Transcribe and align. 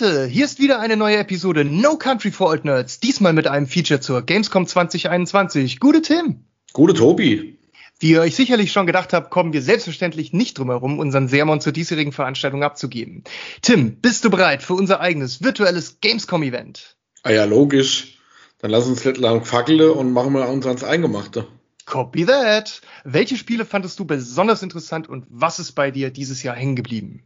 Leute, 0.00 0.26
hier 0.26 0.44
ist 0.44 0.60
wieder 0.60 0.78
eine 0.78 0.96
neue 0.96 1.16
Episode 1.16 1.64
No 1.64 1.96
Country 1.96 2.30
for 2.30 2.50
Old 2.50 2.64
Nerds, 2.64 3.00
diesmal 3.00 3.32
mit 3.32 3.48
einem 3.48 3.66
Feature 3.66 4.00
zur 4.00 4.22
Gamescom 4.22 4.66
2021. 4.66 5.80
Gute 5.80 6.02
Tim. 6.02 6.44
Gute 6.72 6.94
Tobi. 6.94 7.58
Wie 7.98 8.10
ihr 8.10 8.20
euch 8.20 8.36
sicherlich 8.36 8.70
schon 8.70 8.86
gedacht 8.86 9.12
habt, 9.12 9.30
kommen 9.30 9.52
wir 9.52 9.60
selbstverständlich 9.60 10.32
nicht 10.32 10.58
drum 10.58 10.68
herum, 10.70 11.00
unseren 11.00 11.26
Sermon 11.26 11.60
zur 11.60 11.72
diesjährigen 11.72 12.12
Veranstaltung 12.12 12.62
abzugeben. 12.62 13.24
Tim, 13.60 13.96
bist 13.96 14.24
du 14.24 14.30
bereit 14.30 14.62
für 14.62 14.74
unser 14.74 15.00
eigenes 15.00 15.42
virtuelles 15.42 16.00
Gamescom-Event? 16.00 16.96
Ah 17.24 17.32
ja, 17.32 17.44
logisch. 17.44 18.18
Dann 18.58 18.70
lass 18.70 18.86
uns 18.86 19.04
nicht 19.04 19.18
lang 19.18 19.44
fackeln 19.44 19.90
und 19.90 20.12
machen 20.12 20.32
wir 20.32 20.48
uns 20.48 20.66
ans 20.66 20.84
Eingemachte. 20.84 21.48
Copy 21.86 22.24
that. 22.26 22.82
Welche 23.02 23.36
Spiele 23.36 23.64
fandest 23.64 23.98
du 23.98 24.04
besonders 24.04 24.62
interessant 24.62 25.08
und 25.08 25.26
was 25.28 25.58
ist 25.58 25.72
bei 25.72 25.90
dir 25.90 26.10
dieses 26.10 26.44
Jahr 26.44 26.54
hängen 26.54 26.76
geblieben? 26.76 27.24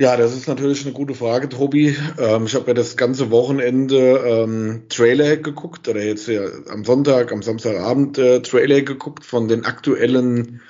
Ja, 0.00 0.16
das 0.16 0.32
ist 0.32 0.46
natürlich 0.46 0.84
eine 0.84 0.94
gute 0.94 1.14
Frage, 1.14 1.48
Tobi. 1.48 1.96
Ähm, 2.20 2.46
ich 2.46 2.54
habe 2.54 2.68
ja 2.68 2.74
das 2.74 2.96
ganze 2.96 3.32
Wochenende 3.32 4.22
ähm, 4.24 4.84
Trailer 4.88 5.36
geguckt, 5.38 5.88
oder 5.88 6.00
jetzt 6.04 6.28
ja 6.28 6.42
am 6.70 6.84
Sonntag, 6.84 7.32
am 7.32 7.42
Samstagabend 7.42 8.16
äh, 8.16 8.40
Trailer 8.40 8.82
geguckt 8.82 9.24
von 9.24 9.48
den 9.48 9.64
aktuellen 9.64 10.60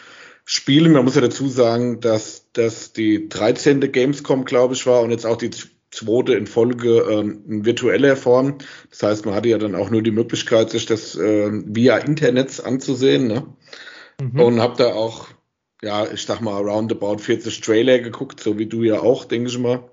Spielen. 0.46 0.92
Man 0.92 1.04
muss 1.04 1.14
ja 1.14 1.20
dazu 1.20 1.46
sagen, 1.46 2.00
dass 2.00 2.46
das 2.54 2.94
die 2.94 3.28
13. 3.28 3.92
Gamescom, 3.92 4.46
glaube 4.46 4.72
ich, 4.72 4.86
war 4.86 5.02
und 5.02 5.10
jetzt 5.10 5.26
auch 5.26 5.36
die 5.36 5.50
zweite 5.90 6.32
in 6.32 6.46
Folge 6.46 7.00
ähm, 7.10 7.44
in 7.46 7.66
virtueller 7.66 8.16
Form. 8.16 8.56
Das 8.88 9.02
heißt, 9.02 9.26
man 9.26 9.34
hatte 9.34 9.50
ja 9.50 9.58
dann 9.58 9.74
auch 9.74 9.90
nur 9.90 10.00
die 10.00 10.10
Möglichkeit, 10.10 10.70
sich 10.70 10.86
das 10.86 11.16
äh, 11.16 11.50
via 11.52 11.98
Internet 11.98 12.64
anzusehen. 12.64 13.26
Ne? 13.26 13.46
Mhm. 14.22 14.40
Und 14.40 14.60
habe 14.62 14.78
da 14.78 14.94
auch 14.94 15.28
ja, 15.82 16.10
ich 16.10 16.24
sag 16.24 16.40
mal, 16.40 16.60
roundabout 16.60 17.18
40 17.18 17.60
Trailer 17.60 17.98
geguckt, 17.98 18.40
so 18.40 18.58
wie 18.58 18.66
du 18.66 18.82
ja 18.82 19.00
auch, 19.00 19.24
denke 19.24 19.48
ich 19.50 19.58
mal. 19.58 19.88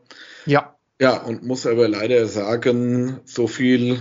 Ja. 0.46 0.76
Ja, 1.00 1.22
und 1.24 1.44
muss 1.44 1.66
aber 1.66 1.88
leider 1.88 2.26
sagen, 2.28 3.20
so 3.26 3.48
viel 3.48 4.00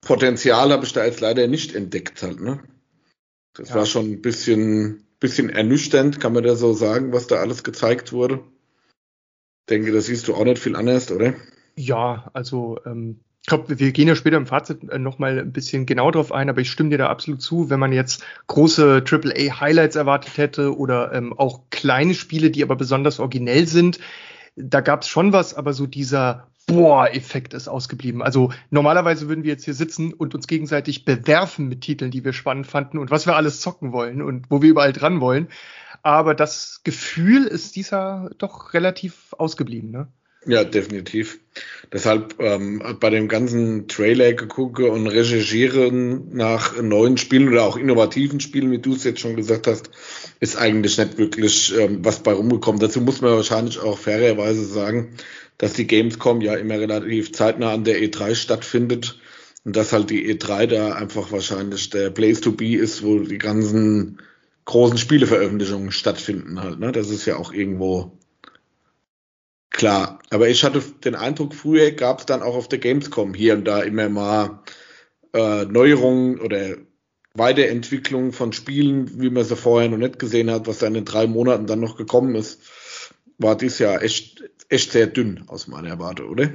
Potenzial 0.00 0.70
habe 0.70 0.84
ich 0.84 0.92
da 0.92 1.04
jetzt 1.04 1.20
leider 1.20 1.46
nicht 1.46 1.74
entdeckt 1.74 2.22
halt, 2.22 2.40
ne? 2.40 2.62
Das 3.54 3.70
ja. 3.70 3.76
war 3.76 3.86
schon 3.86 4.10
ein 4.10 4.22
bisschen, 4.22 5.06
bisschen 5.20 5.48
ernüchternd, 5.48 6.20
kann 6.20 6.32
man 6.32 6.42
da 6.42 6.56
so 6.56 6.72
sagen, 6.72 7.12
was 7.12 7.28
da 7.28 7.36
alles 7.36 7.62
gezeigt 7.62 8.12
wurde. 8.12 8.40
Denke, 9.70 9.92
das 9.92 10.06
siehst 10.06 10.28
du 10.28 10.34
auch 10.34 10.44
nicht 10.44 10.58
viel 10.58 10.76
anders, 10.76 11.10
oder? 11.10 11.34
Ja, 11.76 12.28
also 12.34 12.78
ähm, 12.84 13.20
ich 13.44 13.48
glaube, 13.48 13.78
wir 13.78 13.92
gehen 13.92 14.08
ja 14.08 14.16
später 14.16 14.38
im 14.38 14.46
Fazit 14.46 14.88
äh, 14.88 14.98
nochmal 14.98 15.38
ein 15.38 15.52
bisschen 15.52 15.84
genau 15.84 16.10
drauf 16.10 16.32
ein, 16.32 16.48
aber 16.48 16.62
ich 16.62 16.70
stimme 16.70 16.88
dir 16.88 16.96
da 16.96 17.10
absolut 17.10 17.42
zu, 17.42 17.68
wenn 17.68 17.78
man 17.78 17.92
jetzt 17.92 18.24
große 18.46 19.04
AAA-Highlights 19.06 19.96
erwartet 19.96 20.38
hätte 20.38 20.74
oder 20.74 21.12
ähm, 21.12 21.34
auch 21.34 21.60
kleine 21.68 22.14
Spiele, 22.14 22.50
die 22.50 22.62
aber 22.62 22.74
besonders 22.74 23.20
originell 23.20 23.66
sind, 23.68 23.98
da 24.56 24.80
gab 24.80 25.02
es 25.02 25.08
schon 25.08 25.34
was, 25.34 25.52
aber 25.52 25.74
so 25.74 25.86
dieser 25.86 26.46
Boah-Effekt 26.66 27.52
ist 27.52 27.68
ausgeblieben. 27.68 28.22
Also 28.22 28.50
normalerweise 28.70 29.28
würden 29.28 29.44
wir 29.44 29.50
jetzt 29.50 29.66
hier 29.66 29.74
sitzen 29.74 30.14
und 30.14 30.34
uns 30.34 30.46
gegenseitig 30.46 31.04
bewerfen 31.04 31.68
mit 31.68 31.82
Titeln, 31.82 32.10
die 32.10 32.24
wir 32.24 32.32
spannend 32.32 32.66
fanden 32.66 32.96
und 32.96 33.10
was 33.10 33.26
wir 33.26 33.36
alles 33.36 33.60
zocken 33.60 33.92
wollen 33.92 34.22
und 34.22 34.46
wo 34.48 34.62
wir 34.62 34.70
überall 34.70 34.94
dran 34.94 35.20
wollen. 35.20 35.48
Aber 36.02 36.34
das 36.34 36.80
Gefühl 36.82 37.44
ist 37.44 37.76
dieser 37.76 38.30
doch 38.38 38.72
relativ 38.72 39.34
ausgeblieben, 39.36 39.90
ne? 39.90 40.08
Ja, 40.46 40.64
definitiv. 40.64 41.40
Deshalb 41.92 42.36
ähm, 42.38 42.82
bei 43.00 43.10
dem 43.10 43.28
ganzen 43.28 43.88
Trailer 43.88 44.32
gegucke 44.32 44.90
und 44.90 45.06
recherchieren 45.06 46.34
nach 46.34 46.80
neuen 46.82 47.16
Spielen 47.16 47.48
oder 47.48 47.64
auch 47.64 47.76
innovativen 47.76 48.40
Spielen, 48.40 48.70
wie 48.70 48.78
du 48.78 48.94
es 48.94 49.04
jetzt 49.04 49.20
schon 49.20 49.36
gesagt 49.36 49.66
hast, 49.66 49.90
ist 50.40 50.56
eigentlich 50.56 50.98
nicht 50.98 51.18
wirklich 51.18 51.72
ähm, 51.78 52.04
was 52.04 52.22
bei 52.22 52.32
rumgekommen. 52.32 52.80
Dazu 52.80 53.00
muss 53.00 53.20
man 53.20 53.32
wahrscheinlich 53.32 53.78
auch 53.78 53.96
fairerweise 53.96 54.64
sagen, 54.64 55.14
dass 55.56 55.72
die 55.74 55.86
Gamescom 55.86 56.40
ja 56.40 56.54
immer 56.54 56.78
relativ 56.78 57.32
zeitnah 57.32 57.72
an 57.72 57.84
der 57.84 58.02
E3 58.02 58.34
stattfindet 58.34 59.18
und 59.64 59.76
dass 59.76 59.92
halt 59.92 60.10
die 60.10 60.30
E3 60.34 60.66
da 60.66 60.94
einfach 60.94 61.32
wahrscheinlich 61.32 61.90
der 61.90 62.10
Place 62.10 62.40
to 62.40 62.52
be 62.52 62.76
ist, 62.76 63.02
wo 63.02 63.20
die 63.20 63.38
ganzen 63.38 64.18
großen 64.64 64.98
Spieleveröffentlichungen 64.98 65.92
stattfinden 65.92 66.62
halt. 66.62 66.80
Ne? 66.80 66.92
Das 66.92 67.10
ist 67.10 67.26
ja 67.26 67.36
auch 67.36 67.52
irgendwo 67.52 68.18
Klar, 69.74 70.20
aber 70.30 70.48
ich 70.48 70.62
hatte 70.62 70.80
den 71.04 71.16
Eindruck, 71.16 71.52
früher 71.52 71.90
gab 71.90 72.20
es 72.20 72.26
dann 72.26 72.42
auch 72.42 72.54
auf 72.54 72.68
der 72.68 72.78
Gamescom 72.78 73.34
hier 73.34 73.54
und 73.54 73.64
da 73.64 73.82
immer 73.82 74.08
mal 74.08 74.62
äh, 75.32 75.64
Neuerungen 75.64 76.38
oder 76.38 76.76
Weiterentwicklungen 77.34 78.30
von 78.30 78.52
Spielen, 78.52 79.20
wie 79.20 79.30
man 79.30 79.42
sie 79.42 79.56
vorher 79.56 79.88
noch 79.88 79.98
nicht 79.98 80.20
gesehen 80.20 80.48
hat, 80.48 80.68
was 80.68 80.78
dann 80.78 80.94
in 80.94 81.04
drei 81.04 81.26
Monaten 81.26 81.66
dann 81.66 81.80
noch 81.80 81.96
gekommen 81.96 82.36
ist, 82.36 82.62
war 83.38 83.56
dies 83.56 83.80
Jahr 83.80 84.00
echt, 84.00 84.44
echt 84.68 84.92
sehr 84.92 85.08
dünn 85.08 85.42
aus 85.48 85.66
meiner 85.66 85.88
Erwartung, 85.88 86.28
oder? 86.28 86.52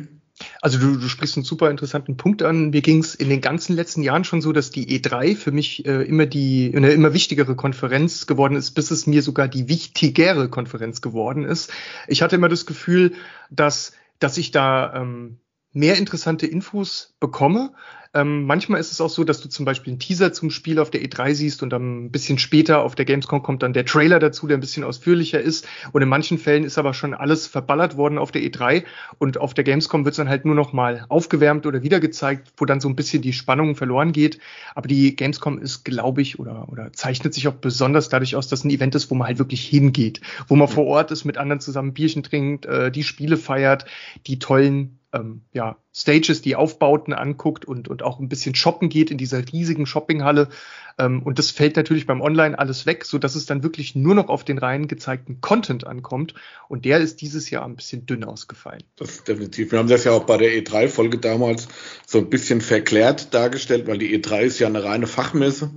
Also 0.62 0.80
du, 0.80 0.98
du 0.98 1.08
sprichst 1.08 1.38
einen 1.38 1.44
super 1.44 1.70
interessanten 1.70 2.18
Punkt 2.18 2.44
an. 2.44 2.70
Mir 2.70 2.82
ging 2.82 3.00
es 3.00 3.16
in 3.16 3.30
den 3.30 3.42
ganzen 3.42 3.76
letzten 3.76 4.02
Jahren 4.02 4.24
schon 4.24 4.42
so, 4.42 4.52
dass 4.52 4.72
die 4.72 5.00
E3 5.00 5.36
für 5.36 5.52
mich 5.52 5.86
äh, 5.86 6.04
immer 6.04 6.26
die 6.26 6.74
eine 6.76 6.92
immer 6.92 7.14
wichtigere 7.14 7.56
Konferenz 7.56 8.28
geworden 8.28 8.56
ist, 8.56 8.72
bis 8.72 8.92
es 8.92 9.08
mir 9.08 9.22
sogar 9.22 9.48
die 9.48 9.68
wichtigere 9.68 10.50
Konferenz 10.50 11.02
geworden 11.02 11.44
ist. 11.44 11.72
Ich 12.08 12.22
hatte 12.22 12.36
immer 12.36 12.50
das 12.50 12.66
Gefühl, 12.66 13.14
dass 13.50 13.94
dass 14.20 14.38
ich 14.38 14.52
da 14.52 14.94
ähm, 14.96 15.40
mehr 15.72 15.98
interessante 15.98 16.46
Infos 16.46 17.16
bekomme, 17.20 17.74
ähm, 18.16 18.46
manchmal 18.46 18.80
ist 18.80 18.92
es 18.92 19.02
auch 19.02 19.10
so, 19.10 19.24
dass 19.24 19.40
du 19.40 19.50
zum 19.50 19.66
Beispiel 19.66 19.92
einen 19.92 20.00
Teaser 20.00 20.34
zum 20.34 20.50
Spiel 20.50 20.80
auf 20.80 20.90
der 20.90 21.02
E3 21.04 21.36
siehst 21.36 21.62
und 21.62 21.70
dann 21.70 22.06
ein 22.06 22.12
bisschen 22.12 22.40
später 22.40 22.82
auf 22.82 22.96
der 22.96 23.06
Gamescom 23.06 23.44
kommt 23.44 23.62
dann 23.62 23.72
der 23.72 23.86
Trailer 23.86 24.18
dazu, 24.18 24.48
der 24.48 24.58
ein 24.58 24.62
bisschen 24.62 24.84
ausführlicher 24.84 25.40
ist. 25.40 25.68
Und 25.92 26.02
in 26.02 26.10
manchen 26.10 26.40
Fällen 26.40 26.64
ist 26.64 26.80
aber 26.80 26.96
schon 26.96 27.14
alles 27.14 27.46
verballert 27.46 27.98
worden 27.98 28.18
auf 28.18 28.32
der 28.32 28.42
E3 28.42 28.84
und 29.20 29.38
auf 29.38 29.54
der 29.54 29.64
Gamescom 29.64 30.06
wird 30.06 30.14
es 30.14 30.18
dann 30.18 30.28
halt 30.28 30.44
nur 30.44 30.56
noch 30.56 30.74
mal 30.74 31.06
aufgewärmt 31.08 31.68
oder 31.68 31.84
wieder 31.84 32.00
gezeigt, 32.00 32.52
wo 32.58 32.66
dann 32.66 32.80
so 32.80 32.90
ein 32.90 32.96
bisschen 32.96 33.22
die 33.22 33.34
Spannung 33.34 33.76
verloren 33.76 34.12
geht. 34.12 34.40
Aber 34.74 34.88
die 34.88 35.16
Gamescom 35.16 35.60
ist, 35.60 35.86
glaube 35.86 36.24
ich, 36.24 36.40
oder, 36.40 36.68
oder 36.70 36.92
zeichnet 36.94 37.36
sich 37.36 37.48
auch 37.48 37.54
besonders 37.54 38.10
dadurch 38.10 38.36
aus, 38.36 38.48
dass 38.48 38.64
ein 38.64 38.72
Event 38.72 38.96
ist, 38.96 39.12
wo 39.12 39.16
man 39.16 39.28
halt 39.28 39.38
wirklich 39.38 39.68
hingeht, 39.68 40.22
wo 40.48 40.56
man 40.56 40.68
vor 40.68 40.86
Ort 40.86 41.12
ist, 41.12 41.26
mit 41.26 41.38
anderen 41.38 41.60
zusammen 41.60 41.94
Bierchen 41.94 42.24
trinkt, 42.24 42.66
äh, 42.66 42.92
die 42.92 43.04
Spiele 43.04 43.38
feiert, 43.38 43.86
die 44.26 44.40
tollen 44.40 44.99
ähm, 45.14 45.42
ja, 45.54 45.78
Stages, 45.94 46.42
die 46.42 46.56
Aufbauten 46.56 47.14
anguckt 47.14 47.66
und, 47.66 47.88
und 47.88 48.04
auch 48.04 48.20
ein 48.20 48.30
bisschen 48.30 48.56
shoppen 48.56 48.90
geht 48.90 49.12
in 49.12 49.18
dieser 49.18 49.44
riesigen 49.52 49.86
Shoppinghalle. 49.86 50.50
Ähm, 50.98 51.24
und 51.24 51.40
das 51.40 51.52
fällt 51.52 51.76
natürlich 51.76 52.06
beim 52.06 52.22
Online 52.22 52.58
alles 52.58 52.86
weg, 52.86 53.06
so 53.06 53.18
dass 53.18 53.36
es 53.36 53.46
dann 53.46 53.64
wirklich 53.64 53.96
nur 53.96 54.16
noch 54.16 54.30
auf 54.30 54.44
den 54.44 54.58
rein 54.58 54.88
gezeigten 54.88 55.42
Content 55.42 55.88
ankommt. 55.88 56.36
Und 56.68 56.86
der 56.86 57.00
ist 57.00 57.22
dieses 57.22 57.50
Jahr 57.50 57.66
ein 57.66 57.76
bisschen 57.76 58.06
dünn 58.06 58.24
ausgefallen. 58.24 58.84
Das 58.98 59.10
ist 59.12 59.28
definitiv. 59.28 59.72
Wir 59.72 59.80
haben 59.80 59.90
das 59.90 60.04
ja 60.04 60.12
auch 60.12 60.26
bei 60.26 60.38
der 60.38 60.52
E3-Folge 60.52 61.18
damals 61.18 61.68
so 62.06 62.20
ein 62.20 62.30
bisschen 62.30 62.62
verklärt 62.62 63.34
dargestellt, 63.34 63.88
weil 63.88 63.98
die 63.98 64.18
E3 64.18 64.42
ist 64.42 64.60
ja 64.60 64.68
eine 64.68 64.84
reine 64.84 65.08
Fachmesse, 65.08 65.72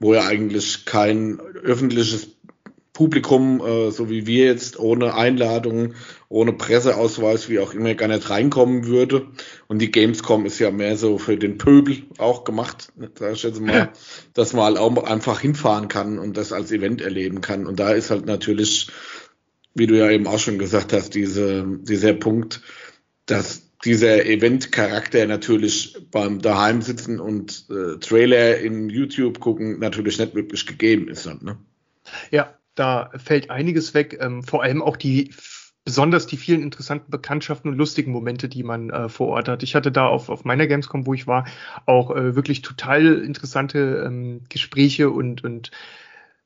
wo 0.00 0.14
ja 0.14 0.26
eigentlich 0.26 0.84
kein 0.84 1.40
öffentliches 1.40 2.28
Publikum, 2.92 3.62
äh, 3.64 3.90
so 3.90 4.10
wie 4.10 4.26
wir 4.26 4.46
jetzt, 4.46 4.78
ohne 4.78 5.14
Einladung, 5.14 5.94
ohne 6.32 6.54
Presseausweis, 6.54 7.50
wie 7.50 7.58
auch 7.58 7.74
immer, 7.74 7.94
gar 7.94 8.08
nicht 8.08 8.30
reinkommen 8.30 8.86
würde. 8.86 9.28
Und 9.68 9.80
die 9.80 9.90
Gamescom 9.90 10.46
ist 10.46 10.58
ja 10.58 10.70
mehr 10.70 10.96
so 10.96 11.18
für 11.18 11.36
den 11.36 11.58
Pöbel 11.58 12.04
auch 12.16 12.44
gemacht, 12.44 12.90
sag 13.18 13.34
ich 13.34 13.42
jetzt 13.42 13.60
mal, 13.60 13.92
dass 14.32 14.54
man 14.54 14.64
halt 14.64 14.78
auch 14.78 14.96
einfach 15.04 15.40
hinfahren 15.40 15.88
kann 15.88 16.18
und 16.18 16.38
das 16.38 16.52
als 16.52 16.72
Event 16.72 17.02
erleben 17.02 17.42
kann. 17.42 17.66
Und 17.66 17.78
da 17.78 17.92
ist 17.92 18.10
halt 18.10 18.24
natürlich, 18.24 18.88
wie 19.74 19.86
du 19.86 19.96
ja 19.96 20.10
eben 20.10 20.26
auch 20.26 20.38
schon 20.38 20.58
gesagt 20.58 20.94
hast, 20.94 21.14
diese, 21.14 21.66
dieser 21.82 22.14
Punkt, 22.14 22.62
dass 23.26 23.70
dieser 23.84 24.24
Event-Charakter 24.24 25.26
natürlich 25.26 25.98
beim 26.10 26.40
daheim 26.40 26.80
sitzen 26.80 27.20
und 27.20 27.66
äh, 27.68 27.98
Trailer 27.98 28.58
in 28.58 28.88
YouTube 28.88 29.38
gucken 29.38 29.80
natürlich 29.80 30.18
nicht 30.18 30.34
wirklich 30.34 30.66
gegeben 30.66 31.08
ist. 31.08 31.26
Ne? 31.26 31.58
Ja, 32.30 32.56
da 32.74 33.10
fällt 33.22 33.50
einiges 33.50 33.92
weg, 33.92 34.16
ähm, 34.20 34.42
vor 34.42 34.62
allem 34.62 34.80
auch 34.80 34.96
die 34.96 35.30
besonders 35.84 36.26
die 36.26 36.36
vielen 36.36 36.62
interessanten 36.62 37.10
Bekanntschaften 37.10 37.70
und 37.70 37.76
lustigen 37.76 38.12
Momente, 38.12 38.48
die 38.48 38.62
man 38.62 38.90
äh, 38.90 39.08
vor 39.08 39.28
Ort 39.28 39.48
hat. 39.48 39.62
Ich 39.62 39.74
hatte 39.74 39.90
da 39.90 40.06
auf, 40.06 40.28
auf 40.28 40.44
meiner 40.44 40.66
Gamescom, 40.66 41.06
wo 41.06 41.14
ich 41.14 41.26
war, 41.26 41.46
auch 41.86 42.10
äh, 42.10 42.36
wirklich 42.36 42.62
total 42.62 43.20
interessante 43.22 44.04
ähm, 44.06 44.42
Gespräche 44.48 45.10
und, 45.10 45.42
und 45.42 45.70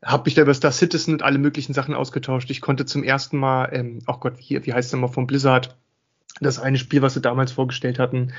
habe 0.05 0.25
mich 0.27 0.35
da 0.35 0.43
über 0.43 0.55
Star 0.55 0.73
Citizen 0.73 1.13
und 1.13 1.23
alle 1.23 1.39
möglichen 1.39 1.75
Sachen 1.75 1.95
ausgetauscht. 1.95 2.51
Ich 2.51 2.61
konnte 2.61 2.87
zum 2.87 3.03
ersten 3.03 3.37
Mal, 3.37 3.69
ähm, 3.73 3.99
oh 4.07 4.17
Gott, 4.19 4.35
wie, 4.39 4.65
wie 4.65 4.73
heißt 4.73 4.89
es 4.89 4.93
nochmal 4.93 5.13
von 5.13 5.27
Blizzard, 5.27 5.77
das 6.41 6.59
eine 6.59 6.79
Spiel, 6.79 7.03
was 7.03 7.15
sie 7.15 7.21
damals 7.21 7.53
vorgestellt 7.53 7.99
hatten. 7.99 8.33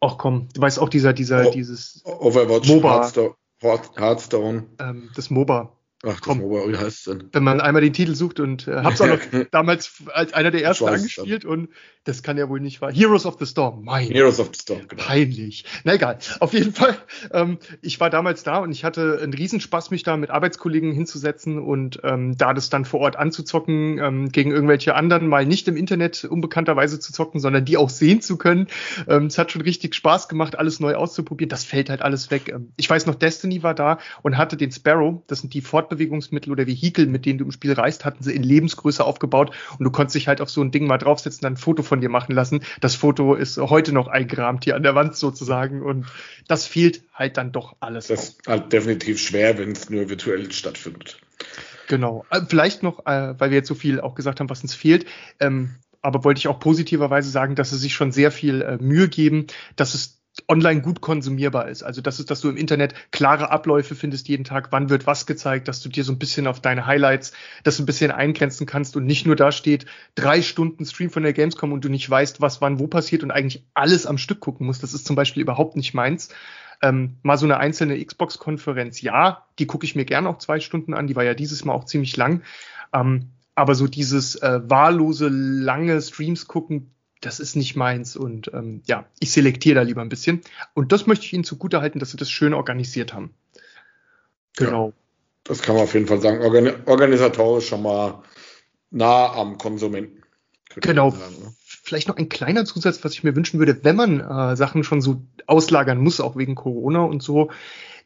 Ach 0.00 0.16
komm, 0.18 0.48
du 0.54 0.60
weißt 0.60 0.78
auch 0.78 0.88
dieser, 0.88 1.12
dieser, 1.12 1.48
oh, 1.48 1.50
dieses 1.50 2.02
Overwatch, 2.04 2.68
MOBA, 2.68 2.90
Hearthstone. 2.90 3.34
Hearthstone. 3.60 4.64
Ähm, 4.80 5.10
das 5.14 5.30
MOBA 5.30 5.72
Ach, 6.04 6.20
Komm, 6.20 6.40
wie 6.40 6.76
heißt 6.76 7.06
denn? 7.06 7.28
Wenn 7.30 7.44
man 7.44 7.60
einmal 7.60 7.80
den 7.80 7.92
Titel 7.92 8.16
sucht 8.16 8.40
und 8.40 8.66
äh, 8.66 8.82
hab's 8.82 9.00
auch 9.00 9.06
noch 9.06 9.20
damals 9.52 10.02
als 10.12 10.32
einer 10.32 10.50
der 10.50 10.62
ersten 10.62 10.88
angespielt 10.88 11.44
und 11.44 11.68
das 12.04 12.24
kann 12.24 12.36
ja 12.36 12.48
wohl 12.48 12.58
nicht 12.58 12.80
wahr. 12.80 12.92
Heroes 12.92 13.24
of 13.26 13.36
the 13.38 13.46
Storm, 13.46 13.84
mein. 13.84 14.08
Heroes 14.08 14.40
of 14.40 14.48
the 14.52 14.60
Storm, 14.60 14.88
genau. 14.88 15.00
Peinlich. 15.00 15.64
Na 15.84 15.94
egal. 15.94 16.18
Auf 16.40 16.52
jeden 16.52 16.72
Fall, 16.72 16.96
ähm, 17.32 17.58
ich 17.80 18.00
war 18.00 18.10
damals 18.10 18.42
da 18.42 18.58
und 18.58 18.72
ich 18.72 18.82
hatte 18.82 19.20
einen 19.22 19.32
Riesenspaß, 19.32 19.92
mich 19.92 20.02
da 20.02 20.16
mit 20.16 20.30
Arbeitskollegen 20.30 20.90
hinzusetzen 20.90 21.60
und 21.60 22.00
ähm, 22.02 22.36
da 22.36 22.52
das 22.52 22.70
dann 22.70 22.84
vor 22.84 22.98
Ort 22.98 23.14
anzuzocken, 23.14 23.98
ähm, 23.98 24.32
gegen 24.32 24.50
irgendwelche 24.50 24.96
anderen, 24.96 25.28
mal 25.28 25.46
nicht 25.46 25.68
im 25.68 25.76
Internet 25.76 26.24
unbekannterweise 26.24 26.98
zu 26.98 27.12
zocken, 27.12 27.38
sondern 27.40 27.64
die 27.64 27.76
auch 27.76 27.90
sehen 27.90 28.20
zu 28.20 28.36
können. 28.36 28.66
Ähm, 29.06 29.26
es 29.26 29.38
hat 29.38 29.52
schon 29.52 29.62
richtig 29.62 29.94
Spaß 29.94 30.26
gemacht, 30.28 30.58
alles 30.58 30.80
neu 30.80 30.96
auszuprobieren. 30.96 31.50
Das 31.50 31.62
fällt 31.64 31.88
halt 31.88 32.02
alles 32.02 32.32
weg. 32.32 32.48
Ähm, 32.48 32.72
ich 32.76 32.90
weiß 32.90 33.06
noch, 33.06 33.14
Destiny 33.14 33.62
war 33.62 33.74
da 33.74 33.98
und 34.22 34.36
hatte 34.36 34.56
den 34.56 34.72
Sparrow, 34.72 35.22
das 35.28 35.38
sind 35.38 35.54
die 35.54 35.60
Fortbewegungsmittel 35.92 36.50
oder 36.52 36.66
Vehikel, 36.66 37.06
mit 37.06 37.26
denen 37.26 37.38
du 37.38 37.44
im 37.44 37.52
Spiel 37.52 37.72
reist, 37.72 38.04
hatten 38.04 38.22
sie 38.22 38.34
in 38.34 38.42
Lebensgröße 38.42 39.04
aufgebaut 39.04 39.54
und 39.78 39.84
du 39.84 39.90
konntest 39.90 40.14
dich 40.14 40.28
halt 40.28 40.40
auf 40.40 40.50
so 40.50 40.62
ein 40.62 40.70
Ding 40.70 40.86
mal 40.86 40.98
draufsetzen, 40.98 41.42
dann 41.42 41.54
ein 41.54 41.56
Foto 41.56 41.82
von 41.82 42.00
dir 42.00 42.08
machen 42.08 42.34
lassen. 42.34 42.62
Das 42.80 42.94
Foto 42.94 43.34
ist 43.34 43.58
heute 43.58 43.92
noch 43.92 44.08
eingerahmt 44.08 44.64
hier 44.64 44.76
an 44.76 44.82
der 44.82 44.94
Wand 44.94 45.16
sozusagen 45.16 45.82
und 45.82 46.06
das 46.48 46.66
fehlt 46.66 47.02
halt 47.12 47.36
dann 47.36 47.52
doch 47.52 47.76
alles. 47.80 48.06
Das 48.06 48.30
ist 48.30 48.46
halt 48.46 48.72
definitiv 48.72 49.20
schwer, 49.20 49.58
wenn 49.58 49.72
es 49.72 49.90
nur 49.90 50.08
virtuell 50.08 50.50
stattfindet. 50.50 51.18
Genau. 51.88 52.24
Äh, 52.30 52.40
vielleicht 52.48 52.82
noch, 52.82 53.06
äh, 53.06 53.38
weil 53.38 53.50
wir 53.50 53.58
jetzt 53.58 53.68
so 53.68 53.74
viel 53.74 54.00
auch 54.00 54.14
gesagt 54.14 54.40
haben, 54.40 54.48
was 54.48 54.62
uns 54.62 54.74
fehlt. 54.74 55.06
Ähm, 55.40 55.74
aber 56.00 56.24
wollte 56.24 56.38
ich 56.38 56.48
auch 56.48 56.58
positiverweise 56.58 57.30
sagen, 57.30 57.54
dass 57.54 57.70
sie 57.70 57.78
sich 57.78 57.94
schon 57.94 58.10
sehr 58.10 58.32
viel 58.32 58.62
äh, 58.62 58.76
Mühe 58.80 59.08
geben, 59.08 59.46
dass 59.76 59.94
es 59.94 60.21
online 60.48 60.80
gut 60.80 61.00
konsumierbar 61.00 61.68
ist. 61.68 61.82
Also 61.82 62.00
das 62.00 62.18
ist, 62.18 62.30
dass 62.30 62.40
du 62.40 62.48
im 62.48 62.56
Internet 62.56 62.94
klare 63.10 63.50
Abläufe 63.50 63.94
findest 63.94 64.28
jeden 64.28 64.44
Tag, 64.44 64.68
wann 64.70 64.88
wird 64.88 65.06
was 65.06 65.26
gezeigt, 65.26 65.68
dass 65.68 65.80
du 65.80 65.88
dir 65.88 66.04
so 66.04 66.12
ein 66.12 66.18
bisschen 66.18 66.46
auf 66.46 66.60
deine 66.60 66.86
Highlights 66.86 67.32
das 67.64 67.78
ein 67.78 67.86
bisschen 67.86 68.10
eingrenzen 68.10 68.66
kannst 68.66 68.96
und 68.96 69.04
nicht 69.04 69.26
nur 69.26 69.36
da 69.36 69.52
steht, 69.52 69.86
drei 70.14 70.40
Stunden 70.40 70.86
Stream 70.86 71.10
von 71.10 71.22
der 71.22 71.34
Gamescom 71.34 71.72
und 71.72 71.84
du 71.84 71.90
nicht 71.90 72.08
weißt, 72.08 72.40
was 72.40 72.60
wann 72.62 72.78
wo 72.78 72.86
passiert 72.86 73.22
und 73.22 73.30
eigentlich 73.30 73.64
alles 73.74 74.06
am 74.06 74.16
Stück 74.16 74.40
gucken 74.40 74.66
musst. 74.66 74.82
Das 74.82 74.94
ist 74.94 75.06
zum 75.06 75.16
Beispiel 75.16 75.42
überhaupt 75.42 75.76
nicht 75.76 75.92
meins. 75.92 76.30
Ähm, 76.80 77.18
mal 77.22 77.36
so 77.36 77.46
eine 77.46 77.58
einzelne 77.58 78.02
Xbox-Konferenz, 78.04 79.02
ja, 79.02 79.46
die 79.58 79.66
gucke 79.66 79.84
ich 79.84 79.94
mir 79.94 80.04
gerne 80.04 80.28
auch 80.28 80.38
zwei 80.38 80.58
Stunden 80.58 80.94
an, 80.94 81.06
die 81.06 81.14
war 81.14 81.22
ja 81.24 81.34
dieses 81.34 81.64
Mal 81.64 81.74
auch 81.74 81.84
ziemlich 81.84 82.16
lang. 82.16 82.42
Ähm, 82.92 83.30
aber 83.54 83.74
so 83.74 83.86
dieses 83.86 84.34
äh, 84.36 84.60
wahllose, 84.64 85.28
lange 85.28 86.00
Streams 86.00 86.48
gucken, 86.48 86.90
das 87.22 87.40
ist 87.40 87.56
nicht 87.56 87.76
meins 87.76 88.16
und 88.16 88.50
ähm, 88.52 88.82
ja, 88.86 89.06
ich 89.20 89.32
selektiere 89.32 89.76
da 89.76 89.82
lieber 89.82 90.02
ein 90.02 90.08
bisschen. 90.08 90.42
Und 90.74 90.92
das 90.92 91.06
möchte 91.06 91.24
ich 91.24 91.32
Ihnen 91.32 91.44
zugutehalten, 91.44 91.98
dass 92.00 92.10
Sie 92.10 92.16
das 92.16 92.30
schön 92.30 92.52
organisiert 92.52 93.14
haben. 93.14 93.32
Genau. 94.56 94.88
Ja, 94.88 94.92
das 95.44 95.62
kann 95.62 95.76
man 95.76 95.84
auf 95.84 95.94
jeden 95.94 96.06
Fall 96.06 96.20
sagen. 96.20 96.42
Organ 96.42 96.74
organisatorisch 96.86 97.68
schon 97.68 97.82
mal 97.82 98.22
nah 98.90 99.32
am 99.32 99.56
Konsumenten. 99.56 100.22
Genau. 100.76 101.10
Sagen, 101.10 101.38
ne? 101.40 101.54
Vielleicht 101.84 102.08
noch 102.08 102.16
ein 102.16 102.28
kleiner 102.28 102.64
Zusatz, 102.64 103.04
was 103.04 103.12
ich 103.12 103.24
mir 103.24 103.34
wünschen 103.34 103.58
würde, 103.58 103.84
wenn 103.84 103.96
man 103.96 104.20
äh, 104.20 104.56
Sachen 104.56 104.84
schon 104.84 105.00
so 105.00 105.22
auslagern 105.46 105.98
muss, 105.98 106.20
auch 106.20 106.36
wegen 106.36 106.54
Corona 106.54 107.02
und 107.02 107.22
so, 107.22 107.50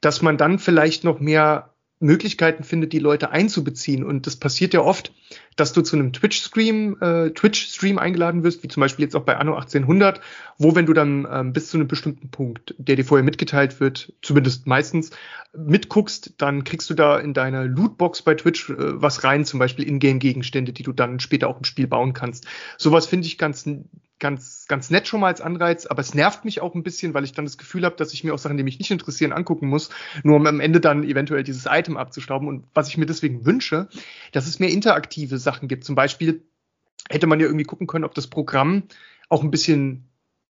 dass 0.00 0.22
man 0.22 0.38
dann 0.38 0.58
vielleicht 0.58 1.04
noch 1.04 1.20
mehr 1.20 1.74
Möglichkeiten 2.00 2.64
findet, 2.64 2.92
die 2.92 2.98
Leute 2.98 3.30
einzubeziehen. 3.30 4.04
Und 4.04 4.26
das 4.26 4.36
passiert 4.36 4.74
ja 4.74 4.80
oft, 4.80 5.12
dass 5.56 5.73
du 5.73 5.81
zu 5.81 5.97
einem 5.97 6.12
Twitch-Stream, 6.12 6.99
äh, 7.00 7.31
Twitch-Stream 7.31 7.99
eingeladen 7.99 8.44
wirst, 8.44 8.62
wie 8.62 8.69
zum 8.69 8.82
Beispiel 8.82 9.05
jetzt 9.05 9.17
auch 9.17 9.25
bei 9.25 9.37
Anno 9.37 9.55
1800, 9.55 10.20
wo 10.58 10.75
wenn 10.75 10.87
du 10.87 10.93
dann 10.93 11.26
ähm, 11.31 11.53
bis 11.53 11.70
zu 11.70 11.79
einem 11.79 11.88
bestimmten 11.88 12.31
Punkt, 12.31 12.75
der 12.79 12.97
dir 12.97 13.05
vorher 13.05 13.25
mitgeteilt 13.25 13.81
wird, 13.81 14.12
zumindest 14.23 14.67
meistens, 14.67 15.11
mitguckst, 15.56 16.35
dann 16.38 16.64
kriegst 16.64 16.91
du 16.91 16.94
da 16.94 17.19
in 17.19 17.32
deine 17.32 17.64
Lootbox 17.64 18.23
bei 18.23 18.35
Twitch 18.35 18.70
äh, 18.70 19.00
was 19.00 19.25
rein, 19.25 19.44
zum 19.44 19.58
Beispiel 19.58 19.88
Ingame-Gegenstände, 19.88 20.73
die 20.73 20.82
du 20.82 20.93
dann 20.93 21.20
später 21.20 21.49
auch 21.49 21.59
im 21.59 21.64
Spiel 21.64 21.87
bauen 21.87 22.12
kannst. 22.12 22.47
Sowas 22.76 23.06
finde 23.06 23.26
ich 23.26 23.38
ganz 23.38 23.67
ganz, 24.19 24.67
ganz 24.67 24.91
nett 24.91 25.06
schon 25.06 25.20
mal 25.20 25.29
als 25.29 25.41
Anreiz, 25.41 25.87
aber 25.87 26.00
es 26.00 26.14
nervt 26.14 26.44
mich 26.44 26.62
auch 26.62 26.75
ein 26.75 26.82
bisschen, 26.82 27.12
weil 27.12 27.25
ich 27.25 27.32
dann 27.32 27.44
das 27.44 27.59
Gefühl 27.59 27.85
habe, 27.85 27.97
dass 27.97 28.12
ich 28.12 28.25
mir 28.25 28.32
auch 28.32 28.38
Sachen, 28.38 28.56
die 28.56 28.62
mich 28.62 28.79
nicht 28.79 28.91
interessieren, 28.91 29.32
angucken 29.32 29.69
muss, 29.69 29.91
nur 30.23 30.37
um 30.37 30.47
am 30.47 30.61
Ende 30.61 30.81
dann 30.81 31.05
eventuell 31.05 31.43
dieses 31.43 31.67
Item 31.67 31.97
abzustauben. 31.97 32.49
Und 32.49 32.64
was 32.73 32.88
ich 32.88 32.97
mir 32.97 33.06
deswegen 33.06 33.44
wünsche, 33.44 33.88
dass 34.32 34.47
es 34.47 34.59
mehr 34.59 34.70
interaktive 34.70 35.38
Sachen 35.46 35.69
gibt. 35.69 35.84
Zum 35.84 35.94
Beispiel 35.94 36.43
hätte 37.08 37.26
man 37.26 37.40
ja 37.40 37.46
irgendwie 37.46 37.64
gucken 37.64 37.87
können, 37.87 38.04
ob 38.04 38.14
das 38.14 38.26
Programm 38.26 38.84
auch 39.28 39.43
ein 39.43 39.50
bisschen 39.50 40.08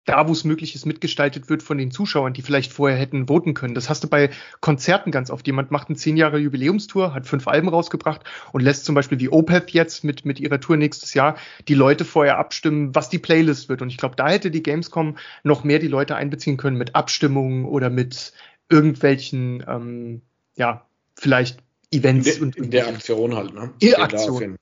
da, 0.05 0.27
wo 0.27 0.33
es 0.33 0.43
möglich 0.43 0.75
ist, 0.75 0.85
mitgestaltet 0.85 1.49
wird 1.49 1.63
von 1.63 1.79
den 1.79 1.93
Zuschauern, 1.93 2.33
die 2.33 2.43
vielleicht 2.43 2.73
vorher 2.73 2.99
hätten 2.99 3.29
voten 3.29 3.55
können. 3.55 3.75
Das 3.75 3.89
hast 3.89 4.03
du 4.03 4.09
bei 4.09 4.31
Konzerten 4.61 5.13
ganz 5.13 5.31
oft. 5.31 5.47
Jemand 5.47 5.71
macht 5.71 5.89
eine 5.89 5.97
zehn 5.97 6.17
Jahre 6.17 6.39
Jubiläumstour, 6.39 7.15
hat 7.15 7.27
fünf 7.27 7.47
Alben 7.47 7.69
rausgebracht 7.69 8.23
und 8.53 8.63
lässt 8.63 8.85
zum 8.85 8.97
Beispiel 8.97 9.21
wie 9.21 9.29
Opeth 9.29 9.71
jetzt 9.71 10.03
mit, 10.03 10.25
mit 10.25 10.41
ihrer 10.41 10.59
Tour 10.59 10.77
nächstes 10.77 11.15
Jahr 11.15 11.37
die 11.69 11.75
Leute 11.75 12.05
vorher 12.05 12.39
abstimmen, 12.39 12.95
was 12.95 13.11
die 13.11 13.19
Playlist 13.19 13.69
wird. 13.69 13.81
Und 13.81 13.91
ich 13.91 13.97
glaube, 13.97 14.17
da 14.17 14.29
hätte 14.29 14.51
die 14.51 14.63
Gamescom 14.63 15.17
noch 15.45 15.63
mehr 15.63 15.79
die 15.79 15.89
Leute 15.89 16.17
einbeziehen 16.17 16.57
können 16.57 16.77
mit 16.77 16.97
Abstimmungen 16.97 17.65
oder 17.65 17.89
mit 17.89 18.33
irgendwelchen, 18.69 19.65
ähm, 19.69 20.23
ja, 20.57 20.85
vielleicht 21.15 21.61
Events 21.93 22.27
in 22.27 22.35
der, 22.35 22.43
und 22.43 22.57
in 22.57 22.71
der 22.71 22.89
Aktion 22.89 23.37
halt, 23.37 23.55
ne? 23.55 23.71
In 23.79 23.95
Aktion 23.95 24.57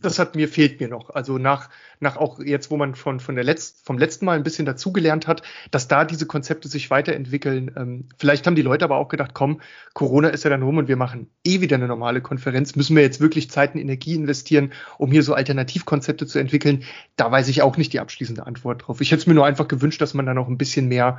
das 0.00 0.18
hat 0.18 0.34
mir 0.34 0.48
fehlt 0.48 0.80
mir 0.80 0.88
noch. 0.88 1.10
Also 1.10 1.38
nach 1.38 1.70
nach 2.00 2.16
auch 2.16 2.38
jetzt, 2.40 2.70
wo 2.70 2.76
man 2.76 2.94
von 2.94 3.20
von 3.20 3.34
der 3.34 3.44
letzt, 3.44 3.84
vom 3.84 3.98
letzten 3.98 4.24
Mal 4.24 4.36
ein 4.36 4.42
bisschen 4.42 4.66
dazugelernt 4.66 5.26
hat, 5.26 5.42
dass 5.70 5.88
da 5.88 6.04
diese 6.04 6.26
Konzepte 6.26 6.68
sich 6.68 6.90
weiterentwickeln. 6.90 7.70
Ähm, 7.76 8.04
vielleicht 8.18 8.46
haben 8.46 8.54
die 8.54 8.62
Leute 8.62 8.84
aber 8.84 8.96
auch 8.96 9.08
gedacht, 9.08 9.32
komm, 9.34 9.60
Corona 9.94 10.28
ist 10.28 10.44
ja 10.44 10.50
dann 10.50 10.62
rum 10.62 10.78
und 10.78 10.88
wir 10.88 10.96
machen 10.96 11.28
eh 11.44 11.60
wieder 11.60 11.76
eine 11.76 11.88
normale 11.88 12.20
Konferenz. 12.20 12.76
Müssen 12.76 12.96
wir 12.96 13.02
jetzt 13.02 13.20
wirklich 13.20 13.50
Zeit 13.50 13.74
und 13.74 13.80
Energie 13.80 14.14
investieren, 14.14 14.72
um 14.98 15.10
hier 15.10 15.22
so 15.22 15.34
Alternativkonzepte 15.34 16.26
zu 16.26 16.38
entwickeln? 16.38 16.84
Da 17.16 17.30
weiß 17.30 17.48
ich 17.48 17.62
auch 17.62 17.76
nicht 17.76 17.92
die 17.92 18.00
abschließende 18.00 18.46
Antwort 18.46 18.86
drauf. 18.86 19.00
Ich 19.00 19.10
hätte 19.10 19.20
es 19.20 19.26
mir 19.26 19.34
nur 19.34 19.46
einfach 19.46 19.68
gewünscht, 19.68 20.00
dass 20.00 20.14
man 20.14 20.26
da 20.26 20.34
noch 20.34 20.48
ein 20.48 20.58
bisschen 20.58 20.88
mehr 20.88 21.18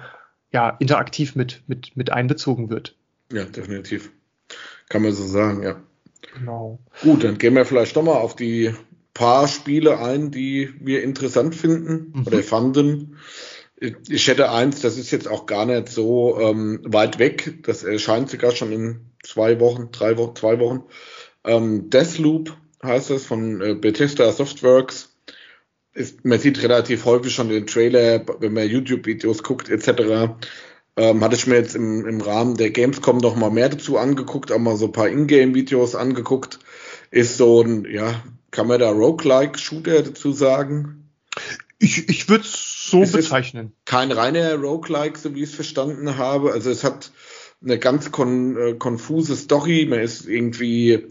ja 0.51 0.69
interaktiv 0.79 1.35
mit 1.35 1.63
mit 1.67 1.95
mit 1.95 2.11
einbezogen 2.11 2.69
wird. 2.69 2.95
Ja, 3.31 3.45
definitiv. 3.45 4.11
Kann 4.89 5.03
man 5.03 5.13
so 5.13 5.25
sagen, 5.25 5.61
ja. 5.63 5.79
Genau. 6.37 6.79
Gut, 7.01 7.23
dann 7.23 7.37
gehen 7.37 7.55
wir 7.55 7.65
vielleicht 7.65 7.95
doch 7.95 8.03
mal 8.03 8.13
auf 8.15 8.35
die 8.35 8.73
paar 9.13 9.47
Spiele 9.47 9.99
ein, 9.99 10.31
die 10.31 10.73
wir 10.79 11.03
interessant 11.03 11.55
finden 11.55 12.13
mhm. 12.13 12.27
oder 12.27 12.43
fanden. 12.43 13.17
Ich 14.09 14.27
hätte 14.27 14.51
eins, 14.51 14.81
das 14.81 14.97
ist 14.97 15.11
jetzt 15.11 15.27
auch 15.27 15.45
gar 15.45 15.65
nicht 15.65 15.89
so 15.89 16.37
ähm, 16.39 16.81
weit 16.83 17.17
weg. 17.17 17.59
Das 17.63 17.83
erscheint 17.83 18.29
sogar 18.29 18.51
schon 18.51 18.71
in 18.71 18.99
zwei 19.23 19.59
Wochen, 19.59 19.89
drei 19.91 20.17
Wochen, 20.17 20.35
zwei 20.35 20.59
Wochen. 20.59 20.83
Ähm, 21.43 21.89
Deathloop 21.89 22.55
heißt 22.83 23.09
das 23.09 23.25
von 23.25 23.61
äh, 23.61 23.75
Bethesda 23.75 24.31
Softworks. 24.31 25.15
Ist, 25.93 26.23
man 26.23 26.39
sieht 26.39 26.61
relativ 26.61 27.05
häufig 27.05 27.33
schon 27.33 27.49
den 27.49 27.67
Trailer, 27.67 28.23
wenn 28.39 28.53
man 28.53 28.69
YouTube-Videos 28.69 29.43
guckt 29.43 29.69
etc. 29.69 30.35
Ähm, 30.99 31.23
hatte 31.23 31.37
ich 31.37 31.47
mir 31.47 31.55
jetzt 31.55 31.77
im, 31.77 32.05
im 32.05 32.19
Rahmen 32.19 32.57
der 32.57 32.71
Gamescom 32.71 33.19
noch 33.19 33.37
mal 33.37 33.49
mehr 33.49 33.69
dazu 33.69 33.97
angeguckt, 33.97 34.51
auch 34.51 34.59
mal 34.59 34.75
so 34.75 34.87
ein 34.87 34.91
paar 34.91 35.07
Ingame-Videos 35.07 35.95
angeguckt. 35.95 36.59
Ist 37.09 37.37
so 37.37 37.61
ein, 37.61 37.85
ja, 37.89 38.21
kann 38.51 38.67
man 38.67 38.81
da 38.81 38.89
Roguelike-Shooter 38.89 40.03
dazu 40.03 40.33
sagen? 40.33 41.09
Ich, 41.77 42.09
ich 42.09 42.27
würde 42.27 42.43
es 42.43 42.89
so 42.89 43.05
bezeichnen. 43.05 43.71
Kein 43.85 44.11
reiner 44.11 44.55
Roguelike, 44.55 45.17
so 45.17 45.33
wie 45.35 45.43
ich 45.43 45.51
es 45.51 45.55
verstanden 45.55 46.17
habe. 46.17 46.51
Also 46.51 46.69
es 46.69 46.83
hat 46.83 47.13
eine 47.63 47.79
ganz 47.79 48.11
kon, 48.11 48.57
äh, 48.57 48.73
konfuse 48.73 49.37
Story. 49.37 49.87
Man 49.89 50.01
ist 50.01 50.27
irgendwie 50.27 51.05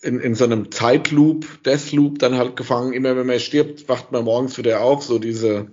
in, 0.00 0.18
in 0.18 0.34
so 0.34 0.44
einem 0.44 0.72
Zeitloop, 0.72 1.62
Deathloop 1.64 2.20
dann 2.20 2.38
halt 2.38 2.56
gefangen. 2.56 2.94
Immer 2.94 3.16
wenn 3.16 3.26
man 3.26 3.38
stirbt, 3.38 3.86
wacht 3.90 4.12
man 4.12 4.24
morgens 4.24 4.56
wieder 4.56 4.80
auf. 4.80 5.04
So 5.04 5.18
diese 5.18 5.66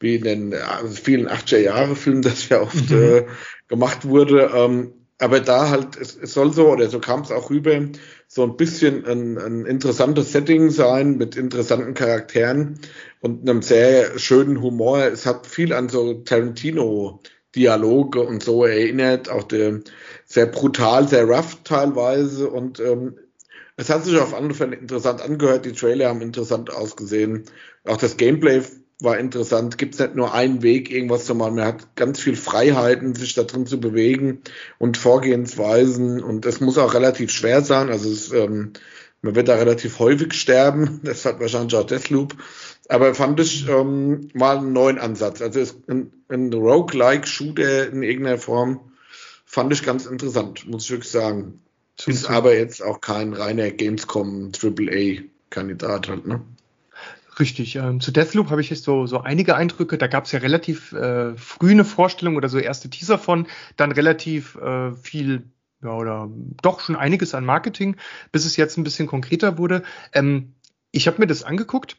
wie 0.00 0.16
in 0.16 0.24
den 0.24 0.54
also 0.54 0.94
vielen 0.94 1.28
80er-Jahre-Filmen 1.28 2.22
das 2.22 2.48
ja 2.48 2.60
oft 2.60 2.90
mhm. 2.90 3.02
äh, 3.02 3.26
gemacht 3.68 4.08
wurde. 4.08 4.50
Ähm, 4.54 4.94
aber 5.18 5.40
da 5.40 5.68
halt, 5.68 5.96
es, 5.96 6.16
es 6.16 6.32
soll 6.32 6.52
so, 6.52 6.70
oder 6.70 6.88
so 6.88 6.98
kam 6.98 7.20
es 7.20 7.30
auch 7.30 7.50
rüber, 7.50 7.78
so 8.26 8.42
ein 8.42 8.56
bisschen 8.56 9.04
ein, 9.04 9.36
ein 9.36 9.66
interessantes 9.66 10.32
Setting 10.32 10.70
sein 10.70 11.18
mit 11.18 11.36
interessanten 11.36 11.92
Charakteren 11.92 12.80
und 13.20 13.46
einem 13.48 13.60
sehr 13.60 14.18
schönen 14.18 14.62
Humor. 14.62 15.04
Es 15.04 15.26
hat 15.26 15.46
viel 15.46 15.74
an 15.74 15.90
so 15.90 16.14
Tarantino-Dialoge 16.14 18.22
und 18.22 18.42
so 18.42 18.64
erinnert, 18.64 19.28
auch 19.28 19.42
der 19.42 19.80
sehr 20.24 20.46
brutal, 20.46 21.06
sehr 21.06 21.26
rough 21.26 21.58
teilweise 21.64 22.48
und 22.48 22.80
ähm, 22.80 23.18
es 23.76 23.90
hat 23.90 24.04
sich 24.04 24.18
auf 24.18 24.34
andere 24.34 24.54
Fälle 24.54 24.76
interessant 24.76 25.22
angehört, 25.22 25.64
die 25.64 25.72
Trailer 25.72 26.10
haben 26.10 26.20
interessant 26.20 26.70
ausgesehen. 26.70 27.44
Auch 27.84 27.96
das 27.96 28.18
Gameplay 28.18 28.60
war 29.02 29.18
interessant. 29.18 29.78
Gibt 29.78 29.94
es 29.94 30.00
nicht 30.00 30.14
nur 30.14 30.34
einen 30.34 30.62
Weg, 30.62 30.90
irgendwas 30.90 31.24
zu 31.26 31.34
machen. 31.34 31.56
Man 31.56 31.64
hat 31.64 31.96
ganz 31.96 32.20
viel 32.20 32.36
Freiheiten, 32.36 33.14
sich 33.14 33.34
da 33.34 33.42
drin 33.42 33.66
zu 33.66 33.80
bewegen 33.80 34.40
und 34.78 34.96
Vorgehensweisen. 34.96 36.22
Und 36.22 36.46
es 36.46 36.60
muss 36.60 36.78
auch 36.78 36.94
relativ 36.94 37.30
schwer 37.30 37.62
sein. 37.62 37.88
Also 37.88 38.10
es, 38.10 38.32
ähm, 38.32 38.72
man 39.22 39.34
wird 39.34 39.48
da 39.48 39.56
relativ 39.56 39.98
häufig 39.98 40.32
sterben. 40.34 41.00
Das 41.04 41.24
hat 41.24 41.40
wahrscheinlich 41.40 41.74
auch 41.74 41.86
Deathloop. 41.86 42.34
Aber 42.88 43.14
fand 43.14 43.40
ich 43.40 43.68
ähm, 43.68 44.28
mal 44.34 44.58
einen 44.58 44.72
neuen 44.72 44.98
Ansatz. 44.98 45.40
Also 45.40 45.60
es, 45.60 45.76
ein, 45.88 46.12
ein 46.28 46.52
Roguelike-Shooter 46.52 47.88
in 47.88 48.02
irgendeiner 48.02 48.38
Form 48.38 48.80
fand 49.44 49.72
ich 49.72 49.84
ganz 49.84 50.06
interessant, 50.06 50.68
muss 50.68 50.84
ich 50.84 50.90
wirklich 50.90 51.10
sagen. 51.10 51.60
Ist 52.06 52.30
aber 52.30 52.56
jetzt 52.56 52.82
auch 52.82 53.00
kein 53.00 53.32
reiner 53.32 53.70
Gamescom 53.70 54.52
AAA-Kandidat 54.60 56.08
halt, 56.08 56.26
ne? 56.26 56.40
Richtig. 57.40 57.76
Ähm, 57.76 58.00
zu 58.00 58.12
Deathloop 58.12 58.50
habe 58.50 58.60
ich 58.60 58.68
jetzt 58.68 58.84
so, 58.84 59.06
so 59.06 59.22
einige 59.22 59.56
Eindrücke. 59.56 59.96
Da 59.96 60.06
gab 60.06 60.26
es 60.26 60.32
ja 60.32 60.40
relativ 60.40 60.92
äh, 60.92 61.34
früh 61.36 61.70
eine 61.70 61.84
Vorstellung 61.84 62.36
oder 62.36 62.50
so 62.50 62.58
erste 62.58 62.90
Teaser 62.90 63.18
von, 63.18 63.46
dann 63.76 63.92
relativ 63.92 64.56
äh, 64.56 64.92
viel 64.92 65.50
ja, 65.82 65.94
oder 65.94 66.28
doch 66.62 66.80
schon 66.80 66.96
einiges 66.96 67.34
an 67.34 67.46
Marketing, 67.46 67.96
bis 68.30 68.44
es 68.44 68.56
jetzt 68.56 68.76
ein 68.76 68.84
bisschen 68.84 69.06
konkreter 69.06 69.56
wurde. 69.56 69.82
Ähm, 70.12 70.54
ich 70.92 71.06
habe 71.06 71.18
mir 71.18 71.26
das 71.26 71.42
angeguckt 71.42 71.96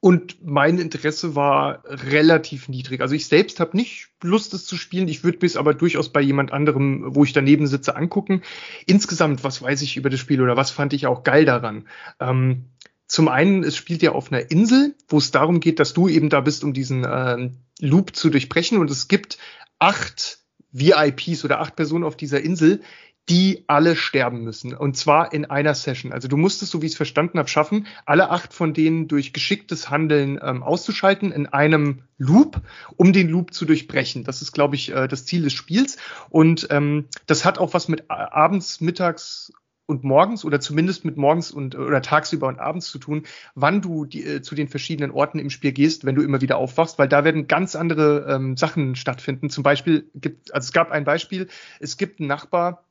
und 0.00 0.44
mein 0.44 0.78
Interesse 0.78 1.34
war 1.34 1.82
relativ 1.86 2.68
niedrig. 2.68 3.00
Also 3.00 3.14
ich 3.14 3.26
selbst 3.26 3.60
habe 3.60 3.76
nicht 3.76 4.08
Lust, 4.22 4.52
es 4.54 4.66
zu 4.66 4.76
spielen. 4.76 5.08
Ich 5.08 5.24
würde 5.24 5.46
es 5.46 5.56
aber 5.56 5.74
durchaus 5.74 6.10
bei 6.10 6.20
jemand 6.20 6.52
anderem, 6.52 7.14
wo 7.14 7.24
ich 7.24 7.32
daneben 7.32 7.66
sitze, 7.66 7.96
angucken. 7.96 8.42
Insgesamt, 8.86 9.44
was 9.44 9.62
weiß 9.62 9.82
ich 9.82 9.96
über 9.96 10.10
das 10.10 10.20
Spiel 10.20 10.40
oder 10.40 10.56
was 10.56 10.70
fand 10.70 10.92
ich 10.92 11.06
auch 11.06 11.22
geil 11.22 11.44
daran? 11.44 11.86
Ähm, 12.18 12.66
zum 13.10 13.26
einen, 13.26 13.64
es 13.64 13.76
spielt 13.76 14.02
ja 14.02 14.12
auf 14.12 14.30
einer 14.30 14.52
Insel, 14.52 14.94
wo 15.08 15.18
es 15.18 15.32
darum 15.32 15.58
geht, 15.58 15.80
dass 15.80 15.94
du 15.94 16.06
eben 16.06 16.28
da 16.28 16.40
bist, 16.40 16.62
um 16.62 16.72
diesen 16.72 17.04
äh, 17.04 17.50
Loop 17.80 18.14
zu 18.14 18.30
durchbrechen. 18.30 18.78
Und 18.78 18.88
es 18.88 19.08
gibt 19.08 19.36
acht 19.80 20.38
VIPs 20.70 21.44
oder 21.44 21.60
acht 21.60 21.74
Personen 21.74 22.04
auf 22.04 22.16
dieser 22.16 22.40
Insel, 22.40 22.82
die 23.28 23.64
alle 23.66 23.96
sterben 23.96 24.44
müssen. 24.44 24.74
Und 24.74 24.96
zwar 24.96 25.32
in 25.32 25.44
einer 25.44 25.74
Session. 25.74 26.12
Also 26.12 26.28
du 26.28 26.36
musst 26.36 26.62
es, 26.62 26.70
so 26.70 26.82
wie 26.82 26.86
ich 26.86 26.92
es 26.92 26.96
verstanden 26.96 27.38
habe, 27.40 27.48
schaffen, 27.48 27.88
alle 28.06 28.30
acht 28.30 28.54
von 28.54 28.74
denen 28.74 29.08
durch 29.08 29.32
geschicktes 29.32 29.90
Handeln 29.90 30.38
ähm, 30.40 30.62
auszuschalten 30.62 31.32
in 31.32 31.48
einem 31.48 32.04
Loop, 32.16 32.60
um 32.96 33.12
den 33.12 33.28
Loop 33.28 33.52
zu 33.52 33.64
durchbrechen. 33.64 34.22
Das 34.22 34.40
ist, 34.40 34.52
glaube 34.52 34.76
ich, 34.76 34.92
äh, 34.92 35.08
das 35.08 35.26
Ziel 35.26 35.42
des 35.42 35.52
Spiels. 35.52 35.96
Und 36.28 36.68
ähm, 36.70 37.06
das 37.26 37.44
hat 37.44 37.58
auch 37.58 37.74
was 37.74 37.88
mit 37.88 38.02
äh, 38.02 38.04
abends, 38.12 38.80
mittags 38.80 39.52
und 39.90 40.04
morgens 40.04 40.44
oder 40.44 40.60
zumindest 40.60 41.04
mit 41.04 41.16
morgens 41.16 41.50
und 41.50 41.76
oder 41.76 42.00
tagsüber 42.00 42.46
und 42.46 42.60
abends 42.60 42.90
zu 42.90 42.98
tun, 42.98 43.24
wann 43.54 43.82
du 43.82 44.06
die, 44.06 44.24
äh, 44.24 44.40
zu 44.40 44.54
den 44.54 44.68
verschiedenen 44.68 45.10
Orten 45.10 45.38
im 45.38 45.50
Spiel 45.50 45.72
gehst, 45.72 46.06
wenn 46.06 46.14
du 46.14 46.22
immer 46.22 46.40
wieder 46.40 46.56
aufwachst, 46.56 46.98
weil 46.98 47.08
da 47.08 47.24
werden 47.24 47.48
ganz 47.48 47.74
andere 47.74 48.26
ähm, 48.28 48.56
Sachen 48.56 48.94
stattfinden. 48.94 49.50
Zum 49.50 49.64
Beispiel 49.64 50.08
gibt, 50.14 50.54
also 50.54 50.66
es 50.66 50.72
gab 50.72 50.92
ein 50.92 51.04
Beispiel, 51.04 51.48
es 51.80 51.96
gibt 51.96 52.20
einen 52.20 52.28
Nachbar 52.28 52.84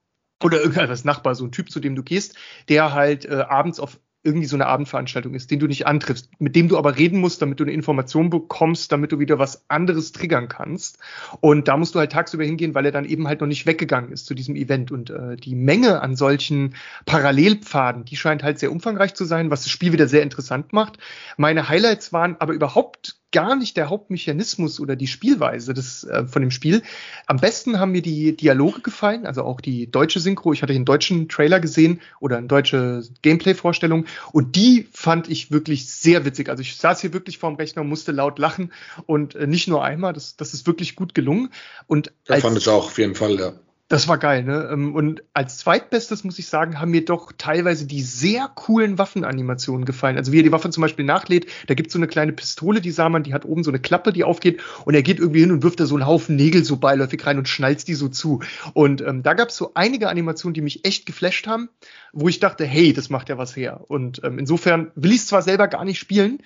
oder 0.43 0.61
irgendwas 0.61 1.05
Nachbar, 1.05 1.35
so 1.35 1.45
ein 1.45 1.51
Typ, 1.51 1.71
zu 1.71 1.79
dem 1.79 1.95
du 1.95 2.03
gehst, 2.03 2.35
der 2.67 2.93
halt 2.93 3.25
äh, 3.25 3.45
abends 3.47 3.79
auf 3.79 3.99
irgendwie 4.23 4.47
so 4.47 4.57
eine 4.57 4.67
Abendveranstaltung 4.67 5.33
ist, 5.33 5.49
den 5.49 5.59
du 5.59 5.67
nicht 5.67 5.87
antriffst, 5.87 6.29
mit 6.39 6.55
dem 6.55 6.67
du 6.67 6.77
aber 6.77 6.97
reden 6.97 7.19
musst, 7.19 7.41
damit 7.41 7.59
du 7.59 7.63
eine 7.63 7.71
Information 7.71 8.29
bekommst, 8.29 8.91
damit 8.91 9.11
du 9.13 9.19
wieder 9.19 9.39
was 9.39 9.63
anderes 9.69 10.11
triggern 10.11 10.49
kannst. 10.49 10.99
Und 11.39 11.69
da 11.69 11.77
musst 11.77 11.95
du 11.95 11.99
halt 11.99 12.11
tagsüber 12.11 12.43
hingehen, 12.43 12.75
weil 12.75 12.85
er 12.85 12.91
dann 12.91 13.05
eben 13.05 13.27
halt 13.27 13.39
noch 13.39 13.47
nicht 13.47 13.65
weggegangen 13.65 14.11
ist 14.11 14.25
zu 14.25 14.33
diesem 14.33 14.55
Event. 14.55 14.91
Und 14.91 15.09
äh, 15.09 15.37
die 15.37 15.55
Menge 15.55 16.01
an 16.01 16.17
solchen 16.17 16.75
Parallelpfaden, 17.05 18.03
die 18.03 18.17
scheint 18.17 18.43
halt 18.43 18.59
sehr 18.59 18.71
umfangreich 18.71 19.13
zu 19.13 19.23
sein, 19.23 19.51
was 19.51 19.63
das 19.63 19.71
Spiel 19.71 19.93
wieder 19.93 20.07
sehr 20.07 20.23
interessant 20.23 20.73
macht. 20.73 20.97
Meine 21.37 21.69
Highlights 21.69 22.11
waren 22.11 22.35
aber 22.39 22.53
überhaupt 22.53 23.19
gar 23.31 23.55
nicht 23.55 23.77
der 23.77 23.89
Hauptmechanismus 23.89 24.79
oder 24.79 24.95
die 24.95 25.07
Spielweise 25.07 25.73
des, 25.73 26.03
äh, 26.03 26.25
von 26.25 26.41
dem 26.41 26.51
Spiel. 26.51 26.81
Am 27.27 27.37
besten 27.37 27.79
haben 27.79 27.91
mir 27.91 28.01
die 28.01 28.35
Dialoge 28.35 28.81
gefallen, 28.81 29.25
also 29.25 29.43
auch 29.43 29.61
die 29.61 29.89
deutsche 29.89 30.19
Synchro. 30.19 30.53
Ich 30.53 30.61
hatte 30.61 30.73
den 30.73 30.85
deutschen 30.85 31.29
Trailer 31.29 31.59
gesehen 31.59 32.01
oder 32.19 32.37
eine 32.37 32.47
deutsche 32.47 33.03
Gameplay-Vorstellung 33.21 34.05
und 34.31 34.55
die 34.55 34.87
fand 34.91 35.29
ich 35.29 35.51
wirklich 35.51 35.89
sehr 35.89 36.25
witzig. 36.25 36.49
Also 36.49 36.61
ich 36.61 36.77
saß 36.77 37.01
hier 37.01 37.13
wirklich 37.13 37.37
vorm 37.37 37.55
Rechner 37.55 37.81
und 37.83 37.89
musste 37.89 38.11
laut 38.11 38.39
lachen 38.39 38.71
und 39.05 39.35
äh, 39.35 39.47
nicht 39.47 39.67
nur 39.67 39.83
einmal. 39.83 40.13
Das, 40.13 40.35
das 40.35 40.53
ist 40.53 40.65
wirklich 40.65 40.95
gut 40.95 41.13
gelungen. 41.13 41.49
Und 41.87 42.11
das 42.25 42.41
fand 42.41 42.57
ich 42.57 42.67
auch 42.67 42.87
auf 42.87 42.97
jeden 42.97 43.15
Fall, 43.15 43.39
ja. 43.39 43.53
Das 43.89 44.07
war 44.07 44.19
geil, 44.19 44.43
ne? 44.43 44.69
Ähm, 44.71 44.93
und 44.93 45.23
als 45.33 45.57
zweitbestes 45.57 46.23
muss 46.23 46.37
ich 46.37 46.47
sagen, 46.47 46.79
haben 46.79 46.91
mir 46.91 47.03
doch 47.03 47.31
teilweise 47.35 47.87
die 47.87 48.03
sehr 48.03 48.47
coolen 48.53 48.99
Waffenanimationen 48.99 49.83
gefallen. 49.83 50.15
Also 50.15 50.31
wie 50.31 50.39
er 50.39 50.43
die 50.43 50.51
Waffe 50.51 50.69
zum 50.69 50.81
Beispiel 50.81 51.05
nachlädt, 51.05 51.47
da 51.65 51.73
gibt's 51.73 51.93
so 51.93 51.99
eine 51.99 52.05
kleine 52.05 52.31
Pistole, 52.31 52.81
die 52.81 52.91
sah 52.91 53.09
man, 53.09 53.23
die 53.23 53.33
hat 53.33 53.45
oben 53.45 53.63
so 53.63 53.71
eine 53.71 53.79
Klappe, 53.79 54.13
die 54.13 54.23
aufgeht 54.23 54.61
und 54.85 54.93
er 54.93 55.01
geht 55.01 55.17
irgendwie 55.17 55.39
hin 55.39 55.51
und 55.51 55.63
wirft 55.63 55.79
da 55.79 55.87
so 55.87 55.95
einen 55.95 56.05
Haufen 56.05 56.35
Nägel 56.35 56.63
so 56.63 56.77
beiläufig 56.77 57.25
rein 57.25 57.39
und 57.39 57.49
schnallt 57.49 57.87
die 57.87 57.95
so 57.95 58.09
zu. 58.09 58.41
Und 58.73 59.01
ähm, 59.01 59.23
da 59.23 59.33
gab's 59.33 59.57
so 59.57 59.71
einige 59.73 60.09
Animationen, 60.09 60.53
die 60.53 60.61
mich 60.61 60.85
echt 60.85 61.07
geflasht 61.07 61.47
haben, 61.47 61.69
wo 62.13 62.29
ich 62.29 62.39
dachte, 62.39 62.65
hey, 62.65 62.93
das 62.93 63.09
macht 63.09 63.27
ja 63.27 63.39
was 63.39 63.55
her. 63.55 63.85
Und 63.87 64.21
ähm, 64.23 64.37
insofern 64.37 64.91
will 64.93 65.13
ich 65.13 65.25
zwar 65.25 65.41
selber 65.41 65.67
gar 65.67 65.83
nicht 65.83 65.97
spielen, 65.97 66.43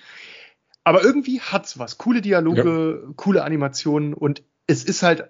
aber 0.85 1.03
irgendwie 1.03 1.41
hat's 1.41 1.77
was. 1.77 1.97
Coole 1.97 2.21
Dialoge, 2.21 3.01
ja. 3.03 3.13
coole 3.17 3.43
Animationen 3.43 4.13
und 4.13 4.43
es 4.65 4.85
ist 4.85 5.03
halt 5.03 5.25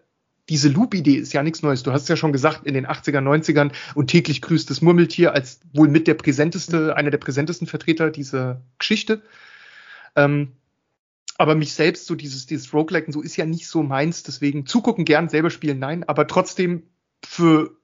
diese 0.49 0.69
Loop-Idee 0.69 1.15
ist 1.15 1.33
ja 1.33 1.41
nichts 1.41 1.61
Neues. 1.61 1.83
Du 1.83 1.91
hast 1.91 2.03
es 2.03 2.07
ja 2.09 2.17
schon 2.17 2.33
gesagt, 2.33 2.65
in 2.65 2.73
den 2.73 2.85
80er, 2.85 3.19
90ern 3.19 3.71
und 3.95 4.07
täglich 4.07 4.41
grüßt 4.41 4.69
das 4.69 4.81
Murmeltier 4.81 5.33
als 5.33 5.61
wohl 5.73 5.87
mit 5.87 6.07
der 6.07 6.15
präsenteste, 6.15 6.95
einer 6.95 7.11
der 7.11 7.17
präsentesten 7.17 7.67
Vertreter 7.67 8.11
dieser 8.11 8.61
Geschichte. 8.77 9.21
Ähm, 10.15 10.53
aber 11.37 11.55
mich 11.55 11.73
selbst, 11.73 12.05
so 12.05 12.15
dieses, 12.15 12.45
dieses 12.45 12.73
Roguelike 12.73 13.07
und 13.07 13.13
so 13.13 13.21
ist 13.21 13.37
ja 13.37 13.45
nicht 13.45 13.67
so 13.67 13.83
meins, 13.83 14.23
deswegen 14.23 14.65
zugucken 14.65 15.05
gern, 15.05 15.29
selber 15.29 15.49
spielen, 15.49 15.79
nein, 15.79 16.03
aber 16.03 16.27
trotzdem 16.27 16.83
für 17.25 17.75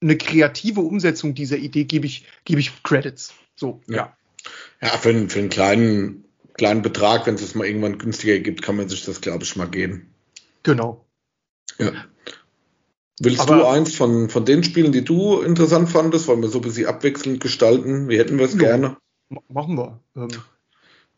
eine 0.00 0.16
kreative 0.16 0.80
Umsetzung 0.80 1.34
dieser 1.34 1.56
Idee 1.56 1.84
gebe 1.84 2.06
ich, 2.06 2.26
gebe 2.44 2.60
ich 2.60 2.82
Credits. 2.82 3.34
So, 3.56 3.80
ja. 3.88 4.16
Ja, 4.80 4.88
für, 4.90 5.08
einen, 5.08 5.28
für 5.28 5.40
einen 5.40 5.48
kleinen, 5.48 6.24
kleinen 6.54 6.82
Betrag, 6.82 7.26
wenn 7.26 7.34
es 7.34 7.42
es 7.42 7.54
mal 7.56 7.66
irgendwann 7.66 7.98
günstiger 7.98 8.38
gibt, 8.38 8.62
kann 8.62 8.76
man 8.76 8.88
sich 8.88 9.04
das, 9.04 9.20
glaube 9.20 9.42
ich, 9.42 9.56
mal 9.56 9.68
geben. 9.68 10.14
Genau. 10.62 11.04
Ja. 11.78 11.92
Willst 13.20 13.40
Aber, 13.40 13.56
du 13.56 13.66
eins 13.66 13.94
von, 13.96 14.28
von 14.28 14.44
den 14.44 14.62
Spielen, 14.62 14.92
die 14.92 15.04
du 15.04 15.40
interessant 15.40 15.90
fandest? 15.90 16.28
Wollen 16.28 16.42
wir 16.42 16.48
so 16.48 16.58
ein 16.58 16.62
bisschen 16.62 16.86
abwechselnd 16.86 17.40
gestalten? 17.40 18.08
Wie 18.08 18.18
hätten 18.18 18.38
wir 18.38 18.44
es 18.44 18.52
ja, 18.52 18.58
gerne? 18.58 18.96
Machen 19.48 19.76
wir. 19.76 20.00
Ähm, 20.16 20.28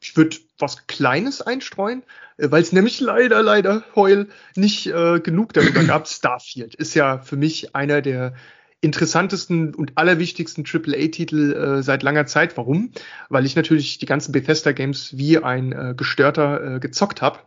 ich 0.00 0.17
würde 0.17 0.37
was 0.59 0.87
Kleines 0.87 1.43
einstreuen, 1.43 2.02
äh, 2.38 2.50
weil 2.50 2.62
es 2.62 2.73
nämlich 2.73 3.00
leider, 3.00 3.43
leider, 3.43 3.85
Heul, 3.95 4.29
nicht 4.57 4.87
äh, 4.87 5.21
genug 5.21 5.52
darüber 5.52 5.85
gab. 5.85 6.09
Starfield 6.09 6.75
ist 6.75 6.95
ja 6.95 7.19
für 7.19 7.37
mich 7.37 7.75
einer 7.75 8.00
der 8.00 8.35
interessantesten 8.82 9.75
und 9.75 9.92
allerwichtigsten 9.96 10.64
AAA-Titel 10.64 11.52
äh, 11.52 11.82
seit 11.82 12.02
langer 12.02 12.25
Zeit. 12.25 12.56
Warum? 12.56 12.92
Weil 13.28 13.44
ich 13.44 13.54
natürlich 13.54 13.99
die 13.99 14.06
ganzen 14.06 14.32
Bethesda-Games 14.32 15.18
wie 15.18 15.38
ein 15.38 15.72
äh, 15.72 15.94
Gestörter 15.94 16.76
äh, 16.76 16.80
gezockt 16.80 17.20
habe 17.20 17.40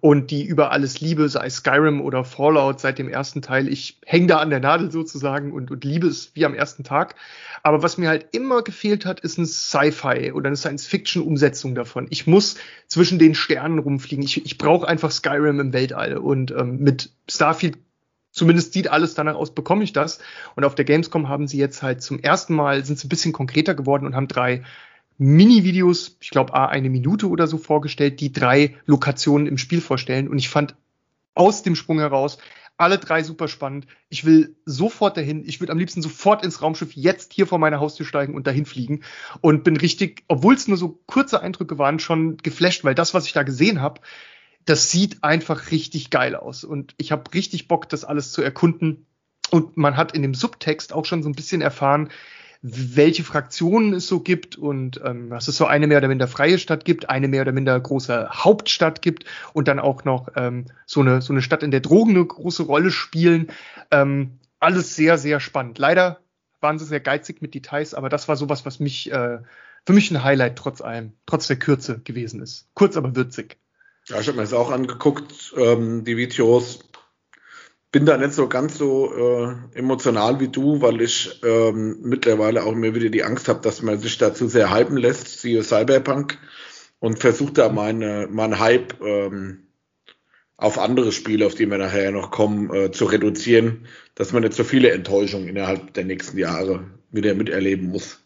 und 0.00 0.30
die 0.30 0.46
über 0.46 0.72
alles 0.72 1.00
liebe, 1.00 1.28
sei 1.28 1.50
Skyrim 1.50 2.00
oder 2.00 2.24
Fallout 2.24 2.80
seit 2.80 2.98
dem 2.98 3.10
ersten 3.10 3.42
Teil. 3.42 3.68
Ich 3.68 4.00
hänge 4.06 4.28
da 4.28 4.38
an 4.38 4.48
der 4.48 4.60
Nadel 4.60 4.90
sozusagen 4.90 5.52
und, 5.52 5.70
und 5.70 5.84
liebe 5.84 6.06
es 6.06 6.34
wie 6.34 6.46
am 6.46 6.54
ersten 6.54 6.84
Tag. 6.84 7.16
Aber 7.62 7.82
was 7.82 7.98
mir 7.98 8.08
halt 8.08 8.28
immer 8.32 8.62
gefehlt 8.62 9.04
hat, 9.04 9.20
ist 9.20 9.36
ein 9.36 9.46
Sci-Fi 9.46 10.32
oder 10.32 10.46
eine 10.46 10.56
Science-Fiction-Umsetzung 10.56 11.74
davon. 11.74 12.06
Ich 12.08 12.26
muss 12.26 12.56
zwischen 12.86 13.18
den 13.18 13.34
Sternen 13.34 13.78
rumfliegen. 13.78 14.24
Ich, 14.24 14.46
ich 14.46 14.56
brauche 14.56 14.88
einfach 14.88 15.10
Skyrim 15.10 15.60
im 15.60 15.72
Weltall. 15.74 16.16
Und 16.16 16.50
ähm, 16.52 16.78
mit 16.78 17.10
Starfield 17.28 17.76
zumindest 18.38 18.72
sieht 18.72 18.88
alles 18.88 19.14
danach 19.14 19.34
aus, 19.34 19.54
bekomme 19.54 19.84
ich 19.84 19.92
das. 19.92 20.20
Und 20.56 20.64
auf 20.64 20.74
der 20.74 20.84
Gamescom 20.84 21.28
haben 21.28 21.46
sie 21.46 21.58
jetzt 21.58 21.82
halt 21.82 22.00
zum 22.02 22.18
ersten 22.20 22.54
Mal, 22.54 22.84
sind 22.84 22.98
sie 22.98 23.06
ein 23.06 23.10
bisschen 23.10 23.32
konkreter 23.32 23.74
geworden 23.74 24.06
und 24.06 24.14
haben 24.14 24.28
drei 24.28 24.62
Mini-Videos, 25.18 26.16
ich 26.20 26.30
glaube, 26.30 26.54
eine 26.54 26.88
Minute 26.88 27.28
oder 27.28 27.46
so 27.46 27.58
vorgestellt, 27.58 28.20
die 28.20 28.32
drei 28.32 28.76
Lokationen 28.86 29.46
im 29.46 29.58
Spiel 29.58 29.80
vorstellen. 29.80 30.28
Und 30.28 30.38
ich 30.38 30.48
fand 30.48 30.76
aus 31.34 31.62
dem 31.62 31.74
Sprung 31.74 31.98
heraus 31.98 32.38
alle 32.78 32.98
drei 32.98 33.24
super 33.24 33.48
spannend. 33.48 33.88
Ich 34.08 34.24
will 34.24 34.54
sofort 34.64 35.16
dahin. 35.16 35.44
Ich 35.44 35.60
würde 35.60 35.72
am 35.72 35.78
liebsten 35.78 36.00
sofort 36.00 36.44
ins 36.44 36.62
Raumschiff 36.62 36.92
jetzt 36.94 37.32
hier 37.32 37.48
vor 37.48 37.58
meiner 37.58 37.80
Haustür 37.80 38.06
steigen 38.06 38.34
und 38.34 38.46
dahin 38.46 38.64
fliegen. 38.64 39.02
Und 39.40 39.64
bin 39.64 39.76
richtig, 39.76 40.22
obwohl 40.28 40.54
es 40.54 40.68
nur 40.68 40.76
so 40.76 41.00
kurze 41.06 41.42
Eindrücke 41.42 41.78
waren, 41.78 41.98
schon 41.98 42.36
geflasht, 42.36 42.84
weil 42.84 42.94
das, 42.94 43.14
was 43.14 43.26
ich 43.26 43.32
da 43.32 43.42
gesehen 43.42 43.80
habe, 43.80 44.00
das 44.68 44.90
sieht 44.90 45.24
einfach 45.24 45.70
richtig 45.70 46.10
geil 46.10 46.34
aus. 46.34 46.64
Und 46.64 46.94
ich 46.98 47.10
habe 47.10 47.32
richtig 47.32 47.68
Bock, 47.68 47.88
das 47.88 48.04
alles 48.04 48.32
zu 48.32 48.42
erkunden. 48.42 49.06
Und 49.50 49.76
man 49.78 49.96
hat 49.96 50.12
in 50.12 50.22
dem 50.22 50.34
Subtext 50.34 50.92
auch 50.92 51.06
schon 51.06 51.22
so 51.22 51.28
ein 51.28 51.34
bisschen 51.34 51.62
erfahren, 51.62 52.10
welche 52.60 53.24
Fraktionen 53.24 53.94
es 53.94 54.08
so 54.08 54.20
gibt 54.20 54.56
und 54.56 55.00
ähm, 55.04 55.30
dass 55.30 55.46
es 55.46 55.56
so 55.56 55.64
eine 55.64 55.86
mehr 55.86 55.98
oder 55.98 56.08
minder 56.08 56.26
freie 56.26 56.58
Stadt 56.58 56.84
gibt, 56.84 57.08
eine 57.08 57.28
mehr 57.28 57.42
oder 57.42 57.52
minder 57.52 57.78
große 57.78 58.28
Hauptstadt 58.30 59.00
gibt 59.00 59.24
und 59.52 59.68
dann 59.68 59.78
auch 59.78 60.04
noch 60.04 60.28
ähm, 60.34 60.66
so, 60.84 61.00
eine, 61.00 61.22
so 61.22 61.32
eine 61.32 61.40
Stadt, 61.40 61.62
in 61.62 61.70
der 61.70 61.80
Drogen 61.80 62.16
eine 62.16 62.26
große 62.26 62.64
Rolle 62.64 62.90
spielen. 62.90 63.52
Ähm, 63.92 64.38
alles 64.58 64.96
sehr, 64.96 65.18
sehr 65.18 65.38
spannend. 65.38 65.78
Leider 65.78 66.18
waren 66.60 66.80
sie 66.80 66.84
sehr 66.84 67.00
geizig 67.00 67.40
mit 67.40 67.54
Details, 67.54 67.94
aber 67.94 68.08
das 68.08 68.26
war 68.26 68.36
sowas, 68.36 68.66
was 68.66 68.80
mich 68.80 69.10
äh, 69.12 69.38
für 69.86 69.92
mich 69.92 70.10
ein 70.10 70.24
Highlight 70.24 70.56
trotz 70.56 70.80
allem, 70.80 71.12
trotz 71.26 71.46
der 71.46 71.60
Kürze 71.60 72.00
gewesen 72.00 72.42
ist. 72.42 72.68
Kurz, 72.74 72.96
aber 72.96 73.14
würzig. 73.14 73.56
Ja, 74.08 74.20
ich 74.20 74.26
habe 74.26 74.36
mir 74.36 74.44
das 74.44 74.54
auch 74.54 74.70
angeguckt, 74.70 75.52
ähm, 75.56 76.02
die 76.04 76.16
Videos. 76.16 76.78
Bin 77.92 78.06
da 78.06 78.16
nicht 78.16 78.32
so 78.32 78.48
ganz 78.48 78.78
so 78.78 79.14
äh, 79.14 79.54
emotional 79.74 80.40
wie 80.40 80.48
du, 80.48 80.80
weil 80.80 81.00
ich 81.02 81.40
ähm, 81.44 81.98
mittlerweile 82.02 82.64
auch 82.64 82.72
immer 82.72 82.94
wieder 82.94 83.10
die 83.10 83.24
Angst 83.24 83.48
habe, 83.48 83.60
dass 83.60 83.82
man 83.82 83.98
sich 83.98 84.16
dazu 84.18 84.48
sehr 84.48 84.74
hypen 84.74 84.96
lässt, 84.96 85.40
siehe 85.40 85.62
Cyberpunk, 85.62 86.38
und 87.00 87.18
versucht 87.18 87.58
da 87.58 87.68
meine, 87.70 88.28
meinen 88.30 88.58
Hype 88.58 89.00
ähm, 89.02 89.68
auf 90.56 90.78
andere 90.78 91.12
Spiele, 91.12 91.46
auf 91.46 91.54
die 91.54 91.70
wir 91.70 91.78
nachher 91.78 92.10
noch 92.10 92.30
kommen, 92.30 92.74
äh, 92.74 92.90
zu 92.90 93.04
reduzieren, 93.06 93.86
dass 94.14 94.32
man 94.32 94.42
nicht 94.42 94.54
so 94.54 94.64
viele 94.64 94.90
Enttäuschungen 94.90 95.48
innerhalb 95.48 95.94
der 95.94 96.04
nächsten 96.04 96.38
Jahre 96.38 96.90
wieder 97.10 97.34
miterleben 97.34 97.88
muss. 97.88 98.20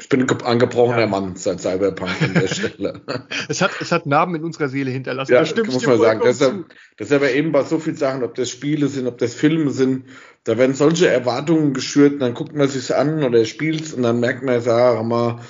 Ich 0.00 0.08
bin 0.08 0.22
ein 0.22 0.42
angebrochener 0.42 1.00
ja. 1.00 1.06
Mann 1.08 1.34
seit 1.34 1.60
Cyberpunk 1.60 2.22
an 2.22 2.34
der 2.34 2.46
Stelle. 2.54 3.00
es, 3.48 3.60
hat, 3.60 3.72
es 3.80 3.90
hat 3.90 4.06
Narben 4.06 4.36
in 4.36 4.44
unserer 4.44 4.68
Seele 4.68 4.90
hinterlassen. 4.92 5.32
Ja, 5.32 5.42
das 5.42 5.54
muss 5.54 5.86
man 5.86 5.98
sagen. 5.98 6.20
Das 6.24 6.40
ist, 6.40 7.12
aber 7.12 7.32
eben 7.32 7.50
bei 7.50 7.64
so 7.64 7.80
vielen 7.80 7.96
Sachen, 7.96 8.22
ob 8.22 8.36
das 8.36 8.48
Spiele 8.48 8.86
sind, 8.86 9.08
ob 9.08 9.18
das 9.18 9.34
Filme 9.34 9.70
sind, 9.70 10.04
da 10.44 10.56
werden 10.56 10.74
solche 10.74 11.08
Erwartungen 11.08 11.74
geschürt, 11.74 12.14
und 12.14 12.20
dann 12.20 12.34
guckt 12.34 12.54
man 12.54 12.68
sich 12.68 12.94
an 12.94 13.24
oder 13.24 13.44
spielt 13.44 13.92
und 13.92 14.02
dann 14.02 14.20
merkt 14.20 14.44
man, 14.44 14.60
sag 14.60 15.02
mal, 15.04 15.40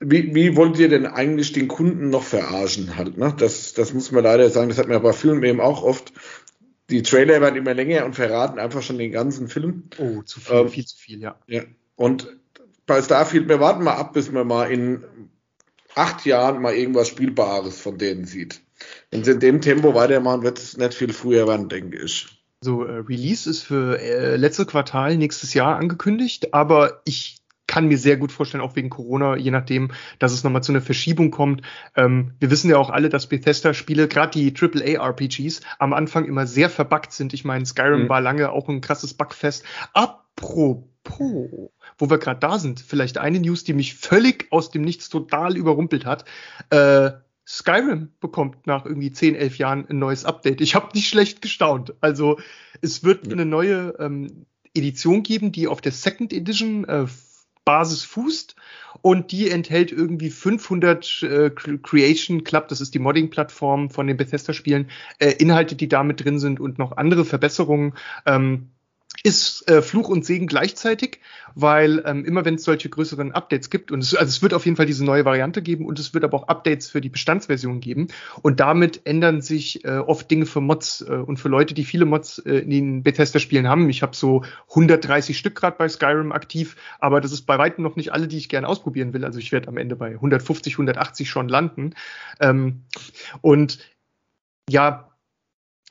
wie, 0.00 0.34
wie 0.34 0.56
wollt 0.56 0.78
ihr 0.78 0.88
denn 0.88 1.06
eigentlich 1.06 1.52
den 1.52 1.68
Kunden 1.68 2.10
noch 2.10 2.24
verarschen 2.24 2.96
halt, 2.96 3.18
ne? 3.18 3.34
Das, 3.38 3.72
das 3.72 3.94
muss 3.94 4.10
man 4.10 4.24
leider 4.24 4.50
sagen, 4.50 4.68
das 4.68 4.78
hat 4.78 4.88
man 4.88 5.00
bei 5.00 5.12
Filmen 5.12 5.44
eben 5.44 5.60
auch 5.60 5.84
oft. 5.84 6.12
Die 6.90 7.02
Trailer 7.02 7.40
werden 7.40 7.56
immer 7.56 7.72
länger 7.72 8.04
und 8.04 8.14
verraten 8.14 8.58
einfach 8.58 8.82
schon 8.82 8.98
den 8.98 9.12
ganzen 9.12 9.46
Film. 9.46 9.84
Oh, 9.98 10.22
zu 10.22 10.40
viel, 10.40 10.56
ähm, 10.56 10.68
viel 10.68 10.84
zu 10.84 10.96
viel, 10.96 11.20
ja. 11.20 11.38
Ja. 11.46 11.62
Und 11.94 12.36
bei 12.92 13.00
Starfield, 13.00 13.48
wir 13.48 13.58
warten 13.58 13.84
mal 13.84 13.94
ab, 13.94 14.12
bis 14.12 14.30
man 14.30 14.46
mal 14.46 14.70
in 14.70 15.02
acht 15.94 16.26
Jahren 16.26 16.60
mal 16.60 16.74
irgendwas 16.74 17.08
Spielbares 17.08 17.80
von 17.80 17.96
denen 17.96 18.26
sieht. 18.26 18.60
Wenn 19.10 19.24
sie 19.24 19.30
in 19.30 19.40
dem 19.40 19.60
Tempo 19.62 19.94
weitermachen, 19.94 20.42
wird 20.42 20.58
es 20.58 20.76
nicht 20.76 20.92
viel 20.92 21.14
früher 21.14 21.48
werden, 21.48 21.70
denke 21.70 21.98
ich. 22.02 22.28
So, 22.60 22.84
äh, 22.84 22.98
Release 22.98 23.48
ist 23.48 23.62
für 23.62 23.98
äh, 23.98 24.36
letzte 24.36 24.66
Quartal 24.66 25.16
nächstes 25.16 25.54
Jahr 25.54 25.76
angekündigt, 25.76 26.52
aber 26.52 27.00
ich 27.06 27.38
kann 27.66 27.88
mir 27.88 27.96
sehr 27.96 28.18
gut 28.18 28.30
vorstellen, 28.30 28.62
auch 28.62 28.76
wegen 28.76 28.90
Corona, 28.90 29.36
je 29.36 29.50
nachdem, 29.50 29.90
dass 30.18 30.32
es 30.32 30.44
nochmal 30.44 30.62
zu 30.62 30.72
einer 30.72 30.82
Verschiebung 30.82 31.30
kommt. 31.30 31.62
Ähm, 31.96 32.32
wir 32.40 32.50
wissen 32.50 32.68
ja 32.68 32.76
auch 32.76 32.90
alle, 32.90 33.08
dass 33.08 33.26
Bethesda-Spiele, 33.26 34.06
gerade 34.06 34.38
die 34.38 34.52
AAA-RPGs, 34.54 35.62
am 35.78 35.94
Anfang 35.94 36.26
immer 36.26 36.46
sehr 36.46 36.68
verbuggt 36.68 37.14
sind. 37.14 37.32
Ich 37.32 37.46
meine, 37.46 37.64
Skyrim 37.64 38.02
mhm. 38.02 38.08
war 38.10 38.20
lange 38.20 38.50
auch 38.50 38.68
ein 38.68 38.82
krasses 38.82 39.14
Bugfest. 39.14 39.64
Apropos, 39.94 41.70
wo 41.98 42.10
wir 42.10 42.18
gerade 42.18 42.40
da 42.40 42.58
sind, 42.58 42.80
vielleicht 42.80 43.18
eine 43.18 43.40
News, 43.40 43.64
die 43.64 43.74
mich 43.74 43.94
völlig 43.94 44.46
aus 44.50 44.70
dem 44.70 44.82
Nichts 44.82 45.08
total 45.08 45.56
überrumpelt 45.56 46.06
hat. 46.06 46.24
Äh, 46.70 47.12
Skyrim 47.46 48.12
bekommt 48.20 48.66
nach 48.66 48.86
irgendwie 48.86 49.12
10, 49.12 49.34
11 49.34 49.58
Jahren 49.58 49.86
ein 49.88 49.98
neues 49.98 50.24
Update. 50.24 50.60
Ich 50.60 50.74
habe 50.74 50.88
nicht 50.94 51.08
schlecht 51.08 51.42
gestaunt. 51.42 51.94
Also 52.00 52.38
es 52.80 53.02
wird 53.04 53.26
ja. 53.26 53.32
eine 53.32 53.44
neue 53.44 53.94
ähm, 53.98 54.46
Edition 54.74 55.22
geben, 55.22 55.52
die 55.52 55.68
auf 55.68 55.80
der 55.80 55.92
Second 55.92 56.32
Edition 56.32 56.84
äh, 56.84 57.06
Basis 57.64 58.04
fußt 58.04 58.56
und 59.02 59.32
die 59.32 59.50
enthält 59.50 59.92
irgendwie 59.92 60.30
500 60.30 61.22
äh, 61.22 61.50
Creation 61.50 62.44
Club, 62.44 62.68
das 62.68 62.80
ist 62.80 62.94
die 62.94 62.98
Modding-Plattform 62.98 63.90
von 63.90 64.06
den 64.06 64.16
Bethesda-Spielen, 64.16 64.90
äh, 65.18 65.30
Inhalte, 65.32 65.76
die 65.76 65.88
damit 65.88 66.24
drin 66.24 66.38
sind 66.38 66.60
und 66.60 66.78
noch 66.78 66.96
andere 66.96 67.24
Verbesserungen. 67.24 67.94
Ähm, 68.26 68.70
ist 69.24 69.68
äh, 69.68 69.82
Fluch 69.82 70.08
und 70.08 70.24
Segen 70.24 70.46
gleichzeitig, 70.46 71.20
weil 71.54 72.02
ähm, 72.06 72.24
immer 72.24 72.44
wenn 72.44 72.56
es 72.56 72.64
solche 72.64 72.88
größeren 72.88 73.32
Updates 73.32 73.70
gibt, 73.70 73.92
und 73.92 74.02
es, 74.02 74.14
also 74.14 74.28
es 74.28 74.42
wird 74.42 74.54
auf 74.54 74.64
jeden 74.64 74.76
Fall 74.76 74.86
diese 74.86 75.04
neue 75.04 75.24
Variante 75.24 75.62
geben 75.62 75.86
und 75.86 75.98
es 75.98 76.12
wird 76.12 76.24
aber 76.24 76.38
auch 76.38 76.48
Updates 76.48 76.90
für 76.90 77.00
die 77.00 77.08
Bestandsversion 77.08 77.80
geben 77.80 78.08
und 78.42 78.58
damit 78.58 79.02
ändern 79.04 79.40
sich 79.40 79.84
äh, 79.84 79.98
oft 79.98 80.30
Dinge 80.30 80.46
für 80.46 80.60
Mods 80.60 81.02
äh, 81.02 81.12
und 81.12 81.36
für 81.36 81.48
Leute, 81.48 81.74
die 81.74 81.84
viele 81.84 82.04
Mods 82.04 82.38
äh, 82.38 82.58
in 82.58 82.70
den 82.70 83.02
Bethesda-Spielen 83.02 83.68
haben. 83.68 83.88
Ich 83.90 84.02
habe 84.02 84.16
so 84.16 84.44
130 84.70 85.38
Stück 85.38 85.54
gerade 85.54 85.76
bei 85.76 85.88
Skyrim 85.88 86.32
aktiv, 86.32 86.76
aber 86.98 87.20
das 87.20 87.32
ist 87.32 87.42
bei 87.42 87.58
weitem 87.58 87.84
noch 87.84 87.96
nicht 87.96 88.12
alle, 88.12 88.26
die 88.26 88.38
ich 88.38 88.48
gerne 88.48 88.68
ausprobieren 88.68 89.12
will. 89.12 89.24
Also 89.24 89.38
ich 89.38 89.52
werde 89.52 89.68
am 89.68 89.76
Ende 89.76 89.94
bei 89.94 90.12
150, 90.12 90.74
180 90.74 91.30
schon 91.30 91.48
landen. 91.48 91.94
Ähm, 92.40 92.82
und 93.40 93.78
ja, 94.68 95.11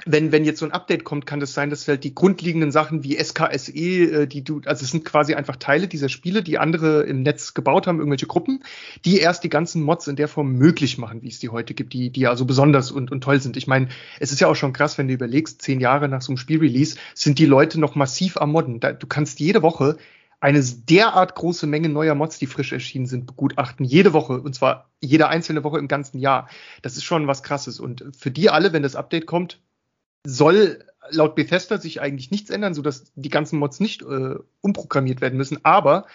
wenn, 0.05 0.31
wenn 0.31 0.45
jetzt 0.45 0.59
so 0.59 0.65
ein 0.65 0.71
Update 0.71 1.03
kommt, 1.03 1.25
kann 1.25 1.39
das 1.39 1.53
sein, 1.53 1.69
dass 1.69 1.87
halt 1.87 2.03
die 2.03 2.15
grundlegenden 2.15 2.71
Sachen 2.71 3.03
wie 3.03 3.17
SKSE, 3.17 3.71
äh, 3.71 4.27
die 4.27 4.43
du, 4.43 4.61
also 4.65 4.83
es 4.83 4.91
sind 4.91 5.05
quasi 5.05 5.35
einfach 5.35 5.55
Teile 5.57 5.87
dieser 5.87 6.09
Spiele, 6.09 6.43
die 6.43 6.57
andere 6.57 7.03
im 7.03 7.23
Netz 7.23 7.53
gebaut 7.53 7.87
haben, 7.87 7.99
irgendwelche 7.99 8.27
Gruppen, 8.27 8.63
die 9.05 9.19
erst 9.19 9.43
die 9.43 9.49
ganzen 9.49 9.83
Mods 9.83 10.07
in 10.07 10.15
der 10.15 10.27
Form 10.27 10.53
möglich 10.53 10.97
machen, 10.97 11.21
wie 11.21 11.29
es 11.29 11.39
die 11.39 11.49
heute 11.49 11.73
gibt, 11.73 11.93
die, 11.93 12.09
die 12.09 12.21
ja 12.21 12.35
so 12.35 12.45
besonders 12.45 12.91
und, 12.91 13.11
und 13.11 13.21
toll 13.23 13.41
sind. 13.41 13.57
Ich 13.57 13.67
meine, 13.67 13.89
es 14.19 14.31
ist 14.31 14.41
ja 14.41 14.47
auch 14.47 14.55
schon 14.55 14.73
krass, 14.73 14.97
wenn 14.97 15.07
du 15.07 15.13
überlegst, 15.13 15.61
zehn 15.61 15.79
Jahre 15.79 16.07
nach 16.07 16.21
so 16.21 16.31
einem 16.31 16.37
Spielrelease 16.37 16.97
sind 17.13 17.39
die 17.39 17.45
Leute 17.45 17.79
noch 17.79 17.95
massiv 17.95 18.37
am 18.37 18.51
Modden. 18.51 18.79
Da, 18.79 18.93
du 18.93 19.07
kannst 19.07 19.39
jede 19.39 19.61
Woche 19.61 19.97
eine 20.41 20.63
derart 20.63 21.35
große 21.35 21.67
Menge 21.67 21.87
neuer 21.87 22.15
Mods, 22.15 22.39
die 22.39 22.47
frisch 22.47 22.71
erschienen 22.73 23.05
sind, 23.05 23.27
begutachten. 23.27 23.85
Jede 23.85 24.11
Woche. 24.11 24.41
Und 24.41 24.55
zwar 24.55 24.89
jede 24.99 25.27
einzelne 25.27 25.63
Woche 25.63 25.77
im 25.77 25.87
ganzen 25.87 26.17
Jahr. 26.17 26.49
Das 26.81 26.97
ist 26.97 27.03
schon 27.03 27.27
was 27.27 27.43
krasses. 27.43 27.79
Und 27.79 28.03
für 28.17 28.31
die 28.31 28.49
alle, 28.49 28.73
wenn 28.73 28.81
das 28.81 28.95
Update 28.95 29.27
kommt, 29.27 29.61
soll 30.25 30.83
laut 31.09 31.35
Bethesda 31.35 31.77
sich 31.77 32.01
eigentlich 32.01 32.31
nichts 32.31 32.49
ändern, 32.49 32.73
sodass 32.73 33.11
die 33.15 33.29
ganzen 33.29 33.59
Mods 33.59 33.79
nicht 33.79 34.01
äh, 34.01 34.35
umprogrammiert 34.61 35.21
werden 35.21 35.37
müssen. 35.37 35.59
Aber 35.63 36.05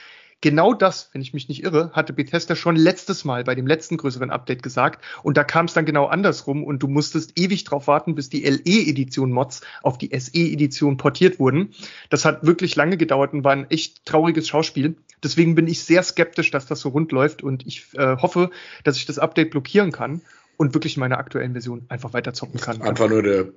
genau 0.41 0.75
das, 0.75 1.11
wenn 1.13 1.23
ich 1.23 1.35
mich 1.35 1.49
nicht 1.49 1.65
irre, 1.65 1.91
hatte 1.93 2.13
Bethesda 2.13 2.57
schon 2.57 2.77
letztes 2.77 3.25
Mal 3.25 3.45
bei 3.45 3.55
dem 3.55 3.67
letzten 3.67 3.97
größeren 3.97 4.31
Update 4.31 4.63
gesagt. 4.63 5.05
Und 5.23 5.37
da 5.37 5.45
kam 5.45 5.67
es 5.67 5.75
dann 5.75 5.87
genau 5.87 6.07
andersrum 6.07 6.65
und 6.65 6.83
du 6.83 6.89
musstest 6.89 7.39
ewig 7.39 7.65
drauf 7.65 7.87
warten, 7.87 8.15
bis 8.15 8.29
die 8.29 8.45
LE-Edition-Mods 8.45 9.63
auf 9.83 9.99
die 9.99 10.17
SE-Edition 10.19 10.97
portiert 10.97 11.39
wurden. 11.39 11.75
Das 12.11 12.25
hat 12.25 12.47
wirklich 12.47 12.77
lange 12.77 12.97
gedauert 12.97 13.33
und 13.33 13.45
war 13.45 13.53
ein 13.53 13.71
echt 13.71 14.05
trauriges 14.05 14.49
Schauspiel. 14.49 14.97
Deswegen 15.23 15.55
bin 15.55 15.67
ich 15.67 15.83
sehr 15.83 16.03
skeptisch, 16.03 16.51
dass 16.51 16.67
das 16.67 16.81
so 16.81 16.91
rund 16.91 17.11
läuft 17.13 17.43
und 17.43 17.67
ich 17.67 17.87
äh, 17.95 18.17
hoffe, 18.17 18.51
dass 18.85 18.97
ich 18.97 19.07
das 19.07 19.19
Update 19.19 19.51
blockieren 19.51 19.91
kann 19.91 20.21
und 20.59 20.75
wirklich 20.75 20.97
meine 20.97 21.19
aktuellen 21.19 21.53
Version 21.53 21.87
einfach 21.89 22.13
weiter 22.13 22.33
zocken 22.33 22.61
kann. 22.61 22.83
Einfach 22.83 23.09
nur 23.09 23.23
der 23.23 23.49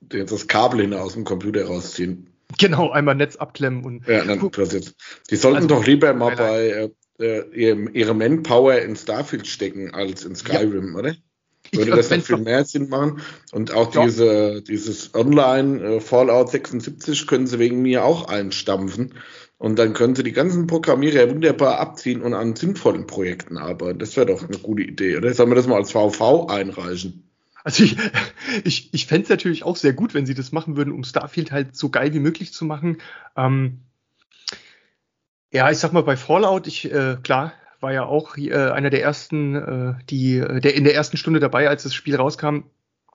das 0.00 0.46
Kabel 0.46 0.80
hin 0.82 0.94
aus 0.94 1.14
dem 1.14 1.24
Computer 1.24 1.66
rausziehen. 1.66 2.28
Genau, 2.56 2.90
einmal 2.90 3.14
Netz 3.14 3.36
abklemmen 3.36 3.84
und. 3.84 4.06
Ja, 4.06 4.24
dann 4.24 4.50
passiert. 4.50 4.94
Die 5.30 5.36
sollten 5.36 5.56
also, 5.56 5.68
doch 5.68 5.86
lieber 5.86 6.14
mal 6.14 6.34
bei 6.34 6.90
äh, 7.20 7.24
äh 7.24 7.88
ihre 7.92 8.14
Manpower 8.14 8.80
in 8.80 8.96
Starfield 8.96 9.46
stecken 9.46 9.92
als 9.92 10.24
in 10.24 10.34
Skyrim, 10.34 10.92
ja. 10.92 10.98
oder? 10.98 11.16
Würde 11.72 11.90
ich, 11.90 11.96
das 11.96 12.08
dann 12.08 12.22
viel 12.22 12.38
mehr 12.38 12.64
Sinn 12.64 12.88
machen? 12.88 13.20
Und 13.52 13.74
auch 13.74 13.94
ja. 13.94 14.04
diese, 14.04 14.62
dieses 14.62 15.14
Online 15.14 15.96
äh, 15.96 16.00
Fallout 16.00 16.50
76 16.50 17.26
können 17.26 17.46
sie 17.46 17.58
wegen 17.58 17.82
mir 17.82 18.04
auch 18.04 18.28
einstampfen. 18.28 19.14
Und 19.58 19.78
dann 19.78 19.92
können 19.92 20.14
sie 20.14 20.22
die 20.22 20.32
ganzen 20.32 20.68
Programmierer 20.68 21.28
wunderbar 21.28 21.80
abziehen 21.80 22.22
und 22.22 22.32
an 22.32 22.54
sinnvollen 22.54 23.06
Projekten 23.06 23.58
arbeiten. 23.58 23.98
Das 23.98 24.16
wäre 24.16 24.26
doch 24.26 24.48
eine 24.48 24.58
gute 24.58 24.84
Idee, 24.84 25.16
oder? 25.16 25.34
Sollen 25.34 25.50
wir 25.50 25.56
das 25.56 25.66
mal 25.66 25.76
als 25.76 25.90
VV 25.90 26.46
einreichen? 26.46 27.27
Also 27.64 27.84
ich, 27.84 27.96
ich, 28.64 28.94
ich 28.94 29.06
fände 29.06 29.24
es 29.24 29.28
natürlich 29.30 29.64
auch 29.64 29.76
sehr 29.76 29.92
gut, 29.92 30.14
wenn 30.14 30.26
sie 30.26 30.34
das 30.34 30.52
machen 30.52 30.76
würden, 30.76 30.92
um 30.92 31.04
Starfield 31.04 31.52
halt 31.52 31.76
so 31.76 31.90
geil 31.90 32.12
wie 32.14 32.20
möglich 32.20 32.52
zu 32.52 32.64
machen. 32.64 32.98
Ähm, 33.36 33.80
ja, 35.50 35.70
ich 35.70 35.78
sag 35.78 35.92
mal, 35.92 36.02
bei 36.02 36.16
Fallout, 36.16 36.66
ich, 36.66 36.92
äh, 36.92 37.16
klar, 37.22 37.52
war 37.80 37.92
ja 37.92 38.04
auch 38.04 38.36
äh, 38.36 38.52
einer 38.52 38.90
der 38.90 39.02
ersten, 39.02 39.54
äh, 39.54 39.94
die, 40.10 40.38
äh, 40.38 40.60
der 40.60 40.74
in 40.74 40.84
der 40.84 40.94
ersten 40.94 41.16
Stunde 41.16 41.40
dabei, 41.40 41.68
als 41.68 41.84
das 41.84 41.94
Spiel 41.94 42.16
rauskam. 42.16 42.64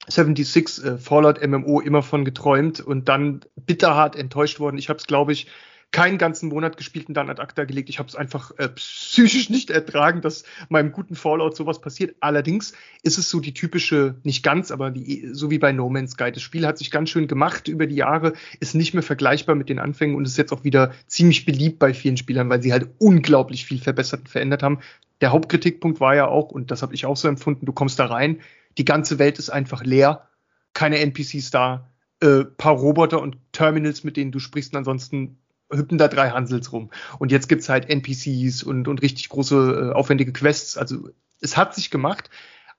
76 0.08 0.84
äh, 0.84 0.98
Fallout 0.98 1.46
MMO 1.46 1.80
immer 1.80 2.02
von 2.02 2.26
geträumt 2.26 2.80
und 2.80 3.08
dann 3.08 3.42
bitterhart 3.56 4.16
enttäuscht 4.16 4.60
worden. 4.60 4.78
Ich 4.78 4.90
habe 4.90 4.98
es, 4.98 5.08
glaube 5.08 5.32
ich, 5.32 5.48
keinen 5.94 6.18
ganzen 6.18 6.50
Monat 6.50 6.76
gespielt 6.76 7.08
und 7.08 7.14
dann 7.14 7.30
ad 7.30 7.40
acta 7.40 7.66
gelegt. 7.66 7.88
Ich 7.88 8.00
habe 8.00 8.10
es 8.10 8.16
einfach 8.16 8.52
äh, 8.58 8.68
psychisch 8.68 9.52
nicht 9.52 9.70
ertragen, 9.70 10.22
dass 10.22 10.44
meinem 10.68 10.92
guten 10.92 11.16
Fallout 11.16 11.56
sowas 11.56 11.82
passiert. 11.82 12.16
Allerdings 12.20 12.74
ist 13.04 13.20
es 13.20 13.30
so 13.30 13.40
die 13.40 13.54
typische, 13.54 14.16
nicht 14.24 14.44
ganz, 14.44 14.72
aber 14.72 14.90
die, 14.90 15.30
so 15.34 15.52
wie 15.52 15.60
bei 15.60 15.72
No 15.72 15.90
Man's 15.90 16.14
Sky. 16.14 16.32
Das 16.32 16.42
Spiel 16.42 16.66
hat 16.66 16.80
sich 16.80 16.90
ganz 16.90 17.12
schön 17.12 17.28
gemacht 17.28 17.68
über 17.68 17.86
die 17.86 17.96
Jahre, 17.96 18.34
ist 18.60 18.74
nicht 18.74 18.96
mehr 18.96 19.04
vergleichbar 19.04 19.54
mit 19.56 19.70
den 19.70 19.78
Anfängen 19.78 20.16
und 20.16 20.26
ist 20.26 20.36
jetzt 20.36 20.52
auch 20.52 20.64
wieder 20.64 20.94
ziemlich 21.06 21.46
beliebt 21.46 21.78
bei 21.78 21.94
vielen 21.94 22.18
Spielern, 22.18 22.50
weil 22.50 22.64
sie 22.64 22.74
halt 22.74 22.90
unglaublich 22.98 23.66
viel 23.66 23.80
verbessert 23.80 24.22
und 24.22 24.30
verändert 24.30 24.64
haben. 24.64 24.80
Der 25.22 25.32
Hauptkritikpunkt 25.32 26.00
war 26.00 26.16
ja 26.16 26.28
auch, 26.28 26.50
und 26.50 26.72
das 26.72 26.82
habe 26.82 26.96
ich 26.96 27.06
auch 27.06 27.18
so 27.18 27.28
empfunden, 27.28 27.68
du 27.68 27.72
kommst 27.72 28.00
da 28.00 28.08
rein, 28.08 28.42
die 28.80 28.86
ganze 28.86 29.20
Welt 29.20 29.38
ist 29.38 29.52
einfach 29.52 29.84
leer, 29.84 30.28
keine 30.74 30.98
NPCs 30.98 31.52
da, 31.52 31.92
äh, 32.20 32.46
paar 32.46 32.74
Roboter 32.74 33.22
und 33.22 33.38
Terminals, 33.52 34.04
mit 34.04 34.18
denen 34.18 34.32
du 34.32 34.40
sprichst, 34.40 34.74
und 34.74 34.80
ansonsten 34.80 35.38
hüpfen 35.76 35.98
da 35.98 36.08
drei 36.08 36.30
Hansels 36.30 36.72
rum. 36.72 36.92
Und 37.20 37.32
jetzt 37.32 37.50
gibt's 37.50 37.70
halt 37.70 37.90
NPCs 37.90 38.64
und, 38.64 38.88
und 38.88 39.02
richtig 39.02 39.30
große, 39.30 39.92
äh, 39.92 39.94
aufwendige 39.94 40.34
Quests. 40.34 40.78
Also 40.78 41.10
es 41.42 41.58
hat 41.58 41.76
sich 41.76 41.92
gemacht. 41.92 42.30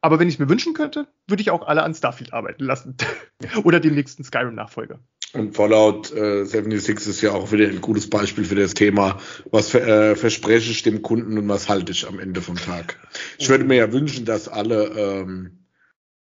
Aber 0.01 0.19
wenn 0.19 0.29
ich 0.29 0.39
mir 0.39 0.51
wünschen 0.51 0.75
könnte, 0.75 1.07
würde 1.27 1.41
ich 1.41 1.51
auch 1.51 1.67
alle 1.67 1.83
an 1.83 1.95
Starfield 1.95 2.35
arbeiten 2.35 2.65
lassen. 2.65 2.97
Oder 3.65 3.81
den 3.81 3.95
nächsten 3.95 4.23
Skyrim-Nachfolger. 4.23 5.01
Und 5.33 5.57
Fallout 5.57 6.13
äh, 6.13 6.45
76 6.45 7.09
ist 7.09 7.23
ja 7.23 7.33
auch 7.33 7.51
wieder 7.53 7.67
ein 7.67 7.81
gutes 7.81 8.11
Beispiel 8.11 8.45
für 8.45 8.55
das 8.55 8.75
Thema, 8.75 9.19
was 9.51 9.75
äh, 9.75 10.15
verspreche 10.15 10.71
ich 10.71 10.83
dem 10.83 11.03
Kunden 11.03 11.39
und 11.39 11.49
was 11.49 11.69
halte 11.69 11.91
ich 11.91 12.07
am 12.07 12.19
Ende 12.21 12.41
vom 12.41 12.57
Tag. 12.57 13.01
Ich 13.39 13.49
würde 13.49 13.65
mir 13.65 13.77
ja 13.77 13.93
wünschen, 13.93 14.27
dass 14.27 14.47
alle 14.47 14.85
ähm, 14.91 15.64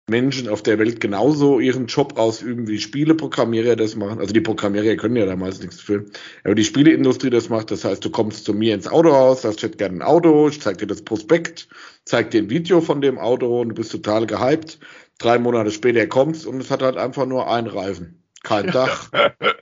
Menschen 0.08 0.48
auf 0.48 0.62
der 0.62 0.78
Welt 0.78 1.00
genauso 1.00 1.58
ihren 1.58 1.86
Job 1.86 2.16
ausüben, 2.16 2.68
wie 2.68 2.78
Spieleprogrammierer 2.78 3.74
das 3.74 3.96
machen. 3.96 4.20
Also 4.20 4.32
die 4.32 4.40
Programmierer 4.40 4.94
können 4.94 5.16
ja 5.16 5.26
damals 5.26 5.60
nichts 5.60 5.80
für. 5.80 6.04
Aber 6.44 6.54
die 6.54 6.64
Spieleindustrie 6.64 7.30
das 7.30 7.48
macht, 7.48 7.72
das 7.72 7.84
heißt, 7.84 8.04
du 8.04 8.10
kommst 8.10 8.44
zu 8.44 8.54
mir 8.54 8.74
ins 8.74 8.86
Autohaus, 8.86 9.42
sagst, 9.42 9.58
ich 9.58 9.64
hätte 9.64 9.78
gerne 9.78 9.98
ein 9.98 10.02
Auto, 10.02 10.48
ich 10.48 10.60
zeig 10.60 10.78
dir 10.78 10.86
das 10.86 11.02
Prospekt, 11.02 11.68
zeig 12.04 12.30
dir 12.30 12.42
ein 12.42 12.50
Video 12.50 12.80
von 12.80 13.00
dem 13.00 13.18
Auto 13.18 13.60
und 13.60 13.70
du 13.70 13.74
bist 13.74 13.90
total 13.90 14.26
gehypt. 14.26 14.78
Drei 15.18 15.40
Monate 15.40 15.72
später 15.72 16.06
kommt's 16.06 16.46
und 16.46 16.60
es 16.60 16.70
hat 16.70 16.82
halt 16.82 16.96
einfach 16.96 17.26
nur 17.26 17.50
einen 17.50 17.66
Reifen. 17.66 18.22
Kein 18.44 18.68
Dach, 18.68 19.10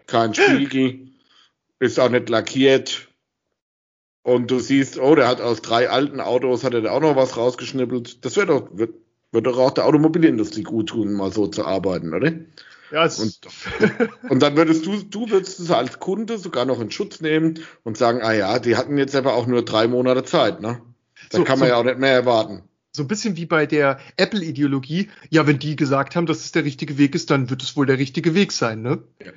kein 0.06 0.34
Spiegel, 0.34 1.08
ist 1.78 1.98
auch 1.98 2.10
nicht 2.10 2.28
lackiert. 2.28 3.08
Und 4.22 4.50
du 4.50 4.58
siehst, 4.58 4.98
oh, 4.98 5.14
der 5.14 5.28
hat 5.28 5.40
aus 5.40 5.62
drei 5.62 5.88
alten 5.88 6.20
Autos, 6.20 6.64
hat 6.64 6.74
er 6.74 6.82
da 6.82 6.90
auch 6.92 7.00
noch 7.00 7.16
was 7.16 7.36
rausgeschnippelt. 7.36 8.24
Das 8.24 8.36
wird 8.36 8.48
doch, 8.48 8.68
wird, 8.72 8.94
wird 9.34 9.46
doch 9.46 9.58
auch 9.58 9.72
der 9.72 9.86
Automobilindustrie 9.86 10.62
gut 10.62 10.88
tun, 10.90 11.12
mal 11.12 11.32
so 11.32 11.46
zu 11.46 11.64
arbeiten, 11.64 12.14
oder? 12.14 12.32
Ja, 12.90 13.04
und, 13.04 13.40
und 14.30 14.42
dann 14.42 14.56
würdest 14.56 14.86
du, 14.86 15.02
du 15.02 15.30
würdest 15.30 15.58
es 15.58 15.70
als 15.70 15.98
Kunde 15.98 16.38
sogar 16.38 16.64
noch 16.64 16.80
in 16.80 16.90
Schutz 16.90 17.20
nehmen 17.20 17.60
und 17.82 17.98
sagen, 17.98 18.22
ah 18.22 18.32
ja, 18.32 18.58
die 18.58 18.76
hatten 18.76 18.96
jetzt 18.96 19.16
aber 19.16 19.34
auch 19.34 19.46
nur 19.46 19.64
drei 19.64 19.88
Monate 19.88 20.24
Zeit, 20.24 20.60
ne? 20.60 20.80
Da 21.30 21.38
so, 21.38 21.44
kann 21.44 21.58
man 21.58 21.68
so, 21.68 21.74
ja 21.74 21.80
auch 21.80 21.84
nicht 21.84 21.98
mehr 21.98 22.12
erwarten. 22.12 22.62
So 22.92 23.02
ein 23.02 23.08
bisschen 23.08 23.36
wie 23.36 23.46
bei 23.46 23.66
der 23.66 23.98
Apple-Ideologie. 24.16 25.10
Ja, 25.30 25.46
wenn 25.46 25.58
die 25.58 25.74
gesagt 25.74 26.14
haben, 26.14 26.26
dass 26.26 26.44
es 26.44 26.52
der 26.52 26.64
richtige 26.64 26.96
Weg 26.96 27.16
ist, 27.16 27.30
dann 27.30 27.50
wird 27.50 27.62
es 27.62 27.76
wohl 27.76 27.86
der 27.86 27.98
richtige 27.98 28.34
Weg 28.34 28.52
sein, 28.52 28.82
ne? 28.82 29.02
Ja. 29.20 29.32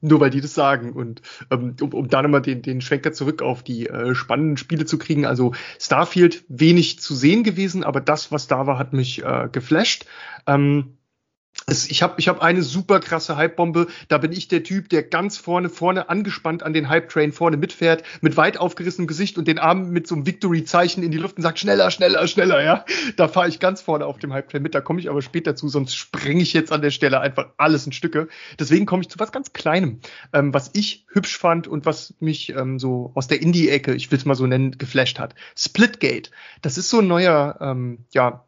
Nur 0.00 0.20
weil 0.20 0.30
die 0.30 0.40
das 0.40 0.54
sagen. 0.54 0.92
Und 0.92 1.22
ähm, 1.50 1.76
um, 1.80 1.92
um 1.92 2.08
da 2.08 2.22
nochmal 2.22 2.42
den, 2.42 2.62
den 2.62 2.80
Schwenker 2.80 3.12
zurück 3.12 3.42
auf 3.42 3.62
die 3.62 3.88
äh, 3.88 4.14
spannenden 4.14 4.56
Spiele 4.56 4.84
zu 4.84 4.98
kriegen. 4.98 5.26
Also 5.26 5.54
Starfield 5.78 6.44
wenig 6.48 7.00
zu 7.00 7.14
sehen 7.14 7.42
gewesen, 7.42 7.84
aber 7.84 8.00
das, 8.00 8.32
was 8.32 8.46
da 8.46 8.66
war, 8.66 8.78
hat 8.78 8.92
mich 8.92 9.24
äh, 9.24 9.48
geflasht. 9.50 10.06
Ähm, 10.46 10.97
ich 11.68 12.02
habe 12.02 12.14
ich 12.18 12.28
hab 12.28 12.40
eine 12.40 12.62
super 12.62 13.00
krasse 13.00 13.36
Hype-Bombe. 13.36 13.88
Da 14.08 14.18
bin 14.18 14.32
ich 14.32 14.48
der 14.48 14.62
Typ, 14.62 14.88
der 14.88 15.02
ganz 15.02 15.36
vorne, 15.36 15.68
vorne 15.68 16.08
angespannt 16.08 16.62
an 16.62 16.72
den 16.72 16.88
Hype-Train 16.88 17.32
vorne 17.32 17.56
mitfährt, 17.56 18.02
mit 18.20 18.36
weit 18.36 18.58
aufgerissenem 18.58 19.06
Gesicht 19.06 19.38
und 19.38 19.46
den 19.46 19.58
Arm 19.58 19.90
mit 19.90 20.06
so 20.06 20.14
einem 20.14 20.26
Victory-Zeichen 20.26 21.02
in 21.02 21.10
die 21.10 21.18
Luft 21.18 21.36
und 21.36 21.42
sagt, 21.42 21.58
schneller, 21.58 21.90
schneller, 21.90 22.26
schneller, 22.26 22.62
ja. 22.62 22.84
Da 23.16 23.28
fahre 23.28 23.48
ich 23.48 23.60
ganz 23.60 23.82
vorne 23.82 24.06
auf 24.06 24.18
dem 24.18 24.32
Hype-Train 24.32 24.62
mit. 24.62 24.74
Da 24.74 24.80
komme 24.80 25.00
ich 25.00 25.10
aber 25.10 25.22
später 25.22 25.56
zu, 25.56 25.68
sonst 25.68 25.94
sprenge 25.94 26.42
ich 26.42 26.52
jetzt 26.52 26.72
an 26.72 26.82
der 26.82 26.90
Stelle 26.90 27.20
einfach 27.20 27.50
alles 27.58 27.86
in 27.86 27.92
Stücke. 27.92 28.28
Deswegen 28.58 28.86
komme 28.86 29.02
ich 29.02 29.08
zu 29.08 29.18
was 29.18 29.32
ganz 29.32 29.52
Kleinem, 29.52 30.00
ähm, 30.32 30.54
was 30.54 30.70
ich 30.74 31.04
hübsch 31.08 31.38
fand 31.38 31.68
und 31.68 31.86
was 31.86 32.14
mich 32.20 32.50
ähm, 32.50 32.78
so 32.78 33.12
aus 33.14 33.28
der 33.28 33.42
Indie-Ecke, 33.42 33.94
ich 33.94 34.10
will 34.10 34.18
es 34.18 34.24
mal 34.24 34.34
so 34.34 34.46
nennen, 34.46 34.78
geflasht 34.78 35.18
hat. 35.18 35.34
Splitgate. 35.56 36.30
Das 36.62 36.78
ist 36.78 36.90
so 36.90 37.00
ein 37.00 37.08
neuer, 37.08 37.58
ähm, 37.60 38.04
ja, 38.12 38.47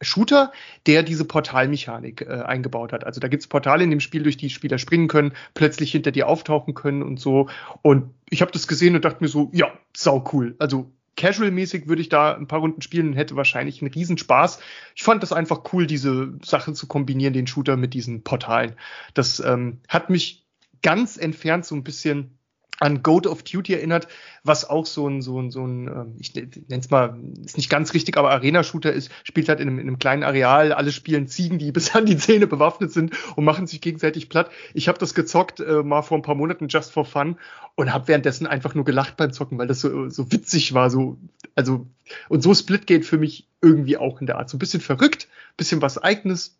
Shooter, 0.00 0.52
der 0.86 1.02
diese 1.02 1.24
Portalmechanik 1.24 2.22
äh, 2.22 2.42
eingebaut 2.42 2.92
hat. 2.92 3.04
Also 3.04 3.20
da 3.20 3.28
gibt's 3.28 3.46
Portale 3.46 3.84
in 3.84 3.90
dem 3.90 4.00
Spiel, 4.00 4.22
durch 4.22 4.36
die 4.36 4.50
Spieler 4.50 4.78
springen 4.78 5.08
können, 5.08 5.32
plötzlich 5.54 5.92
hinter 5.92 6.10
dir 6.10 6.28
auftauchen 6.28 6.74
können 6.74 7.02
und 7.02 7.20
so. 7.20 7.48
Und 7.82 8.14
ich 8.30 8.40
habe 8.40 8.52
das 8.52 8.66
gesehen 8.66 8.94
und 8.94 9.04
dachte 9.04 9.22
mir 9.22 9.28
so, 9.28 9.50
ja, 9.52 9.72
sau 9.94 10.24
cool. 10.32 10.54
Also 10.58 10.90
casual-mäßig 11.16 11.86
würde 11.86 12.02
ich 12.02 12.08
da 12.08 12.34
ein 12.34 12.46
paar 12.46 12.60
Runden 12.60 12.80
spielen 12.80 13.08
und 13.08 13.14
hätte 13.14 13.36
wahrscheinlich 13.36 13.82
einen 13.82 13.92
Riesenspaß. 13.92 14.60
Ich 14.96 15.02
fand 15.02 15.22
das 15.22 15.32
einfach 15.32 15.62
cool, 15.72 15.86
diese 15.86 16.32
Sachen 16.42 16.74
zu 16.74 16.86
kombinieren, 16.86 17.34
den 17.34 17.46
Shooter 17.46 17.76
mit 17.76 17.92
diesen 17.92 18.24
Portalen. 18.24 18.74
Das 19.12 19.40
ähm, 19.40 19.80
hat 19.88 20.08
mich 20.08 20.46
ganz 20.82 21.18
entfernt 21.18 21.66
so 21.66 21.74
ein 21.74 21.84
bisschen 21.84 22.38
an 22.80 23.02
Goat 23.02 23.26
of 23.26 23.42
Duty 23.42 23.74
erinnert, 23.74 24.08
was 24.42 24.68
auch 24.68 24.86
so 24.86 25.06
ein, 25.06 25.20
so 25.20 25.40
ein, 25.40 25.50
so 25.50 25.64
ein, 25.64 25.86
ähm, 25.86 26.14
ich 26.18 26.34
nenne 26.34 26.50
es 26.68 26.90
mal, 26.90 27.16
ist 27.44 27.58
nicht 27.58 27.68
ganz 27.68 27.92
richtig, 27.92 28.16
aber 28.16 28.30
Arena-Shooter 28.30 28.92
ist, 28.92 29.10
spielt 29.22 29.50
halt 29.50 29.60
in 29.60 29.68
einem, 29.68 29.78
in 29.78 29.86
einem 29.86 29.98
kleinen 29.98 30.22
Areal, 30.22 30.72
alle 30.72 30.90
spielen 30.90 31.28
Ziegen, 31.28 31.58
die 31.58 31.72
bis 31.72 31.94
an 31.94 32.06
die 32.06 32.16
Zähne 32.16 32.46
bewaffnet 32.46 32.90
sind 32.90 33.12
und 33.36 33.44
machen 33.44 33.66
sich 33.66 33.82
gegenseitig 33.82 34.30
platt. 34.30 34.50
Ich 34.72 34.88
habe 34.88 34.98
das 34.98 35.14
gezockt 35.14 35.60
äh, 35.60 35.82
mal 35.82 36.02
vor 36.02 36.18
ein 36.18 36.22
paar 36.22 36.34
Monaten 36.34 36.68
just 36.68 36.90
for 36.90 37.04
fun 37.04 37.36
und 37.74 37.92
habe 37.92 38.08
währenddessen 38.08 38.46
einfach 38.46 38.74
nur 38.74 38.84
gelacht 38.84 39.18
beim 39.18 39.32
Zocken, 39.32 39.58
weil 39.58 39.66
das 39.66 39.80
so, 39.80 40.08
so 40.08 40.32
witzig 40.32 40.72
war, 40.72 40.88
so, 40.88 41.18
also, 41.54 41.86
und 42.30 42.42
so 42.42 42.54
Split 42.54 42.86
geht 42.86 43.04
für 43.04 43.18
mich 43.18 43.46
irgendwie 43.60 43.98
auch 43.98 44.20
in 44.22 44.26
der 44.26 44.38
Art. 44.38 44.48
So 44.48 44.56
ein 44.56 44.58
bisschen 44.58 44.80
verrückt, 44.80 45.28
bisschen 45.58 45.82
was 45.82 45.98
Eigenes, 45.98 46.56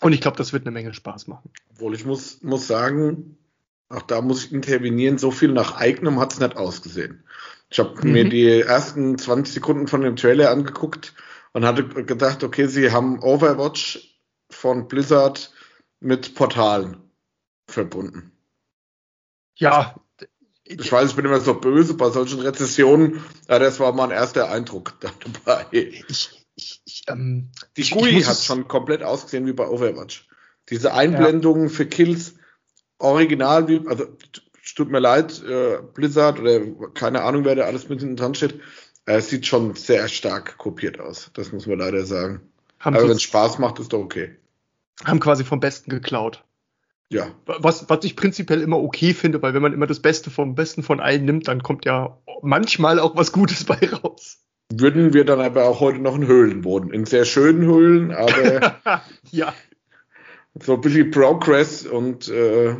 und 0.00 0.14
ich 0.14 0.20
glaube, 0.20 0.36
das 0.38 0.52
wird 0.52 0.64
eine 0.64 0.72
Menge 0.72 0.94
Spaß 0.94 1.26
machen. 1.26 1.50
Obwohl 1.70 1.94
ich 1.94 2.06
muss, 2.06 2.42
muss 2.42 2.66
sagen, 2.66 3.36
auch 3.90 4.02
da 4.02 4.22
muss 4.22 4.46
ich 4.46 4.52
intervenieren. 4.52 5.18
So 5.18 5.30
viel 5.30 5.52
nach 5.52 5.76
eigenem 5.76 6.18
hat 6.20 6.32
es 6.32 6.40
nicht 6.40 6.56
ausgesehen. 6.56 7.24
Ich 7.68 7.78
habe 7.78 7.94
mhm. 8.02 8.12
mir 8.12 8.28
die 8.28 8.60
ersten 8.60 9.18
20 9.18 9.52
Sekunden 9.52 9.86
von 9.88 10.00
dem 10.00 10.16
Trailer 10.16 10.50
angeguckt 10.50 11.14
und 11.52 11.64
hatte 11.64 11.84
gedacht, 11.84 12.42
okay, 12.44 12.66
sie 12.66 12.92
haben 12.92 13.20
Overwatch 13.22 14.18
von 14.48 14.88
Blizzard 14.88 15.52
mit 16.00 16.34
Portalen 16.34 16.96
verbunden. 17.68 18.32
Ja. 19.56 19.96
Ich 20.64 20.90
weiß, 20.90 21.10
ich 21.10 21.16
bin 21.16 21.24
immer 21.24 21.40
so 21.40 21.54
böse 21.54 21.94
bei 21.94 22.10
solchen 22.10 22.40
Rezessionen, 22.40 23.24
aber 23.48 23.58
das 23.58 23.80
war 23.80 23.92
mein 23.92 24.12
erster 24.12 24.50
Eindruck 24.50 24.94
dabei. 25.44 25.66
Ich, 25.72 26.46
ich, 26.54 26.82
ich, 26.84 27.02
ähm, 27.08 27.50
die 27.76 27.90
GUI 27.90 28.22
hat 28.22 28.38
schon 28.38 28.68
komplett 28.68 29.02
ausgesehen 29.02 29.46
wie 29.46 29.52
bei 29.52 29.66
Overwatch. 29.66 30.28
Diese 30.68 30.94
Einblendungen 30.94 31.64
ja. 31.64 31.74
für 31.74 31.86
Kills, 31.86 32.34
original, 33.00 33.68
wie, 33.68 33.86
also 33.86 34.06
tut 34.74 34.90
mir 34.90 35.00
leid, 35.00 35.42
äh, 35.44 35.78
Blizzard 35.94 36.40
oder 36.40 36.60
keine 36.94 37.22
Ahnung, 37.22 37.44
wer 37.44 37.54
da 37.54 37.64
alles 37.64 37.88
mit 37.88 38.00
hinten 38.00 38.16
dran 38.16 38.34
steht. 38.34 38.60
Äh, 39.06 39.20
sieht 39.20 39.46
schon 39.46 39.74
sehr 39.74 40.08
stark 40.08 40.58
kopiert 40.58 41.00
aus. 41.00 41.30
Das 41.34 41.52
muss 41.52 41.66
man 41.66 41.78
leider 41.78 42.04
sagen. 42.04 42.40
Haben 42.78 42.96
Aber 42.96 43.08
wenn 43.08 43.16
es 43.16 43.22
Spaß 43.22 43.58
macht, 43.58 43.78
ist 43.78 43.92
doch 43.92 44.00
okay. 44.00 44.36
Haben 45.04 45.20
quasi 45.20 45.44
vom 45.44 45.60
Besten 45.60 45.90
geklaut. 45.90 46.44
Ja. 47.08 47.26
Was, 47.46 47.88
was 47.88 48.04
ich 48.04 48.14
prinzipiell 48.14 48.60
immer 48.60 48.78
okay 48.78 49.14
finde, 49.14 49.42
weil 49.42 49.52
wenn 49.52 49.62
man 49.62 49.72
immer 49.72 49.86
das 49.86 50.00
Beste 50.00 50.30
vom 50.30 50.54
Besten 50.54 50.82
von 50.82 51.00
allen 51.00 51.24
nimmt, 51.24 51.48
dann 51.48 51.62
kommt 51.62 51.84
ja 51.84 52.18
manchmal 52.42 53.00
auch 53.00 53.16
was 53.16 53.32
Gutes 53.32 53.64
bei 53.64 53.78
raus. 53.90 54.38
Würden 54.72 55.12
wir 55.12 55.24
dann 55.24 55.40
aber 55.40 55.64
auch 55.64 55.80
heute 55.80 55.98
noch 55.98 56.14
in 56.14 56.26
Höhlen 56.26 56.62
wohnen. 56.62 56.92
In 56.92 57.04
sehr 57.04 57.24
schönen 57.24 57.62
Höhlen, 57.62 58.12
aber 58.12 58.80
ja 59.30 59.52
so 60.58 60.74
ein 60.74 60.80
bisschen 60.80 61.10
Progress 61.10 61.86
und 61.86 62.28
äh, 62.28 62.76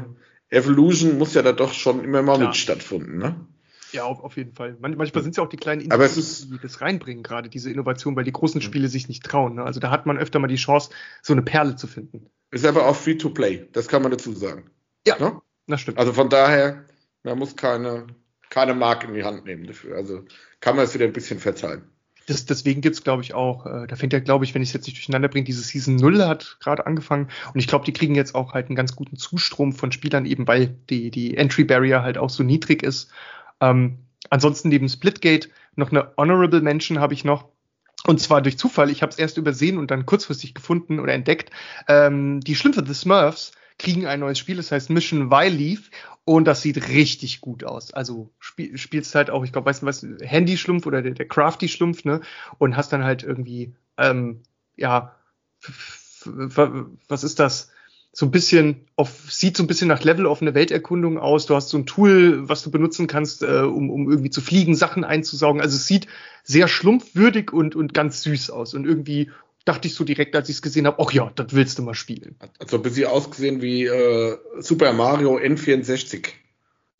Evolution 0.48 1.18
muss 1.18 1.34
ja 1.34 1.42
da 1.42 1.52
doch 1.52 1.72
schon 1.72 2.02
immer 2.02 2.22
mal 2.22 2.36
Klar. 2.36 2.48
mit 2.48 2.56
stattfinden, 2.56 3.18
ne? 3.18 3.46
Ja, 3.92 4.04
auf, 4.04 4.22
auf 4.22 4.36
jeden 4.36 4.52
Fall. 4.54 4.76
Man, 4.80 4.96
manchmal 4.96 5.22
sind 5.22 5.32
es 5.32 5.36
ja 5.36 5.42
auch 5.42 5.48
die 5.48 5.56
kleinen 5.56 5.80
Industries, 5.80 6.48
die 6.48 6.58
das 6.60 6.80
reinbringen, 6.80 7.24
gerade 7.24 7.48
diese 7.48 7.70
Innovation, 7.70 8.14
weil 8.14 8.22
die 8.22 8.32
großen 8.32 8.60
Spiele 8.60 8.88
sich 8.88 9.08
nicht 9.08 9.24
trauen. 9.24 9.56
Ne? 9.56 9.64
Also 9.64 9.80
da 9.80 9.90
hat 9.90 10.06
man 10.06 10.16
öfter 10.16 10.38
mal 10.38 10.46
die 10.46 10.56
Chance, 10.56 10.90
so 11.22 11.32
eine 11.32 11.42
Perle 11.42 11.74
zu 11.74 11.88
finden. 11.88 12.30
Ist 12.52 12.64
aber 12.64 12.86
auch 12.86 12.94
free 12.94 13.16
to 13.16 13.30
play, 13.30 13.68
das 13.72 13.88
kann 13.88 14.02
man 14.02 14.12
dazu 14.12 14.32
sagen. 14.32 14.70
Ja, 15.06 15.18
ne? 15.18 15.40
das 15.66 15.80
stimmt. 15.80 15.98
Also 15.98 16.12
von 16.12 16.28
daher, 16.28 16.84
man 17.24 17.38
muss 17.38 17.56
keine, 17.56 18.06
keine 18.48 18.74
Mark 18.74 19.04
in 19.04 19.14
die 19.14 19.24
Hand 19.24 19.44
nehmen 19.44 19.66
dafür. 19.66 19.96
Also 19.96 20.24
kann 20.60 20.76
man 20.76 20.84
es 20.84 20.94
wieder 20.94 21.06
ein 21.06 21.12
bisschen 21.12 21.40
verzeihen 21.40 21.90
das, 22.30 22.46
deswegen 22.46 22.80
gibt's 22.80 23.02
glaube 23.02 23.22
ich, 23.22 23.34
auch, 23.34 23.66
äh, 23.66 23.86
da 23.86 23.96
fängt 23.96 24.12
ja, 24.12 24.20
glaube 24.20 24.44
ich, 24.44 24.54
wenn 24.54 24.62
ich 24.62 24.70
es 24.70 24.72
jetzt 24.72 24.86
nicht 24.86 24.96
durcheinander 24.96 25.28
bringe, 25.28 25.44
diese 25.44 25.62
Season 25.62 25.96
0 25.96 26.24
hat 26.24 26.56
gerade 26.60 26.86
angefangen. 26.86 27.28
Und 27.52 27.60
ich 27.60 27.66
glaube, 27.66 27.84
die 27.84 27.92
kriegen 27.92 28.14
jetzt 28.14 28.34
auch 28.34 28.54
halt 28.54 28.68
einen 28.68 28.76
ganz 28.76 28.94
guten 28.94 29.16
Zustrom 29.16 29.72
von 29.72 29.92
Spielern, 29.92 30.26
eben 30.26 30.46
weil 30.46 30.68
die, 30.88 31.10
die 31.10 31.36
Entry 31.36 31.64
Barrier 31.64 32.02
halt 32.02 32.18
auch 32.18 32.30
so 32.30 32.42
niedrig 32.42 32.82
ist. 32.82 33.10
Ähm, 33.60 33.98
ansonsten 34.30 34.68
neben 34.68 34.88
Splitgate 34.88 35.48
noch 35.76 35.90
eine 35.90 36.12
Honorable 36.16 36.60
Mention 36.60 37.00
habe 37.00 37.14
ich 37.14 37.24
noch. 37.24 37.48
Und 38.06 38.20
zwar 38.20 38.40
durch 38.40 38.56
Zufall, 38.56 38.90
ich 38.90 39.02
habe 39.02 39.10
es 39.10 39.18
erst 39.18 39.36
übersehen 39.36 39.76
und 39.76 39.90
dann 39.90 40.06
kurzfristig 40.06 40.54
gefunden 40.54 41.00
oder 41.00 41.12
entdeckt. 41.12 41.50
Ähm, 41.86 42.40
die 42.40 42.54
Schlümpfe 42.54 42.84
The 42.86 42.94
Smurfs 42.94 43.52
kriegen 43.80 44.06
ein 44.06 44.20
neues 44.20 44.38
Spiel, 44.38 44.56
das 44.56 44.70
heißt 44.70 44.90
Mission 44.90 45.30
Leaf 45.30 45.90
und 46.24 46.44
das 46.44 46.62
sieht 46.62 46.88
richtig 46.88 47.40
gut 47.40 47.64
aus. 47.64 47.92
Also 47.92 48.30
spiel, 48.38 48.76
spielst 48.76 49.14
halt 49.14 49.30
auch, 49.30 49.42
ich 49.42 49.52
glaube, 49.52 49.66
weißt 49.66 49.82
du 49.82 49.86
was, 49.86 50.06
Handy-Schlumpf 50.20 50.86
oder 50.86 51.02
der, 51.02 51.12
der 51.12 51.26
Crafty-Schlumpf, 51.26 52.04
ne? 52.04 52.20
Und 52.58 52.76
hast 52.76 52.92
dann 52.92 53.04
halt 53.04 53.22
irgendwie, 53.22 53.74
ähm, 53.96 54.42
ja, 54.76 55.16
was 57.08 57.24
ist 57.24 57.40
das? 57.40 57.70
So 58.12 58.26
ein 58.26 58.32
bisschen 58.32 58.86
auf, 58.96 59.30
sieht 59.30 59.56
so 59.56 59.62
ein 59.62 59.66
bisschen 59.66 59.88
nach 59.88 60.02
Level 60.02 60.26
offene 60.26 60.54
Welterkundung 60.54 61.18
aus. 61.18 61.46
Du 61.46 61.54
hast 61.54 61.68
so 61.68 61.78
ein 61.78 61.86
Tool, 61.86 62.48
was 62.48 62.62
du 62.62 62.70
benutzen 62.70 63.06
kannst, 63.06 63.42
äh, 63.42 63.62
um, 63.62 63.88
um 63.88 64.10
irgendwie 64.10 64.30
zu 64.30 64.40
fliegen, 64.40 64.74
Sachen 64.74 65.04
einzusaugen. 65.04 65.62
Also 65.62 65.76
es 65.76 65.86
sieht 65.86 66.06
sehr 66.42 66.68
schlumpfwürdig 66.68 67.52
und, 67.52 67.76
und 67.76 67.94
ganz 67.94 68.22
süß 68.22 68.50
aus 68.50 68.74
und 68.74 68.84
irgendwie 68.84 69.30
dachte 69.64 69.88
ich 69.88 69.94
so 69.94 70.04
direkt, 70.04 70.34
als 70.34 70.48
ich 70.48 70.56
es 70.56 70.62
gesehen 70.62 70.86
habe, 70.86 71.02
ach 71.04 71.12
ja, 71.12 71.30
das 71.34 71.48
willst 71.50 71.78
du 71.78 71.82
mal 71.82 71.94
spielen. 71.94 72.36
Also 72.58 72.76
ein 72.76 72.82
bisschen 72.82 73.06
ausgesehen 73.06 73.62
wie 73.62 73.84
äh, 73.84 74.38
Super 74.60 74.92
Mario 74.92 75.36
N64. 75.36 76.28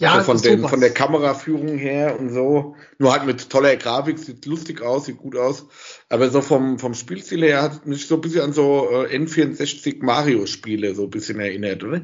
Ja, 0.01 0.15
also 0.15 0.33
von, 0.33 0.41
den, 0.41 0.67
von 0.67 0.81
der 0.81 0.95
Kameraführung 0.95 1.77
her 1.77 2.19
und 2.19 2.31
so. 2.31 2.75
Nur 2.99 3.13
halt 3.13 3.27
mit 3.27 3.51
toller 3.51 3.77
Grafik, 3.77 4.19
sieht 4.19 4.47
lustig 4.47 4.81
aus, 4.81 5.05
sieht 5.05 5.19
gut 5.19 5.37
aus. 5.37 5.67
Aber 6.09 6.31
so 6.31 6.41
vom, 6.41 6.79
vom 6.79 6.95
Spielstil 6.95 7.43
her 7.43 7.61
hat 7.61 7.85
mich 7.85 8.07
so 8.07 8.15
ein 8.15 8.23
bisschen 8.23 8.41
an 8.41 8.53
so 8.55 8.89
äh, 8.91 9.15
N64 9.15 10.03
Mario-Spiele 10.03 10.95
so 10.95 11.05
ein 11.05 11.11
bisschen 11.11 11.39
erinnert, 11.39 11.85
oder? 11.85 12.01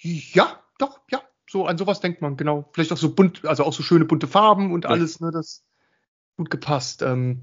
Ja, 0.00 0.62
doch, 0.78 1.00
ja. 1.10 1.22
So 1.50 1.66
an 1.66 1.76
sowas 1.76 2.00
denkt 2.00 2.22
man, 2.22 2.38
genau. 2.38 2.70
Vielleicht 2.72 2.92
auch 2.92 2.96
so 2.96 3.14
bunt, 3.14 3.44
also 3.44 3.64
auch 3.64 3.74
so 3.74 3.82
schöne 3.82 4.06
bunte 4.06 4.26
Farben 4.26 4.72
und 4.72 4.86
alles, 4.86 5.18
ja. 5.20 5.26
ne, 5.26 5.32
das 5.32 5.64
gut 6.38 6.50
gepasst. 6.50 7.02
Ähm, 7.02 7.42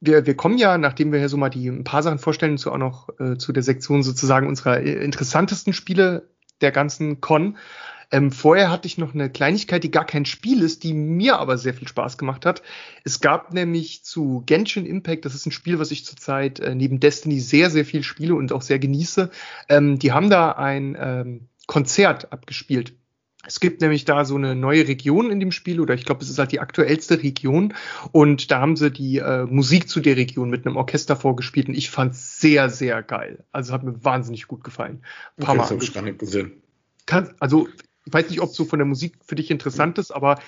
wir, 0.00 0.26
wir 0.26 0.36
kommen 0.36 0.58
ja, 0.58 0.78
nachdem 0.78 1.12
wir 1.12 1.18
hier 1.18 1.28
so 1.28 1.36
mal 1.36 1.50
die 1.50 1.68
ein 1.68 1.84
paar 1.84 2.02
Sachen 2.02 2.18
vorstellen, 2.18 2.58
zu 2.58 2.72
auch 2.72 2.78
noch 2.78 3.08
äh, 3.18 3.36
zu 3.36 3.52
der 3.52 3.62
Sektion 3.62 4.02
sozusagen 4.02 4.46
unserer 4.46 4.80
äh, 4.80 4.92
interessantesten 4.92 5.72
Spiele 5.72 6.30
der 6.60 6.72
ganzen 6.72 7.20
Con. 7.20 7.56
Ähm, 8.12 8.30
vorher 8.30 8.70
hatte 8.70 8.86
ich 8.86 8.98
noch 8.98 9.14
eine 9.14 9.30
Kleinigkeit, 9.30 9.82
die 9.82 9.90
gar 9.90 10.04
kein 10.04 10.26
Spiel 10.26 10.62
ist, 10.62 10.84
die 10.84 10.94
mir 10.94 11.38
aber 11.38 11.58
sehr 11.58 11.74
viel 11.74 11.88
Spaß 11.88 12.18
gemacht 12.18 12.46
hat. 12.46 12.62
Es 13.04 13.20
gab 13.20 13.52
nämlich 13.52 14.04
zu 14.04 14.44
Genshin 14.46 14.86
Impact, 14.86 15.24
das 15.24 15.34
ist 15.34 15.46
ein 15.46 15.52
Spiel, 15.52 15.78
was 15.80 15.90
ich 15.90 16.04
zurzeit 16.04 16.60
äh, 16.60 16.74
neben 16.74 17.00
Destiny 17.00 17.40
sehr, 17.40 17.68
sehr 17.68 17.84
viel 17.84 18.04
spiele 18.04 18.34
und 18.34 18.52
auch 18.52 18.62
sehr 18.62 18.78
genieße. 18.78 19.30
Ähm, 19.68 19.98
die 19.98 20.12
haben 20.12 20.30
da 20.30 20.52
ein 20.52 20.96
ähm, 20.98 21.48
Konzert 21.66 22.32
abgespielt. 22.32 22.94
Es 23.46 23.60
gibt 23.60 23.80
nämlich 23.80 24.04
da 24.04 24.24
so 24.24 24.36
eine 24.36 24.54
neue 24.54 24.88
Region 24.88 25.30
in 25.30 25.40
dem 25.40 25.52
Spiel 25.52 25.80
oder 25.80 25.94
ich 25.94 26.04
glaube, 26.04 26.22
es 26.22 26.30
ist 26.30 26.38
halt 26.38 26.52
die 26.52 26.60
aktuellste 26.60 27.22
Region 27.22 27.74
und 28.12 28.50
da 28.50 28.60
haben 28.60 28.76
sie 28.76 28.90
die 28.90 29.18
äh, 29.18 29.44
Musik 29.44 29.88
zu 29.88 30.00
der 30.00 30.16
Region 30.16 30.50
mit 30.50 30.66
einem 30.66 30.76
Orchester 30.76 31.16
vorgespielt 31.16 31.68
und 31.68 31.74
ich 31.74 31.90
fand 31.90 32.12
es 32.12 32.40
sehr, 32.40 32.70
sehr 32.70 33.02
geil. 33.02 33.44
Also 33.52 33.72
hat 33.72 33.84
mir 33.84 34.04
wahnsinnig 34.04 34.48
gut 34.48 34.64
gefallen. 34.64 35.02
Ein 35.36 35.44
paar 35.44 35.54
okay, 35.54 35.74
Mal. 35.74 35.78
Das 35.78 36.06
ich 36.06 36.18
gesehen. 36.18 36.62
Kann, 37.06 37.34
also 37.38 37.68
ich 38.04 38.12
weiß 38.12 38.30
nicht, 38.30 38.40
ob 38.40 38.50
so 38.50 38.64
von 38.64 38.78
der 38.78 38.86
Musik 38.86 39.14
für 39.24 39.34
dich 39.34 39.50
interessant 39.50 39.98
ist, 39.98 40.10
aber 40.10 40.40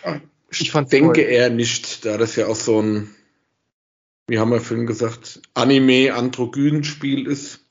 ich 0.50 0.70
fand 0.70 0.92
denke 0.92 1.22
toll. 1.22 1.30
eher 1.30 1.50
nicht, 1.50 2.04
da 2.04 2.16
das 2.16 2.36
ja 2.36 2.46
auch 2.46 2.56
so 2.56 2.80
ein, 2.80 3.10
wie 4.26 4.38
haben 4.38 4.50
wir 4.50 4.60
vorhin 4.60 4.86
gesagt, 4.86 5.40
Anime-Androgyn-Spiel 5.54 7.26
ist. 7.26 7.64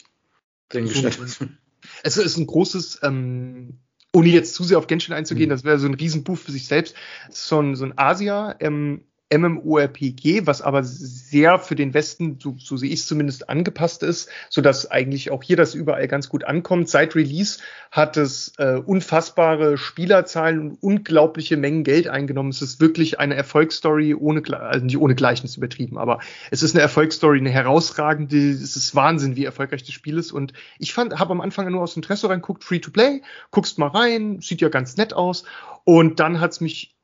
Denke 0.73 0.93
so, 0.93 1.07
ich 1.07 1.19
nicht. 1.19 1.39
Es 2.03 2.17
ist 2.17 2.37
ein 2.37 2.47
großes 2.47 2.99
ähm, 3.03 3.79
ohne 4.17 4.29
jetzt 4.29 4.55
zu 4.55 4.63
sehr 4.63 4.79
auf 4.79 4.87
Genshin 4.87 5.13
einzugehen, 5.13 5.49
mhm. 5.49 5.51
das 5.51 5.63
wäre 5.63 5.77
so 5.77 5.87
ein 5.87 5.93
Riesenbuch 5.93 6.39
für 6.39 6.51
sich 6.51 6.65
selbst. 6.65 6.95
So 7.29 7.61
ein, 7.61 7.75
so 7.75 7.85
ein 7.85 7.93
Asia, 7.97 8.55
ähm, 8.59 9.01
MMORPG, 9.29 10.45
was 10.45 10.61
aber 10.61 10.83
sehr 10.83 11.59
für 11.59 11.75
den 11.75 11.93
Westen, 11.93 12.39
so, 12.41 12.55
so 12.57 12.77
sehe 12.77 12.89
ich 12.89 13.01
es 13.01 13.07
zumindest, 13.07 13.49
angepasst 13.49 14.03
ist, 14.03 14.29
so 14.49 14.61
dass 14.61 14.89
eigentlich 14.89 15.31
auch 15.31 15.43
hier 15.43 15.57
das 15.57 15.75
überall 15.75 16.07
ganz 16.07 16.29
gut 16.29 16.45
ankommt. 16.45 16.87
Seit 16.89 17.15
Release 17.15 17.59
hat 17.91 18.15
es 18.15 18.53
äh, 18.57 18.75
unfassbare 18.75 19.77
Spielerzahlen 19.77 20.59
und 20.59 20.77
unglaubliche 20.81 21.57
Mengen 21.57 21.83
Geld 21.83 22.07
eingenommen. 22.07 22.49
Es 22.49 22.61
ist 22.61 22.79
wirklich 22.79 23.19
eine 23.19 23.35
Erfolgsstory 23.35 24.13
ohne, 24.13 24.41
also 24.59 24.85
nicht 24.85 24.97
ohne 24.97 25.15
Gleichnis 25.15 25.57
übertrieben, 25.57 25.97
aber 25.97 26.19
es 26.51 26.63
ist 26.63 26.75
eine 26.75 26.81
Erfolgsstory, 26.81 27.39
eine 27.39 27.49
herausragende, 27.49 28.51
es 28.51 28.77
ist 28.77 28.95
Wahnsinn, 28.95 29.35
wie 29.35 29.45
erfolgreich 29.45 29.83
das 29.83 29.93
Spiel 29.93 30.17
ist. 30.17 30.31
Und 30.31 30.53
ich 30.79 30.93
fand, 30.93 31.19
habe 31.19 31.31
am 31.31 31.41
Anfang 31.41 31.69
nur 31.69 31.81
aus 31.81 31.97
Interesse 31.97 32.29
reinguckt, 32.29 32.63
free 32.63 32.79
to 32.79 32.91
play, 32.91 33.21
guckst 33.51 33.77
mal 33.77 33.87
rein, 33.87 34.39
sieht 34.39 34.61
ja 34.61 34.69
ganz 34.69 34.95
nett 34.95 35.13
aus. 35.13 35.43
Und 35.83 36.19
dann 36.19 36.39
hat's 36.39 36.61
mich 36.61 36.96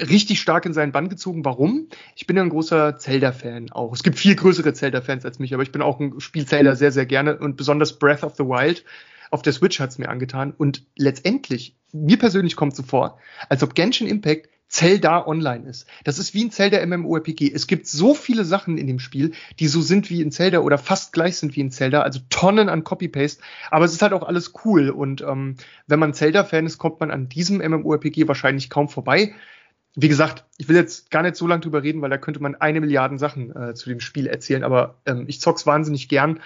richtig 0.00 0.40
stark 0.40 0.66
in 0.66 0.72
seinen 0.72 0.92
Bann 0.92 1.08
gezogen. 1.08 1.44
Warum? 1.44 1.88
Ich 2.16 2.26
bin 2.26 2.36
ja 2.36 2.42
ein 2.42 2.48
großer 2.48 2.98
Zelda-Fan 2.98 3.70
auch. 3.72 3.92
Es 3.92 4.02
gibt 4.02 4.18
viel 4.18 4.34
größere 4.34 4.72
Zelda-Fans 4.72 5.24
als 5.24 5.38
mich, 5.38 5.54
aber 5.54 5.62
ich 5.62 5.72
bin 5.72 5.82
auch 5.82 6.00
ein 6.00 6.20
Spiel 6.20 6.46
Zelda 6.46 6.74
sehr, 6.74 6.92
sehr 6.92 7.06
gerne 7.06 7.38
und 7.38 7.56
besonders 7.56 7.98
Breath 7.98 8.22
of 8.22 8.36
the 8.36 8.44
Wild 8.44 8.84
auf 9.30 9.42
der 9.42 9.52
Switch 9.52 9.78
hat's 9.78 9.98
mir 9.98 10.08
angetan. 10.08 10.52
Und 10.56 10.84
letztendlich, 10.96 11.76
mir 11.92 12.18
persönlich 12.18 12.56
kommt 12.56 12.74
so 12.74 12.82
vor, 12.82 13.18
als 13.48 13.62
ob 13.62 13.74
Genshin 13.74 14.08
Impact 14.08 14.48
Zelda 14.68 15.26
online 15.26 15.68
ist. 15.68 15.86
Das 16.04 16.20
ist 16.20 16.32
wie 16.32 16.44
ein 16.44 16.52
Zelda 16.52 16.84
MMORPG. 16.86 17.50
Es 17.52 17.66
gibt 17.66 17.88
so 17.88 18.14
viele 18.14 18.44
Sachen 18.44 18.78
in 18.78 18.86
dem 18.86 19.00
Spiel, 19.00 19.32
die 19.58 19.66
so 19.66 19.80
sind 19.80 20.10
wie 20.10 20.22
in 20.22 20.30
Zelda 20.30 20.60
oder 20.60 20.78
fast 20.78 21.12
gleich 21.12 21.38
sind 21.38 21.56
wie 21.56 21.60
in 21.60 21.72
Zelda, 21.72 22.02
also 22.02 22.20
Tonnen 22.30 22.68
an 22.68 22.84
Copy-Paste. 22.84 23.42
Aber 23.72 23.84
es 23.84 23.92
ist 23.92 24.02
halt 24.02 24.12
auch 24.12 24.22
alles 24.22 24.52
cool. 24.64 24.90
Und 24.90 25.22
ähm, 25.22 25.56
wenn 25.88 25.98
man 25.98 26.14
Zelda-Fan 26.14 26.66
ist, 26.66 26.78
kommt 26.78 27.00
man 27.00 27.10
an 27.10 27.28
diesem 27.28 27.58
MMORPG 27.58 28.28
wahrscheinlich 28.28 28.70
kaum 28.70 28.88
vorbei 28.88 29.34
wie 29.96 30.08
gesagt, 30.08 30.44
ich 30.56 30.68
will 30.68 30.76
jetzt 30.76 31.10
gar 31.10 31.22
nicht 31.22 31.36
so 31.36 31.46
lange 31.46 31.62
drüber 31.62 31.82
reden, 31.82 32.00
weil 32.00 32.10
da 32.10 32.18
könnte 32.18 32.40
man 32.40 32.54
eine 32.54 32.80
Milliarde 32.80 33.18
Sachen 33.18 33.54
äh, 33.54 33.74
zu 33.74 33.88
dem 33.88 34.00
Spiel 34.00 34.26
erzählen, 34.26 34.62
aber 34.62 35.00
ähm, 35.06 35.24
ich 35.26 35.40
zock's 35.40 35.66
wahnsinnig 35.66 36.08
gern. 36.08 36.40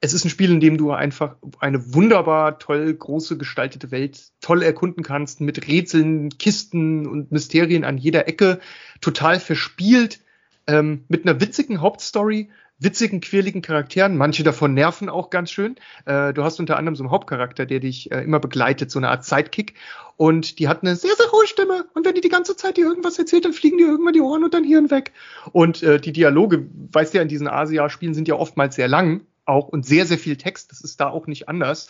Es 0.00 0.12
ist 0.12 0.24
ein 0.24 0.30
Spiel, 0.30 0.50
in 0.50 0.60
dem 0.60 0.76
du 0.76 0.92
einfach 0.92 1.36
eine 1.58 1.94
wunderbar 1.94 2.58
toll 2.58 2.92
große 2.92 3.38
gestaltete 3.38 3.90
Welt 3.90 4.30
toll 4.40 4.62
erkunden 4.62 5.02
kannst, 5.02 5.40
mit 5.40 5.66
Rätseln, 5.68 6.30
Kisten 6.38 7.06
und 7.06 7.32
Mysterien 7.32 7.84
an 7.84 7.96
jeder 7.96 8.28
Ecke, 8.28 8.60
total 9.00 9.40
verspielt, 9.40 10.20
ähm, 10.66 11.04
mit 11.08 11.26
einer 11.26 11.40
witzigen 11.40 11.80
Hauptstory, 11.80 12.50
witzigen, 12.78 13.20
quirligen 13.20 13.62
Charakteren. 13.62 14.16
Manche 14.16 14.42
davon 14.42 14.74
nerven 14.74 15.08
auch 15.08 15.30
ganz 15.30 15.50
schön. 15.50 15.76
Äh, 16.04 16.32
du 16.34 16.44
hast 16.44 16.60
unter 16.60 16.76
anderem 16.76 16.96
so 16.96 17.04
einen 17.04 17.10
Hauptcharakter, 17.10 17.66
der 17.66 17.80
dich 17.80 18.10
äh, 18.12 18.22
immer 18.22 18.38
begleitet, 18.38 18.90
so 18.90 18.98
eine 18.98 19.08
Art 19.08 19.24
Sidekick. 19.24 19.74
Und 20.16 20.58
die 20.58 20.68
hat 20.68 20.82
eine 20.82 20.96
sehr, 20.96 21.14
sehr 21.16 21.30
hohe 21.32 21.46
Stimme. 21.46 21.86
Und 21.94 22.04
wenn 22.04 22.14
die 22.14 22.20
die 22.20 22.28
ganze 22.28 22.56
Zeit 22.56 22.76
dir 22.76 22.86
irgendwas 22.86 23.18
erzählt, 23.18 23.44
dann 23.44 23.52
fliegen 23.52 23.78
dir 23.78 23.86
irgendwann 23.86 24.12
die 24.12 24.20
Ohren 24.20 24.44
und 24.44 24.54
dein 24.54 24.64
Hirn 24.64 24.90
weg. 24.90 25.12
Und 25.52 25.82
äh, 25.82 26.00
die 26.00 26.12
Dialoge, 26.12 26.66
weißt 26.92 27.14
du 27.14 27.18
ja, 27.18 27.22
in 27.22 27.28
diesen 27.28 27.48
Asia-Spielen 27.48 28.14
sind 28.14 28.28
ja 28.28 28.34
oftmals 28.34 28.76
sehr 28.76 28.88
lang 28.88 29.22
auch 29.44 29.68
und 29.68 29.86
sehr, 29.86 30.06
sehr 30.06 30.18
viel 30.18 30.36
Text. 30.36 30.70
Das 30.72 30.80
ist 30.80 31.00
da 31.00 31.08
auch 31.08 31.26
nicht 31.26 31.48
anders. 31.48 31.88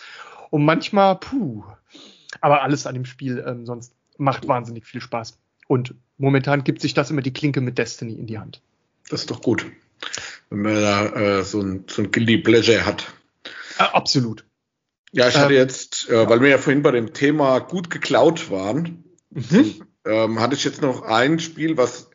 Und 0.51 0.65
manchmal, 0.65 1.17
puh. 1.17 1.65
Aber 2.41 2.63
alles 2.63 2.87
an 2.87 2.95
dem 2.95 3.07
Spiel 3.07 3.43
ähm, 3.47 3.67
sonst 3.67 3.95
macht 4.19 4.47
wahnsinnig 4.47 4.87
viel 4.87 5.01
Spaß. 5.01 5.39
Und 5.69 5.95
momentan 6.19 6.65
gibt 6.65 6.81
sich 6.81 6.95
das 6.95 7.11
immer 7.11 7.23
die 7.23 7.33
Klinke 7.33 7.61
mit 7.61 7.79
Destiny 7.79 8.15
in 8.15 8.27
die 8.27 8.39
Hand. 8.39 8.61
Das 9.09 9.21
ist 9.21 9.31
doch 9.31 9.41
gut 9.41 9.67
wenn 10.51 10.63
man 10.63 10.75
da 10.75 11.07
äh, 11.07 11.45
so 11.45 11.61
ein, 11.61 11.85
so 11.89 12.03
ein 12.03 12.11
Guilty 12.11 12.39
Pleasure 12.39 12.87
hat. 12.87 13.13
Absolut. 13.79 14.45
Ja, 15.13 15.29
ich 15.29 15.37
hatte 15.37 15.55
ähm, 15.55 15.61
jetzt, 15.61 16.09
äh, 16.09 16.29
weil 16.29 16.41
wir 16.41 16.49
ja 16.49 16.59
vorhin 16.59 16.83
bei 16.83 16.91
dem 16.91 17.13
Thema 17.13 17.59
gut 17.59 17.91
geklaut 17.91 18.51
waren, 18.51 19.05
mhm. 19.31 19.83
ähm, 20.05 20.41
hatte 20.41 20.55
ich 20.55 20.65
jetzt 20.65 20.83
noch 20.83 21.03
ein 21.03 21.39
Spiel, 21.39 21.77
was 21.77 22.11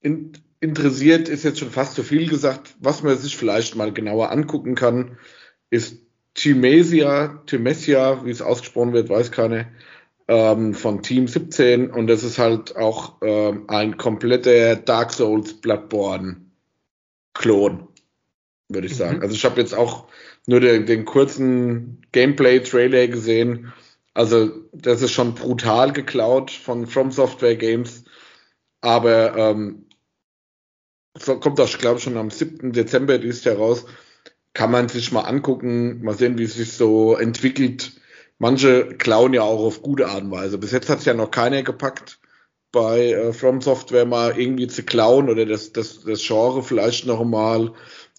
in, 0.00 0.32
interessiert, 0.60 1.28
ist 1.28 1.44
jetzt 1.44 1.58
schon 1.58 1.70
fast 1.70 1.94
zu 1.94 2.02
viel 2.02 2.28
gesagt, 2.28 2.74
was 2.78 3.02
man 3.02 3.16
sich 3.18 3.36
vielleicht 3.36 3.74
mal 3.74 3.92
genauer 3.92 4.30
angucken 4.30 4.74
kann, 4.74 5.18
ist 5.70 6.02
Timesia, 6.34 7.42
Timesia, 7.46 8.24
wie 8.24 8.30
es 8.30 8.42
ausgesprochen 8.42 8.92
wird, 8.92 9.08
weiß 9.08 9.32
keine, 9.32 9.68
ähm, 10.28 10.74
von 10.74 11.02
Team 11.02 11.26
17 11.26 11.90
und 11.90 12.06
das 12.06 12.22
ist 12.22 12.38
halt 12.38 12.76
auch 12.76 13.16
ähm, 13.22 13.64
ein 13.68 13.96
kompletter 13.96 14.76
Dark 14.76 15.12
Souls 15.12 15.54
Bloodborne 15.54 16.51
Klon, 17.34 17.88
würde 18.68 18.86
ich 18.86 18.96
sagen. 18.96 19.16
Mhm. 19.16 19.22
Also 19.22 19.34
ich 19.34 19.44
habe 19.44 19.60
jetzt 19.60 19.74
auch 19.74 20.08
nur 20.46 20.60
den, 20.60 20.86
den 20.86 21.04
kurzen 21.04 22.02
Gameplay-Trailer 22.12 23.08
gesehen. 23.08 23.72
Also 24.14 24.50
das 24.72 25.02
ist 25.02 25.12
schon 25.12 25.34
brutal 25.34 25.92
geklaut 25.92 26.50
von 26.50 26.86
From 26.86 27.10
Software 27.10 27.56
Games. 27.56 28.04
Aber 28.80 29.36
ähm, 29.36 29.86
so 31.18 31.38
kommt 31.38 31.58
das, 31.58 31.78
glaube 31.78 31.98
ich, 31.98 32.04
schon 32.04 32.16
am 32.16 32.30
7. 32.30 32.72
Dezember 32.72 33.18
dieses 33.18 33.44
Jahr 33.44 33.56
raus. 33.56 33.84
Kann 34.54 34.70
man 34.70 34.88
sich 34.88 35.12
mal 35.12 35.22
angucken, 35.22 36.02
mal 36.02 36.16
sehen, 36.16 36.36
wie 36.38 36.44
es 36.44 36.54
sich 36.54 36.72
so 36.72 37.16
entwickelt. 37.16 37.92
Manche 38.38 38.88
klauen 38.98 39.32
ja 39.32 39.42
auch 39.42 39.64
auf 39.64 39.82
gute 39.82 40.08
Art 40.08 40.24
und 40.24 40.30
Weise. 40.30 40.58
Bis 40.58 40.72
jetzt 40.72 40.88
hat 40.88 40.98
es 40.98 41.04
ja 41.04 41.14
noch 41.14 41.30
keiner 41.30 41.62
gepackt 41.62 42.18
bei 42.72 43.10
äh, 43.10 43.32
From 43.32 43.60
Software 43.60 44.06
mal 44.06 44.38
irgendwie 44.38 44.66
zu 44.66 44.82
klauen 44.82 45.28
oder 45.28 45.46
das, 45.46 45.72
das, 45.72 46.04
das 46.04 46.26
Genre 46.26 46.62
vielleicht 46.62 47.06
noch 47.06 47.22
mal 47.22 47.72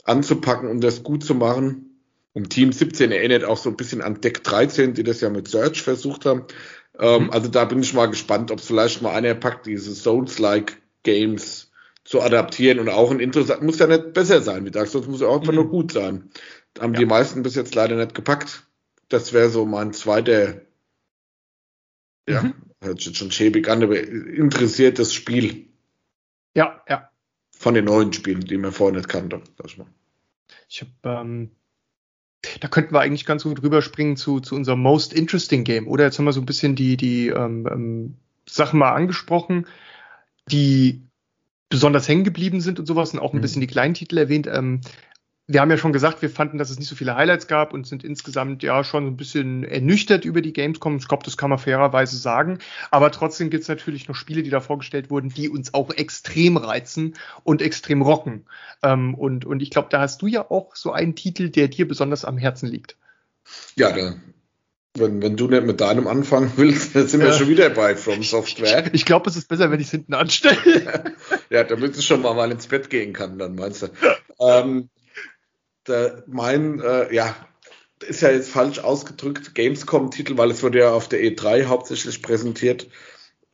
anzupacken 0.06 0.70
und 0.70 0.82
das 0.82 1.04
gut 1.04 1.26
zu 1.26 1.36
machen. 1.36 2.00
Und 2.34 2.52
Team 2.52 2.72
17 2.72 3.12
erinnert 3.12 3.44
auch 3.44 3.58
so 3.58 3.70
ein 3.70 3.76
bisschen 3.76 4.02
an 4.02 4.22
Deck 4.22 4.44
13, 4.44 4.94
die 4.94 5.04
das 5.04 5.22
ja 5.22 5.30
mit 5.30 5.48
Search 5.48 5.82
versucht 5.82 6.26
haben. 6.26 6.46
Ähm, 7.00 7.26
mhm. 7.26 7.30
Also 7.32 7.50
da 7.50 7.66
bin 7.66 7.82
ich 7.82 7.94
mal 7.94 8.06
gespannt, 8.08 8.52
ob 8.52 8.60
es 8.60 8.68
vielleicht 8.68 9.02
mal 9.02 9.14
einer 9.14 9.34
packt, 9.34 9.66
diese 9.66 9.94
Souls-like 9.94 10.78
Games 11.04 11.72
zu 12.06 12.22
adaptieren 12.22 12.80
und 12.80 12.90
auch 12.90 13.12
ein 13.12 13.20
interessant, 13.20 13.64
muss 13.64 13.80
ja 13.80 13.88
nicht 13.88 14.14
besser 14.14 14.42
sein 14.42 14.66
wie 14.66 14.72
Dark 14.72 14.88
Souls, 14.88 15.08
muss 15.08 15.22
ja 15.22 15.28
auch 15.28 15.40
einfach 15.40 15.52
mhm. 15.52 15.60
nur 15.60 15.70
gut 15.70 15.92
sein. 15.92 16.30
Haben 16.80 16.94
ja. 16.94 17.00
die 17.00 17.06
meisten 17.06 17.44
bis 17.44 17.56
jetzt 17.56 17.76
leider 17.76 17.96
nicht 17.96 18.14
gepackt. 18.14 18.64
Das 19.10 19.34
wäre 19.34 19.50
so 19.50 19.66
mein 19.66 19.94
zweiter 19.94 20.62
ja, 22.28 22.44
mhm 22.44 22.54
hört 22.84 23.02
sich 23.02 23.18
schon 23.18 23.32
schäbig 23.32 23.68
an, 23.70 23.84
aber 23.84 24.00
interessiert 24.00 25.00
das 25.00 25.14
Spiel. 25.14 25.68
Ja, 26.56 26.82
ja. 26.88 27.10
Von 27.58 27.74
den 27.74 27.86
neuen 27.86 28.14
Spielen, 28.14 28.42
die 28.42 28.58
man 28.58 28.72
vorher 28.72 28.98
nicht 28.98 29.10
kannte. 29.10 29.42
Ich 30.70 30.82
habe, 30.82 31.22
ähm, 31.22 31.52
da 32.60 32.68
könnten 32.68 32.94
wir 32.94 33.00
eigentlich 33.00 33.26
ganz 33.26 33.44
gut 33.44 33.64
rüberspringen 33.64 34.18
zu, 34.18 34.40
zu 34.40 34.56
unserem 34.56 34.82
Most 34.82 35.14
Interesting 35.14 35.64
Game. 35.64 35.88
Oder 35.88 36.06
jetzt 36.06 36.20
haben 36.20 36.26
wir 36.26 36.34
so 36.34 36.42
ein 36.42 36.46
bisschen 36.46 36.76
die, 36.76 36.98
die 36.98 37.30
ähm, 37.30 37.68
ähm, 37.72 38.18
Sachen 38.48 38.80
mal 38.80 38.92
angesprochen, 38.92 39.66
die 40.52 41.02
besonders 41.70 42.08
hängen 42.08 42.24
geblieben 42.24 42.62
sind 42.62 42.80
und 42.80 42.86
sowas 42.86 43.14
und 43.14 43.20
auch 43.20 43.34
ein 43.34 43.38
mhm. 43.38 43.42
bisschen 43.42 43.62
die 43.62 43.68
kleinen 43.68 43.94
Titel 43.94 44.18
erwähnt. 44.18 44.48
Ähm, 44.48 44.82
wir 45.46 45.60
haben 45.60 45.72
ja 45.72 45.78
schon 45.78 45.92
gesagt, 45.92 46.22
wir 46.22 46.30
fanden, 46.30 46.58
dass 46.58 46.70
es 46.70 46.80
nicht 46.80 46.88
so 46.88 46.96
viele 46.96 47.16
Highlights 47.16 47.48
gab 47.48 47.74
und 47.74 47.86
sind 47.86 48.04
insgesamt 48.04 48.64
ja 48.64 48.84
schon 48.86 49.06
ein 49.08 49.18
bisschen 49.18 49.66
ernüchtert 49.66 50.24
über 50.24 50.42
die 50.42 50.54
Gamescom. 50.54 50.96
Ich 50.98 51.08
glaube, 51.08 51.26
das 51.26 51.36
kann 51.36 51.50
man 51.50 51.60
fairerweise 51.60 52.18
sagen. 52.18 52.60
Aber 52.92 53.12
trotzdem 53.12 53.50
gibt 53.50 53.64
es 53.64 53.68
natürlich 53.68 54.08
noch 54.08 54.16
Spiele, 54.16 54.44
die 54.44 54.50
da 54.50 54.62
vorgestellt 54.62 55.10
wurden, 55.10 55.30
die 55.30 55.50
uns 55.50 55.74
auch 55.74 55.92
extrem 55.92 56.56
reizen 56.56 57.16
und 57.44 57.62
extrem 57.62 58.02
rocken. 58.02 58.46
Ähm, 58.84 59.16
und, 59.16 59.44
und 59.44 59.62
ich 59.62 59.70
glaube, 59.70 59.90
da 59.92 60.00
hast 60.00 60.22
du 60.22 60.28
ja 60.28 60.50
auch 60.50 60.78
so 60.78 60.94
einen 60.94 61.16
Titel, 61.16 61.50
der 61.50 61.68
dir 61.68 61.88
besonders 61.88 62.24
am 62.24 62.38
Herzen 62.38 62.68
liegt. 62.68 62.96
Ja, 63.76 63.92
da, 63.92 64.16
wenn, 64.96 65.22
wenn 65.22 65.36
du 65.36 65.48
nicht 65.48 65.66
mit 65.66 65.82
deinem 65.82 66.08
anfangen 66.08 66.54
willst, 66.56 66.96
dann 66.96 67.08
sind 67.08 67.20
ja. 67.20 67.28
wir 67.28 67.34
schon 67.34 67.50
wieder 67.50 67.70
bei 67.70 67.98
From 67.98 68.24
Software. 68.24 68.94
Ich 68.94 69.06
glaube, 69.06 69.30
es 69.30 69.36
ist 69.36 69.50
besser, 69.50 69.72
wenn 69.72 69.80
ich 69.82 69.88
es 69.88 69.92
hinten 69.92 70.14
anstelle. 70.14 71.16
ja, 71.50 71.66
damit 71.66 71.98
es 71.98 72.06
schon 72.06 72.22
mal, 72.22 72.34
mal 72.34 72.50
ins 72.50 72.68
Bett 72.68 72.90
gehen 72.90 73.12
kann, 73.12 73.38
dann 73.38 73.56
meinst 73.56 73.82
du. 73.82 73.88
ähm, 74.40 74.90
der, 75.88 76.24
mein, 76.28 76.80
äh, 76.80 77.14
ja, 77.14 77.36
ist 78.08 78.22
ja 78.22 78.32
jetzt 78.32 78.50
falsch 78.50 78.80
ausgedrückt, 78.80 79.56
Gamescom-Titel, 79.56 80.38
weil 80.38 80.52
es 80.52 80.62
wurde 80.64 80.80
ja 80.80 80.92
auf 80.92 81.08
der 81.08 81.22
E3 81.22 81.66
hauptsächlich 81.66 82.22
präsentiert. 82.22 82.88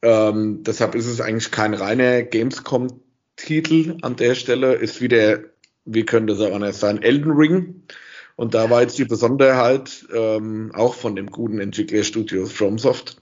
Ähm, 0.01 0.63
deshalb 0.63 0.95
ist 0.95 1.07
es 1.07 1.21
eigentlich 1.21 1.51
kein 1.51 1.73
reiner 1.73 2.23
Gamescom-Titel 2.23 3.97
an 4.01 4.15
der 4.15 4.35
Stelle, 4.35 4.73
ist 4.73 5.01
wie 5.01 5.07
der, 5.07 5.43
wie 5.85 6.05
könnte 6.05 6.33
es 6.33 6.39
auch 6.39 6.73
sein, 6.73 7.01
Elden 7.01 7.31
Ring. 7.31 7.83
Und 8.35 8.53
da 8.53 8.69
war 8.69 8.81
jetzt 8.81 8.97
die 8.97 9.05
Besonderheit 9.05 10.05
ähm, 10.13 10.71
auch 10.73 10.93
von 10.93 11.15
dem 11.15 11.27
guten 11.27 11.59
Entwicklerstudio 11.59 12.45
FromSoft. 12.45 13.17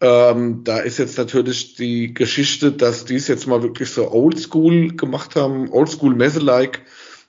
Ähm, 0.00 0.62
da 0.64 0.78
ist 0.78 0.98
jetzt 0.98 1.18
natürlich 1.18 1.74
die 1.74 2.14
Geschichte, 2.14 2.72
dass 2.72 3.04
die 3.04 3.16
es 3.16 3.28
jetzt 3.28 3.46
mal 3.46 3.62
wirklich 3.62 3.90
so 3.90 4.10
Oldschool 4.10 4.96
gemacht 4.96 5.36
haben, 5.36 5.70
Oldschool 5.70 6.14
Messe-like, 6.14 6.82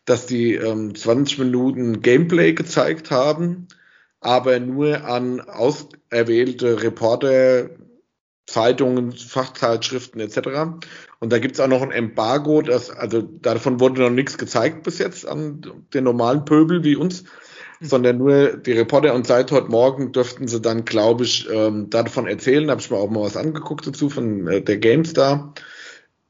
dass 0.09 0.25
die 0.25 0.55
ähm, 0.55 0.95
20 0.95 1.37
Minuten 1.37 2.01
Gameplay 2.01 2.53
gezeigt 2.53 3.11
haben, 3.11 3.67
aber 4.21 4.59
nur 4.59 5.05
an 5.05 5.39
auserwählte 5.39 6.81
Reporter, 6.81 7.69
Zeitungen, 8.47 9.11
Fachzeitschriften 9.11 10.19
etc. 10.19 10.79
Und 11.19 11.31
da 11.31 11.37
gibt's 11.37 11.59
auch 11.59 11.67
noch 11.67 11.83
ein 11.83 11.91
Embargo, 11.91 12.63
das, 12.63 12.89
also 12.89 13.21
davon 13.21 13.79
wurde 13.79 14.01
noch 14.01 14.09
nichts 14.09 14.39
gezeigt 14.39 14.81
bis 14.81 14.97
jetzt 14.97 15.27
an 15.27 15.61
den 15.93 16.05
normalen 16.05 16.43
Pöbel 16.43 16.83
wie 16.83 16.95
uns, 16.95 17.25
mhm. 17.79 17.85
sondern 17.85 18.17
nur 18.17 18.57
die 18.57 18.71
Reporter 18.71 19.13
und 19.13 19.27
seit 19.27 19.51
heute 19.51 19.69
Morgen 19.69 20.11
dürften 20.11 20.47
sie 20.47 20.59
dann, 20.59 20.85
glaube 20.85 21.25
ich, 21.25 21.47
ähm, 21.53 21.91
davon 21.91 22.25
erzählen. 22.25 22.65
Da 22.65 22.71
habe 22.71 22.81
ich 22.81 22.89
mir 22.89 22.97
auch 22.97 23.11
mal 23.11 23.21
was 23.21 23.37
angeguckt 23.37 23.85
dazu 23.85 24.09
von 24.09 24.47
äh, 24.47 24.61
der 24.63 24.79
GameStar. 24.79 25.53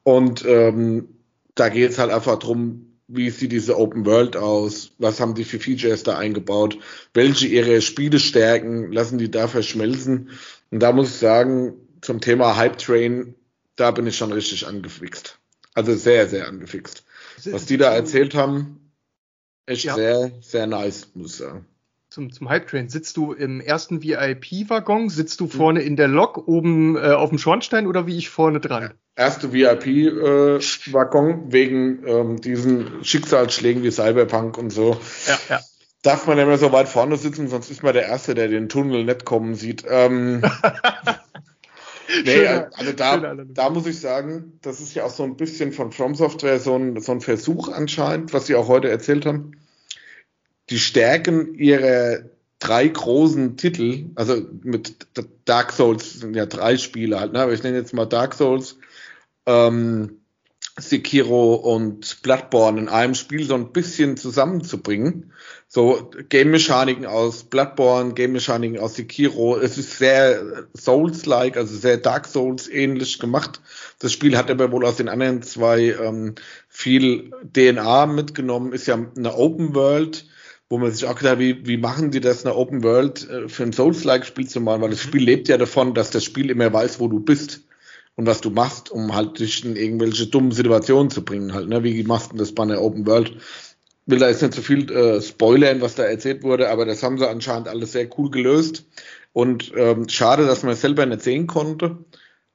Und 0.02 0.44
ähm, 0.46 1.08
da 1.54 1.70
geht 1.70 1.92
es 1.92 1.98
halt 1.98 2.10
einfach 2.10 2.38
drum, 2.38 2.89
wie 3.12 3.30
sieht 3.30 3.52
diese 3.52 3.78
Open 3.78 4.06
World 4.06 4.36
aus? 4.36 4.92
Was 4.98 5.20
haben 5.20 5.34
die 5.34 5.44
für 5.44 5.58
Features 5.58 6.02
da 6.02 6.16
eingebaut? 6.16 6.78
Welche 7.12 7.46
ihre 7.46 7.80
Spiele 7.82 8.18
stärken? 8.18 8.92
Lassen 8.92 9.18
die 9.18 9.30
da 9.30 9.48
verschmelzen? 9.48 10.30
Und 10.70 10.80
da 10.80 10.92
muss 10.92 11.08
ich 11.08 11.16
sagen, 11.16 11.74
zum 12.00 12.20
Thema 12.20 12.56
Hype 12.56 12.78
Train, 12.78 13.34
da 13.76 13.90
bin 13.90 14.06
ich 14.06 14.16
schon 14.16 14.32
richtig 14.32 14.66
angefixt. 14.66 15.38
Also 15.74 15.94
sehr, 15.94 16.28
sehr 16.28 16.46
angefixt. 16.46 17.04
Was 17.44 17.66
die 17.66 17.76
da 17.76 17.92
erzählt 17.94 18.34
haben, 18.34 18.92
echt 19.66 19.84
ja. 19.84 19.94
sehr, 19.94 20.32
sehr 20.40 20.66
nice, 20.66 21.08
muss 21.14 21.32
ich 21.32 21.36
sagen. 21.38 21.66
Zum, 22.10 22.32
zum 22.32 22.48
Hype 22.48 22.66
Train. 22.66 22.88
Sitzt 22.88 23.16
du 23.16 23.32
im 23.32 23.60
ersten 23.60 24.02
VIP-Waggon? 24.02 25.10
Sitzt 25.10 25.40
du 25.40 25.46
vorne 25.46 25.82
in 25.82 25.96
der 25.96 26.08
Lok 26.08 26.48
oben 26.48 26.96
äh, 26.96 27.12
auf 27.12 27.30
dem 27.30 27.38
Schornstein 27.38 27.86
oder 27.86 28.06
wie 28.06 28.18
ich 28.18 28.30
vorne 28.30 28.60
dran? 28.60 28.94
Erste 29.20 29.52
VIP-Waggon 29.52 31.30
äh, 31.30 31.52
wegen 31.52 32.06
ähm, 32.06 32.40
diesen 32.40 33.04
Schicksalsschlägen 33.04 33.82
wie 33.82 33.90
Cyberpunk 33.90 34.56
und 34.56 34.70
so. 34.70 34.98
Ja, 35.26 35.38
ja. 35.50 35.60
Darf 36.00 36.26
man 36.26 36.38
ja 36.38 36.44
immer 36.44 36.56
so 36.56 36.72
weit 36.72 36.88
vorne 36.88 37.18
sitzen, 37.18 37.48
sonst 37.48 37.70
ist 37.70 37.82
man 37.82 37.92
der 37.92 38.06
Erste, 38.06 38.34
der 38.34 38.48
den 38.48 38.70
Tunnel 38.70 39.04
nicht 39.04 39.26
kommen 39.26 39.54
sieht. 39.54 39.84
Ähm, 39.86 40.40
nee, 42.24 42.30
schöner, 42.30 42.70
also 42.72 42.92
da, 42.92 43.34
da 43.44 43.68
muss 43.68 43.84
ich 43.84 44.00
sagen, 44.00 44.58
das 44.62 44.80
ist 44.80 44.94
ja 44.94 45.04
auch 45.04 45.10
so 45.10 45.24
ein 45.24 45.36
bisschen 45.36 45.72
von 45.72 45.92
From 45.92 46.14
Software 46.14 46.58
so 46.58 46.76
ein, 46.76 46.98
so 47.02 47.12
ein 47.12 47.20
Versuch 47.20 47.68
anscheinend, 47.68 48.32
was 48.32 48.46
sie 48.46 48.54
auch 48.54 48.68
heute 48.68 48.88
erzählt 48.88 49.26
haben. 49.26 49.52
Die 50.70 50.78
Stärken 50.78 51.52
ihrer 51.56 52.20
drei 52.58 52.88
großen 52.88 53.58
Titel, 53.58 54.06
also 54.14 54.40
mit 54.62 55.08
Dark 55.44 55.72
Souls 55.72 56.20
sind 56.20 56.34
ja 56.34 56.46
drei 56.46 56.78
Spiele 56.78 57.20
halt, 57.20 57.34
ne? 57.34 57.40
aber 57.40 57.52
ich 57.52 57.62
nenne 57.62 57.76
jetzt 57.76 57.92
mal 57.92 58.06
Dark 58.06 58.32
Souls, 58.32 58.78
ähm, 59.50 60.20
Sekiro 60.78 61.54
und 61.54 62.22
Bloodborne 62.22 62.80
in 62.80 62.88
einem 62.88 63.14
Spiel 63.14 63.44
so 63.44 63.54
ein 63.54 63.72
bisschen 63.72 64.16
zusammenzubringen 64.16 65.32
so 65.72 66.10
Game-Mechaniken 66.28 67.06
aus 67.06 67.44
Bloodborne, 67.44 68.14
Game-Mechaniken 68.14 68.80
aus 68.80 68.96
Sekiro. 68.96 69.56
Es 69.56 69.78
ist 69.78 69.98
sehr 69.98 70.66
Souls-like, 70.76 71.56
also 71.56 71.76
sehr 71.76 71.96
Dark 71.96 72.26
Souls 72.26 72.68
ähnlich 72.68 73.20
gemacht. 73.20 73.60
Das 74.00 74.12
Spiel 74.12 74.36
hat 74.36 74.50
aber 74.50 74.72
wohl 74.72 74.84
aus 74.84 74.96
den 74.96 75.08
anderen 75.08 75.42
zwei 75.42 75.92
ähm, 75.92 76.34
viel 76.68 77.30
DNA 77.52 78.06
mitgenommen. 78.06 78.72
Ist 78.72 78.88
ja 78.88 78.98
eine 79.16 79.36
Open 79.36 79.72
World, 79.76 80.26
wo 80.68 80.78
man 80.78 80.90
sich 80.90 81.04
auch 81.04 81.14
gedacht 81.14 81.34
hat, 81.34 81.38
wie, 81.38 81.64
wie 81.64 81.76
machen 81.76 82.10
die 82.10 82.20
das, 82.20 82.44
eine 82.44 82.56
Open 82.56 82.82
World 82.82 83.30
äh, 83.30 83.48
für 83.48 83.62
ein 83.62 83.72
Souls-like-Spiel 83.72 84.48
zu 84.48 84.60
machen? 84.60 84.82
Weil 84.82 84.90
das 84.90 85.02
Spiel 85.02 85.22
lebt 85.22 85.46
ja 85.46 85.56
davon, 85.56 85.94
dass 85.94 86.10
das 86.10 86.24
Spiel 86.24 86.50
immer 86.50 86.72
weiß, 86.72 86.98
wo 86.98 87.06
du 87.06 87.20
bist 87.20 87.60
und 88.20 88.26
was 88.26 88.40
du 88.40 88.50
machst, 88.50 88.90
um 88.90 89.14
halt 89.14 89.38
dich 89.38 89.64
in 89.64 89.76
irgendwelche 89.76 90.26
dummen 90.26 90.52
Situationen 90.52 91.10
zu 91.10 91.24
bringen 91.24 91.54
halt. 91.54 91.68
Ne? 91.68 91.82
Wie 91.82 92.02
machst 92.04 92.32
du 92.32 92.36
das 92.36 92.52
bei 92.52 92.62
einer 92.62 92.80
Open 92.80 93.06
World? 93.06 93.36
will 94.06 94.18
da 94.18 94.28
jetzt 94.28 94.42
nicht 94.42 94.54
so 94.54 94.62
viel 94.62 94.90
äh, 94.90 95.22
spoilern, 95.22 95.80
was 95.80 95.94
da 95.94 96.02
erzählt 96.02 96.42
wurde, 96.42 96.68
aber 96.68 96.84
das 96.84 97.02
haben 97.02 97.18
sie 97.18 97.28
anscheinend 97.28 97.68
alles 97.68 97.92
sehr 97.92 98.08
cool 98.18 98.30
gelöst. 98.30 98.86
Und 99.32 99.72
ähm, 99.76 100.08
schade, 100.08 100.46
dass 100.46 100.62
man 100.62 100.72
es 100.72 100.80
selber 100.80 101.06
nicht 101.06 101.22
sehen 101.22 101.46
konnte. 101.46 101.98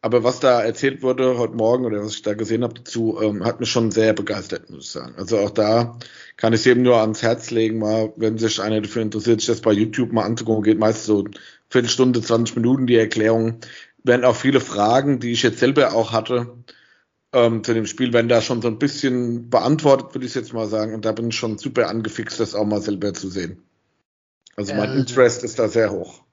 Aber 0.01 0.23
was 0.23 0.39
da 0.39 0.61
erzählt 0.61 1.01
wurde 1.01 1.39
heute 1.39 1.55
Morgen 1.55 1.85
oder 1.85 2.03
was 2.03 2.15
ich 2.15 2.21
da 2.21 2.35
gesehen 2.35 2.63
habe 2.63 2.75
dazu, 2.75 3.17
ähm, 3.23 3.43
hat 3.43 3.59
mich 3.59 3.71
schon 3.71 3.89
sehr 3.89 4.13
begeistert, 4.13 4.69
muss 4.69 4.85
ich 4.85 4.91
sagen. 4.91 5.15
Also 5.17 5.39
auch 5.39 5.49
da 5.49 5.97
kann 6.37 6.53
ich 6.53 6.59
es 6.59 6.65
eben 6.67 6.83
nur 6.83 6.97
ans 6.97 7.23
Herz 7.23 7.49
legen, 7.49 7.79
mal, 7.79 8.13
wenn 8.17 8.37
sich 8.37 8.61
einer 8.61 8.81
dafür 8.81 9.01
interessiert, 9.01 9.39
sich 9.39 9.47
das 9.47 9.61
bei 9.61 9.71
YouTube 9.71 10.11
mal 10.11 10.25
anzugucken, 10.25 10.63
geht 10.63 10.77
meist 10.77 11.05
so 11.05 11.23
Viertelstunde, 11.69 12.21
20 12.21 12.55
Minuten 12.55 12.85
die 12.85 12.97
Erklärung. 12.97 13.59
Werden 14.05 14.23
auch 14.23 14.35
viele 14.35 14.59
Fragen, 14.59 15.19
die 15.19 15.31
ich 15.31 15.43
jetzt 15.43 15.59
selber 15.59 15.93
auch 15.93 16.11
hatte, 16.11 16.63
ähm, 17.33 17.63
zu 17.63 17.73
dem 17.73 17.85
Spiel 17.85 18.13
werden 18.13 18.29
da 18.29 18.41
schon 18.41 18.61
so 18.61 18.67
ein 18.67 18.79
bisschen 18.79 19.49
beantwortet, 19.49 20.13
würde 20.13 20.25
ich 20.25 20.35
jetzt 20.35 20.53
mal 20.53 20.67
sagen. 20.67 20.93
Und 20.93 21.05
da 21.05 21.11
bin 21.11 21.29
ich 21.29 21.35
schon 21.35 21.57
super 21.57 21.89
angefixt, 21.89 22.39
das 22.39 22.55
auch 22.55 22.65
mal 22.65 22.81
selber 22.81 23.13
zu 23.13 23.29
sehen. 23.29 23.61
Also 24.55 24.73
mein 24.73 24.91
äh, 24.91 24.95
Interest 24.99 25.43
ist 25.43 25.59
da 25.59 25.67
sehr 25.67 25.91
hoch. 25.91 26.24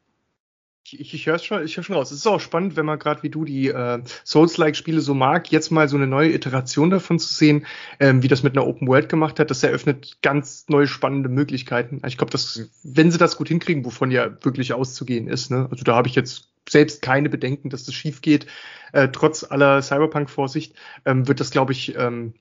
Ich, 0.84 1.14
ich, 1.14 1.26
höre 1.26 1.38
schon, 1.38 1.64
ich 1.64 1.76
hör 1.76 1.84
schon 1.84 1.94
raus. 1.94 2.10
Es 2.10 2.18
ist 2.18 2.26
auch 2.26 2.40
spannend, 2.40 2.76
wenn 2.76 2.86
man 2.86 2.98
gerade 2.98 3.22
wie 3.22 3.30
du 3.30 3.44
die 3.44 3.68
äh, 3.68 4.02
Souls-like-Spiele 4.24 5.00
so 5.00 5.14
mag, 5.14 5.50
jetzt 5.52 5.70
mal 5.70 5.88
so 5.88 5.96
eine 5.96 6.08
neue 6.08 6.32
Iteration 6.32 6.90
davon 6.90 7.18
zu 7.18 7.32
sehen, 7.32 7.66
ähm, 8.00 8.22
wie 8.22 8.28
das 8.28 8.42
mit 8.42 8.56
einer 8.56 8.66
Open 8.66 8.88
World 8.88 9.08
gemacht 9.08 9.38
hat. 9.38 9.50
Das 9.50 9.62
eröffnet 9.62 10.18
ganz 10.22 10.66
neue 10.68 10.88
spannende 10.88 11.28
Möglichkeiten. 11.28 12.02
Ich 12.06 12.18
glaube, 12.18 12.32
dass 12.32 12.68
wenn 12.82 13.10
sie 13.12 13.18
das 13.18 13.36
gut 13.36 13.48
hinkriegen, 13.48 13.84
wovon 13.84 14.10
ja 14.10 14.30
wirklich 14.44 14.72
auszugehen 14.72 15.28
ist, 15.28 15.50
ne? 15.50 15.68
Also 15.70 15.84
da 15.84 15.94
habe 15.94 16.08
ich 16.08 16.14
jetzt 16.14 16.48
selbst 16.68 17.02
keine 17.02 17.28
Bedenken, 17.28 17.70
dass 17.70 17.84
das 17.84 17.94
schief 17.94 18.20
geht. 18.20 18.46
Äh, 18.92 19.08
trotz 19.08 19.44
aller 19.44 19.82
Cyberpunk-Vorsicht 19.82 20.74
ähm, 21.04 21.28
wird 21.28 21.40
das, 21.40 21.50
glaube 21.50 21.72
ich, 21.72 21.96
ähm, 21.96 22.34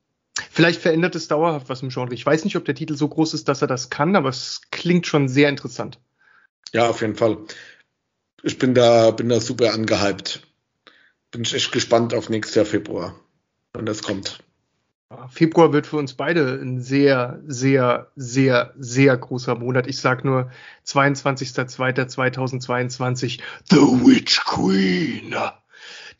vielleicht 0.50 0.82
verändert 0.82 1.16
es 1.16 1.28
dauerhaft 1.28 1.70
was 1.70 1.82
im 1.82 1.90
Genre. 1.90 2.14
Ich 2.14 2.26
weiß 2.26 2.44
nicht, 2.44 2.56
ob 2.56 2.66
der 2.66 2.76
Titel 2.76 2.96
so 2.96 3.08
groß 3.08 3.34
ist, 3.34 3.48
dass 3.48 3.62
er 3.62 3.68
das 3.68 3.90
kann, 3.90 4.16
aber 4.16 4.30
es 4.30 4.62
klingt 4.72 5.08
schon 5.08 5.28
sehr 5.28 5.50
interessant. 5.50 6.00
Ja, 6.74 6.90
auf 6.90 7.02
jeden 7.02 7.16
Fall. 7.16 7.38
Ich 8.44 8.58
bin 8.58 8.74
da, 8.74 9.12
bin 9.12 9.30
da 9.30 9.40
super 9.40 9.74
angehypt. 9.74 10.42
Bin 11.32 11.44
ich 11.44 11.54
echt 11.54 11.72
gespannt 11.72 12.14
auf 12.14 12.30
nächstes 12.30 12.56
Jahr 12.56 12.66
Februar, 12.66 13.16
wenn 13.74 13.86
das 13.86 14.04
kommt. 14.04 14.40
Februar 15.30 15.74
wird 15.74 15.88
für 15.88 15.98
uns 15.98 16.14
beide 16.14 16.58
ein 16.62 16.80
sehr, 16.82 17.42
sehr, 17.46 18.12
sehr, 18.16 18.74
sehr 18.78 19.18
großer 19.18 19.56
Monat. 19.56 19.88
Ich 19.88 20.00
sag 20.00 20.24
nur 20.24 20.50
22.02.2022 20.86 23.42
The 23.70 23.78
Witch 23.78 24.46
Queen. 24.46 25.36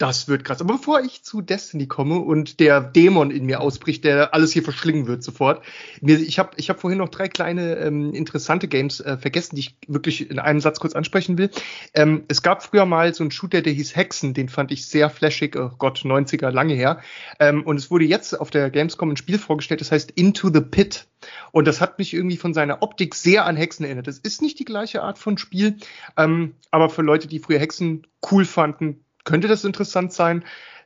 Das 0.02 0.28
wird 0.28 0.44
krass. 0.44 0.62
Aber 0.62 0.78
bevor 0.78 1.02
ich 1.02 1.22
zu 1.22 1.42
Destiny 1.42 1.86
komme 1.86 2.18
und 2.18 2.60
der 2.60 2.82
Dämon 2.82 3.30
in 3.30 3.46
mir 3.46 3.62
ausbricht, 3.62 4.04
der 4.04 4.34
alles 4.34 4.52
hier 4.52 4.64
verschlingen 4.64 5.06
wird 5.06 5.22
sofort, 5.22 5.64
ich 6.02 6.40
habe 6.40 6.54
ich 6.56 6.72
hab 6.72 6.80
vorhin 6.80 6.98
noch 6.98 7.10
drei 7.10 7.28
kleine 7.28 7.76
ähm, 7.76 8.12
interessante 8.16 8.68
Games 8.68 9.00
äh, 9.00 9.18
vergessen, 9.18 9.58
die 9.58 9.60
ich 9.60 9.78
wirklich 9.88 10.32
in 10.32 10.40
einem 10.40 10.60
Satz 10.60 10.80
kurz 10.80 10.96
ansprechen 10.96 11.38
will. 11.38 11.52
Ähm, 11.94 12.24
es 12.30 12.42
gab 12.42 12.64
früher 12.64 12.88
mal 12.88 13.14
so 13.14 13.24
einen 13.24 13.30
Shooter, 13.30 13.62
der 13.62 13.74
hieß 13.74 13.96
Hexen, 13.96 14.34
den 14.34 14.50
fand 14.50 14.72
ich 14.72 14.88
sehr 14.88 15.12
flashig, 15.12 15.56
oh 15.56 15.70
Gott, 15.78 16.00
90er, 16.00 16.50
lange 16.50 16.74
her. 16.74 17.00
Ähm, 17.40 17.62
und 17.62 17.78
es 17.78 17.92
wurde 17.92 18.06
jetzt 18.06 18.34
auf 18.40 18.50
der 18.50 18.72
Gamescom 18.72 19.12
ein 19.12 19.18
Spiel 19.18 19.38
vorgestellt, 19.38 19.82
das 19.82 19.92
heißt 19.92 20.10
Into 20.10 20.50
the 20.52 20.62
Pit. 20.62 21.06
Und 21.52 21.68
das 21.68 21.80
hat 21.80 22.00
mich 22.00 22.16
irgendwie 22.16 22.38
von 22.38 22.56
seiner 22.56 22.82
Optik 22.82 23.14
sehr 23.14 23.46
an 23.46 23.56
Hexen 23.56 23.86
erinnert. 23.86 24.08
Das 24.08 24.18
ist 24.18 24.42
nicht 24.42 24.58
die 24.58 24.66
gleiche 24.66 25.04
Art 25.04 25.20
von 25.20 25.38
Spiel, 25.38 25.78
ähm, 26.18 26.56
aber 26.72 26.90
für 26.90 27.04
Leute, 27.04 27.28
die 27.28 27.38
früher 27.38 27.60
Hexen 27.60 28.08
cool 28.32 28.46
fanden, 28.46 29.06
könnte 29.24 29.48
das 29.48 29.64
interessant 29.64 30.14
sein. 30.14 30.44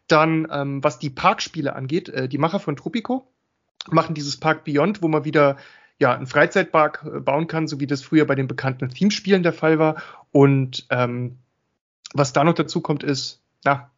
Dann, 0.08 0.48
ähm, 0.52 0.84
was 0.84 1.00
die 1.00 1.10
Parkspiele 1.10 1.76
angeht, 1.76 2.10
äh, 2.10 2.28
die 2.30 2.38
Macher 2.38 2.60
von 2.60 2.76
Tropico 2.76 3.32
machen 3.90 4.16
dieses 4.16 4.38
Park 4.38 4.64
Beyond, 4.64 5.02
wo 5.02 5.08
man 5.08 5.26
wieder 5.26 5.58
ja, 5.98 6.14
einen 6.14 6.28
Freizeitpark 6.28 7.06
äh, 7.06 7.20
bauen 7.20 7.48
kann, 7.48 7.68
so 7.68 7.80
wie 7.80 7.88
das 7.88 8.02
früher 8.02 8.26
bei 8.26 8.36
den 8.36 8.48
bekannten 8.48 8.90
Themespielen 8.90 9.44
der 9.44 9.54
Fall 9.54 9.80
war. 9.80 10.02
Und 10.32 10.86
ähm, 10.90 11.40
was 12.14 12.34
da 12.34 12.44
noch 12.44 12.54
dazu 12.54 12.82
kommt, 12.82 13.04
ist, 13.04 13.42
na, 13.64 13.92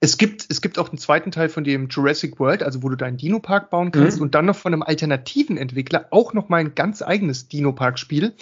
es 0.00 0.18
gibt, 0.18 0.46
es 0.50 0.60
gibt 0.60 0.78
auch 0.78 0.90
einen 0.90 0.98
zweiten 0.98 1.30
Teil 1.30 1.48
von 1.48 1.64
dem 1.64 1.88
Jurassic 1.88 2.38
World, 2.38 2.62
also 2.62 2.82
wo 2.82 2.90
du 2.90 2.96
deinen 2.96 3.16
Dino-Park 3.16 3.70
bauen 3.70 3.92
kannst 3.92 4.18
mhm. 4.18 4.24
und 4.24 4.34
dann 4.34 4.44
noch 4.44 4.56
von 4.56 4.72
einem 4.72 4.82
alternativen 4.82 5.56
Entwickler 5.56 6.08
auch 6.10 6.34
noch 6.34 6.50
mal 6.50 6.58
ein 6.58 6.74
ganz 6.74 7.00
eigenes 7.00 7.48
Dino-Park-Spiel. 7.48 8.34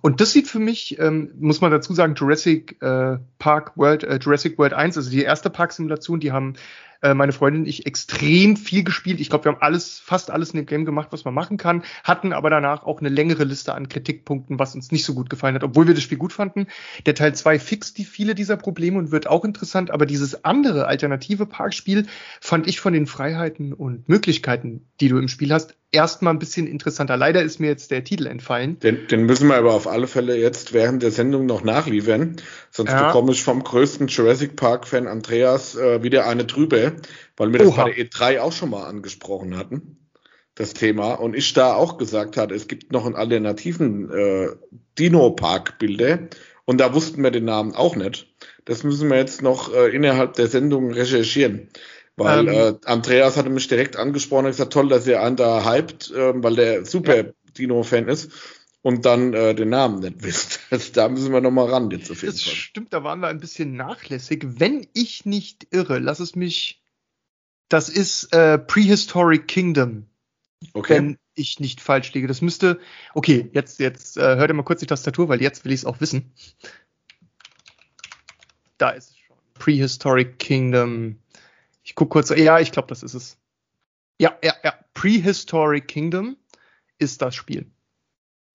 Und 0.00 0.22
das 0.22 0.32
sieht 0.32 0.48
für 0.48 0.58
mich, 0.58 0.98
ähm, 0.98 1.30
muss 1.38 1.60
man 1.60 1.70
dazu 1.70 1.92
sagen, 1.92 2.14
Jurassic 2.14 2.80
äh, 2.80 3.18
Park 3.38 3.76
World, 3.76 4.04
äh, 4.04 4.18
Jurassic 4.22 4.58
World 4.58 4.72
1, 4.72 4.96
also 4.96 5.10
die 5.10 5.22
erste 5.22 5.50
Park-Simulation, 5.50 6.18
die 6.18 6.32
haben 6.32 6.54
äh, 7.02 7.14
meine 7.14 7.32
Freundin 7.32 7.62
und 7.62 7.68
ich 7.68 7.86
extrem 7.86 8.56
viel 8.56 8.84
gespielt. 8.84 9.20
Ich 9.20 9.28
glaube, 9.28 9.44
wir 9.44 9.52
haben 9.52 9.60
alles, 9.60 9.98
fast 9.98 10.30
alles 10.30 10.50
in 10.50 10.56
dem 10.56 10.66
Game 10.66 10.84
gemacht, 10.84 11.08
was 11.10 11.24
man 11.24 11.34
machen 11.34 11.56
kann, 11.56 11.82
hatten 12.04 12.32
aber 12.32 12.48
danach 12.48 12.84
auch 12.84 13.00
eine 13.00 13.08
längere 13.08 13.44
Liste 13.44 13.74
an 13.74 13.88
Kritikpunkten, 13.88 14.58
was 14.58 14.74
uns 14.74 14.92
nicht 14.92 15.04
so 15.04 15.14
gut 15.14 15.28
gefallen 15.28 15.54
hat, 15.54 15.64
obwohl 15.64 15.86
wir 15.86 15.94
das 15.94 16.02
Spiel 16.02 16.18
gut 16.18 16.32
fanden. 16.32 16.66
Der 17.04 17.14
Teil 17.14 17.34
2 17.34 17.58
fixt 17.58 17.98
die 17.98 18.04
viele 18.04 18.34
dieser 18.34 18.56
Probleme 18.56 18.98
und 18.98 19.10
wird 19.10 19.26
auch 19.26 19.44
interessant, 19.44 19.90
aber 19.90 20.06
dieses 20.06 20.44
andere 20.44 20.86
alternative 20.86 21.46
Parkspiel 21.46 22.06
fand 22.40 22.66
ich 22.66 22.80
von 22.80 22.92
den 22.92 23.06
Freiheiten 23.06 23.72
und 23.72 24.08
Möglichkeiten, 24.08 24.86
die 25.00 25.08
du 25.08 25.18
im 25.18 25.28
Spiel 25.28 25.52
hast, 25.52 25.76
erstmal 25.92 26.32
ein 26.32 26.38
bisschen 26.38 26.66
interessanter. 26.66 27.16
Leider 27.16 27.42
ist 27.42 27.60
mir 27.60 27.68
jetzt 27.68 27.90
der 27.90 28.02
Titel 28.02 28.26
entfallen. 28.26 28.78
Den, 28.80 29.06
den 29.06 29.26
müssen 29.26 29.48
wir 29.48 29.56
aber 29.56 29.74
auf 29.74 29.86
alle 29.86 30.06
Fälle 30.06 30.36
jetzt 30.36 30.72
während 30.72 31.02
der 31.02 31.10
Sendung 31.10 31.46
noch 31.46 31.62
nachliefern. 31.62 32.36
Sonst 32.70 32.90
ja. 32.90 33.06
bekomme 33.06 33.32
ich 33.32 33.42
vom 33.42 33.62
größten 33.62 34.08
Jurassic 34.08 34.56
Park-Fan 34.56 35.06
Andreas 35.06 35.76
äh, 35.76 36.02
wieder 36.02 36.26
eine 36.26 36.44
drüber, 36.44 36.92
weil 37.36 37.52
wir 37.52 37.58
das 37.58 37.76
bei 37.76 37.92
der 37.92 38.06
E3 38.06 38.40
auch 38.40 38.52
schon 38.52 38.70
mal 38.70 38.86
angesprochen 38.86 39.56
hatten, 39.56 39.98
das 40.54 40.72
Thema. 40.72 41.12
Und 41.12 41.36
ich 41.36 41.52
da 41.52 41.74
auch 41.74 41.98
gesagt 41.98 42.36
hatte, 42.36 42.54
es 42.54 42.66
gibt 42.66 42.90
noch 42.90 43.04
einen 43.04 43.14
alternativen 43.14 44.10
äh, 44.10 44.48
Dino-Park-Bilder. 44.98 46.20
Und 46.64 46.80
da 46.80 46.94
wussten 46.94 47.22
wir 47.22 47.32
den 47.32 47.44
Namen 47.44 47.74
auch 47.74 47.96
nicht. 47.96 48.28
Das 48.64 48.84
müssen 48.84 49.10
wir 49.10 49.16
jetzt 49.16 49.42
noch 49.42 49.74
äh, 49.74 49.88
innerhalb 49.88 50.34
der 50.34 50.46
Sendung 50.46 50.92
recherchieren. 50.92 51.68
Weil 52.16 52.48
ähm, 52.48 52.54
äh, 52.54 52.74
Andreas 52.84 53.36
hatte 53.36 53.50
mich 53.50 53.68
direkt 53.68 53.96
angesprochen 53.96 54.46
und 54.46 54.50
gesagt, 54.50 54.72
toll, 54.72 54.88
dass 54.88 55.06
ihr 55.06 55.22
einen 55.22 55.36
da 55.36 55.70
hypt, 55.70 56.10
äh, 56.10 56.42
weil 56.42 56.56
der 56.56 56.84
super 56.84 57.16
ja. 57.16 57.32
Dino-Fan 57.56 58.08
ist 58.08 58.32
und 58.82 59.06
dann 59.06 59.32
äh, 59.32 59.54
den 59.54 59.70
Namen 59.70 60.00
nicht 60.00 60.22
wisst. 60.22 60.60
Also, 60.70 60.92
da 60.92 61.08
müssen 61.08 61.32
wir 61.32 61.40
nochmal 61.40 61.68
ran 61.68 61.90
jetzt 61.90 62.10
auf 62.10 62.22
jeden 62.22 62.34
das 62.34 62.42
Fall. 62.42 62.54
Stimmt, 62.54 62.92
da 62.92 63.04
waren 63.04 63.20
wir 63.20 63.28
ein 63.28 63.40
bisschen 63.40 63.76
nachlässig. 63.76 64.44
Wenn 64.46 64.86
ich 64.94 65.24
nicht 65.24 65.66
irre, 65.70 65.98
lass 65.98 66.20
es 66.20 66.34
mich. 66.34 66.82
Das 67.68 67.88
ist 67.88 68.32
äh, 68.34 68.58
Prehistoric 68.58 69.48
Kingdom. 69.48 70.06
Okay. 70.74 70.94
Wenn 70.94 71.18
ich 71.34 71.60
nicht 71.60 71.80
falsch 71.80 72.12
liege. 72.12 72.26
Das 72.26 72.42
müsste. 72.42 72.78
Okay, 73.14 73.50
jetzt, 73.52 73.80
jetzt 73.80 74.16
äh, 74.16 74.36
hört 74.36 74.50
ihr 74.50 74.54
mal 74.54 74.62
kurz 74.62 74.80
die 74.80 74.86
Tastatur, 74.86 75.28
weil 75.28 75.40
jetzt 75.40 75.64
will 75.64 75.72
ich 75.72 75.80
es 75.80 75.84
auch 75.86 76.00
wissen. 76.00 76.32
Da 78.78 78.90
ist 78.90 79.10
es 79.10 79.18
schon. 79.18 79.36
Prehistoric 79.54 80.38
Kingdom. 80.38 81.21
Ich 81.82 81.94
gucke 81.94 82.10
kurz. 82.10 82.30
Ja, 82.30 82.60
ich 82.60 82.72
glaube, 82.72 82.88
das 82.88 83.02
ist 83.02 83.14
es. 83.14 83.38
Ja, 84.18 84.36
ja, 84.42 84.54
ja. 84.62 84.74
Prehistoric 84.94 85.88
Kingdom 85.88 86.36
ist 86.98 87.22
das 87.22 87.34
Spiel. 87.34 87.66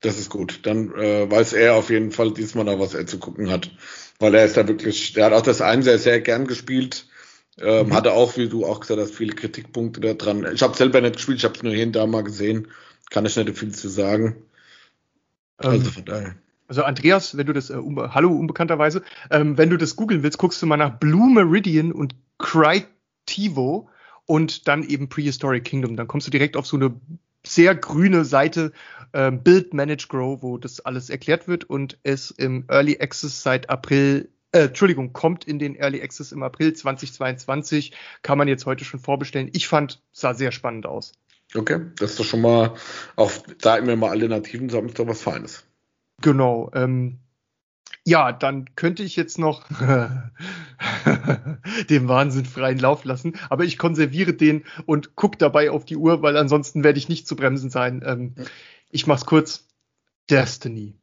Das 0.02 0.20
ist 0.20 0.30
gut. 0.30 0.60
Dann 0.64 0.94
äh, 0.96 1.30
weiß 1.30 1.54
er 1.54 1.76
auf 1.76 1.90
jeden 1.90 2.12
Fall 2.12 2.32
diesmal 2.32 2.66
noch, 2.66 2.80
was 2.80 2.94
er 2.94 3.08
zu 3.08 3.20
gucken 3.20 3.50
hat. 3.50 3.72
Weil 4.20 4.36
er 4.36 4.46
ist 4.46 4.58
da 4.58 4.68
wirklich, 4.68 5.14
der 5.14 5.26
hat 5.26 5.34
auch 5.34 5.42
das 5.42 5.62
einen 5.62 5.84
sehr, 5.84 6.00
sehr 6.00 6.22
gern 6.22 6.48
gespielt. 6.48 7.08
Ähm, 7.60 7.88
mhm. 7.88 7.94
Hatte 7.94 8.14
auch, 8.14 8.38
wie 8.38 8.48
du 8.48 8.66
auch 8.66 8.80
gesagt 8.80 9.00
hast, 9.00 9.16
viele 9.16 9.36
Kritikpunkte 9.36 10.00
da 10.00 10.14
dran. 10.14 10.48
Ich 10.54 10.62
habe 10.62 10.78
selber 10.78 11.02
nicht 11.02 11.16
gespielt, 11.16 11.40
ich 11.40 11.44
habe 11.44 11.56
es 11.56 11.64
nur 11.64 11.74
hier 11.74 11.88
und 11.88 11.94
da 11.94 12.06
mal 12.06 12.24
gesehen. 12.24 12.68
Kann 13.10 13.26
ich 13.26 13.36
nicht 13.36 13.58
viel 13.58 13.74
zu 13.74 13.90
sagen. 13.90 14.36
Also 15.58 15.88
ähm, 15.88 15.94
von 15.94 16.06
daher. 16.06 16.36
Also 16.68 16.84
Andreas, 16.84 17.36
wenn 17.38 17.48
du 17.48 17.54
das, 17.54 17.70
äh, 17.70 17.76
um, 17.76 18.14
hallo 18.14 18.32
unbekannterweise, 18.32 19.02
ähm, 19.32 19.58
wenn 19.58 19.70
du 19.70 19.78
das 19.78 19.96
googeln 19.96 20.22
willst, 20.22 20.38
guckst 20.38 20.62
du 20.62 20.66
mal 20.66 20.78
nach 20.78 21.00
Blue 21.00 21.34
Meridian 21.34 21.92
und 21.92 22.14
Cry 22.38 22.86
Tivo 23.28 23.90
und 24.26 24.68
dann 24.68 24.84
eben 24.84 25.10
Prehistoric 25.10 25.64
Kingdom. 25.64 25.96
Dann 25.96 26.08
kommst 26.08 26.26
du 26.26 26.32
direkt 26.32 26.58
auf 26.58 26.66
so 26.66 26.78
eine 26.78 27.00
sehr 27.46 27.76
grüne 27.76 28.26
Seite 28.26 28.74
äh, 29.14 29.32
Build, 29.32 29.74
Manage, 29.74 30.08
Grow, 30.10 30.42
wo 30.42 30.58
das 30.58 30.80
alles 30.80 31.12
erklärt 31.12 31.48
wird 31.48 31.64
und 31.66 32.00
es 32.04 32.32
im 32.32 32.66
Early 32.68 32.98
Access 33.00 33.44
seit 33.44 33.70
April 33.70 34.30
äh, 34.54 34.66
Entschuldigung, 34.66 35.14
kommt 35.14 35.44
in 35.44 35.60
den 35.60 35.76
Early 35.76 36.02
Access 36.02 36.32
im 36.32 36.42
April 36.42 36.74
2022. 36.74 37.92
Kann 38.22 38.38
man 38.38 38.48
jetzt 38.48 38.66
heute 38.66 38.86
schon 38.86 39.00
vorbestellen. 39.00 39.50
Ich 39.54 39.68
fand, 39.68 40.02
sah 40.14 40.34
sehr 40.34 40.52
spannend 40.52 40.86
aus. 40.86 41.12
Okay, 41.54 41.82
das 41.98 42.12
ist 42.12 42.20
doch 42.20 42.26
schon 42.26 42.42
mal, 42.42 42.74
auch 43.16 43.32
sagen 43.62 43.88
wir 43.88 43.96
mal 43.96 44.10
Alternativen, 44.10 44.70
so 44.70 44.82
ist 44.82 45.00
doch 45.00 45.08
was 45.08 45.22
Feines. 45.22 45.66
Genau. 46.22 46.72
Ähm, 46.74 47.20
ja, 48.04 48.32
dann 48.32 48.74
könnte 48.76 49.04
ich 49.04 49.16
jetzt 49.16 49.38
noch 49.38 49.66
dem 51.90 52.08
Wahnsinn 52.08 52.46
freien 52.46 52.80
Lauf 52.80 53.06
lassen, 53.06 53.34
aber 53.50 53.64
ich 53.64 53.78
konserviere 53.78 54.34
den 54.34 54.64
und 54.86 55.16
gucke 55.16 55.38
dabei 55.38 55.72
auf 55.72 55.86
die 55.86 55.98
Uhr, 55.98 56.22
weil 56.22 56.38
ansonsten 56.38 56.84
werde 56.84 57.00
ich 57.00 57.10
nicht 57.10 57.28
zu 57.28 57.36
bremsen 57.36 57.70
sein. 57.70 58.04
Ähm, 58.06 58.36
ich 58.90 59.08
mach's 59.08 59.26
kurz. 59.26 59.68
Destiny. 60.30 60.96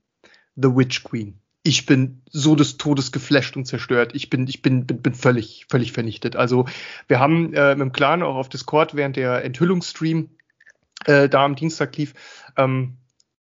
The 0.57 0.77
Witch 0.77 1.03
Queen. 1.03 1.41
Ich 1.63 1.87
bin 1.87 2.21
so 2.31 2.55
des 2.55 2.77
Todes 2.77 3.11
geflasht 3.11 3.57
und 3.57 3.65
zerstört. 3.65 4.13
Ich 4.15 4.29
bin, 4.29 4.47
ich 4.47 4.61
bin, 4.61 4.87
bin, 4.87 5.01
bin 5.01 5.15
völlig, 5.15 5.67
völlig 5.71 5.93
vernichtet. 5.93 6.37
Also 6.37 6.67
wir 7.09 7.21
haben 7.21 7.55
äh, 7.55 7.75
mit 7.75 7.81
dem 7.81 7.93
Clan 7.93 8.23
auch 8.23 8.37
auf 8.37 8.51
Discord 8.51 8.95
während 8.95 9.17
der 9.17 9.43
Enthüllungsstream 9.45 10.29
äh, 11.07 11.29
da 11.29 11.45
am 11.45 11.57
Dienstag 11.57 11.97
lief, 11.97 12.15
ähm, 12.57 12.99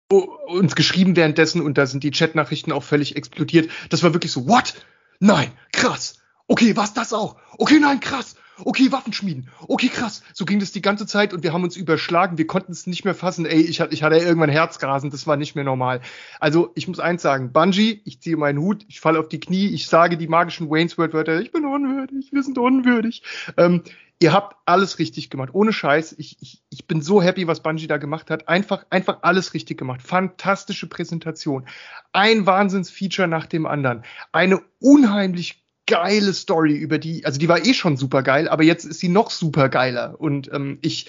uns 0.09 0.75
geschrieben 0.75 1.15
währenddessen 1.15 1.61
und 1.61 1.77
da 1.77 1.85
sind 1.85 2.03
die 2.03 2.11
Chatnachrichten 2.11 2.71
auch 2.71 2.83
völlig 2.83 3.15
explodiert. 3.15 3.69
Das 3.89 4.03
war 4.03 4.13
wirklich 4.13 4.31
so, 4.31 4.47
what? 4.47 4.73
Nein, 5.19 5.51
krass. 5.71 6.19
Okay, 6.47 6.75
was 6.75 6.93
das 6.93 7.13
auch? 7.13 7.35
Okay, 7.57 7.79
nein, 7.79 7.99
krass. 7.99 8.35
Okay, 8.63 8.91
Waffenschmieden. 8.91 9.49
Okay, 9.67 9.89
krass. 9.89 10.23
So 10.33 10.45
ging 10.45 10.59
das 10.59 10.71
die 10.71 10.81
ganze 10.81 11.05
Zeit 11.05 11.33
und 11.33 11.43
wir 11.43 11.53
haben 11.53 11.63
uns 11.63 11.77
überschlagen. 11.77 12.37
Wir 12.37 12.47
konnten 12.47 12.71
es 12.71 12.87
nicht 12.87 13.05
mehr 13.05 13.13
fassen. 13.13 13.45
Ey, 13.45 13.61
ich, 13.61 13.79
ich 13.79 14.03
hatte 14.03 14.17
irgendwann 14.17 14.49
Herzgrasen. 14.49 15.11
Das 15.11 15.27
war 15.27 15.37
nicht 15.37 15.55
mehr 15.55 15.63
normal. 15.63 16.01
Also, 16.39 16.71
ich 16.75 16.87
muss 16.87 16.99
eins 16.99 17.21
sagen. 17.21 17.51
Bungie, 17.51 18.01
ich 18.05 18.19
ziehe 18.21 18.37
meinen 18.37 18.59
Hut, 18.59 18.85
ich 18.87 18.99
falle 18.99 19.19
auf 19.19 19.29
die 19.29 19.39
Knie, 19.39 19.67
ich 19.67 19.87
sage 19.87 20.17
die 20.17 20.27
magischen 20.27 20.69
Waynesworth-Wörter. 20.69 21.39
Ich 21.39 21.51
bin 21.51 21.65
unwürdig, 21.65 22.31
wir 22.31 22.41
sind 22.41 22.57
unwürdig. 22.57 23.21
Ähm, 23.57 23.83
ihr 24.19 24.33
habt 24.33 24.55
alles 24.65 24.97
richtig 24.97 25.29
gemacht. 25.29 25.49
Ohne 25.53 25.71
Scheiß. 25.71 26.15
Ich, 26.17 26.37
ich, 26.41 26.63
ich 26.69 26.87
bin 26.87 27.01
so 27.01 27.21
happy, 27.21 27.45
was 27.45 27.61
Bungie 27.61 27.87
da 27.87 27.97
gemacht 27.97 28.31
hat. 28.31 28.47
Einfach, 28.47 28.85
einfach 28.89 29.19
alles 29.21 29.53
richtig 29.53 29.77
gemacht. 29.77 30.01
Fantastische 30.01 30.87
Präsentation. 30.87 31.67
Ein 32.11 32.47
Wahnsinnsfeature 32.47 33.27
nach 33.27 33.45
dem 33.45 33.67
anderen. 33.67 34.03
Eine 34.31 34.61
unheimlich 34.79 35.66
geile 35.87 36.33
Story 36.33 36.75
über 36.75 36.99
die, 36.99 37.25
also 37.25 37.39
die 37.39 37.49
war 37.49 37.65
eh 37.65 37.73
schon 37.73 37.97
super 37.97 38.21
geil, 38.21 38.47
aber 38.47 38.63
jetzt 38.63 38.85
ist 38.85 38.99
sie 38.99 39.09
noch 39.09 39.31
super 39.31 39.69
geiler. 39.69 40.15
Und 40.19 40.51
ähm, 40.53 40.77
ich, 40.81 41.07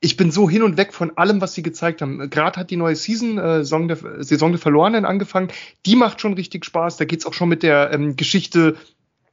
ich 0.00 0.16
bin 0.16 0.30
so 0.30 0.48
hin 0.48 0.62
und 0.62 0.76
weg 0.76 0.94
von 0.94 1.16
allem, 1.16 1.40
was 1.40 1.54
sie 1.54 1.62
gezeigt 1.62 2.00
haben. 2.02 2.30
Gerade 2.30 2.60
hat 2.60 2.70
die 2.70 2.76
neue 2.76 2.94
Season, 2.94 3.38
äh, 3.38 3.58
Saison, 3.58 3.88
der, 3.88 4.22
Saison 4.22 4.52
der 4.52 4.60
Verlorenen 4.60 5.04
angefangen. 5.04 5.48
Die 5.86 5.96
macht 5.96 6.20
schon 6.20 6.34
richtig 6.34 6.64
Spaß. 6.64 6.98
Da 6.98 7.04
geht's 7.04 7.26
auch 7.26 7.34
schon 7.34 7.48
mit 7.48 7.62
der 7.62 7.92
ähm, 7.92 8.14
Geschichte 8.14 8.76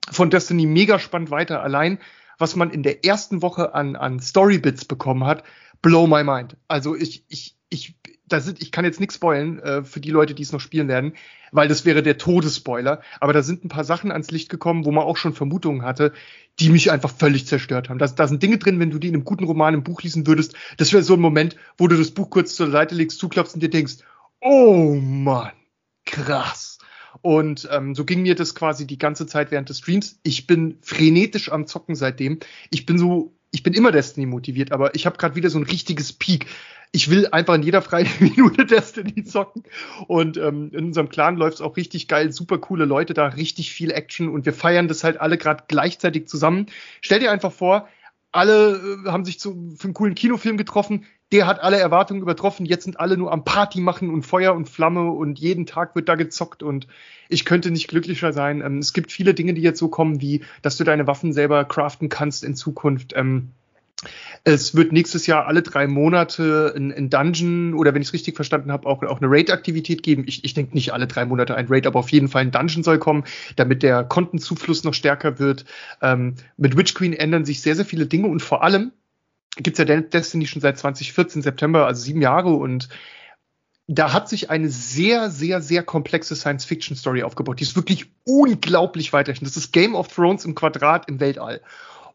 von 0.10 0.30
Destiny 0.30 0.66
mega 0.66 0.98
spannend 0.98 1.30
weiter. 1.30 1.62
Allein 1.62 2.00
was 2.38 2.56
man 2.56 2.72
in 2.72 2.84
der 2.84 3.06
ersten 3.06 3.42
Woche 3.42 3.74
an, 3.74 3.96
an 3.96 4.20
Storybits 4.20 4.86
bekommen 4.86 5.26
hat, 5.26 5.44
blow 5.82 6.08
my 6.08 6.24
mind. 6.24 6.58
Also 6.68 6.96
ich, 6.96 7.24
ich, 7.28 7.56
ich, 7.70 7.96
da 8.28 8.40
sind, 8.40 8.62
ich 8.62 8.72
kann 8.72 8.86
jetzt 8.86 9.00
nichts 9.00 9.16
spoilen 9.16 9.60
äh, 9.60 9.84
für 9.84 10.00
die 10.00 10.10
Leute, 10.10 10.34
die 10.34 10.44
es 10.44 10.52
noch 10.52 10.60
spielen 10.60 10.88
werden, 10.88 11.14
weil 11.52 11.68
das 11.68 11.86
wäre 11.86 12.02
der 12.02 12.18
Todesspoiler. 12.18 13.02
Aber 13.20 13.34
da 13.34 13.44
sind 13.44 13.64
ein 13.64 13.70
paar 13.70 13.84
Sachen 13.84 14.12
ans 14.12 14.32
Licht 14.32 14.50
gekommen, 14.50 14.86
wo 14.86 14.92
man 14.92 15.04
auch 15.04 15.18
schon 15.18 15.34
Vermutungen 15.34 15.84
hatte, 15.84 16.12
die 16.60 16.70
mich 16.70 16.92
einfach 16.92 17.12
völlig 17.12 17.48
zerstört 17.48 17.90
haben. 17.90 18.00
Da, 18.00 18.08
da 18.08 18.28
sind 18.28 18.42
Dinge 18.42 18.58
drin, 18.58 18.80
wenn 18.80 18.92
du 18.92 19.00
die 19.00 19.10
in 19.10 19.16
einem 19.16 19.26
guten 19.26 19.44
Roman 19.44 19.74
im 19.74 19.84
Buch 19.84 20.02
lesen 20.02 20.28
würdest, 20.28 20.56
das 20.78 20.92
wäre 20.94 21.04
so 21.04 21.14
ein 21.14 21.20
Moment, 21.20 21.56
wo 21.78 21.88
du 21.88 21.98
das 21.98 22.12
Buch 22.12 22.30
kurz 22.30 22.56
zur 22.56 22.72
Seite 22.72 22.96
legst, 22.96 23.20
zuklappst 23.20 23.56
und 23.56 23.62
dir 23.62 23.70
denkst, 23.70 23.98
oh 24.42 24.96
Mann, 24.96 25.52
krass. 26.06 26.80
Und 27.22 27.68
ähm, 27.72 27.96
so 27.96 28.06
ging 28.06 28.22
mir 28.22 28.36
das 28.36 28.56
quasi 28.56 28.86
die 28.86 28.98
ganze 28.98 29.26
Zeit 29.26 29.52
während 29.52 29.70
des 29.70 29.80
Streams. 29.80 30.20
Ich 30.24 30.48
bin 30.48 30.78
frenetisch 30.82 31.52
am 31.52 31.66
Zocken 31.66 31.96
seitdem. 31.96 32.40
Ich 32.70 32.86
bin 32.86 32.98
so, 32.98 33.34
ich 33.52 33.64
bin 33.64 33.74
immer 33.74 33.92
Destiny 33.92 34.26
motiviert, 34.26 34.72
aber 34.72 34.96
ich 34.96 35.06
habe 35.06 35.18
gerade 35.18 35.36
wieder 35.36 35.50
so 35.50 35.58
ein 35.58 35.64
richtiges 35.64 36.14
Peak. 36.14 36.48
Ich 36.92 37.10
will 37.10 37.28
einfach 37.28 37.56
in 37.56 37.64
jeder 37.64 37.82
freien 37.82 38.08
Minute 38.20 38.66
Destiny 38.66 39.24
zocken. 39.24 39.64
Und 40.08 40.38
ähm, 40.38 40.72
in 40.74 40.86
unserem 40.86 41.10
Clan 41.10 41.38
läuft 41.38 41.56
es 41.56 41.62
auch 41.62 41.78
richtig 41.78 42.08
geil, 42.08 42.32
super 42.32 42.58
coole 42.58 42.86
Leute 42.86 43.14
da, 43.14 43.28
richtig 43.28 43.72
viel 43.74 43.92
Action 43.92 44.30
und 44.30 44.46
wir 44.46 44.54
feiern 44.54 44.88
das 44.88 45.04
halt 45.04 45.20
alle 45.20 45.38
gerade 45.38 45.64
gleichzeitig 45.68 46.28
zusammen. 46.28 46.68
Stell 47.02 47.20
dir 47.20 47.32
einfach 47.32 47.52
vor, 47.52 47.88
alle 48.32 48.76
äh, 49.06 49.10
haben 49.10 49.26
sich 49.26 49.40
zu, 49.40 49.76
für 49.78 49.86
einen 49.86 49.94
coolen 49.94 50.16
Kinofilm 50.16 50.58
getroffen 50.58 51.06
der 51.32 51.48
hat 51.48 51.62
alle 51.62 51.78
Erwartungen 51.78 52.22
übertroffen. 52.22 52.66
Jetzt 52.66 52.84
sind 52.84 53.00
alle 53.00 53.18
nur 53.18 53.32
am 53.32 53.44
Party 53.44 53.82
machen 53.82 54.10
und 54.10 54.24
Feuer 54.24 54.54
und 54.54 54.70
Flamme 54.70 55.12
und 55.12 55.40
jeden 55.40 55.66
Tag 55.66 55.96
wird 55.96 56.08
da 56.08 56.16
gezockt 56.16 56.62
und 56.62 56.88
ich 57.30 57.46
könnte 57.46 57.72
nicht 57.72 57.88
glücklicher 57.88 58.32
sein. 58.32 58.62
Ähm, 58.62 58.78
es 58.78 58.94
gibt 58.94 59.12
viele 59.12 59.34
Dinge, 59.34 59.54
die 59.54 59.62
jetzt 59.62 59.80
so 59.80 59.88
kommen, 59.88 60.22
wie 60.22 60.44
dass 60.62 60.78
du 60.78 60.84
deine 60.84 61.08
Waffen 61.08 61.34
selber 61.34 61.66
craften 61.66 62.10
kannst 62.10 62.44
in 62.44 62.56
Zukunft. 62.56 63.14
Ähm, 63.16 63.52
es 64.44 64.76
wird 64.76 64.92
nächstes 64.92 65.28
Jahr 65.28 65.48
alle 65.48 65.62
drei 65.62 65.88
Monate 65.88 66.74
ein, 66.76 66.92
ein 66.92 67.10
Dungeon 67.10 67.74
oder 67.74 67.94
wenn 67.94 68.02
ich 68.02 68.10
es 68.10 68.14
richtig 68.14 68.36
verstanden 68.36 68.72
habe, 68.72 68.88
auch, 68.88 69.04
auch 69.04 69.22
eine 69.22 69.30
Raid-Aktivität 69.30 70.04
geben. 70.04 70.24
Ich, 70.28 70.44
ich 70.44 70.54
denke 70.54 70.74
nicht 70.74 70.94
alle 70.94 71.08
drei 71.08 71.26
Monate 71.26 71.56
ein 71.56 71.68
Raid, 71.68 71.88
aber 71.88 72.00
auf 72.00 72.10
jeden 72.10 72.28
Fall 72.28 72.44
ein 72.44 72.52
Dungeon 72.52 72.84
soll 72.84 73.00
kommen, 73.00 73.24
damit 73.56 73.84
der 73.84 74.04
Kontenzufluss 74.04 74.84
noch 74.84 74.94
stärker 74.94 75.40
wird. 75.40 75.66
Ähm, 76.02 76.36
mit 76.58 76.78
Witch 76.78 76.94
Queen 76.94 77.14
ändern 77.14 77.46
sich 77.46 77.62
sehr, 77.62 77.76
sehr 77.76 77.86
viele 77.86 78.06
Dinge 78.06 78.28
und 78.28 78.42
vor 78.42 78.64
allem, 78.64 78.92
gibt's 79.58 79.80
ja 79.80 79.86
Destiny 79.86 80.48
schon 80.48 80.62
seit 80.62 80.78
2014 80.78 81.42
September, 81.42 81.86
also 81.86 82.02
sieben 82.02 82.22
Jahre 82.22 82.54
und 82.54 82.90
da 83.88 84.14
hat 84.14 84.30
sich 84.30 84.50
eine 84.50 84.70
sehr, 84.70 85.30
sehr, 85.30 85.62
sehr 85.62 85.84
komplexe 85.84 86.36
Science-Fiction-Story 86.36 87.24
aufgebaut. 87.24 87.60
Die 87.60 87.64
ist 87.64 87.76
wirklich 87.76 88.08
unglaublich 88.24 89.14
weiterhin. 89.14 89.46
Das 89.46 89.58
ist 89.58 89.72
Game 89.74 89.94
of 89.94 90.08
Thrones 90.08 90.44
im 90.44 90.56
Quadrat 90.56 91.08
im 91.08 91.20
Weltall. 91.20 91.62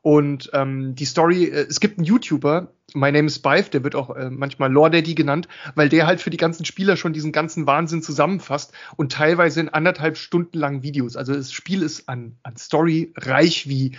Und 0.02 0.50
ähm, 0.54 0.94
die 0.94 1.04
Story, 1.04 1.44
äh, 1.44 1.66
es 1.68 1.80
gibt 1.80 1.98
einen 1.98 2.06
YouTuber, 2.06 2.72
My 2.94 3.12
Name 3.12 3.26
is 3.26 3.38
Bive, 3.38 3.70
der 3.70 3.84
wird 3.84 3.94
auch 3.94 4.10
äh, 4.16 4.30
manchmal 4.30 4.72
Lore 4.72 4.90
Daddy 4.90 5.14
genannt, 5.14 5.46
weil 5.74 5.88
der 5.88 6.06
halt 6.06 6.20
für 6.20 6.30
die 6.30 6.36
ganzen 6.36 6.64
Spieler 6.64 6.96
schon 6.96 7.12
diesen 7.12 7.32
ganzen 7.32 7.66
Wahnsinn 7.66 8.02
zusammenfasst 8.02 8.72
und 8.96 9.12
teilweise 9.12 9.60
in 9.60 9.68
anderthalb 9.68 10.16
Stunden 10.16 10.58
langen 10.58 10.82
Videos. 10.82 11.16
Also 11.16 11.34
das 11.34 11.52
Spiel 11.52 11.82
ist 11.82 12.08
an, 12.08 12.36
an 12.42 12.56
Story 12.56 13.12
reich 13.16 13.68
wie 13.68 13.96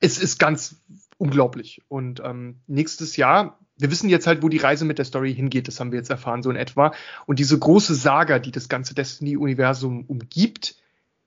es 0.00 0.18
ist 0.18 0.38
ganz 0.38 0.76
unglaublich. 1.18 1.82
Und 1.88 2.20
ähm, 2.24 2.60
nächstes 2.66 3.16
Jahr, 3.16 3.58
wir 3.78 3.90
wissen 3.90 4.08
jetzt 4.08 4.26
halt, 4.26 4.42
wo 4.42 4.48
die 4.48 4.58
Reise 4.58 4.84
mit 4.84 4.98
der 4.98 5.04
Story 5.04 5.34
hingeht, 5.34 5.68
das 5.68 5.80
haben 5.80 5.92
wir 5.92 5.98
jetzt 5.98 6.10
erfahren, 6.10 6.42
so 6.42 6.50
in 6.50 6.56
etwa. 6.56 6.92
Und 7.26 7.38
diese 7.38 7.58
große 7.58 7.94
Saga, 7.94 8.38
die 8.38 8.50
das 8.50 8.68
ganze 8.68 8.94
Destiny-Universum 8.94 10.04
umgibt, 10.06 10.76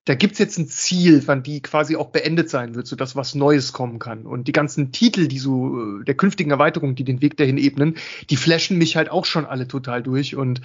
da 0.06 0.16
gibt's 0.16 0.40
jetzt 0.40 0.58
ein 0.58 0.68
Ziel, 0.68 1.24
wann 1.28 1.44
die 1.44 1.62
quasi 1.62 1.96
auch 1.96 2.10
beendet 2.10 2.50
sein 2.50 2.74
wird, 2.74 2.88
sodass 2.88 3.16
was 3.16 3.36
Neues 3.36 3.74
kommen 3.74 4.00
kann. 4.00 4.26
Und 4.26 4.48
die 4.48 4.52
ganzen 4.52 4.92
Titel, 4.92 5.28
die 5.28 5.40
so 5.40 6.00
äh, 6.00 6.04
der 6.04 6.16
künftigen 6.16 6.52
Erweiterung, 6.52 6.96
die 6.96 7.04
den 7.04 7.22
Weg 7.22 7.38
dahin 7.38 7.58
ebnen, 7.58 7.96
die 8.30 8.38
flashen 8.38 8.78
mich 8.78 8.96
halt 8.96 9.12
auch 9.12 9.26
schon 9.26 9.46
alle 9.46 9.68
total 9.68 10.02
durch. 10.02 10.36
Und 10.36 10.62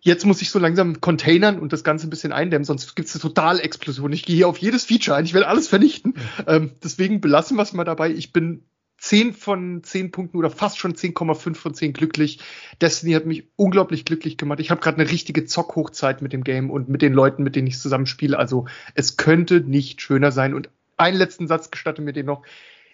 jetzt 0.00 0.26
muss 0.26 0.42
ich 0.42 0.50
so 0.50 0.58
langsam 0.58 1.00
containern 1.00 1.58
und 1.58 1.72
das 1.72 1.82
Ganze 1.82 2.06
ein 2.06 2.10
bisschen 2.10 2.32
eindämmen, 2.32 2.64
sonst 2.64 2.94
gibt's 2.94 3.14
eine 3.14 3.22
Totalexplosion. 3.22 4.12
Ich 4.12 4.24
gehe 4.24 4.36
hier 4.36 4.48
auf 4.48 4.58
jedes 4.58 4.84
Feature 4.84 5.16
ein, 5.16 5.24
ich 5.24 5.34
will 5.34 5.44
alles 5.44 5.68
vernichten. 5.68 6.14
Ähm, 6.46 6.72
deswegen 6.84 7.20
belassen 7.20 7.56
wir 7.56 7.62
es 7.62 7.72
mal 7.72 7.84
dabei. 7.84 8.10
Ich 8.10 8.32
bin 8.32 8.64
10 9.02 9.34
von 9.34 9.82
10 9.82 10.12
Punkten 10.12 10.36
oder 10.36 10.48
fast 10.48 10.78
schon 10.78 10.94
10,5 10.94 11.56
von 11.56 11.74
10 11.74 11.92
glücklich. 11.92 12.38
Destiny 12.80 13.14
hat 13.14 13.26
mich 13.26 13.48
unglaublich 13.56 14.04
glücklich 14.04 14.36
gemacht. 14.36 14.60
Ich 14.60 14.70
habe 14.70 14.80
gerade 14.80 15.00
eine 15.00 15.10
richtige 15.10 15.44
Zockhochzeit 15.44 16.22
mit 16.22 16.32
dem 16.32 16.44
Game 16.44 16.70
und 16.70 16.88
mit 16.88 17.02
den 17.02 17.12
Leuten, 17.12 17.42
mit 17.42 17.56
denen 17.56 17.66
ich 17.66 17.80
zusammenspiele. 17.80 18.38
Also 18.38 18.66
es 18.94 19.16
könnte 19.16 19.60
nicht 19.60 20.00
schöner 20.00 20.30
sein. 20.30 20.54
Und 20.54 20.70
einen 20.96 21.16
letzten 21.16 21.48
Satz 21.48 21.72
gestatte 21.72 22.00
mir 22.00 22.12
den 22.12 22.26
noch. 22.26 22.44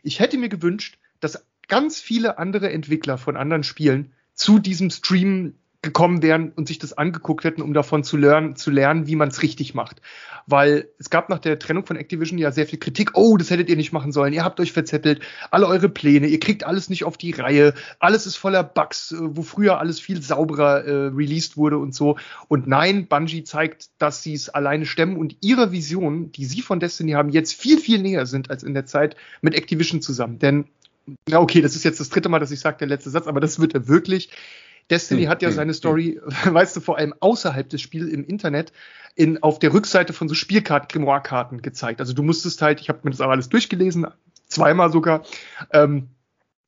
Ich 0.03 0.19
hätte 0.19 0.39
mir 0.39 0.49
gewünscht, 0.49 0.97
dass 1.21 1.45
ganz 1.69 2.01
viele 2.01 2.39
andere 2.39 2.73
Entwickler 2.73 3.19
von 3.19 3.37
anderen 3.37 3.63
Spielen 3.63 4.15
zu 4.33 4.59
diesem 4.59 4.89
Stream 4.89 5.57
gekommen 5.81 6.23
wären 6.23 6.51
und 6.51 6.67
sich 6.67 6.81
das 6.81 6.93
angeguckt 6.93 7.45
hätten, 7.45 7.63
um 7.63 7.73
davon 7.73 8.03
zu 8.03 8.17
lernen, 8.17 8.57
zu 8.57 8.71
lernen, 8.71 9.07
wie 9.07 9.15
man 9.15 9.29
es 9.29 9.43
richtig 9.43 9.75
macht. 9.75 10.01
Weil 10.47 10.89
es 10.99 11.09
gab 11.09 11.29
nach 11.29 11.39
der 11.39 11.61
Trennung 11.61 11.87
von 11.87 11.97
Activision 11.97 12.37
ja 12.37 12.51
sehr 12.51 12.67
viel 12.67 12.81
Kritik. 12.81 13.13
Oh, 13.15 13.37
das 13.37 13.51
hättet 13.51 13.69
ihr 13.69 13.77
nicht 13.77 13.93
machen 13.93 14.11
sollen. 14.11 14.33
Ihr 14.33 14.43
habt 14.43 14.59
euch 14.59 14.73
verzettelt. 14.73 15.21
Alle 15.53 15.69
eure 15.69 15.89
Pläne. 15.89 16.27
Ihr 16.27 16.41
kriegt 16.41 16.65
alles 16.65 16.91
nicht 16.91 17.05
auf 17.05 17.17
die 17.17 17.31
Reihe. 17.31 17.75
Alles 18.01 18.27
ist 18.27 18.37
voller 18.37 18.65
Bugs, 18.65 19.13
äh, 19.13 19.19
wo 19.21 19.43
früher 19.43 19.79
alles 19.79 20.01
viel 20.01 20.21
sauberer 20.21 20.85
äh, 20.85 20.93
released 21.15 21.57
wurde 21.57 21.79
und 21.79 21.95
so. 21.95 22.17
Und 22.49 22.67
nein, 22.67 23.07
Bungie 23.07 23.45
zeigt, 23.45 23.91
dass 23.99 24.25
sie 24.25 24.35
es 24.35 24.49
alleine 24.49 24.85
stemmen 24.85 25.17
und 25.17 25.37
ihre 25.43 25.71
Vision, 25.71 26.33
die 26.33 26.45
sie 26.45 26.61
von 26.61 26.81
Destiny 26.81 27.13
haben, 27.13 27.29
jetzt 27.29 27.53
viel, 27.55 27.79
viel 27.79 28.03
näher 28.03 28.27
sind 28.27 28.51
als 28.51 28.65
in 28.65 28.75
der 28.75 28.87
Zeit 28.87 29.15
mit 29.43 29.55
Activision 29.55 30.03
zusammen. 30.03 30.41
Denn, 30.41 30.65
ja, 31.29 31.39
okay, 31.39 31.61
das 31.61 31.77
ist 31.77 31.85
jetzt 31.85 32.01
das 32.01 32.09
dritte 32.09 32.29
Mal, 32.29 32.41
dass 32.41 32.51
ich 32.51 32.59
sage, 32.59 32.79
der 32.79 32.89
letzte 32.89 33.11
Satz, 33.11 33.29
aber 33.29 33.39
das 33.39 33.61
wird 33.61 33.75
er 33.75 33.87
wirklich 33.87 34.31
Destiny 34.91 35.23
hm, 35.23 35.29
hat 35.29 35.43
ja 35.43 35.49
hm, 35.49 35.55
seine 35.55 35.73
hm. 35.73 35.77
Story, 35.77 36.21
weißt 36.45 36.77
du, 36.77 36.81
vor 36.81 36.99
allem 36.99 37.15
außerhalb 37.21 37.69
des 37.69 37.81
Spiels 37.81 38.11
im 38.11 38.25
Internet 38.25 38.73
in, 39.15 39.43
auf 39.43 39.59
der 39.59 39.73
Rückseite 39.73 40.13
von 40.13 40.29
so 40.29 40.35
Spielkarten, 40.35 40.89
Grimoire-Karten 40.89 41.63
gezeigt. 41.63 42.01
Also 42.01 42.13
du 42.13 42.23
musstest 42.23 42.63
halt, 42.63 42.81
ich 42.81 42.89
habe 42.89 43.01
mir 43.03 43.11
das 43.11 43.21
auch 43.21 43.31
alles 43.31 43.49
durchgelesen, 43.49 44.07
zweimal 44.47 44.91
sogar. 44.93 45.25
Ähm, 45.73 46.09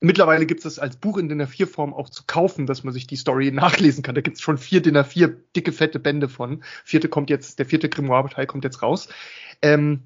mittlerweile 0.00 0.46
gibt 0.46 0.58
es 0.58 0.64
das 0.64 0.78
als 0.78 0.96
Buch 0.96 1.16
in 1.16 1.28
DIN 1.28 1.42
A4-Form 1.42 1.94
auch 1.94 2.08
zu 2.10 2.24
kaufen, 2.26 2.66
dass 2.66 2.84
man 2.84 2.92
sich 2.92 3.06
die 3.06 3.16
Story 3.16 3.50
nachlesen 3.52 4.02
kann. 4.02 4.14
Da 4.14 4.20
gibt 4.20 4.36
es 4.36 4.42
schon 4.42 4.58
vier 4.58 4.82
DIN 4.82 4.96
A4 4.96 5.34
dicke, 5.56 5.72
fette 5.72 5.98
Bände 5.98 6.28
von. 6.28 6.62
Vierte 6.84 7.08
kommt 7.08 7.30
jetzt, 7.30 7.58
der 7.58 7.66
vierte 7.66 7.88
Grimoire-Teil 7.88 8.46
kommt 8.46 8.64
jetzt 8.64 8.82
raus. 8.82 9.08
Ähm, 9.62 10.04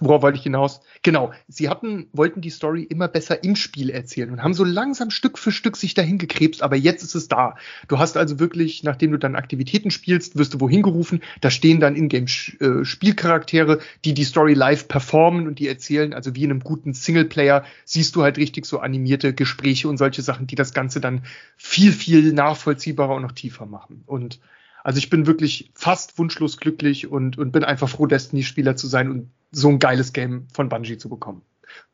Worauf 0.00 0.22
wollte 0.22 0.38
ich 0.38 0.42
hinaus? 0.42 0.80
Genau, 1.02 1.32
sie 1.46 1.68
hatten, 1.68 2.08
wollten 2.12 2.40
die 2.40 2.50
Story 2.50 2.82
immer 2.82 3.06
besser 3.06 3.44
im 3.44 3.54
Spiel 3.54 3.90
erzählen 3.90 4.30
und 4.30 4.42
haben 4.42 4.54
so 4.54 4.64
langsam 4.64 5.10
Stück 5.10 5.38
für 5.38 5.52
Stück 5.52 5.76
sich 5.76 5.94
dahin 5.94 6.18
gekrebst, 6.18 6.62
aber 6.62 6.74
jetzt 6.74 7.04
ist 7.04 7.14
es 7.14 7.28
da. 7.28 7.56
Du 7.86 7.98
hast 7.98 8.16
also 8.16 8.40
wirklich, 8.40 8.82
nachdem 8.82 9.12
du 9.12 9.18
dann 9.18 9.36
Aktivitäten 9.36 9.92
spielst, 9.92 10.36
wirst 10.36 10.54
du 10.54 10.60
wohin 10.60 10.82
gerufen, 10.82 11.20
da 11.40 11.50
stehen 11.50 11.78
dann 11.78 11.94
Ingame-Spielcharaktere, 11.94 13.78
die 14.04 14.14
die 14.14 14.24
Story 14.24 14.54
live 14.54 14.88
performen 14.88 15.46
und 15.46 15.60
die 15.60 15.68
erzählen, 15.68 16.12
also 16.12 16.34
wie 16.34 16.42
in 16.42 16.50
einem 16.50 16.60
guten 16.60 16.92
Singleplayer, 16.92 17.64
siehst 17.84 18.16
du 18.16 18.22
halt 18.22 18.36
richtig 18.36 18.66
so 18.66 18.80
animierte 18.80 19.32
Gespräche 19.32 19.88
und 19.88 19.96
solche 19.96 20.22
Sachen, 20.22 20.48
die 20.48 20.56
das 20.56 20.74
Ganze 20.74 21.00
dann 21.00 21.22
viel, 21.56 21.92
viel 21.92 22.32
nachvollziehbarer 22.32 23.14
und 23.14 23.22
noch 23.22 23.32
tiefer 23.32 23.66
machen. 23.66 24.02
Und 24.06 24.40
also 24.84 24.98
ich 24.98 25.08
bin 25.08 25.26
wirklich 25.26 25.72
fast 25.74 26.18
wunschlos 26.18 26.58
glücklich 26.58 27.10
und, 27.10 27.38
und 27.38 27.52
bin 27.52 27.64
einfach 27.64 27.88
froh, 27.88 28.06
Destiny-Spieler 28.06 28.76
zu 28.76 28.86
sein 28.86 29.10
und 29.10 29.30
so 29.50 29.70
ein 29.70 29.78
geiles 29.78 30.12
Game 30.12 30.46
von 30.52 30.68
Bungie 30.68 30.98
zu 30.98 31.08
bekommen. 31.08 31.42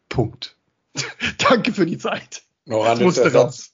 Punkt. 0.08 0.56
Danke 1.38 1.72
für 1.72 1.86
die 1.86 1.98
Zeit. 1.98 2.42
Noch 2.66 2.84
ein 2.84 2.98
letzter 2.98 3.30
Satz. 3.30 3.72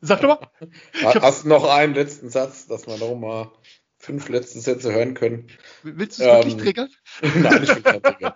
Sag 0.00 0.22
doch 0.22 0.40
mal. 0.40 1.20
Hast 1.20 1.44
du 1.44 1.48
noch 1.48 1.64
einen 1.64 1.94
letzten 1.94 2.30
Satz, 2.30 2.66
dass 2.66 2.86
wir 2.86 2.96
noch 2.96 3.14
mal 3.14 3.52
fünf 3.98 4.30
letzte 4.30 4.60
Sätze 4.60 4.92
hören 4.92 5.12
können? 5.12 5.48
Willst 5.82 6.18
du 6.18 6.24
es 6.24 6.28
ähm, 6.28 6.36
wirklich 6.36 6.56
triggern? 6.56 6.88
Nein, 7.22 7.62
ich 7.62 7.68
will 7.68 7.92
nicht 7.92 8.04
triggern. 8.04 8.34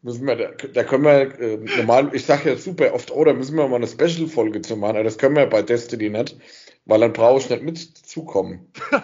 müssen 0.00 0.26
wir, 0.26 0.36
da, 0.36 0.50
da 0.68 0.84
können 0.84 1.04
wir 1.04 1.38
äh, 1.38 1.56
normal, 1.76 2.10
ich 2.14 2.24
sage 2.24 2.50
ja 2.50 2.56
super 2.56 2.94
oft, 2.94 3.10
oh, 3.10 3.24
da 3.24 3.34
müssen 3.34 3.56
wir 3.56 3.68
mal 3.68 3.76
eine 3.76 3.86
Special-Folge 3.86 4.62
zu 4.62 4.76
machen, 4.76 4.96
aber 4.96 5.04
das 5.04 5.18
können 5.18 5.36
wir 5.36 5.46
bei 5.46 5.60
Destiny 5.60 6.08
nicht. 6.08 6.38
Weil 6.84 7.00
dann 7.00 7.12
brauche 7.12 7.40
ich 7.40 7.48
nicht 7.48 7.62
mitzukommen. 7.62 8.72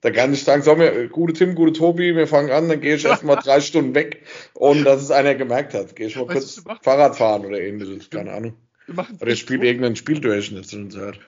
da 0.00 0.10
kann 0.10 0.32
ich 0.32 0.42
sagen, 0.42 0.62
so, 0.62 0.78
wir, 0.78 1.08
gute 1.08 1.32
Tim, 1.32 1.54
gute 1.54 1.72
Tobi, 1.72 2.16
wir 2.16 2.26
fangen 2.26 2.50
an, 2.50 2.68
dann 2.68 2.80
gehe 2.80 2.96
ich 2.96 3.04
erstmal 3.04 3.36
drei 3.36 3.60
Stunden 3.60 3.94
weg, 3.94 4.24
ohne 4.54 4.82
dass 4.82 5.02
es 5.02 5.10
einer 5.10 5.34
gemerkt 5.34 5.74
hat. 5.74 5.94
Gehe 5.94 6.08
ich 6.08 6.16
mal 6.16 6.26
kurz 6.26 6.62
Fahrrad 6.82 7.16
fahren 7.16 7.46
oder 7.46 7.60
ähnliches, 7.60 8.10
keine 8.10 8.32
Ahnung. 8.32 8.54
Oder 9.20 9.32
ich 9.32 9.40
spiele 9.40 9.66
irgendein 9.66 9.96
Spiel 9.96 10.20
durch 10.20 10.48
in 10.48 10.56
der 10.56 10.64
Zwischenzeit 10.64 11.20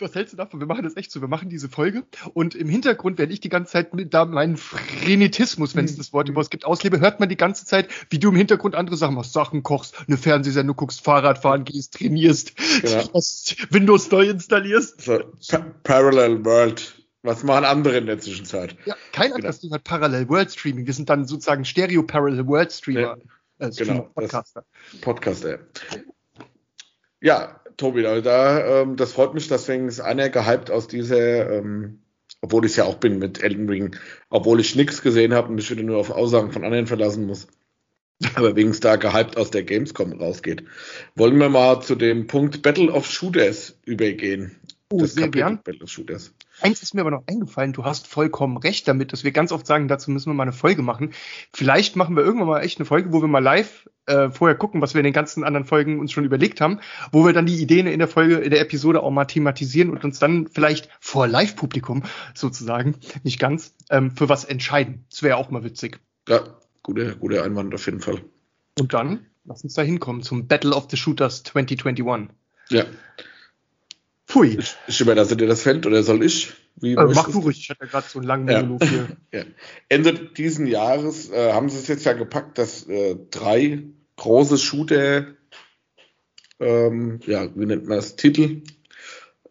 was 0.00 0.14
hältst 0.14 0.32
du 0.32 0.36
davon? 0.36 0.60
Wir 0.60 0.66
machen 0.66 0.84
das 0.84 0.96
echt 0.96 1.10
so. 1.10 1.20
Wir 1.20 1.28
machen 1.28 1.48
diese 1.48 1.68
Folge 1.68 2.04
und 2.34 2.54
im 2.54 2.68
Hintergrund 2.68 3.18
werde 3.18 3.32
ich 3.32 3.40
die 3.40 3.48
ganze 3.48 3.72
Zeit 3.72 3.94
mit 3.94 4.14
da 4.14 4.24
meinen 4.24 4.56
Frenetismus, 4.56 5.74
wenn 5.74 5.84
es 5.84 5.92
mhm. 5.92 5.98
das 5.98 6.12
Wort 6.12 6.28
überhaupt 6.28 6.50
gibt, 6.50 6.64
auslebe, 6.64 7.00
hört 7.00 7.20
man 7.20 7.28
die 7.28 7.36
ganze 7.36 7.64
Zeit, 7.64 7.88
wie 8.10 8.18
du 8.18 8.30
im 8.30 8.36
Hintergrund 8.36 8.74
andere 8.74 8.96
Sachen 8.96 9.14
machst, 9.14 9.32
Sachen 9.32 9.62
kochst, 9.62 9.94
eine 10.06 10.16
Fernsehsendung 10.16 10.76
guckst, 10.76 11.02
Fahrrad 11.02 11.38
fahren 11.38 11.64
gehst, 11.64 11.94
trainierst, 11.94 12.56
genau. 12.82 13.20
Windows 13.70 14.10
neu 14.10 14.28
installierst. 14.28 15.00
So, 15.02 15.18
pa 15.48 15.58
Parallel 15.82 16.44
World. 16.44 17.02
Was 17.22 17.42
machen 17.42 17.64
andere 17.64 17.96
in 17.96 18.06
der 18.06 18.20
Zwischenzeit? 18.20 18.76
Ja, 18.84 18.94
kein 19.10 19.26
genau. 19.26 19.36
anderes 19.36 19.58
Ding 19.58 19.72
hat 19.72 19.82
Parallel 19.82 20.28
World 20.28 20.52
Streaming. 20.52 20.86
Wir 20.86 20.94
sind 20.94 21.10
dann 21.10 21.26
sozusagen 21.26 21.64
Stereo 21.64 22.04
Parallel 22.04 22.46
World 22.46 22.72
Streamer. 22.72 23.18
Ja, 23.58 23.66
äh, 23.66 23.72
Streamer 23.72 23.92
genau, 23.94 24.10
Podcaster. 24.14 24.64
Podcaster. 25.00 25.58
Ja, 27.20 27.60
Tobi, 27.76 28.06
also 28.06 28.22
da, 28.22 28.82
ähm, 28.82 28.96
das 28.96 29.12
freut 29.12 29.34
mich, 29.34 29.48
deswegen 29.48 29.88
ist 29.88 30.00
einer 30.00 30.30
gehypt 30.30 30.70
aus 30.70 30.88
dieser, 30.88 31.50
ähm, 31.50 32.00
obwohl 32.40 32.64
ich 32.64 32.72
es 32.72 32.76
ja 32.76 32.84
auch 32.84 32.96
bin 32.96 33.18
mit 33.18 33.42
Elden 33.42 33.68
Ring, 33.68 33.96
obwohl 34.30 34.60
ich 34.60 34.76
nichts 34.76 35.02
gesehen 35.02 35.34
habe 35.34 35.48
und 35.48 35.56
mich 35.56 35.70
wieder 35.70 35.82
nur 35.82 35.98
auf 35.98 36.10
Aussagen 36.10 36.52
von 36.52 36.64
anderen 36.64 36.86
verlassen 36.86 37.26
muss. 37.26 37.48
Aber 38.34 38.56
wegen 38.56 38.70
es 38.70 38.80
da 38.80 38.96
gehypt 38.96 39.36
aus 39.36 39.50
der 39.50 39.62
Gamescom 39.62 40.12
rausgeht. 40.12 40.64
Wollen 41.16 41.38
wir 41.38 41.50
mal 41.50 41.80
zu 41.82 41.94
dem 41.94 42.26
Punkt 42.26 42.62
Battle 42.62 42.90
of 42.90 43.06
Shooters 43.06 43.78
übergehen. 43.84 44.56
Oh, 44.90 45.00
das 45.00 45.14
sehr 45.14 45.24
Kapitel 45.24 45.40
gern. 45.40 45.60
Battle 45.62 45.82
of 45.82 45.90
Shooters. 45.90 46.34
Eins 46.60 46.82
ist 46.82 46.94
mir 46.94 47.02
aber 47.02 47.10
noch 47.10 47.24
eingefallen, 47.26 47.72
du 47.72 47.84
hast 47.84 48.06
vollkommen 48.06 48.56
recht 48.56 48.88
damit, 48.88 49.12
dass 49.12 49.24
wir 49.24 49.32
ganz 49.32 49.52
oft 49.52 49.66
sagen, 49.66 49.88
dazu 49.88 50.10
müssen 50.10 50.30
wir 50.30 50.34
mal 50.34 50.44
eine 50.44 50.52
Folge 50.52 50.82
machen. 50.82 51.12
Vielleicht 51.52 51.96
machen 51.96 52.16
wir 52.16 52.24
irgendwann 52.24 52.48
mal 52.48 52.60
echt 52.60 52.78
eine 52.78 52.86
Folge, 52.86 53.12
wo 53.12 53.20
wir 53.20 53.28
mal 53.28 53.42
live 53.42 53.88
äh, 54.06 54.30
vorher 54.30 54.56
gucken, 54.56 54.80
was 54.80 54.94
wir 54.94 55.00
in 55.00 55.04
den 55.04 55.12
ganzen 55.12 55.44
anderen 55.44 55.66
Folgen 55.66 56.00
uns 56.00 56.12
schon 56.12 56.24
überlegt 56.24 56.60
haben, 56.60 56.80
wo 57.12 57.26
wir 57.26 57.32
dann 57.32 57.46
die 57.46 57.60
Ideen 57.60 57.86
in 57.86 57.98
der 57.98 58.08
Folge, 58.08 58.36
in 58.36 58.50
der 58.50 58.60
Episode 58.60 59.02
auch 59.02 59.10
mal 59.10 59.26
thematisieren 59.26 59.90
und 59.90 60.04
uns 60.04 60.18
dann 60.18 60.48
vielleicht 60.48 60.88
vor 61.00 61.26
Live-Publikum 61.26 62.04
sozusagen, 62.34 62.96
nicht 63.22 63.38
ganz, 63.38 63.74
ähm, 63.90 64.10
für 64.10 64.28
was 64.28 64.44
entscheiden. 64.44 65.04
Das 65.10 65.22
wäre 65.22 65.36
auch 65.36 65.50
mal 65.50 65.64
witzig. 65.64 66.00
Ja, 66.28 66.40
guter 66.82 67.16
gute 67.16 67.42
Einwand 67.42 67.74
auf 67.74 67.84
jeden 67.86 68.00
Fall. 68.00 68.22
Und 68.78 68.94
dann, 68.94 69.26
lass 69.44 69.62
uns 69.62 69.74
da 69.74 69.82
hinkommen 69.82 70.22
zum 70.22 70.46
Battle 70.46 70.74
of 70.74 70.88
the 70.90 70.96
Shooters 70.96 71.42
2021. 71.42 72.28
Ja. 72.70 72.84
Pfui. 74.26 74.56
Ich, 74.58 74.76
ich 74.88 75.00
überlasse 75.00 75.36
dir 75.36 75.46
das 75.46 75.62
Feld 75.62 75.86
oder 75.86 76.02
soll 76.02 76.24
ich? 76.24 76.52
Wie 76.76 76.92
äh, 76.92 77.04
mach 77.04 77.30
du 77.30 77.38
ruhig, 77.38 77.58
ich 77.58 77.70
hatte 77.70 77.86
gerade 77.86 78.06
so 78.08 78.18
einen 78.18 78.28
langen 78.28 78.44
Monolog 78.46 78.82
ja. 78.82 78.88
hier. 78.88 79.08
ja. 79.32 79.44
Ende 79.88 80.14
diesen 80.14 80.66
Jahres 80.66 81.30
äh, 81.30 81.52
haben 81.52 81.68
sie 81.68 81.78
es 81.78 81.88
jetzt 81.88 82.04
ja 82.04 82.12
gepackt, 82.12 82.58
dass 82.58 82.86
äh, 82.88 83.16
drei 83.30 83.84
große 84.16 84.58
Shooter, 84.58 85.26
ähm, 86.58 87.20
ja, 87.26 87.48
wie 87.54 87.66
nennt 87.66 87.86
man 87.86 87.98
das, 87.98 88.16
Titel, 88.16 88.62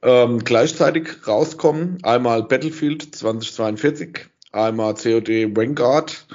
ähm, 0.02 0.40
gleichzeitig 0.44 1.28
rauskommen. 1.28 2.04
Einmal 2.04 2.44
Battlefield 2.44 3.16
2042, 3.16 4.28
einmal 4.52 4.94
COD 4.96 5.56
Vanguard 5.56 6.28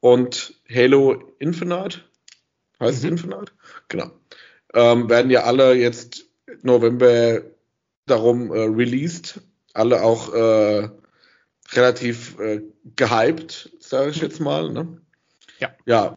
und 0.00 0.54
Halo 0.72 1.34
Infinite. 1.38 2.00
Heißt 2.78 3.02
mhm. 3.02 3.10
Infinite? 3.10 3.52
Genau. 3.88 4.10
Ähm, 4.72 5.10
werden 5.10 5.30
ja 5.30 5.42
alle 5.42 5.74
jetzt 5.74 6.24
November 6.62 7.42
darum 8.10 8.52
äh, 8.52 8.60
released, 8.60 9.40
alle 9.72 10.02
auch 10.02 10.32
äh, 10.34 10.88
relativ 11.72 12.38
äh, 12.38 12.62
gehypt, 12.96 13.70
sage 13.80 14.10
ich 14.10 14.20
jetzt 14.20 14.40
mal. 14.40 14.72
Ne? 14.72 15.00
Ja. 15.60 15.70
Ja, 15.86 16.14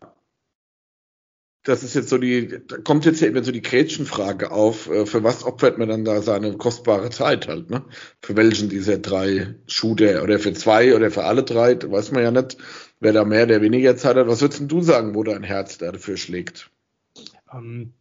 das 1.64 1.82
ist 1.84 1.96
jetzt 1.96 2.10
so 2.10 2.18
die, 2.18 2.60
da 2.68 2.78
kommt 2.78 3.06
jetzt 3.06 3.22
ja 3.22 3.28
immer 3.28 3.44
so 3.44 3.52
die 3.52 3.62
Gretchenfrage 3.62 4.52
auf, 4.52 4.90
äh, 4.90 5.06
für 5.06 5.24
was 5.24 5.46
opfert 5.46 5.78
man 5.78 5.88
dann 5.88 6.04
da 6.04 6.22
seine 6.22 6.58
kostbare 6.58 7.10
Zeit 7.10 7.48
halt, 7.48 7.70
ne? 7.70 7.84
Für 8.22 8.36
welchen 8.36 8.68
dieser 8.68 8.98
drei 8.98 9.56
Shooter 9.68 10.24
oder 10.24 10.40
für 10.40 10.54
zwei 10.54 10.94
oder 10.94 11.10
für 11.10 11.24
alle 11.24 11.44
drei, 11.44 11.78
weiß 11.82 12.12
man 12.12 12.24
ja 12.24 12.32
nicht, 12.32 12.58
wer 13.00 13.14
da 13.14 13.24
mehr, 13.24 13.46
der 13.46 13.62
weniger 13.62 13.96
Zeit 13.96 14.18
hat. 14.18 14.28
Was 14.28 14.42
würdest 14.42 14.64
du 14.70 14.82
sagen, 14.82 15.16
wo 15.16 15.24
dein 15.24 15.44
Herz 15.44 15.78
dafür 15.78 16.18
schlägt? 16.18 16.70
Ähm, 17.54 17.94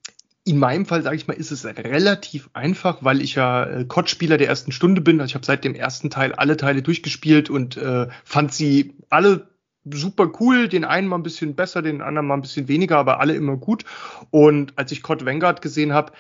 in 0.45 0.59
meinem 0.59 0.87
Fall, 0.87 1.03
sage 1.03 1.17
ich 1.17 1.29
mal, 1.29 1.35
ist 1.35 1.53
es 1.53 1.65
relativ 1.65 2.51
einfach, 2.53 3.05
weil 3.05 3.21
ich 3.21 3.37
ja 3.37 3.65
äh, 3.65 3.85
COD-Spieler 3.85 4.39
der 4.39 4.49
ersten 4.49 4.73
Stunde 4.73 5.01
bin. 5.01 5.21
Also 5.21 5.31
ich 5.31 5.35
habe 5.35 5.47
seit 5.47 5.65
dem 5.65 5.75
ersten 5.75 6.11
Teil 6.11 6.33
alle 6.33 6.57
Teile 6.57 6.83
durchgespielt 6.83 7.49
und 7.49 7.77
äh, 7.77 8.09
fand 8.25 8.53
sie 8.53 8.95
alle 9.09 9.49
super 9.85 10.33
cool, 10.41 10.69
den 10.69 10.85
einen 10.85 11.09
mal 11.09 11.17
ein 11.17 11.23
bisschen 11.23 11.55
besser, 11.55 11.83
den 11.83 12.03
anderen 12.03 12.27
mal 12.27 12.35
ein 12.35 12.43
bisschen 12.43 12.69
weniger, 12.69 12.99
aber 12.99 13.21
alle 13.21 13.35
immer 13.35 13.57
gut. 13.57 13.85
Und 14.31 14.77
als 14.77 14.91
ich 14.93 15.03
COD 15.03 15.25
Vanguard 15.25 15.63
gesehen 15.63 15.93
habe, 15.93 16.13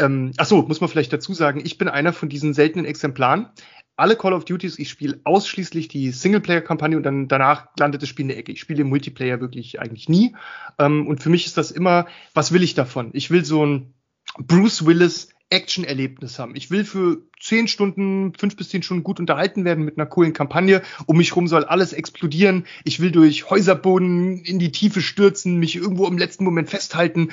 ähm, 0.00 0.32
ach 0.38 0.46
so, 0.46 0.62
muss 0.62 0.80
man 0.80 0.90
vielleicht 0.90 1.12
dazu 1.12 1.34
sagen, 1.34 1.60
ich 1.64 1.78
bin 1.78 1.88
einer 1.88 2.12
von 2.12 2.28
diesen 2.28 2.54
seltenen 2.54 2.86
Exemplaren. 2.86 3.50
Alle 3.96 4.16
Call 4.16 4.32
of 4.32 4.44
Duties, 4.44 4.78
ich 4.78 4.90
spiele 4.90 5.20
ausschließlich 5.24 5.88
die 5.88 6.10
Singleplayer-Kampagne 6.10 6.96
und 6.96 7.04
dann 7.04 7.28
danach 7.28 7.68
landet 7.78 8.02
das 8.02 8.08
Spiel 8.08 8.24
in 8.24 8.28
der 8.28 8.38
Ecke. 8.38 8.52
Ich 8.52 8.60
spiele 8.60 8.82
im 8.82 8.88
Multiplayer 8.88 9.40
wirklich 9.40 9.80
eigentlich 9.80 10.08
nie. 10.08 10.34
Ähm, 10.78 11.06
und 11.06 11.22
für 11.22 11.30
mich 11.30 11.46
ist 11.46 11.56
das 11.56 11.70
immer, 11.70 12.06
was 12.32 12.52
will 12.52 12.62
ich 12.62 12.74
davon? 12.74 13.10
Ich 13.12 13.30
will 13.30 13.44
so 13.44 13.64
ein 13.64 13.94
Bruce 14.38 14.84
Willis 14.84 15.28
Action-Erlebnis 15.50 16.38
haben. 16.38 16.56
Ich 16.56 16.70
will 16.70 16.84
für 16.84 17.22
zehn 17.40 17.68
Stunden, 17.68 18.32
fünf 18.34 18.56
bis 18.56 18.70
zehn 18.70 18.82
Stunden 18.82 19.04
gut 19.04 19.20
unterhalten 19.20 19.64
werden 19.64 19.84
mit 19.84 19.96
einer 19.96 20.06
coolen 20.06 20.32
Kampagne. 20.32 20.82
Um 21.06 21.16
mich 21.16 21.36
rum 21.36 21.46
soll 21.46 21.64
alles 21.64 21.92
explodieren. 21.92 22.66
Ich 22.84 22.98
will 22.98 23.12
durch 23.12 23.48
Häuserboden 23.50 24.42
in 24.42 24.58
die 24.58 24.72
Tiefe 24.72 25.00
stürzen, 25.00 25.58
mich 25.58 25.76
irgendwo 25.76 26.06
im 26.06 26.18
letzten 26.18 26.44
Moment 26.44 26.70
festhalten 26.70 27.28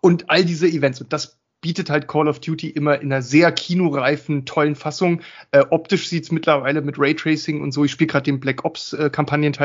und 0.00 0.30
all 0.30 0.44
diese 0.44 0.68
Events. 0.68 1.00
Und 1.00 1.12
das 1.12 1.38
bietet 1.64 1.88
halt 1.88 2.08
Call 2.08 2.28
of 2.28 2.40
Duty 2.40 2.68
immer 2.68 3.00
in 3.00 3.10
einer 3.10 3.22
sehr 3.22 3.50
kinoreifen, 3.50 4.44
tollen 4.44 4.74
Fassung. 4.74 5.22
Äh, 5.50 5.64
optisch 5.70 6.10
sieht's 6.10 6.30
mittlerweile 6.30 6.82
mit 6.82 6.98
Raytracing 6.98 7.62
und 7.62 7.72
so. 7.72 7.86
Ich 7.86 7.90
spiele 7.90 8.08
gerade 8.08 8.24
den 8.24 8.38
Black 8.38 8.66
Ops 8.66 8.92
äh, 8.92 9.10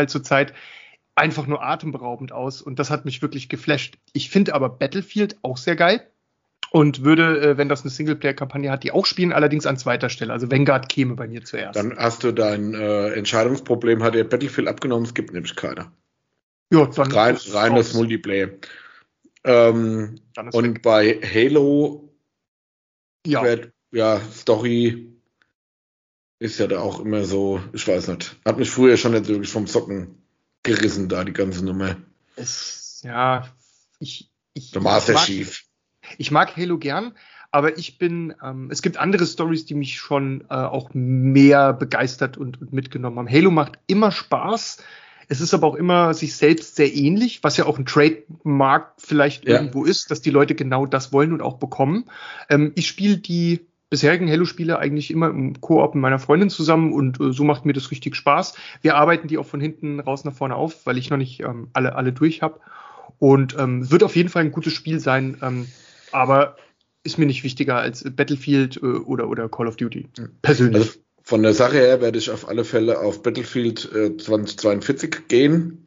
zurzeit 0.08 0.54
einfach 1.16 1.46
nur 1.46 1.62
atemberaubend 1.62 2.32
aus 2.32 2.62
und 2.62 2.80
das 2.80 2.90
hat 2.90 3.04
mich 3.04 3.22
wirklich 3.22 3.50
geflasht. 3.50 3.98
Ich 4.14 4.30
finde 4.30 4.56
aber 4.56 4.70
Battlefield 4.70 5.36
auch 5.42 5.58
sehr 5.58 5.76
geil 5.76 6.08
und 6.72 7.04
würde, 7.04 7.42
äh, 7.42 7.58
wenn 7.58 7.68
das 7.68 7.82
eine 7.82 7.90
Singleplayer-Kampagne 7.90 8.72
hat, 8.72 8.84
die 8.86 8.94
auch 8.94 9.06
spielen, 9.06 9.34
allerdings 9.34 9.66
an 9.66 9.76
zweiter 9.76 10.08
Stelle. 10.08 10.32
Also 10.32 10.50
Vanguard 10.50 10.88
käme 10.88 11.16
bei 11.16 11.28
mir 11.28 11.44
zuerst. 11.44 11.76
Dann 11.76 11.98
hast 11.98 12.24
du 12.24 12.32
dein 12.32 12.74
äh, 12.76 13.10
Entscheidungsproblem, 13.10 14.04
hat 14.04 14.16
dir 14.16 14.24
Battlefield 14.24 14.70
abgenommen, 14.70 15.04
es 15.04 15.14
gibt 15.14 15.34
nämlich 15.34 15.58
keiner. 15.58 15.92
Ja, 16.72 16.86
dann 16.86 17.12
Rein, 17.12 17.38
reines 17.52 17.94
Multiplayer. 17.94 18.52
Ähm, 19.50 20.22
und 20.52 20.76
weg. 20.76 20.82
bei 20.84 21.20
Halo 21.24 22.14
ja. 23.26 23.44
Wird, 23.44 23.74
ja, 23.92 24.22
Story 24.32 25.12
ist 26.38 26.60
ja 26.60 26.68
da 26.68 26.80
auch 26.80 27.00
immer 27.00 27.26
so, 27.26 27.60
ich 27.74 27.88
weiß 27.88 28.10
nicht, 28.10 28.38
hat 28.46 28.60
mich 28.60 28.70
früher 28.70 28.96
schon 28.96 29.14
nicht 29.14 29.28
wirklich 29.28 29.50
vom 29.50 29.66
Socken 29.66 30.22
gerissen, 30.64 31.10
da 31.10 31.24
die 31.24 31.34
ganze 31.34 31.66
Nummer. 31.66 31.98
Es, 32.36 33.02
ja, 33.04 33.50
ich, 34.00 34.32
ich, 34.54 34.72
der 34.72 34.82
Master 34.82 35.16
Chief. 35.16 35.66
Ich 36.18 36.30
mag 36.30 36.56
Halo 36.56 36.78
gern, 36.78 37.18
aber 37.52 37.78
ich 37.78 37.98
bin, 37.98 38.36
ähm, 38.44 38.70
es 38.72 38.84
gibt 38.84 38.98
andere 38.98 39.26
Stories, 39.26 39.66
die 39.66 39.74
mich 39.74 39.98
schon 39.98 40.46
äh, 40.50 40.54
auch 40.54 40.92
mehr 40.94 41.74
begeistert 41.74 42.38
und, 42.38 42.62
und 42.62 42.72
mitgenommen 42.72 43.18
haben. 43.18 43.30
Halo 43.30 43.50
macht 43.50 43.80
immer 43.88 44.12
Spaß. 44.12 44.78
Es 45.30 45.42
ist 45.42 45.54
aber 45.54 45.68
auch 45.68 45.76
immer 45.76 46.14
sich 46.16 46.36
selbst 46.36 46.76
sehr 46.76 46.94
ähnlich, 46.94 47.44
was 47.44 47.56
ja 47.56 47.68
auch 47.68 47.78
ein 47.78 47.86
Trademark 47.86 48.94
vielleicht 48.98 49.48
ja. 49.48 49.56
irgendwo 49.56 49.86
ist, 49.86 50.10
dass 50.10 50.22
die 50.22 50.32
Leute 50.32 50.56
genau 50.56 50.88
das 50.88 51.14
wollen 51.14 51.32
und 51.32 51.42
auch 51.42 51.60
bekommen. 51.60 52.06
Ähm, 52.50 52.72
ich 52.76 52.88
spiele 52.88 53.18
die 53.18 53.68
bisherigen 53.92 54.30
Halo-Spiele 54.30 54.80
eigentlich 54.80 55.12
immer 55.12 55.30
im 55.30 55.62
Koop 55.62 55.94
mit 55.94 56.02
meiner 56.02 56.18
Freundin 56.18 56.50
zusammen 56.50 56.94
und 56.94 57.20
äh, 57.20 57.32
so 57.32 57.44
macht 57.44 57.64
mir 57.64 57.74
das 57.74 57.92
richtig 57.92 58.16
Spaß. 58.16 58.56
Wir 58.82 58.96
arbeiten 58.96 59.28
die 59.28 59.38
auch 59.38 59.46
von 59.46 59.62
hinten 59.62 60.00
raus 60.00 60.26
nach 60.26 60.34
vorne 60.34 60.56
auf, 60.56 60.86
weil 60.88 60.98
ich 60.98 61.12
noch 61.12 61.18
nicht 61.18 61.42
ähm, 61.42 61.70
alle, 61.74 61.96
alle 61.96 62.12
durch 62.12 62.42
habe. 62.42 62.60
Und 63.20 63.56
ähm, 63.60 63.92
wird 63.92 64.04
auf 64.04 64.16
jeden 64.16 64.30
Fall 64.30 64.44
ein 64.44 64.52
gutes 64.52 64.74
Spiel 64.74 65.00
sein. 65.00 65.38
Ähm, 65.42 65.68
aber 66.12 66.56
ist 67.04 67.20
mir 67.20 67.26
nicht 67.28 67.44
wichtiger 67.44 67.78
als 67.78 68.04
Battlefield 68.04 68.78
äh, 68.78 68.86
oder, 68.86 69.30
oder 69.30 69.48
Call 69.48 69.68
of 69.68 69.78
Duty. 69.78 70.08
Persönlich. 70.42 70.82
Also 70.88 71.00
von 71.30 71.44
der 71.44 71.54
Sache 71.54 71.78
her 71.78 72.02
werde 72.02 72.18
ich 72.18 72.32
auf 72.32 72.50
alle 72.50 72.66
Fälle 72.66 72.98
auf 72.98 73.22
Battlefield 73.22 73.88
äh, 73.94 74.18
2042 74.18 75.28
gehen. 75.28 75.86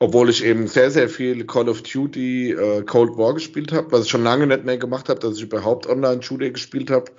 Obwohl 0.00 0.28
ich 0.28 0.44
eben 0.44 0.66
sehr, 0.66 0.90
sehr 0.90 1.08
viel 1.08 1.46
Call 1.46 1.68
of 1.68 1.82
Duty 1.82 2.50
äh, 2.50 2.82
Cold 2.82 3.16
War 3.16 3.34
gespielt 3.34 3.70
habe, 3.70 3.92
was 3.92 4.06
ich 4.06 4.10
schon 4.10 4.24
lange 4.24 4.48
nicht 4.48 4.64
mehr 4.64 4.76
gemacht 4.76 5.08
habe, 5.08 5.20
dass 5.20 5.36
ich 5.36 5.44
überhaupt 5.44 5.86
Online-Shooter 5.86 6.50
gespielt 6.50 6.90
habe. 6.90 7.12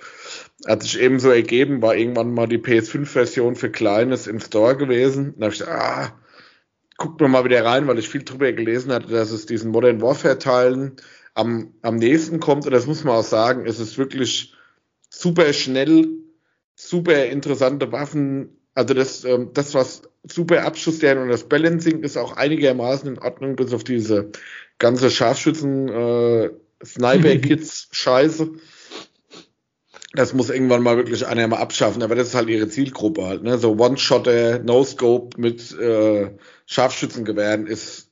Hat 0.66 0.82
sich 0.82 1.00
eben 1.00 1.18
so 1.18 1.30
ergeben, 1.30 1.80
war 1.80 1.96
irgendwann 1.96 2.34
mal 2.34 2.46
die 2.46 2.58
PS5-Version 2.58 3.56
für 3.56 3.70
Kleines 3.70 4.26
im 4.26 4.38
Store 4.38 4.76
gewesen. 4.76 5.32
Da 5.38 5.46
habe 5.46 5.54
ich 5.54 5.60
gesagt, 5.60 5.80
ah, 5.80 6.12
guckt 6.98 7.22
mir 7.22 7.28
mal 7.28 7.46
wieder 7.46 7.64
rein, 7.64 7.86
weil 7.86 7.98
ich 7.98 8.10
viel 8.10 8.22
drüber 8.22 8.52
gelesen 8.52 8.92
hatte, 8.92 9.08
dass 9.08 9.30
es 9.30 9.46
diesen 9.46 9.70
Modern 9.70 10.02
Warfare-Teilen 10.02 10.96
am, 11.32 11.72
am 11.80 11.96
nächsten 11.96 12.38
kommt, 12.38 12.66
und 12.66 12.72
das 12.72 12.86
muss 12.86 13.02
man 13.02 13.16
auch 13.16 13.24
sagen, 13.24 13.64
es 13.64 13.80
ist 13.80 13.96
wirklich 13.96 14.54
super 15.08 15.54
schnell, 15.54 16.25
super 16.76 17.26
interessante 17.26 17.90
Waffen. 17.90 18.60
Also 18.74 18.94
das, 18.94 19.24
ähm, 19.24 19.50
das 19.54 19.74
was 19.74 20.02
super 20.22 20.64
Abschussstern 20.64 21.18
und 21.18 21.28
das 21.28 21.48
Balancing 21.48 22.02
ist 22.02 22.16
auch 22.16 22.36
einigermaßen 22.36 23.08
in 23.08 23.18
Ordnung, 23.18 23.56
bis 23.56 23.72
auf 23.72 23.82
diese 23.82 24.30
ganze 24.78 25.10
Scharfschützen 25.10 25.88
äh, 25.88 26.50
Sniper-Kids-Scheiße. 26.84 28.50
Das 30.12 30.32
muss 30.32 30.48
irgendwann 30.48 30.82
mal 30.82 30.96
wirklich 30.96 31.26
einer 31.26 31.46
mal 31.46 31.58
abschaffen, 31.58 32.02
aber 32.02 32.14
das 32.14 32.28
ist 32.28 32.34
halt 32.34 32.48
ihre 32.48 32.68
Zielgruppe 32.68 33.26
halt, 33.26 33.42
ne? 33.42 33.58
So 33.58 33.72
One-Shotter, 33.76 34.60
No-Scope 34.60 35.38
mit 35.38 35.78
äh, 35.78 36.30
Scharfschützengewehren 36.64 37.66
ist 37.66 38.10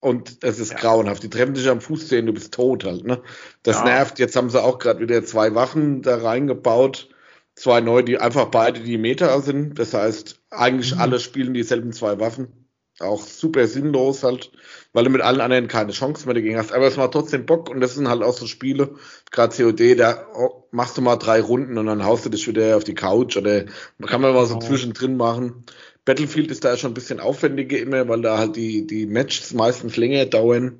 und 0.00 0.38
es 0.42 0.58
ist 0.58 0.72
ja. 0.72 0.78
grauenhaft. 0.78 1.22
Die 1.22 1.30
treffen 1.30 1.54
dich 1.54 1.66
am 1.68 1.80
Fuß 1.80 2.10
sehen, 2.10 2.26
du 2.26 2.34
bist 2.34 2.52
tot 2.52 2.84
halt. 2.84 3.04
Ne? 3.04 3.22
Das 3.62 3.76
ja. 3.78 3.84
nervt. 3.84 4.18
Jetzt 4.18 4.36
haben 4.36 4.50
sie 4.50 4.62
auch 4.62 4.78
gerade 4.78 5.00
wieder 5.00 5.24
zwei 5.24 5.54
Waffen 5.54 6.02
da 6.02 6.18
reingebaut. 6.18 7.08
Zwei 7.56 7.80
neue, 7.80 8.04
die 8.04 8.18
einfach 8.18 8.46
beide 8.46 8.80
die 8.80 8.98
Meter 8.98 9.40
sind. 9.40 9.78
Das 9.78 9.94
heißt, 9.94 10.40
eigentlich 10.50 10.94
mhm. 10.94 11.00
alle 11.00 11.18
spielen 11.18 11.54
dieselben 11.54 11.92
zwei 11.92 12.20
Waffen. 12.20 12.66
Auch 12.98 13.22
super 13.22 13.66
sinnlos 13.66 14.22
halt, 14.22 14.52
weil 14.94 15.04
du 15.04 15.10
mit 15.10 15.20
allen 15.20 15.40
anderen 15.40 15.68
keine 15.68 15.92
Chance 15.92 16.24
mehr 16.24 16.34
dagegen 16.34 16.56
hast. 16.56 16.72
Aber 16.72 16.86
es 16.86 16.96
macht 16.96 17.12
trotzdem 17.12 17.44
Bock 17.44 17.68
und 17.68 17.80
das 17.80 17.94
sind 17.94 18.08
halt 18.08 18.22
auch 18.22 18.32
so 18.32 18.46
Spiele, 18.46 18.94
gerade 19.30 19.54
COD, 19.54 19.98
da 19.98 20.26
machst 20.70 20.96
du 20.96 21.02
mal 21.02 21.16
drei 21.16 21.42
Runden 21.42 21.76
und 21.76 21.86
dann 21.86 22.04
haust 22.04 22.24
du 22.24 22.30
dich 22.30 22.48
wieder 22.48 22.76
auf 22.76 22.84
die 22.84 22.94
Couch 22.94 23.36
oder 23.36 23.64
kann 24.06 24.22
man 24.22 24.32
mal 24.32 24.46
so 24.46 24.56
oh. 24.56 24.60
zwischendrin 24.60 25.18
machen. 25.18 25.64
Battlefield 26.06 26.50
ist 26.50 26.64
da 26.64 26.76
schon 26.78 26.92
ein 26.92 26.94
bisschen 26.94 27.20
aufwendiger 27.20 27.78
immer, 27.78 28.08
weil 28.08 28.22
da 28.22 28.38
halt 28.38 28.56
die, 28.56 28.86
die 28.86 29.06
Matches 29.06 29.52
meistens 29.52 29.96
länger 29.96 30.24
dauern, 30.24 30.78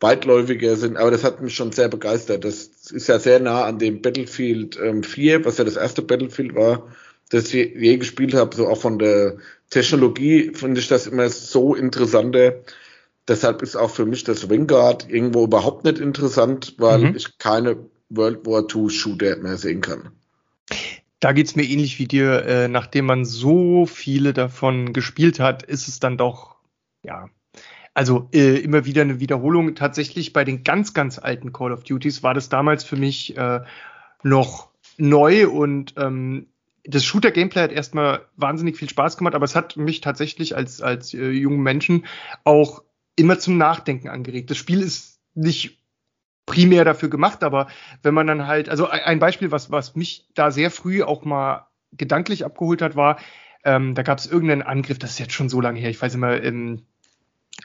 weitläufiger 0.00 0.76
sind, 0.76 0.96
aber 0.96 1.10
das 1.10 1.24
hat 1.24 1.42
mich 1.42 1.54
schon 1.54 1.72
sehr 1.72 1.88
begeistert. 1.88 2.44
Das 2.44 2.70
ist 2.90 3.08
ja 3.08 3.18
sehr 3.18 3.40
nah 3.40 3.64
an 3.64 3.78
dem 3.78 4.02
Battlefield 4.02 4.78
ähm, 4.82 5.02
4, 5.02 5.44
was 5.44 5.58
ja 5.58 5.64
das 5.64 5.76
erste 5.76 6.02
Battlefield 6.02 6.54
war, 6.54 6.88
das 7.30 7.46
ich 7.46 7.52
je, 7.54 7.78
je 7.78 7.96
gespielt 7.98 8.34
habe, 8.34 8.54
so 8.54 8.68
auch 8.68 8.80
von 8.80 8.98
der 8.98 9.38
Technologie 9.70 10.52
finde 10.54 10.80
ich 10.80 10.88
das 10.88 11.06
immer 11.06 11.28
so 11.28 11.74
interessanter. 11.74 12.62
Deshalb 13.26 13.60
ist 13.62 13.76
auch 13.76 13.90
für 13.90 14.06
mich 14.06 14.24
das 14.24 14.48
Vanguard 14.48 15.10
irgendwo 15.10 15.44
überhaupt 15.44 15.84
nicht 15.84 15.98
interessant, 15.98 16.74
weil 16.78 16.98
mhm. 17.00 17.16
ich 17.16 17.36
keine 17.38 17.76
World 18.08 18.46
War 18.46 18.64
II 18.74 18.88
Shooter 18.88 19.36
mehr 19.36 19.58
sehen 19.58 19.82
kann. 19.82 20.10
Da 21.20 21.32
geht's 21.32 21.56
mir 21.56 21.64
ähnlich 21.64 21.98
wie 21.98 22.06
dir. 22.06 22.44
Äh, 22.46 22.68
nachdem 22.68 23.06
man 23.06 23.24
so 23.24 23.86
viele 23.86 24.32
davon 24.32 24.92
gespielt 24.92 25.40
hat, 25.40 25.62
ist 25.62 25.88
es 25.88 26.00
dann 26.00 26.16
doch, 26.16 26.56
ja, 27.02 27.28
also 27.98 28.28
äh, 28.32 28.58
immer 28.60 28.84
wieder 28.84 29.02
eine 29.02 29.18
Wiederholung. 29.18 29.74
Tatsächlich 29.74 30.32
bei 30.32 30.44
den 30.44 30.62
ganz, 30.62 30.94
ganz 30.94 31.18
alten 31.18 31.52
Call 31.52 31.72
of 31.72 31.82
Duties 31.82 32.22
war 32.22 32.32
das 32.32 32.48
damals 32.48 32.84
für 32.84 32.94
mich 32.94 33.36
äh, 33.36 33.62
noch 34.22 34.68
neu 34.98 35.48
und 35.48 35.94
ähm, 35.96 36.46
das 36.84 37.04
Shooter-Gameplay 37.04 37.60
hat 37.60 37.72
erstmal 37.72 38.20
wahnsinnig 38.36 38.76
viel 38.76 38.88
Spaß 38.88 39.16
gemacht, 39.16 39.34
aber 39.34 39.44
es 39.44 39.56
hat 39.56 39.76
mich 39.76 40.00
tatsächlich 40.00 40.54
als, 40.54 40.80
als 40.80 41.12
äh, 41.12 41.30
jungen 41.30 41.60
Menschen 41.60 42.06
auch 42.44 42.84
immer 43.16 43.40
zum 43.40 43.58
Nachdenken 43.58 44.08
angeregt. 44.08 44.48
Das 44.48 44.58
Spiel 44.58 44.80
ist 44.80 45.18
nicht 45.34 45.82
primär 46.46 46.84
dafür 46.84 47.10
gemacht, 47.10 47.42
aber 47.42 47.66
wenn 48.04 48.14
man 48.14 48.28
dann 48.28 48.46
halt, 48.46 48.68
also 48.68 48.86
ein 48.86 49.18
Beispiel, 49.18 49.50
was, 49.50 49.72
was 49.72 49.96
mich 49.96 50.28
da 50.34 50.52
sehr 50.52 50.70
früh 50.70 51.02
auch 51.02 51.24
mal 51.24 51.66
gedanklich 51.90 52.44
abgeholt 52.44 52.80
hat, 52.80 52.94
war, 52.94 53.18
ähm, 53.64 53.96
da 53.96 54.04
gab 54.04 54.18
es 54.18 54.26
irgendeinen 54.26 54.62
Angriff, 54.62 55.00
das 55.00 55.10
ist 55.10 55.18
jetzt 55.18 55.32
schon 55.32 55.48
so 55.48 55.60
lange 55.60 55.80
her, 55.80 55.90
ich 55.90 56.00
weiß 56.00 56.14
immer, 56.14 56.40
ähm, 56.40 56.84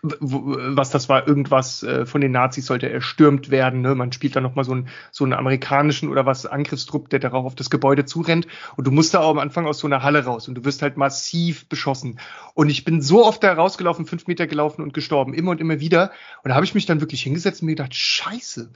was 0.01 0.89
das 0.89 1.07
war, 1.07 1.27
irgendwas 1.27 1.83
äh, 1.83 2.05
von 2.05 2.21
den 2.21 2.31
Nazis 2.31 2.65
sollte 2.65 2.89
erstürmt 2.89 3.51
werden. 3.51 3.81
Ne? 3.81 3.95
Man 3.95 4.11
spielt 4.11 4.35
da 4.35 4.41
nochmal 4.41 4.65
so 4.65 4.73
einen, 4.73 4.87
so 5.11 5.23
einen 5.23 5.33
amerikanischen 5.33 6.09
oder 6.09 6.25
was 6.25 6.45
Angriffstrupp, 6.45 7.09
der 7.09 7.19
darauf 7.19 7.45
auf 7.45 7.55
das 7.55 7.69
Gebäude 7.69 8.05
zurennt. 8.05 8.47
Und 8.75 8.87
du 8.87 8.91
musst 8.91 9.13
da 9.13 9.19
auch 9.19 9.29
am 9.29 9.39
Anfang 9.39 9.65
aus 9.65 9.79
so 9.79 9.87
einer 9.87 10.03
Halle 10.03 10.25
raus 10.25 10.47
und 10.47 10.55
du 10.55 10.65
wirst 10.65 10.81
halt 10.81 10.97
massiv 10.97 11.67
beschossen. 11.67 12.19
Und 12.53 12.69
ich 12.69 12.83
bin 12.83 13.01
so 13.01 13.25
oft 13.25 13.43
da 13.43 13.53
rausgelaufen, 13.53 14.05
fünf 14.05 14.27
Meter 14.27 14.47
gelaufen 14.47 14.81
und 14.81 14.93
gestorben, 14.93 15.33
immer 15.33 15.51
und 15.51 15.61
immer 15.61 15.79
wieder. 15.79 16.11
Und 16.43 16.49
da 16.49 16.55
habe 16.55 16.65
ich 16.65 16.75
mich 16.75 16.85
dann 16.85 16.99
wirklich 16.99 17.21
hingesetzt 17.21 17.61
und 17.61 17.67
mir 17.67 17.75
gedacht, 17.75 17.95
scheiße, 17.95 18.71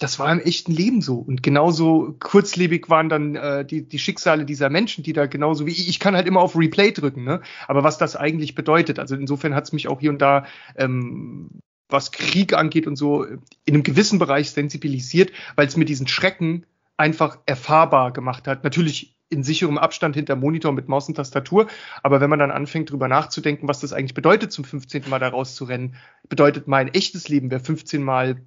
das 0.00 0.18
war 0.18 0.32
im 0.32 0.40
echten 0.40 0.72
Leben 0.72 1.02
so. 1.02 1.16
Und 1.16 1.42
genauso 1.42 2.16
kurzlebig 2.18 2.88
waren 2.88 3.10
dann 3.10 3.36
äh, 3.36 3.64
die, 3.66 3.86
die 3.86 3.98
Schicksale 3.98 4.46
dieser 4.46 4.70
Menschen, 4.70 5.04
die 5.04 5.12
da 5.12 5.26
genauso 5.26 5.66
wie 5.66 5.70
ich, 5.70 5.88
ich 5.88 6.00
kann 6.00 6.16
halt 6.16 6.26
immer 6.26 6.40
auf 6.40 6.56
Replay 6.56 6.90
drücken, 6.90 7.22
ne? 7.22 7.42
Aber 7.68 7.84
was 7.84 7.98
das 7.98 8.16
eigentlich 8.16 8.54
bedeutet, 8.54 8.98
also 8.98 9.14
insofern 9.14 9.54
hat 9.54 9.64
es 9.64 9.72
mich 9.72 9.88
auch 9.88 10.00
hier 10.00 10.10
und 10.10 10.22
da, 10.22 10.46
ähm, 10.76 11.50
was 11.90 12.12
Krieg 12.12 12.54
angeht 12.54 12.86
und 12.86 12.96
so, 12.96 13.24
in 13.24 13.40
einem 13.74 13.82
gewissen 13.82 14.18
Bereich 14.18 14.50
sensibilisiert, 14.52 15.32
weil 15.56 15.66
es 15.66 15.76
mir 15.76 15.84
diesen 15.84 16.08
Schrecken 16.08 16.64
einfach 16.96 17.38
erfahrbar 17.44 18.12
gemacht 18.12 18.46
hat. 18.46 18.64
Natürlich 18.64 19.16
in 19.28 19.44
sicherem 19.44 19.78
Abstand 19.78 20.16
hinter 20.16 20.34
Monitor 20.34 20.72
mit 20.72 20.88
Maus 20.88 21.08
und 21.08 21.14
Tastatur. 21.14 21.68
Aber 22.02 22.20
wenn 22.20 22.30
man 22.30 22.38
dann 22.38 22.50
anfängt, 22.50 22.90
drüber 22.90 23.06
nachzudenken, 23.06 23.68
was 23.68 23.80
das 23.80 23.92
eigentlich 23.92 24.14
bedeutet, 24.14 24.50
zum 24.50 24.64
15. 24.64 25.04
Mal 25.08 25.20
da 25.20 25.28
rauszurennen, 25.28 25.94
bedeutet 26.28 26.68
mein 26.68 26.88
echtes 26.88 27.28
Leben 27.28 27.50
wäre 27.50 27.62
15 27.62 28.02
Mal 28.02 28.40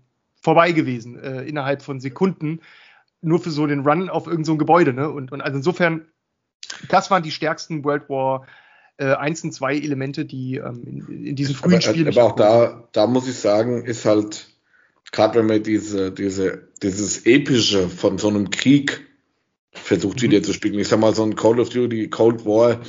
vorbei 0.44 0.74
gewesen, 0.74 1.18
äh, 1.18 1.44
innerhalb 1.44 1.82
von 1.82 2.00
Sekunden, 2.00 2.60
nur 3.22 3.39
für 3.39 3.50
so 3.50 3.66
den 3.66 3.80
Run 3.80 4.10
auf 4.10 4.28
irgendein 4.28 4.46
so 4.46 4.58
Gebäude. 4.58 4.94
Ne? 4.94 5.10
Und, 5.10 5.32
und 5.32 5.41
also 5.41 5.58
insofern, 5.58 6.06
das 6.89 7.10
waren 7.10 7.24
die 7.24 7.32
stärksten 7.32 7.84
World 7.86 8.10
War 8.10 8.46
äh, 8.98 9.14
1 9.14 9.46
und 9.46 9.54
2 9.54 9.78
Elemente, 9.78 10.26
die 10.26 10.58
ähm, 10.58 10.84
in, 10.86 11.26
in 11.26 11.36
diesen 11.36 11.56
frühen 11.56 11.76
aber, 11.76 11.82
Spielen. 11.82 12.08
Aber 12.10 12.24
auch 12.24 12.36
da, 12.36 12.88
da 12.91 13.08
muss 13.08 13.28
ich 13.28 13.36
sagen, 13.36 13.86
ist 13.86 14.06
halt, 14.06 14.50
gerade 15.14 15.39
wenn 15.39 15.46
man 15.46 15.64
diese, 15.64 16.12
diese, 16.12 16.68
dieses 16.82 17.26
Epische 17.26 17.88
von 17.88 18.18
so 18.18 18.28
einem 18.28 18.50
Krieg 18.50 19.08
versucht 19.72 20.18
mhm. 20.18 20.24
wieder 20.24 20.44
zu 20.44 20.52
spielen. 20.52 20.78
Ich 20.78 20.89
sag 20.89 21.00
mal, 21.00 21.16
so 21.16 21.24
ein 21.24 21.36
Call 21.36 21.62
of 21.62 21.70
Duty 21.70 22.10
Cold 22.10 22.46
War 22.46 22.82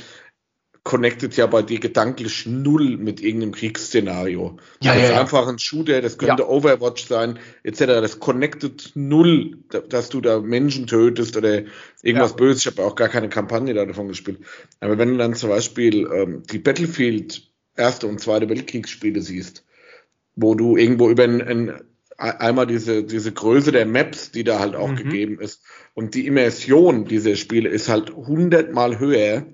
connectet 0.85 1.35
ja 1.35 1.47
bei 1.47 1.63
dir 1.63 1.79
gedanklich 1.79 2.45
null 2.45 2.97
mit 2.97 3.19
irgendeinem 3.19 3.53
Kriegsszenario. 3.53 4.57
Ja, 4.81 4.93
das 4.93 5.01
ja, 5.01 5.09
ist 5.09 5.19
einfach 5.19 5.47
ein 5.47 5.57
Shooter, 5.57 5.99
das 5.99 6.19
könnte 6.19 6.43
ja. 6.43 6.47
Overwatch 6.47 7.07
sein, 7.07 7.39
etc. 7.63 7.79
Das 7.79 8.19
connectet 8.19 8.91
null, 8.93 9.57
dass 9.89 10.09
du 10.09 10.21
da 10.21 10.39
Menschen 10.39 10.85
tötest 10.85 11.35
oder 11.37 11.63
irgendwas 12.03 12.31
ja. 12.31 12.37
Böses. 12.37 12.61
Ich 12.61 12.67
habe 12.67 12.87
auch 12.87 12.95
gar 12.95 13.09
keine 13.09 13.29
Kampagne 13.29 13.73
davon 13.73 14.07
gespielt. 14.07 14.41
Aber 14.79 14.99
wenn 14.99 15.09
du 15.09 15.17
dann 15.17 15.33
zum 15.33 15.49
Beispiel 15.49 16.07
ähm, 16.13 16.43
die 16.51 16.59
Battlefield 16.59 17.49
Erste 17.75 18.05
und 18.05 18.21
Zweite 18.21 18.47
Weltkriegsspiele 18.47 19.21
siehst, 19.21 19.65
wo 20.35 20.53
du 20.53 20.77
irgendwo 20.77 21.09
über 21.09 21.23
ein, 21.23 21.41
ein 21.41 21.81
einmal 22.17 22.67
diese, 22.67 23.03
diese 23.03 23.31
Größe 23.31 23.71
der 23.71 23.87
Maps, 23.87 24.31
die 24.31 24.43
da 24.43 24.59
halt 24.59 24.75
auch 24.75 24.89
mhm. 24.89 24.97
gegeben 24.97 25.39
ist. 25.39 25.63
Und 25.95 26.13
die 26.13 26.27
Immersion 26.27 27.05
dieser 27.05 27.35
Spiele 27.35 27.69
ist 27.69 27.89
halt 27.89 28.15
hundertmal 28.15 28.99
höher 28.99 29.47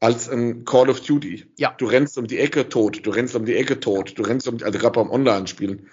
als 0.00 0.28
ein 0.28 0.64
Call 0.64 0.90
of 0.90 1.00
Duty. 1.00 1.46
Ja. 1.56 1.74
Du 1.78 1.86
rennst 1.86 2.18
um 2.18 2.26
die 2.26 2.38
Ecke 2.38 2.68
tot, 2.68 3.06
du 3.06 3.10
rennst 3.10 3.34
um 3.34 3.44
die 3.44 3.54
Ecke 3.54 3.80
tot, 3.80 4.18
du 4.18 4.22
rennst 4.22 4.46
um, 4.48 4.58
also 4.62 4.78
gerade 4.78 5.00
beim 5.00 5.10
Online-Spielen. 5.10 5.88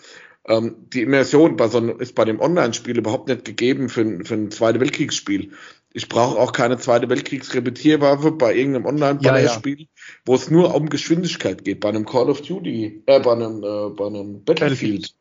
Ähm, 0.45 0.75
die 0.93 1.03
Immersion 1.03 1.55
bei 1.55 1.69
so 1.69 1.77
einem, 1.77 1.99
ist 1.99 2.15
bei 2.15 2.25
dem 2.25 2.41
Online-Spiel 2.41 2.97
überhaupt 2.97 3.29
nicht 3.29 3.45
gegeben 3.45 3.87
für, 3.87 4.01
ein, 4.01 4.25
für 4.25 4.33
ein 4.33 4.51
Zweite 4.51 4.81
Weltkriegsspiel. 4.81 5.51
Ich 5.93 6.09
brauche 6.09 6.37
auch 6.37 6.51
keine 6.51 6.77
Zweite 6.77 7.07
Weltkriegsrepetierwaffe 7.09 8.31
bei 8.31 8.53
irgendeinem 8.53 8.85
Online-Spiel, 8.85 9.79
ja, 9.79 9.83
ja. 9.83 9.87
wo 10.25 10.35
es 10.35 10.49
nur 10.49 10.75
um 10.75 10.89
Geschwindigkeit 10.89 11.63
geht. 11.63 11.79
Bei 11.79 11.89
einem 11.89 12.05
Call 12.05 12.29
of 12.29 12.41
Duty, 12.41 13.03
äh, 13.05 13.19
bei 13.21 13.31
einem, 13.31 13.63
äh, 13.63 13.89
bei 13.95 14.07
einem 14.07 14.43
Battlefield. 14.43 15.01
Battlefield 15.01 15.15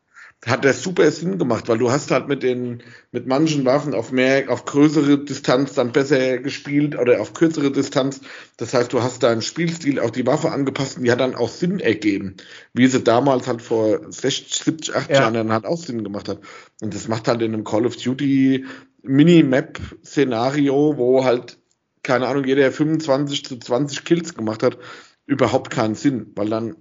hat 0.45 0.65
das 0.65 0.83
super 0.83 1.09
Sinn 1.11 1.37
gemacht, 1.37 1.69
weil 1.69 1.77
du 1.77 1.91
hast 1.91 2.11
halt 2.11 2.27
mit 2.27 2.43
den, 2.43 2.83
mit 3.11 3.27
manchen 3.27 3.65
Waffen 3.65 3.93
auf 3.93 4.11
mehr, 4.11 4.49
auf 4.49 4.65
größere 4.65 5.23
Distanz 5.23 5.73
dann 5.73 5.91
besser 5.91 6.37
gespielt 6.39 6.97
oder 6.97 7.21
auf 7.21 7.33
kürzere 7.33 7.71
Distanz. 7.71 8.21
Das 8.57 8.73
heißt, 8.73 8.91
du 8.91 9.01
hast 9.01 9.23
deinen 9.23 9.41
Spielstil 9.41 9.99
auf 9.99 10.11
die 10.11 10.27
Waffe 10.27 10.51
angepasst 10.51 10.97
und 10.97 11.05
die 11.05 11.11
hat 11.11 11.21
dann 11.21 11.35
auch 11.35 11.49
Sinn 11.49 11.79
ergeben, 11.79 12.35
wie 12.73 12.87
sie 12.87 13.01
damals 13.01 13.47
halt 13.47 13.61
vor 13.61 14.11
60, 14.11 14.63
70, 14.63 14.95
80 14.95 15.09
ja. 15.09 15.21
Jahren 15.21 15.33
dann 15.33 15.53
halt 15.53 15.65
auch 15.65 15.77
Sinn 15.77 16.03
gemacht 16.03 16.27
hat. 16.27 16.39
Und 16.81 16.93
das 16.93 17.07
macht 17.07 17.27
halt 17.27 17.41
in 17.41 17.53
einem 17.53 17.63
Call 17.63 17.85
of 17.85 17.95
Duty 17.95 18.65
Mini-Map-Szenario, 19.03 20.97
wo 20.97 21.23
halt, 21.23 21.57
keine 22.03 22.27
Ahnung, 22.27 22.45
jeder 22.45 22.71
25 22.71 23.45
zu 23.45 23.57
20 23.57 24.03
Kills 24.03 24.33
gemacht 24.33 24.63
hat, 24.63 24.77
überhaupt 25.25 25.69
keinen 25.69 25.95
Sinn, 25.95 26.31
weil 26.35 26.49
dann 26.49 26.75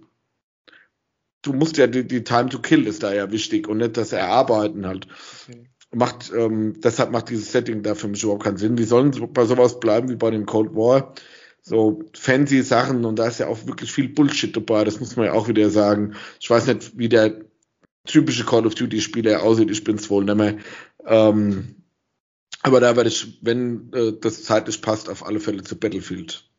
du 1.43 1.53
musst 1.53 1.77
ja 1.77 1.87
die, 1.87 2.07
die 2.07 2.25
Time 2.25 2.49
to 2.49 2.61
Kill 2.61 2.87
ist 2.87 3.03
da 3.03 3.13
ja 3.13 3.31
wichtig 3.31 3.69
und 3.69 3.79
nicht 3.79 3.97
das 3.97 4.13
Erarbeiten 4.13 4.87
halt. 4.87 5.07
Okay. 5.49 5.65
Macht, 5.95 6.33
ähm, 6.35 6.81
deshalb 6.81 7.11
macht 7.11 7.29
dieses 7.29 7.53
Setting 7.53 7.83
da 7.83 7.95
für 7.95 8.09
mich 8.09 8.23
überhaupt 8.23 8.45
keinen 8.45 8.57
Sinn. 8.57 8.77
Die 8.77 8.85
sollen 8.85 9.13
so, 9.13 9.27
bei 9.27 9.45
sowas 9.45 9.79
bleiben 9.79 10.09
wie 10.09 10.17
bei 10.17 10.31
dem 10.31 10.47
Cold 10.47 10.75
War. 10.75 11.15
So 11.61 12.03
fancy 12.15 12.63
Sachen 12.63 13.05
und 13.05 13.19
da 13.19 13.29
ist 13.29 13.39
ja 13.39 13.47
auch 13.47 13.67
wirklich 13.67 13.93
viel 13.93 14.09
Bullshit 14.09 14.57
dabei, 14.57 14.83
das 14.83 14.99
muss 14.99 15.15
man 15.15 15.27
ja 15.27 15.33
auch 15.33 15.47
wieder 15.47 15.71
sagen. 15.71 16.15
Ich 16.41 16.51
weiß 16.51 16.67
nicht, 16.67 16.99
wie 16.99 17.09
der 17.09 17.45
typische 18.05 18.45
Call 18.45 18.67
of 18.67 18.75
Duty 18.75 19.01
Spieler 19.01 19.43
aussieht, 19.43 19.71
ich 19.71 19.85
bin's 19.85 20.11
wohl 20.11 20.25
nicht 20.25 20.37
mehr. 20.37 20.57
Ähm, 21.07 21.77
aber 22.63 22.81
da 22.81 22.97
werde 22.97 23.11
ich, 23.11 23.39
wenn 23.43 23.93
äh, 23.93 24.13
das 24.21 24.43
zeitlich 24.43 24.83
passt, 24.83 25.09
auf 25.09 25.25
alle 25.25 25.39
Fälle 25.39 25.63
zu 25.63 25.77
Battlefield 25.77 26.51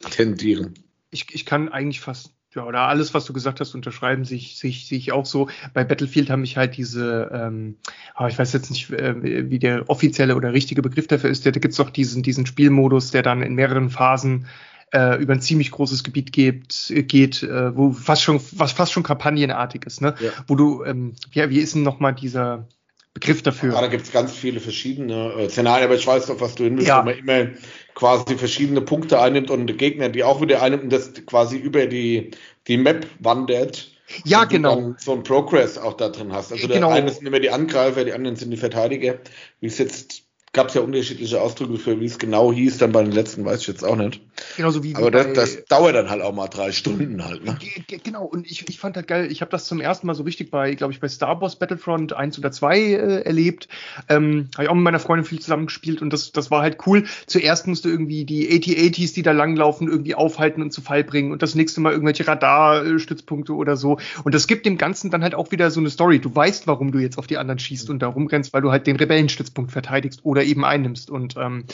tendieren. 0.00 0.74
Ich, 1.10 1.26
ich 1.34 1.44
kann 1.44 1.68
eigentlich 1.68 2.00
fast 2.00 2.32
ja, 2.54 2.64
oder 2.64 2.82
alles, 2.82 3.14
was 3.14 3.24
du 3.24 3.32
gesagt 3.32 3.60
hast, 3.60 3.74
unterschreiben 3.74 4.24
sich, 4.24 4.56
sich, 4.56 4.86
sich 4.86 5.12
auch 5.12 5.24
so. 5.26 5.48
Bei 5.72 5.84
Battlefield 5.84 6.30
haben 6.30 6.42
mich 6.42 6.56
halt 6.56 6.76
diese, 6.76 7.30
ähm, 7.32 7.76
aber 8.14 8.28
ich 8.28 8.38
weiß 8.38 8.52
jetzt 8.52 8.70
nicht, 8.70 8.90
äh, 8.90 9.50
wie 9.50 9.58
der 9.58 9.88
offizielle 9.88 10.36
oder 10.36 10.52
richtige 10.52 10.82
Begriff 10.82 11.06
dafür 11.06 11.30
ist. 11.30 11.46
Da 11.46 11.50
gibt's 11.50 11.76
doch 11.78 11.90
diesen, 11.90 12.22
diesen 12.22 12.46
Spielmodus, 12.46 13.10
der 13.10 13.22
dann 13.22 13.42
in 13.42 13.54
mehreren 13.54 13.90
Phasen 13.90 14.46
äh, 14.92 15.20
über 15.20 15.32
ein 15.32 15.40
ziemlich 15.40 15.70
großes 15.70 16.04
Gebiet 16.04 16.32
geht, 16.32 16.92
geht 17.08 17.42
äh, 17.42 17.74
wo 17.74 17.92
fast 17.92 18.22
schon, 18.22 18.40
was 18.52 18.72
fast 18.72 18.92
schon 18.92 19.02
kampagnenartig 19.02 19.86
ist, 19.86 20.02
ne? 20.02 20.14
Ja. 20.20 20.30
Wo 20.46 20.54
du, 20.54 20.84
ähm, 20.84 21.14
ja, 21.32 21.48
wie 21.48 21.58
ist 21.58 21.74
denn 21.74 21.82
nochmal 21.82 22.14
dieser 22.14 22.66
Begriff 23.14 23.42
dafür? 23.42 23.74
Ja, 23.74 23.80
da 23.80 23.88
gibt's 23.88 24.10
ganz 24.10 24.32
viele 24.32 24.60
verschiedene 24.60 25.32
äh, 25.34 25.48
Szenarien, 25.48 25.84
aber 25.84 25.96
ich 25.96 26.06
weiß 26.06 26.26
doch, 26.26 26.40
was 26.40 26.54
du 26.54 26.64
hin 26.64 26.76
willst, 26.76 26.88
ja. 26.88 27.00
wo 27.00 27.10
man 27.10 27.18
immer 27.18 27.50
quasi 27.94 28.36
verschiedene 28.36 28.80
Punkte 28.80 29.20
einnimmt 29.20 29.50
und 29.50 29.66
Gegner, 29.76 30.08
die 30.08 30.24
auch 30.24 30.40
wieder 30.40 30.62
einnimmt 30.62 30.84
und 30.84 30.92
das 30.92 31.12
quasi 31.26 31.56
über 31.56 31.86
die, 31.86 32.30
die 32.66 32.76
Map 32.78 33.06
wandert. 33.18 33.90
Ja, 34.24 34.44
genau. 34.44 34.94
so 34.98 35.12
ein 35.12 35.22
Progress 35.22 35.78
auch 35.78 35.94
da 35.94 36.08
drin 36.08 36.32
hast. 36.32 36.52
Also 36.52 36.68
genau. 36.68 36.88
der 36.88 36.96
eine 36.96 37.10
sind 37.10 37.26
immer 37.26 37.40
die 37.40 37.50
Angreifer, 37.50 38.04
die 38.04 38.12
anderen 38.12 38.36
sind 38.36 38.50
die 38.50 38.56
Verteidiger. 38.56 39.18
Wie 39.60 39.66
es 39.66 39.78
jetzt 39.78 40.21
gab 40.54 40.68
es 40.68 40.74
ja 40.74 40.82
unterschiedliche 40.82 41.40
Ausdrücke 41.40 41.78
für, 41.78 41.98
wie 41.98 42.04
es 42.04 42.18
genau 42.18 42.52
hieß, 42.52 42.76
dann 42.76 42.92
bei 42.92 43.02
den 43.02 43.12
letzten 43.12 43.44
weiß 43.44 43.62
ich 43.62 43.68
jetzt 43.68 43.84
auch 43.84 43.96
nicht. 43.96 44.20
Genauso 44.56 44.82
wie, 44.82 44.94
Aber 44.94 45.10
das, 45.10 45.32
das 45.32 45.64
dauert 45.64 45.94
dann 45.94 46.10
halt 46.10 46.20
auch 46.20 46.34
mal 46.34 46.48
drei 46.48 46.72
Stunden 46.72 47.24
halt. 47.24 47.42
Ne? 47.42 47.58
Genau, 48.04 48.24
und 48.24 48.50
ich, 48.50 48.68
ich 48.68 48.78
fand 48.78 48.96
das 48.96 49.06
geil, 49.06 49.32
ich 49.32 49.40
habe 49.40 49.50
das 49.50 49.64
zum 49.64 49.80
ersten 49.80 50.06
Mal 50.06 50.14
so 50.14 50.24
richtig 50.24 50.50
bei, 50.50 50.74
glaube 50.74 50.92
ich, 50.92 51.00
bei 51.00 51.08
Star 51.08 51.40
Wars 51.40 51.56
Battlefront 51.56 52.12
1 52.12 52.38
oder 52.38 52.52
2 52.52 52.78
äh, 52.78 53.22
erlebt. 53.22 53.68
Ähm, 54.10 54.48
habe 54.54 54.64
ich 54.64 54.68
auch 54.68 54.74
mit 54.74 54.84
meiner 54.84 54.98
Freundin 54.98 55.24
viel 55.24 55.40
zusammengespielt 55.40 56.02
und 56.02 56.12
das, 56.12 56.32
das 56.32 56.50
war 56.50 56.60
halt 56.60 56.78
cool. 56.86 57.04
Zuerst 57.26 57.66
musste 57.66 57.88
irgendwie 57.88 58.24
die 58.26 58.50
AT-ATs, 58.54 59.14
die 59.14 59.22
da 59.22 59.32
langlaufen, 59.32 59.88
irgendwie 59.88 60.14
aufhalten 60.14 60.60
und 60.60 60.72
zu 60.72 60.82
Fall 60.82 61.02
bringen 61.02 61.32
und 61.32 61.40
das 61.40 61.54
nächste 61.54 61.80
Mal 61.80 61.92
irgendwelche 61.92 62.28
Radarstützpunkte 62.28 63.54
oder 63.54 63.76
so. 63.76 63.98
Und 64.22 64.34
das 64.34 64.46
gibt 64.46 64.66
dem 64.66 64.76
Ganzen 64.76 65.10
dann 65.10 65.22
halt 65.22 65.34
auch 65.34 65.50
wieder 65.50 65.70
so 65.70 65.80
eine 65.80 65.88
Story. 65.88 66.18
Du 66.18 66.34
weißt, 66.34 66.66
warum 66.66 66.92
du 66.92 66.98
jetzt 66.98 67.16
auf 67.16 67.26
die 67.26 67.38
anderen 67.38 67.58
schießt 67.58 67.88
und 67.88 68.00
da 68.00 68.08
rumrennst, 68.08 68.52
weil 68.52 68.60
du 68.60 68.70
halt 68.70 68.86
den 68.86 68.96
Rebellenstützpunkt 68.96 69.72
verteidigst 69.72 70.20
oder 70.24 70.41
oder 70.42 70.50
eben 70.50 70.64
einnimmst. 70.64 71.10
Und 71.10 71.36
ähm, 71.36 71.64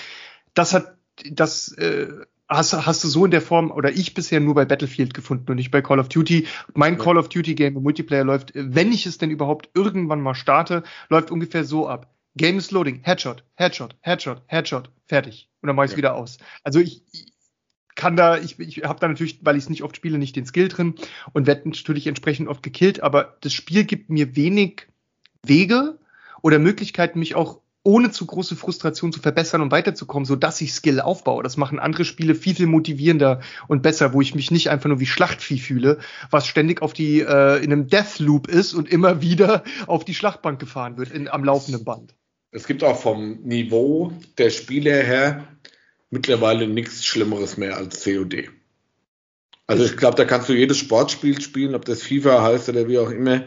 das 0.55 0.75
hat, 0.75 0.97
das 1.31 1.73
äh, 1.73 2.09
hast, 2.49 2.73
hast 2.75 3.05
du 3.05 3.09
so 3.09 3.25
in 3.25 3.31
der 3.31 3.43
Form 3.43 3.71
oder 3.71 3.91
ich 3.91 4.15
bisher 4.15 4.41
nur 4.41 4.55
bei 4.55 4.65
Battlefield 4.65 5.15
gefunden 5.15 5.51
und 5.51 5.57
nicht 5.57 5.71
bei 5.71 5.83
Call 5.83 5.99
of 5.99 6.09
Duty. 6.09 6.47
Mein 6.75 6.95
ja. 6.95 7.05
Call 7.05 7.19
of 7.19 7.29
Duty 7.29 7.55
Game 7.55 7.77
im 7.77 7.83
Multiplayer 7.83 8.25
läuft, 8.25 8.53
wenn 8.55 8.93
ich 8.93 9.07
es 9.07 9.19
denn 9.19 9.31
überhaupt 9.31 9.71
irgendwann 9.75 10.21
mal 10.21 10.35
starte, 10.35 10.83
läuft 11.09 11.31
ungefähr 11.31 11.65
so 11.65 11.89
ab. 11.89 12.13
Game 12.37 12.59
is 12.59 12.71
loading, 12.71 13.01
Headshot, 13.03 13.43
Headshot, 13.55 13.97
Headshot, 14.01 14.43
Headshot, 14.47 14.91
fertig. 15.07 15.49
Und 15.61 15.67
dann 15.67 15.77
mache 15.77 15.87
ich 15.87 15.91
es 15.91 15.95
ja. 15.95 15.99
wieder 15.99 16.15
aus. 16.15 16.39
Also 16.63 16.79
ich, 16.79 17.03
ich 17.13 17.27
kann 17.97 18.15
da, 18.15 18.39
ich, 18.39 18.61
ich 18.61 18.85
habe 18.85 19.01
da 19.01 19.09
natürlich, 19.09 19.41
weil 19.43 19.57
ich 19.57 19.65
es 19.65 19.71
nicht 19.71 19.83
oft 19.83 19.97
spiele, 19.97 20.19
nicht 20.19 20.37
den 20.37 20.47
Skill 20.47 20.69
drin 20.69 20.95
und 21.33 21.49
werde 21.49 21.69
natürlich 21.69 22.07
entsprechend 22.07 22.49
oft 22.49 22.63
gekillt, 22.63 23.03
aber 23.03 23.39
das 23.41 23.53
Spiel 23.53 23.85
gibt 23.85 24.09
mir 24.09 24.37
wenig 24.37 24.87
Wege 25.43 25.99
oder 26.43 26.61
Möglichkeiten, 26.61 27.19
mich 27.19 27.35
auch 27.35 27.61
ohne 27.83 28.11
zu 28.11 28.27
große 28.27 28.57
Frustration 28.57 29.13
zu 29.13 29.21
verbessern 29.21 29.63
und 29.63 29.71
weiterzukommen, 29.71 30.27
so 30.27 30.37
dass 30.37 30.61
ich 30.61 30.73
Skill 30.73 31.01
aufbaue. 31.01 31.43
Das 31.43 31.57
machen 31.57 31.79
andere 31.79 32.05
Spiele 32.05 32.35
viel, 32.35 32.55
viel 32.55 32.67
motivierender 32.67 33.41
und 33.67 33.83
besser, 33.83 34.13
wo 34.13 34.21
ich 34.21 34.35
mich 34.35 34.51
nicht 34.51 34.71
einfach 34.71 34.89
nur 34.89 35.01
wie 35.01 35.07
Schlachtvieh 35.07 35.59
fühle, 35.59 35.99
was 36.31 36.47
ständig 36.47 36.83
auf 36.83 36.93
die, 36.93 37.21
äh, 37.21 37.63
in 37.63 37.73
einem 37.73 37.89
Deathloop 37.89 38.49
ist 38.49 38.75
und 38.75 38.89
immer 38.89 39.23
wieder 39.23 39.65
auf 39.87 40.05
die 40.05 40.15
Schlachtbank 40.15 40.59
gefahren 40.59 40.99
wird, 40.99 41.11
in, 41.11 41.29
am 41.29 41.45
laufenden 41.45 41.85
Band. 41.85 42.15
Es 42.51 42.67
gibt 42.67 42.83
auch 42.83 43.01
vom 43.01 43.43
Niveau 43.43 44.13
der 44.39 44.51
Spiele 44.51 44.93
her 45.03 45.47
mittlerweile 46.11 46.67
nichts 46.67 47.05
Schlimmeres 47.05 47.57
mehr 47.57 47.77
als 47.77 48.05
COD. 48.05 48.51
Also 49.67 49.85
ich 49.85 49.99
glaube, 49.99 50.17
da 50.17 50.25
kannst 50.25 50.49
du 50.49 50.55
jedes 50.55 50.79
Sportspiel 50.79 51.41
spielen, 51.43 51.75
ob 51.75 51.85
das 51.85 52.03
FIFA 52.03 52.43
heißt 52.43 52.71
oder 52.71 52.89
wie 52.89 52.99
auch 52.99 53.11
immer. 53.11 53.45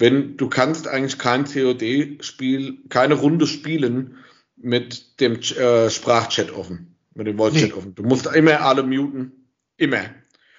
Wenn 0.00 0.38
du 0.38 0.48
kannst 0.48 0.88
eigentlich 0.88 1.18
kein 1.18 1.44
COD-Spiel, 1.44 2.78
keine 2.88 3.14
Runde 3.14 3.46
spielen 3.46 4.16
mit 4.56 5.20
dem 5.20 5.34
äh, 5.34 5.90
Sprachchat 5.90 6.50
offen, 6.52 6.96
mit 7.14 7.26
dem 7.26 7.36
Voice-Chat 7.36 7.68
nee. 7.68 7.72
offen. 7.74 7.94
Du 7.94 8.02
musst 8.04 8.26
immer 8.26 8.62
alle 8.62 8.82
muten, 8.82 9.46
immer. 9.76 10.04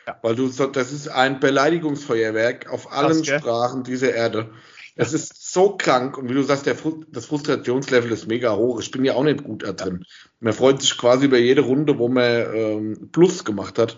Ja. 0.05 0.19
Weil 0.21 0.35
du 0.35 0.47
so, 0.47 0.67
das 0.67 0.91
ist 0.91 1.07
ein 1.07 1.39
Beleidigungsfeuerwerk 1.39 2.69
auf 2.69 2.91
allen 2.91 3.23
Krass, 3.23 3.41
Sprachen 3.41 3.83
dieser 3.83 4.13
Erde. 4.13 4.51
Es 4.95 5.11
ist 5.11 5.51
so 5.51 5.75
krank 5.75 6.19
und 6.19 6.29
wie 6.29 6.35
du 6.35 6.43
sagst, 6.43 6.67
der 6.67 6.75
das 7.09 7.25
Frustrationslevel 7.25 8.11
ist 8.11 8.27
mega 8.27 8.55
hoch. 8.55 8.79
Ich 8.79 8.91
bin 8.91 9.03
ja 9.03 9.15
auch 9.15 9.23
nicht 9.23 9.43
gut 9.43 9.63
da 9.63 9.71
drin. 9.71 10.05
Man 10.39 10.53
freut 10.53 10.83
sich 10.83 10.95
quasi 10.99 11.25
über 11.25 11.39
jede 11.39 11.61
Runde, 11.61 11.97
wo 11.97 12.09
man 12.09 12.55
ähm, 12.55 13.09
Plus 13.11 13.43
gemacht 13.43 13.79
hat. 13.79 13.97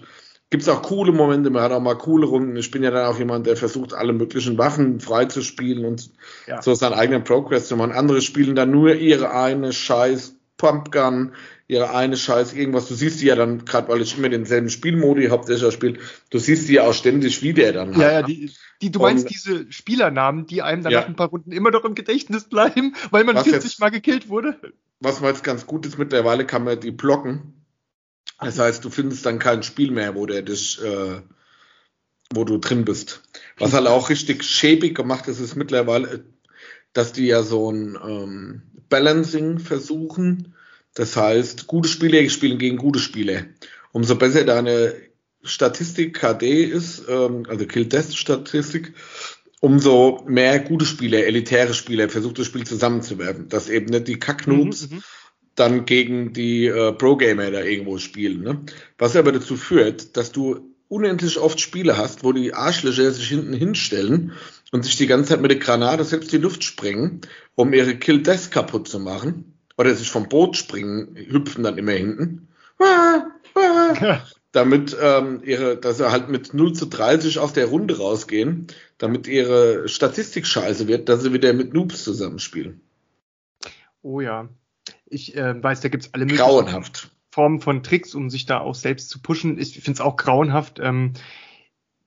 Gibt 0.54 0.62
es 0.62 0.70
auch 0.70 0.84
coole 0.84 1.12
Momente, 1.12 1.50
man 1.50 1.64
hat 1.64 1.72
auch 1.72 1.82
mal 1.82 1.98
coole 1.98 2.28
Runden. 2.28 2.56
Ich 2.58 2.70
bin 2.70 2.84
ja 2.84 2.92
dann 2.92 3.08
auch 3.08 3.18
jemand, 3.18 3.48
der 3.48 3.58
versucht, 3.58 3.96
alle 3.96 4.14
möglichen 4.14 4.56
Waffen 4.60 5.00
freizuspielen 5.00 5.84
und 5.84 6.12
ja. 6.46 6.62
so 6.62 6.76
seinen 6.76 6.94
eigenen 6.94 7.24
Progress 7.24 7.68
zu 7.68 7.76
machen. 7.76 7.92
Andere 7.92 8.22
spielen 8.22 8.56
dann 8.56 8.70
nur 8.70 8.94
ihre 8.94 9.34
eine 9.34 9.74
scheiß 9.74 10.36
Pumpgun, 10.58 11.32
ihre 11.68 11.90
eine 11.90 12.18
Scheiß 12.18 12.54
irgendwas. 12.54 12.88
Du 12.88 12.94
siehst 12.94 13.20
die 13.20 13.26
ja 13.26 13.36
dann, 13.36 13.66
gerade 13.66 13.88
weil 13.88 14.04
ich 14.04 14.16
immer 14.16 14.30
denselben 14.30 14.70
Spielmodi 14.70 15.30
hauptsächlich 15.30 15.74
spiele, 15.74 15.98
du 16.30 16.38
siehst 16.38 16.70
die 16.70 16.74
ja 16.74 16.84
auch 16.84 16.94
ständig, 16.94 17.42
wie 17.42 17.54
der 17.54 17.74
dann 17.74 17.94
ja, 17.94 18.06
hat. 18.06 18.12
Ja, 18.12 18.22
die, 18.22 18.52
die, 18.84 18.92
du 18.92 19.00
meinst 19.00 19.26
Und, 19.26 19.34
diese 19.34 19.72
Spielernamen, 19.72 20.46
die 20.46 20.62
einem 20.62 20.84
dann 20.84 20.92
ja. 20.92 21.02
nach 21.02 21.08
ein 21.08 21.16
paar 21.16 21.30
Runden 21.30 21.52
immer 21.52 21.72
noch 21.72 21.84
im 21.84 21.96
Gedächtnis 21.96 22.44
bleiben, 22.44 22.94
weil 23.10 23.24
man 23.24 23.38
was 23.38 23.48
40 23.48 23.72
jetzt, 23.72 23.80
Mal 23.80 23.90
gekillt 23.90 24.30
wurde? 24.30 24.56
Was 25.00 25.20
mal 25.20 25.30
jetzt 25.30 25.44
ganz 25.44 25.66
gut 25.66 25.88
ist, 25.88 25.98
mittlerweile 25.98 26.46
kann 26.46 26.64
man 26.64 26.80
die 26.80 26.92
blocken. 26.92 27.63
Das 28.44 28.60
heißt, 28.60 28.84
du 28.84 28.90
findest 28.90 29.26
dann 29.26 29.40
kein 29.40 29.64
Spiel 29.64 29.92
mehr, 29.92 30.16
wo 30.16 30.26
der 30.26 30.42
dich, 30.42 30.82
äh, 30.84 31.22
wo 32.34 32.44
du 32.44 32.58
drin 32.58 32.86
bist. 32.86 33.22
Was 33.58 33.74
halt 33.74 33.88
auch 33.88 34.10
richtig 34.10 34.44
schäbig 34.44 34.96
gemacht 34.96 35.28
ist, 35.28 35.40
ist 35.40 35.56
mittlerweile, 35.56 36.26
dass 36.94 37.14
die 37.14 37.28
ja 37.28 37.44
so 37.44 37.72
ein 37.72 37.98
ähm, 38.04 38.62
Balancing 38.90 39.60
versuchen 39.60 40.54
das 40.94 41.18
heißt, 41.18 41.68
gute 41.68 41.90
Spieler 41.90 42.28
spielen 42.30 42.60
gegen 42.60 42.78
gute 42.78 43.00
Spieler. 43.00 43.46
Umso 43.92 44.16
besser 44.16 44.44
deine 44.44 44.94
Statistik 45.44 46.16
KD 46.16 46.66
ist, 46.66 47.04
ähm, 47.10 47.46
also 47.50 47.66
Kill-Death-Statistik, 47.66 48.94
umso 49.60 50.24
mehr 50.28 50.60
gute 50.60 50.86
Spieler, 50.86 51.26
elitäre 51.26 51.74
Spieler 51.74 52.10
versucht 52.10 52.40
das 52.40 52.46
Spiel 52.46 52.66
zusammenzuwerfen. 52.66 53.50
Dass 53.50 53.70
eben 53.70 53.88
nicht 53.88 54.08
die 54.08 54.20
Kacknoobs 54.20 54.90
mhm, 54.90 54.98
mhm, 54.98 55.04
dann 55.56 55.86
gegen 55.86 56.34
die 56.34 56.66
äh, 56.66 56.94
Pro-Gamer 56.94 57.52
da 57.52 57.62
irgendwo 57.62 57.98
spielen. 57.98 58.42
Ne? 58.42 58.62
Was 58.98 59.16
aber 59.16 59.32
dazu 59.32 59.56
führt, 59.56 60.18
dass 60.18 60.32
du 60.32 60.74
unendlich 60.88 61.40
oft 61.40 61.60
Spiele 61.60 61.98
hast, 61.98 62.24
wo 62.24 62.32
die 62.32 62.54
Arschlöcher 62.54 63.12
sich 63.12 63.28
hinten 63.28 63.54
hinstellen 63.54 64.34
und 64.72 64.84
sich 64.84 64.96
die 64.96 65.08
ganze 65.08 65.30
Zeit 65.30 65.42
mit 65.42 65.52
der 65.52 65.60
Granate 65.60 66.04
selbst 66.04 66.32
die 66.32 66.38
Luft 66.38 66.64
sprengen, 66.64 67.22
um 67.56 67.74
ihre 67.74 67.96
Kill-Death 67.96 68.52
kaputt 68.52 68.88
zu 68.88 69.00
machen 69.00 69.54
oder 69.78 69.94
sich 69.96 70.10
vom 70.10 70.30
Boot 70.30 70.58
springen, 70.58 71.16
hüpfen 71.16 71.64
dann 71.64 71.78
immer 71.78 71.94
hinten. 71.94 72.48
damit 74.54 74.96
ähm, 75.02 75.42
ihre, 75.44 75.78
dass 75.78 75.98
sie 75.98 76.12
halt 76.12 76.30
mit 76.30 76.54
0 76.54 76.74
zu 76.74 76.86
30 76.86 77.40
aus 77.40 77.54
der 77.54 77.66
Runde 77.66 77.98
rausgehen, 77.98 78.68
damit 79.00 79.28
ihre 79.28 79.90
Statistik 79.90 80.46
scheiße 80.46 80.88
wird, 80.88 81.10
dass 81.10 81.24
sie 81.24 81.34
wieder 81.34 81.54
mit 81.54 81.74
Noobs 81.74 82.04
zusammenspielen. 82.04 82.82
Oh 84.04 84.22
ja. 84.22 84.48
Ich 85.14 85.36
äh, 85.36 85.62
weiß, 85.62 85.82
da 85.82 85.90
gibt's 85.90 86.14
alle 86.14 86.26
möglichen 86.26 86.84
Formen 87.32 87.62
von 87.62 87.84
Tricks, 87.84 88.14
um 88.14 88.30
sich 88.30 88.46
da 88.46 88.60
auch 88.60 88.76
selbst 88.76 89.10
zu 89.10 89.22
pushen. 89.22 89.58
Ich 89.58 89.74
finde 89.74 89.94
es 89.94 90.02
auch 90.02 90.18
grauenhaft. 90.18 90.80
Ähm, 90.80 91.14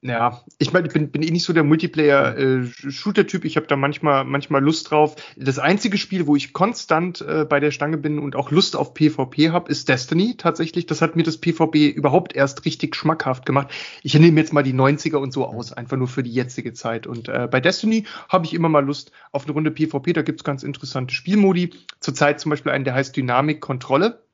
ja, 0.08 0.42
ich 0.58 0.72
meine, 0.72 0.86
ich 0.86 0.92
bin, 0.92 1.10
bin 1.10 1.22
eh 1.22 1.30
nicht 1.30 1.44
so 1.44 1.52
der 1.52 1.64
Multiplayer-Shooter-Typ. 1.64 3.44
Äh, 3.44 3.46
ich 3.46 3.56
habe 3.56 3.66
da 3.66 3.76
manchmal, 3.76 4.24
manchmal 4.24 4.62
Lust 4.62 4.90
drauf. 4.90 5.16
Das 5.36 5.58
einzige 5.58 5.98
Spiel, 5.98 6.26
wo 6.26 6.36
ich 6.36 6.52
konstant 6.52 7.20
äh, 7.20 7.44
bei 7.44 7.60
der 7.60 7.70
Stange 7.70 7.98
bin 7.98 8.18
und 8.18 8.36
auch 8.36 8.50
Lust 8.50 8.76
auf 8.76 8.94
PvP 8.94 9.50
habe, 9.50 9.70
ist 9.70 9.88
Destiny 9.88 10.36
tatsächlich. 10.36 10.86
Das 10.86 11.02
hat 11.02 11.16
mir 11.16 11.22
das 11.22 11.38
PvP 11.38 11.88
überhaupt 11.88 12.34
erst 12.34 12.64
richtig 12.64 12.94
schmackhaft 12.96 13.46
gemacht. 13.46 13.68
Ich 14.02 14.14
nehme 14.14 14.40
jetzt 14.40 14.52
mal 14.52 14.62
die 14.62 14.74
90er 14.74 15.16
und 15.16 15.32
so 15.32 15.46
aus, 15.46 15.72
einfach 15.72 15.96
nur 15.96 16.08
für 16.08 16.22
die 16.22 16.32
jetzige 16.32 16.72
Zeit. 16.72 17.06
Und 17.06 17.28
äh, 17.28 17.48
bei 17.50 17.60
Destiny 17.60 18.04
habe 18.28 18.46
ich 18.46 18.54
immer 18.54 18.68
mal 18.68 18.84
Lust 18.84 19.12
auf 19.32 19.44
eine 19.44 19.52
Runde 19.52 19.70
PvP. 19.70 20.12
Da 20.12 20.22
gibt's 20.22 20.44
ganz 20.44 20.62
interessante 20.62 21.14
Spielmodi. 21.14 21.70
Zurzeit 22.00 22.40
zum 22.40 22.50
Beispiel 22.50 22.72
einen, 22.72 22.84
der 22.84 22.94
heißt 22.94 23.16
Dynamik 23.16 23.60
Kontrolle 23.60 24.25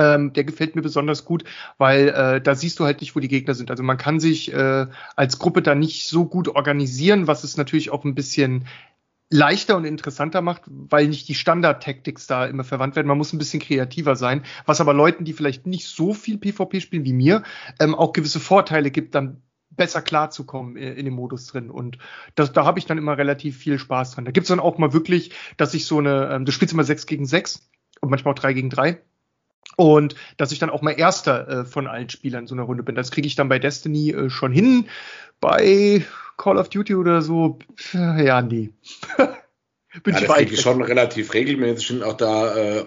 ähm, 0.00 0.32
der 0.32 0.44
gefällt 0.44 0.74
mir 0.74 0.82
besonders 0.82 1.24
gut, 1.24 1.44
weil 1.78 2.08
äh, 2.08 2.40
da 2.40 2.54
siehst 2.54 2.80
du 2.80 2.84
halt 2.84 3.00
nicht, 3.00 3.14
wo 3.14 3.20
die 3.20 3.28
Gegner 3.28 3.54
sind. 3.54 3.70
Also 3.70 3.82
man 3.82 3.98
kann 3.98 4.18
sich 4.18 4.52
äh, 4.52 4.86
als 5.14 5.38
Gruppe 5.38 5.62
da 5.62 5.74
nicht 5.74 6.08
so 6.08 6.24
gut 6.24 6.48
organisieren, 6.48 7.26
was 7.26 7.44
es 7.44 7.56
natürlich 7.56 7.90
auch 7.90 8.04
ein 8.04 8.14
bisschen 8.14 8.66
leichter 9.28 9.76
und 9.76 9.84
interessanter 9.84 10.42
macht, 10.42 10.62
weil 10.66 11.06
nicht 11.06 11.28
die 11.28 11.34
Standard-Tactics 11.34 12.26
da 12.26 12.46
immer 12.46 12.64
verwandt 12.64 12.96
werden. 12.96 13.06
Man 13.06 13.18
muss 13.18 13.32
ein 13.32 13.38
bisschen 13.38 13.60
kreativer 13.60 14.16
sein, 14.16 14.42
was 14.66 14.80
aber 14.80 14.92
Leuten, 14.92 15.24
die 15.24 15.34
vielleicht 15.34 15.66
nicht 15.66 15.86
so 15.86 16.14
viel 16.14 16.38
PvP 16.38 16.80
spielen 16.80 17.04
wie 17.04 17.12
mir, 17.12 17.44
ähm, 17.78 17.94
auch 17.94 18.12
gewisse 18.12 18.40
Vorteile 18.40 18.90
gibt, 18.90 19.14
dann 19.14 19.42
besser 19.70 20.02
klarzukommen 20.02 20.76
in, 20.76 20.94
in 20.94 21.04
dem 21.04 21.14
Modus 21.14 21.46
drin. 21.46 21.70
Und 21.70 21.98
das, 22.34 22.52
da 22.52 22.64
habe 22.64 22.80
ich 22.80 22.86
dann 22.86 22.98
immer 22.98 23.18
relativ 23.18 23.56
viel 23.56 23.78
Spaß 23.78 24.12
dran. 24.12 24.24
Da 24.24 24.32
gibt's 24.32 24.48
dann 24.48 24.58
auch 24.58 24.78
mal 24.78 24.92
wirklich, 24.92 25.32
dass 25.56 25.74
ich 25.74 25.86
so 25.86 25.98
eine, 25.98 26.30
ähm, 26.32 26.44
du 26.44 26.50
spielst 26.50 26.74
immer 26.74 26.84
sechs 26.84 27.06
gegen 27.06 27.26
sechs 27.26 27.70
und 28.00 28.10
manchmal 28.10 28.34
auch 28.34 28.38
drei 28.38 28.52
gegen 28.52 28.70
drei 28.70 29.00
und 29.80 30.14
dass 30.36 30.52
ich 30.52 30.58
dann 30.58 30.68
auch 30.68 30.82
mal 30.82 30.90
Erster 30.90 31.48
äh, 31.48 31.64
von 31.64 31.86
allen 31.86 32.10
Spielern 32.10 32.46
so 32.46 32.54
einer 32.54 32.64
Runde 32.64 32.82
bin. 32.82 32.94
Das 32.94 33.10
kriege 33.10 33.26
ich 33.26 33.34
dann 33.34 33.48
bei 33.48 33.58
Destiny 33.58 34.10
äh, 34.10 34.28
schon 34.28 34.52
hin. 34.52 34.90
Bei 35.40 36.04
Call 36.36 36.58
of 36.58 36.68
Duty 36.68 36.94
oder 36.96 37.22
so, 37.22 37.58
äh, 37.94 38.26
ja, 38.26 38.42
nee. 38.42 38.74
bin 39.16 40.12
ja, 40.12 40.20
ich 40.20 40.26
das 40.26 40.36
kriege 40.36 40.52
ich 40.52 40.60
schon 40.60 40.82
relativ 40.82 41.32
regelmäßig 41.32 41.86
hin, 41.86 42.02
auch 42.02 42.18
da 42.18 42.54
äh, 42.56 42.84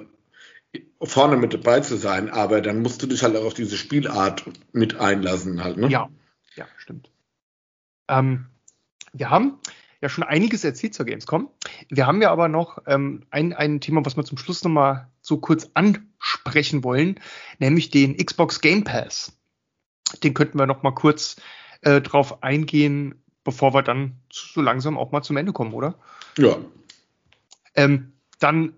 vorne 1.01 1.35
mit 1.37 1.55
dabei 1.55 1.79
zu 1.79 1.97
sein. 1.97 2.29
Aber 2.29 2.61
dann 2.61 2.83
musst 2.83 3.01
du 3.01 3.07
dich 3.07 3.23
halt 3.23 3.35
auch 3.37 3.45
auf 3.45 3.55
diese 3.55 3.75
Spielart 3.75 4.43
mit 4.71 4.99
einlassen 4.99 5.63
halt, 5.63 5.77
ne? 5.77 5.87
Ja, 5.87 6.09
ja, 6.53 6.67
stimmt. 6.77 7.09
Ähm, 8.07 8.45
wir 9.13 9.31
haben 9.31 9.57
ja 9.99 10.09
schon 10.09 10.23
einiges 10.23 10.63
erzählt 10.63 10.93
zur 10.93 11.07
Gamescom. 11.07 11.49
Wir 11.89 12.05
haben 12.05 12.21
ja 12.21 12.29
aber 12.29 12.49
noch 12.49 12.83
ähm, 12.85 13.23
ein, 13.31 13.51
ein 13.53 13.81
Thema, 13.81 14.05
was 14.05 14.15
wir 14.15 14.23
zum 14.23 14.37
Schluss 14.37 14.63
nochmal 14.63 15.07
so 15.23 15.37
kurz 15.37 15.71
ansprechen 15.73 16.83
wollen, 16.83 17.19
nämlich 17.57 17.89
den 17.89 18.17
Xbox 18.17 18.61
Game 18.61 18.83
Pass. 18.83 19.35
Den 20.21 20.35
könnten 20.35 20.59
wir 20.59 20.67
nochmal 20.67 20.93
kurz 20.93 21.37
äh, 21.81 22.01
drauf 22.01 22.43
eingehen, 22.43 23.23
bevor 23.43 23.73
wir 23.73 23.81
dann 23.81 24.17
so 24.31 24.61
langsam 24.61 24.97
auch 24.97 25.11
mal 25.11 25.23
zum 25.23 25.37
Ende 25.37 25.53
kommen, 25.53 25.73
oder? 25.73 25.95
Ja. 26.37 26.57
Ähm, 27.73 28.13
dann 28.39 28.73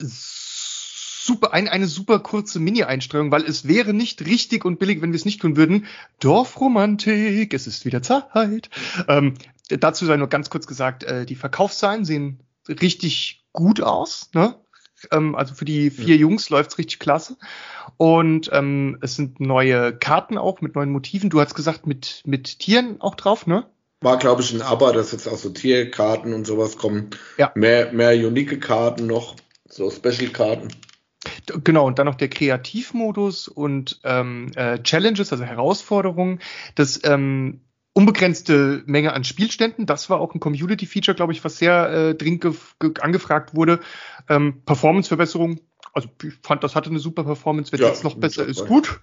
super, 0.00 1.52
ein, 1.52 1.68
eine 1.68 1.86
super 1.86 2.20
kurze 2.20 2.58
Mini-Einstellung, 2.58 3.30
weil 3.30 3.44
es 3.44 3.68
wäre 3.68 3.92
nicht 3.92 4.24
richtig 4.24 4.64
und 4.64 4.78
billig, 4.78 5.02
wenn 5.02 5.12
wir 5.12 5.16
es 5.16 5.24
nicht 5.26 5.42
tun 5.42 5.56
würden. 5.56 5.86
Dorfromantik, 6.20 7.52
es 7.52 7.66
ist 7.66 7.84
wieder 7.84 8.02
Zeit. 8.02 8.70
Ähm, 9.08 9.34
dazu 9.68 10.06
sei 10.06 10.16
nur 10.16 10.28
ganz 10.28 10.48
kurz 10.48 10.66
gesagt, 10.66 11.04
äh, 11.04 11.26
die 11.26 11.34
Verkaufszahlen 11.34 12.04
sehen 12.04 12.40
richtig 12.68 13.44
gut 13.52 13.80
aus. 13.80 14.30
Ne? 14.34 14.56
Ähm, 15.12 15.34
also 15.34 15.54
für 15.54 15.64
die 15.64 15.90
vier 15.90 16.16
ja. 16.16 16.22
Jungs 16.22 16.50
läuft's 16.50 16.78
richtig 16.78 16.98
klasse. 16.98 17.36
Und 17.96 18.50
ähm, 18.52 18.98
es 19.00 19.16
sind 19.16 19.40
neue 19.40 19.96
Karten 19.96 20.38
auch 20.38 20.60
mit 20.60 20.74
neuen 20.74 20.90
Motiven. 20.90 21.30
Du 21.30 21.40
hast 21.40 21.54
gesagt, 21.54 21.86
mit, 21.86 22.22
mit 22.24 22.58
Tieren 22.58 23.00
auch 23.00 23.14
drauf, 23.14 23.46
ne? 23.46 23.66
War, 24.02 24.18
glaube 24.18 24.42
ich, 24.42 24.52
ein 24.52 24.62
Aber, 24.62 24.92
dass 24.92 25.12
jetzt 25.12 25.26
auch 25.26 25.36
so 25.36 25.50
Tierkarten 25.50 26.34
und 26.34 26.46
sowas 26.46 26.76
kommen. 26.76 27.10
Ja. 27.38 27.52
Mehr, 27.54 27.92
mehr 27.92 28.12
unique 28.12 28.60
Karten 28.60 29.06
noch, 29.06 29.36
so 29.68 29.90
Special-Karten. 29.90 30.68
Genau, 31.64 31.86
und 31.86 31.98
dann 31.98 32.06
noch 32.06 32.14
der 32.14 32.28
Kreativmodus 32.28 33.48
und 33.48 34.00
ähm, 34.04 34.52
äh, 34.54 34.78
Challenges, 34.82 35.32
also 35.32 35.44
Herausforderungen. 35.44 36.40
Das 36.74 37.00
ähm, 37.04 37.60
unbegrenzte 37.96 38.82
Menge 38.84 39.14
an 39.14 39.24
Spielständen. 39.24 39.86
Das 39.86 40.10
war 40.10 40.20
auch 40.20 40.34
ein 40.34 40.40
Community-Feature, 40.40 41.14
glaube 41.14 41.32
ich, 41.32 41.42
was 41.44 41.56
sehr 41.56 41.88
äh, 41.88 42.14
dringend 42.14 42.44
angefragt 43.00 43.56
wurde. 43.56 43.80
Ähm, 44.28 44.60
Performance-Verbesserung 44.66 45.60
also 45.96 46.10
ich 46.22 46.34
fand, 46.42 46.62
das 46.62 46.74
hatte 46.74 46.90
eine 46.90 46.98
super 46.98 47.24
Performance, 47.24 47.72
wenn 47.72 47.80
ja, 47.80 47.88
jetzt 47.88 48.04
noch 48.04 48.16
besser 48.16 48.44
ist, 48.44 48.66
gut. 48.66 49.00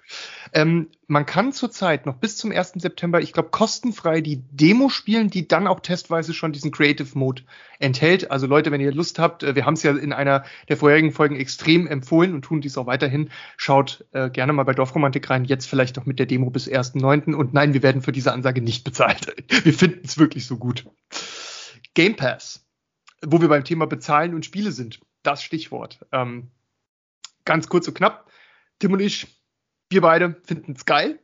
Ähm, 0.53 0.89
man 1.07 1.25
kann 1.25 1.51
zurzeit 1.51 2.05
noch 2.05 2.17
bis 2.17 2.37
zum 2.37 2.51
1. 2.51 2.73
September, 2.75 3.19
ich 3.19 3.33
glaube, 3.33 3.49
kostenfrei 3.49 4.21
die 4.21 4.43
Demo 4.51 4.89
spielen, 4.89 5.31
die 5.31 5.47
dann 5.47 5.65
auch 5.65 5.79
testweise 5.79 6.35
schon 6.35 6.53
diesen 6.53 6.71
Creative 6.71 7.17
Mode 7.17 7.41
enthält. 7.79 8.29
Also 8.29 8.45
Leute, 8.45 8.71
wenn 8.71 8.79
ihr 8.79 8.93
Lust 8.93 9.17
habt, 9.17 9.41
äh, 9.41 9.55
wir 9.55 9.65
haben 9.65 9.73
es 9.73 9.81
ja 9.81 9.91
in 9.91 10.13
einer 10.13 10.43
der 10.69 10.77
vorherigen 10.77 11.11
Folgen 11.11 11.35
extrem 11.35 11.87
empfohlen 11.87 12.35
und 12.35 12.43
tun 12.43 12.61
dies 12.61 12.77
auch 12.77 12.85
weiterhin. 12.85 13.31
Schaut 13.57 14.05
äh, 14.11 14.29
gerne 14.29 14.53
mal 14.53 14.63
bei 14.63 14.73
Dorfromantik 14.73 15.27
rein, 15.31 15.45
jetzt 15.45 15.65
vielleicht 15.65 15.95
noch 15.95 16.05
mit 16.05 16.19
der 16.19 16.27
Demo 16.27 16.51
bis 16.51 16.67
1.9. 16.69 17.33
Und 17.33 17.55
nein, 17.55 17.73
wir 17.73 17.81
werden 17.81 18.03
für 18.03 18.11
diese 18.11 18.33
Ansage 18.33 18.61
nicht 18.61 18.83
bezahlt. 18.83 19.33
Wir 19.63 19.73
finden 19.73 20.01
es 20.03 20.19
wirklich 20.19 20.45
so 20.45 20.57
gut. 20.57 20.85
Game 21.95 22.15
Pass, 22.15 22.67
wo 23.25 23.41
wir 23.41 23.47
beim 23.47 23.63
Thema 23.63 23.87
Bezahlen 23.87 24.35
und 24.35 24.45
Spiele 24.45 24.71
sind. 24.71 24.99
Das 25.23 25.41
Stichwort. 25.41 25.99
Ähm, 26.11 26.51
ganz 27.45 27.67
kurz 27.69 27.87
und 27.87 27.93
knapp. 27.95 28.31
Tim 28.79 28.93
und 28.93 28.99
ich, 28.99 29.27
wir 29.89 30.01
beide 30.01 30.35
finden 30.43 30.73
es 30.73 30.85
geil. 30.85 31.19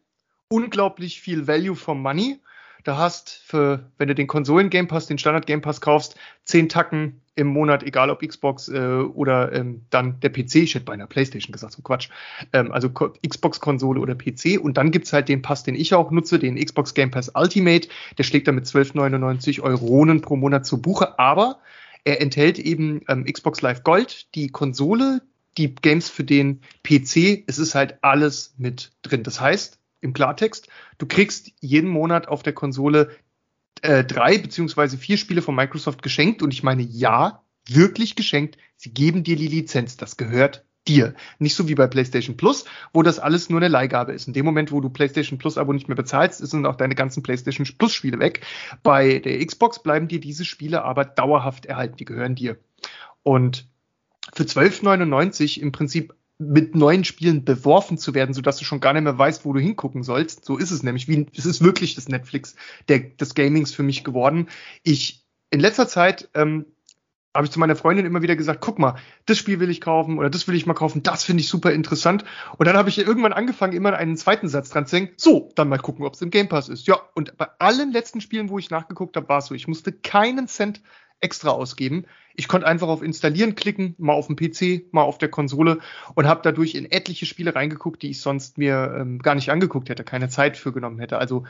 unglaublich 0.52 1.22
viel 1.22 1.48
Value 1.48 1.76
for 1.76 1.96
Money. 1.96 2.40
Du 2.86 2.98
hast 2.98 3.30
für, 3.46 3.92
wenn 3.98 4.08
du 4.08 4.16
den 4.16 4.28
Konsolen 4.28 4.70
Game 4.70 4.88
Pass, 4.88 5.06
den 5.06 5.18
Standard 5.18 5.46
Game 5.46 5.62
Pass 5.62 5.82
kaufst, 5.82 6.16
zehn 6.46 6.70
Tacken 6.70 7.22
im 7.36 7.48
Monat, 7.48 7.84
egal 7.84 8.10
ob 8.10 8.22
Xbox 8.22 8.70
äh, 8.70 8.80
oder 8.80 9.52
ähm, 9.54 9.86
dann 9.90 10.20
der 10.22 10.30
PC, 10.30 10.56
ich 10.56 10.76
hätte 10.76 10.86
bei 10.86 10.94
einer 10.94 11.08
Playstation 11.08 11.52
gesagt, 11.52 11.74
so 11.74 11.82
Quatsch, 11.82 12.10
ähm, 12.54 12.72
also 12.72 12.90
Xbox-Konsole 12.90 14.00
oder 14.00 14.16
PC 14.16 14.60
und 14.62 14.78
dann 14.78 14.92
gibt's 14.92 15.14
halt 15.14 15.30
den 15.30 15.42
Pass, 15.42 15.64
den 15.64 15.76
ich 15.76 15.94
auch 15.94 16.12
nutze, 16.12 16.40
den 16.40 16.56
Xbox 16.56 16.94
Game 16.94 17.12
Pass 17.12 17.32
Ultimate, 17.36 17.90
der 18.18 18.24
schlägt 18.24 18.48
dann 18.48 18.56
mit 18.56 18.66
12,99 18.66 19.62
Euronen 19.62 20.22
pro 20.22 20.36
Monat 20.36 20.66
zu 20.66 20.82
Buche, 20.82 21.20
aber 21.20 21.60
er 22.06 22.22
enthält 22.22 22.60
eben 22.60 23.02
ähm, 23.08 23.26
Xbox 23.26 23.62
Live 23.62 23.84
Gold, 23.84 24.34
die 24.36 24.50
Konsole, 24.50 25.22
die 25.58 25.74
Games 25.76 26.10
für 26.10 26.24
den 26.24 26.62
PC, 26.84 27.44
es 27.48 27.58
ist 27.60 27.76
halt 27.76 28.04
alles 28.04 28.54
mit 28.58 28.92
drin. 29.02 29.24
Das 29.24 29.42
heißt, 29.42 29.80
im 30.02 30.14
Klartext, 30.14 30.70
du 30.98 31.06
kriegst 31.06 31.52
jeden 31.60 31.90
Monat 31.90 32.28
auf 32.28 32.44
der 32.44 32.54
Konsole 32.54 33.10
äh, 33.82 34.04
drei 34.04 34.38
beziehungsweise 34.38 34.98
vier 34.98 35.18
Spiele 35.18 35.42
von 35.42 35.56
Microsoft 35.56 36.02
geschenkt 36.02 36.42
und 36.42 36.54
ich 36.54 36.64
meine 36.64 36.82
ja, 36.82 37.44
wirklich 37.68 38.16
geschenkt. 38.16 38.58
Sie 38.76 38.94
geben 38.94 39.24
dir 39.24 39.36
die 39.36 39.48
Lizenz, 39.48 39.98
das 39.98 40.18
gehört 40.18 40.66
dir. 40.88 41.14
Nicht 41.38 41.56
so 41.56 41.68
wie 41.68 41.76
bei 41.76 41.88
PlayStation 41.88 42.38
Plus, 42.38 42.66
wo 42.94 43.04
das 43.04 43.20
alles 43.20 43.50
nur 43.50 43.60
eine 43.60 43.68
Leihgabe 43.68 44.14
ist. 44.14 44.28
In 44.28 44.34
dem 44.34 44.46
Moment, 44.46 44.72
wo 44.72 44.82
du 44.82 44.90
PlayStation 44.90 45.38
Plus 45.38 45.58
Abo 45.58 45.74
nicht 45.74 45.88
mehr 45.88 45.96
bezahlst, 45.96 46.40
sind 46.40 46.66
auch 46.66 46.76
deine 46.76 46.96
ganzen 46.96 47.22
PlayStation 47.22 47.68
Plus 47.78 47.94
Spiele 47.94 48.20
weg. 48.20 48.46
Bei 48.82 49.20
der 49.20 49.46
Xbox 49.46 49.84
bleiben 49.84 50.08
dir 50.08 50.20
diese 50.20 50.46
Spiele 50.46 50.84
aber 50.84 51.06
dauerhaft 51.06 51.66
erhalten, 51.66 51.98
die 51.98 52.06
gehören 52.06 52.36
dir. 52.36 52.58
Und 53.24 53.68
für 54.34 54.44
12,99 54.44 55.60
im 55.60 55.72
Prinzip 55.72 56.14
mit 56.38 56.74
neuen 56.74 57.04
Spielen 57.04 57.44
beworfen 57.44 57.98
zu 57.98 58.14
werden, 58.14 58.34
sodass 58.34 58.58
du 58.58 58.64
schon 58.64 58.80
gar 58.80 58.94
nicht 58.94 59.04
mehr 59.04 59.18
weißt, 59.18 59.44
wo 59.44 59.52
du 59.52 59.60
hingucken 59.60 60.04
sollst. 60.04 60.46
So 60.46 60.58
ist 60.58 60.72
es 60.72 60.84
nämlich. 60.84 61.08
Wie, 61.10 61.28
es 61.36 61.46
ist 61.46 61.64
wirklich 61.64 61.96
das 61.96 62.08
Netflix 62.08 62.56
der, 62.88 63.00
des 63.00 63.36
Gamings 63.36 63.74
für 63.74 63.84
mich 63.84 64.06
geworden. 64.06 64.48
Ich 64.84 65.26
in 65.52 65.60
letzter 65.60 65.88
Zeit 65.88 66.30
ähm, 66.36 66.66
habe 67.36 67.46
ich 67.46 67.52
zu 67.52 67.60
meiner 67.60 67.76
Freundin 67.76 68.06
immer 68.06 68.22
wieder 68.22 68.36
gesagt, 68.36 68.62
guck 68.62 68.80
mal, 68.80 68.96
das 69.26 69.38
Spiel 69.38 69.60
will 69.60 69.70
ich 69.70 69.82
kaufen 69.82 70.18
oder 70.18 70.30
das 70.30 70.48
will 70.48 70.56
ich 70.56 70.66
mal 70.66 70.74
kaufen, 70.74 71.04
das 71.04 71.24
finde 71.24 71.42
ich 71.42 71.50
super 71.50 71.72
interessant. 71.72 72.24
Und 72.58 72.68
dann 72.68 72.76
habe 72.76 72.90
ich 72.90 72.98
irgendwann 72.98 73.34
angefangen, 73.34 73.74
immer 73.74 73.96
einen 73.96 74.18
zweiten 74.18 74.48
Satz 74.48 74.70
dran 74.70 74.86
zu 74.86 74.96
denken, 74.96 75.14
so, 75.18 75.52
dann 75.56 75.70
mal 75.70 75.78
gucken, 75.78 76.06
ob 76.06 76.14
es 76.14 76.22
im 76.22 76.32
Game 76.32 76.50
Pass 76.50 76.70
ist. 76.70 76.88
Ja, 76.88 77.00
und 77.14 77.38
bei 77.38 77.48
allen 77.60 77.92
letzten 77.92 78.22
Spielen, 78.22 78.50
wo 78.50 78.58
ich 78.58 78.72
nachgeguckt 78.72 79.16
habe, 79.16 79.30
war 79.30 79.40
es 79.40 79.46
so, 79.46 79.56
ich 79.56 79.68
musste 79.68 79.92
keinen 79.92 80.48
Cent 80.48 80.82
extra 81.22 81.50
ausgeben. 81.50 82.06
Ich 82.36 82.48
konnte 82.48 82.68
einfach 82.68 82.88
auf 82.88 83.02
Installieren 83.02 83.56
klicken, 83.56 83.96
mal 83.98 84.14
auf 84.14 84.28
dem 84.28 84.36
PC, 84.36 84.94
mal 84.94 85.02
auf 85.02 85.18
der 85.18 85.30
Konsole 85.30 85.80
und 86.16 86.28
habe 86.28 86.42
dadurch 86.44 86.76
in 86.76 86.90
etliche 86.90 87.26
Spiele 87.26 87.56
reingeguckt, 87.56 88.02
die 88.02 88.12
ich 88.12 88.22
sonst 88.22 88.58
mir 88.58 88.96
ähm, 88.98 89.20
gar 89.20 89.36
nicht 89.36 89.52
angeguckt 89.52 89.90
hätte, 89.90 90.04
keine 90.04 90.30
Zeit 90.30 90.56
für 90.56 90.72
genommen 90.72 91.00
hätte. 91.00 91.18
Also 91.18 91.46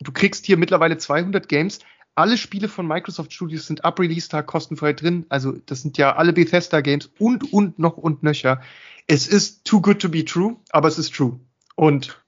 du 0.00 0.12
kriegst 0.12 0.46
hier 0.46 0.56
mittlerweile 0.56 0.96
200 0.96 1.48
Games. 1.48 1.80
Alle 2.14 2.38
Spiele 2.38 2.68
von 2.68 2.86
Microsoft 2.86 3.32
Studios 3.32 3.66
sind 3.66 3.84
ab 3.84 4.00
Release-Tag 4.00 4.46
kostenfrei 4.46 4.94
drin. 4.94 5.26
Also 5.28 5.52
das 5.66 5.82
sind 5.82 5.98
ja 5.98 6.16
alle 6.16 6.32
Bethesda-Games 6.32 7.10
und, 7.18 7.52
und 7.52 7.78
noch 7.78 7.96
und 7.96 8.22
nöcher. 8.22 8.60
Es 9.06 9.26
ist 9.26 9.64
too 9.64 9.80
good 9.80 10.00
to 10.00 10.08
be 10.08 10.24
true, 10.24 10.56
aber 10.70 10.88
es 10.88 10.98
ist 10.98 11.14
true. 11.14 11.38
Und 11.76 12.22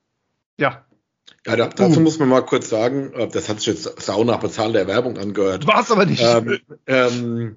ja, 0.58 0.84
ja, 1.46 1.56
da, 1.56 1.68
dazu 1.68 2.00
muss 2.00 2.18
man 2.18 2.28
mal 2.28 2.42
kurz 2.42 2.68
sagen, 2.68 3.12
äh, 3.14 3.28
das 3.28 3.48
hat 3.48 3.58
sich 3.58 3.66
jetzt 3.66 4.02
sau 4.02 4.24
nach 4.24 4.40
bezahlter 4.40 4.86
Werbung 4.86 5.18
angehört. 5.18 5.66
War 5.66 5.80
es 5.80 5.90
aber 5.90 6.06
nicht. 6.06 6.22
Ähm, 6.22 6.58
ähm, 6.86 7.56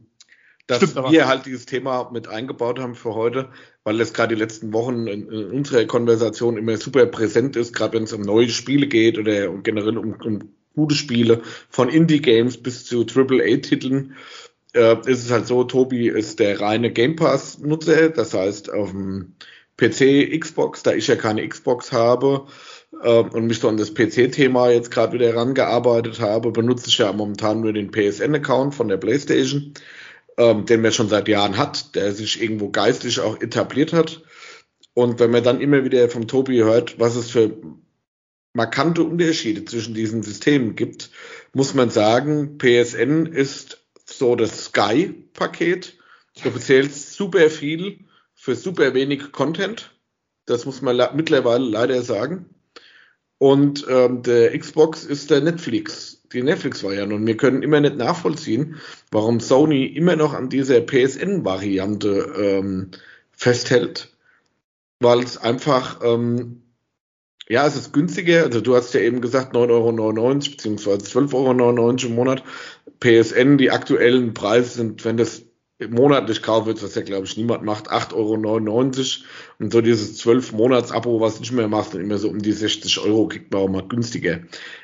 dass 0.67 0.89
Stimmt, 0.89 1.11
wir 1.11 1.27
halt 1.27 1.45
dieses 1.45 1.67
Thema 1.67 2.09
mit 2.11 2.27
eingebaut 2.27 2.79
haben 2.79 2.95
für 2.95 3.13
heute, 3.13 3.49
weil 3.83 4.01
es 4.01 4.13
gerade 4.13 4.33
die 4.33 4.41
letzten 4.41 4.73
Wochen 4.73 5.05
in, 5.05 5.29
in, 5.29 5.51
unserer 5.51 5.85
Konversation 5.85 6.57
immer 6.57 6.77
super 6.77 7.05
präsent 7.05 7.55
ist, 7.55 7.75
gerade 7.75 7.93
wenn 7.93 8.05
es 8.05 8.13
um 8.13 8.21
neue 8.21 8.49
Spiele 8.49 8.87
geht 8.87 9.19
oder 9.19 9.49
generell 9.59 9.97
um, 9.99 10.13
um 10.13 10.55
gute 10.75 10.95
Spiele, 10.95 11.43
von 11.69 11.89
Indie-Games 11.89 12.57
bis 12.57 12.85
zu 12.85 13.05
AAA-Titeln, 13.05 14.15
äh, 14.73 14.97
ist 15.05 15.25
es 15.25 15.31
halt 15.31 15.45
so, 15.45 15.63
Tobi 15.63 16.07
ist 16.07 16.39
der 16.39 16.59
reine 16.59 16.91
Game 16.91 17.15
Pass-Nutzer, 17.15 18.09
das 18.09 18.33
heißt 18.33 18.73
auf 18.73 18.89
dem 18.89 19.35
PC, 19.77 20.37
Xbox, 20.39 20.83
da 20.83 20.93
ich 20.93 21.07
ja 21.07 21.15
keine 21.15 21.47
Xbox 21.47 21.91
habe, 21.91 22.47
und 23.03 23.47
mich 23.47 23.59
so 23.59 23.69
an 23.69 23.77
das 23.77 23.93
PC-Thema 23.93 24.69
jetzt 24.71 24.91
gerade 24.91 25.13
wieder 25.13 25.27
herangearbeitet 25.27 26.19
habe, 26.19 26.51
benutze 26.51 26.87
ich 26.87 26.97
ja 26.97 27.11
momentan 27.11 27.61
nur 27.61 27.73
den 27.73 27.91
PSN-Account 27.91 28.73
von 28.73 28.87
der 28.87 28.97
PlayStation, 28.97 29.73
ähm, 30.37 30.65
den 30.65 30.81
man 30.81 30.91
schon 30.91 31.09
seit 31.09 31.27
Jahren 31.27 31.57
hat, 31.57 31.95
der 31.95 32.13
sich 32.13 32.41
irgendwo 32.41 32.69
geistlich 32.69 33.19
auch 33.19 33.41
etabliert 33.41 33.93
hat. 33.93 34.23
Und 34.93 35.19
wenn 35.19 35.31
man 35.31 35.43
dann 35.43 35.61
immer 35.61 35.83
wieder 35.83 36.09
vom 36.09 36.27
Tobi 36.27 36.63
hört, 36.63 36.99
was 36.99 37.15
es 37.15 37.29
für 37.29 37.51
markante 38.53 39.03
Unterschiede 39.03 39.65
zwischen 39.65 39.93
diesen 39.93 40.23
Systemen 40.23 40.75
gibt, 40.75 41.09
muss 41.53 41.73
man 41.73 41.89
sagen, 41.89 42.57
PSN 42.57 43.25
ist 43.25 43.85
so 44.05 44.35
das 44.35 44.65
Sky-Paket. 44.65 45.97
Du 46.41 46.51
bezahlst 46.51 47.13
super 47.13 47.49
viel 47.49 48.05
für 48.33 48.55
super 48.55 48.93
wenig 48.93 49.31
Content. 49.31 49.91
Das 50.45 50.65
muss 50.65 50.81
man 50.81 50.97
mittlerweile 51.15 51.65
leider 51.65 52.01
sagen. 52.01 52.54
Und 53.45 53.85
ähm, 53.87 54.23
der 54.23 54.57
Xbox 54.57 55.03
ist 55.03 55.29
der 55.29 55.39
Netflix, 55.39 56.19
die 56.33 56.41
Netflix-Variante. 56.41 57.13
Und 57.13 57.27
wir 57.27 57.37
können 57.37 57.61
immer 57.61 57.79
nicht 57.79 57.95
nachvollziehen, 57.95 58.77
warum 59.11 59.39
Sony 59.39 59.85
immer 59.85 60.15
noch 60.15 60.33
an 60.33 60.49
dieser 60.49 60.81
PSN-Variante 60.81 62.33
ähm, 62.39 62.89
festhält. 63.33 64.11
Weil 64.99 65.19
es 65.19 65.37
einfach, 65.37 65.99
ähm, 66.03 66.63
ja, 67.47 67.67
es 67.67 67.75
ist 67.75 67.93
günstiger. 67.93 68.45
Also 68.45 68.61
du 68.61 68.75
hast 68.75 68.95
ja 68.95 69.01
eben 69.01 69.21
gesagt 69.21 69.53
9,99 69.53 69.69
Euro 69.69 70.33
beziehungsweise 70.33 71.05
12,99 71.05 71.61
Euro 71.61 71.91
im 71.91 72.15
Monat. 72.15 72.43
PSN, 72.99 73.59
die 73.59 73.69
aktuellen 73.69 74.33
Preise 74.33 74.69
sind, 74.69 75.05
wenn 75.05 75.17
das 75.17 75.43
monatlich 75.79 76.41
kaufe, 76.41 76.81
was 76.81 76.95
ja, 76.95 77.01
glaube 77.01 77.25
ich, 77.25 77.37
niemand 77.37 77.63
macht, 77.63 77.91
8,99 77.91 78.13
Euro. 78.15 79.25
Und 79.59 79.73
so 79.73 79.81
dieses 79.81 80.23
12-Monats-Abo, 80.23 81.19
was 81.19 81.35
du 81.35 81.41
nicht 81.41 81.51
mehr 81.51 81.67
machst, 81.67 81.93
dann 81.93 82.01
immer 82.01 82.17
so 82.17 82.29
um 82.29 82.39
die 82.39 82.53
60 82.53 82.99
Euro, 82.99 83.27
kriegt 83.27 83.51
man 83.51 83.61
auch 83.61 83.69
mal 83.69 83.87
günstiger. 83.87 84.39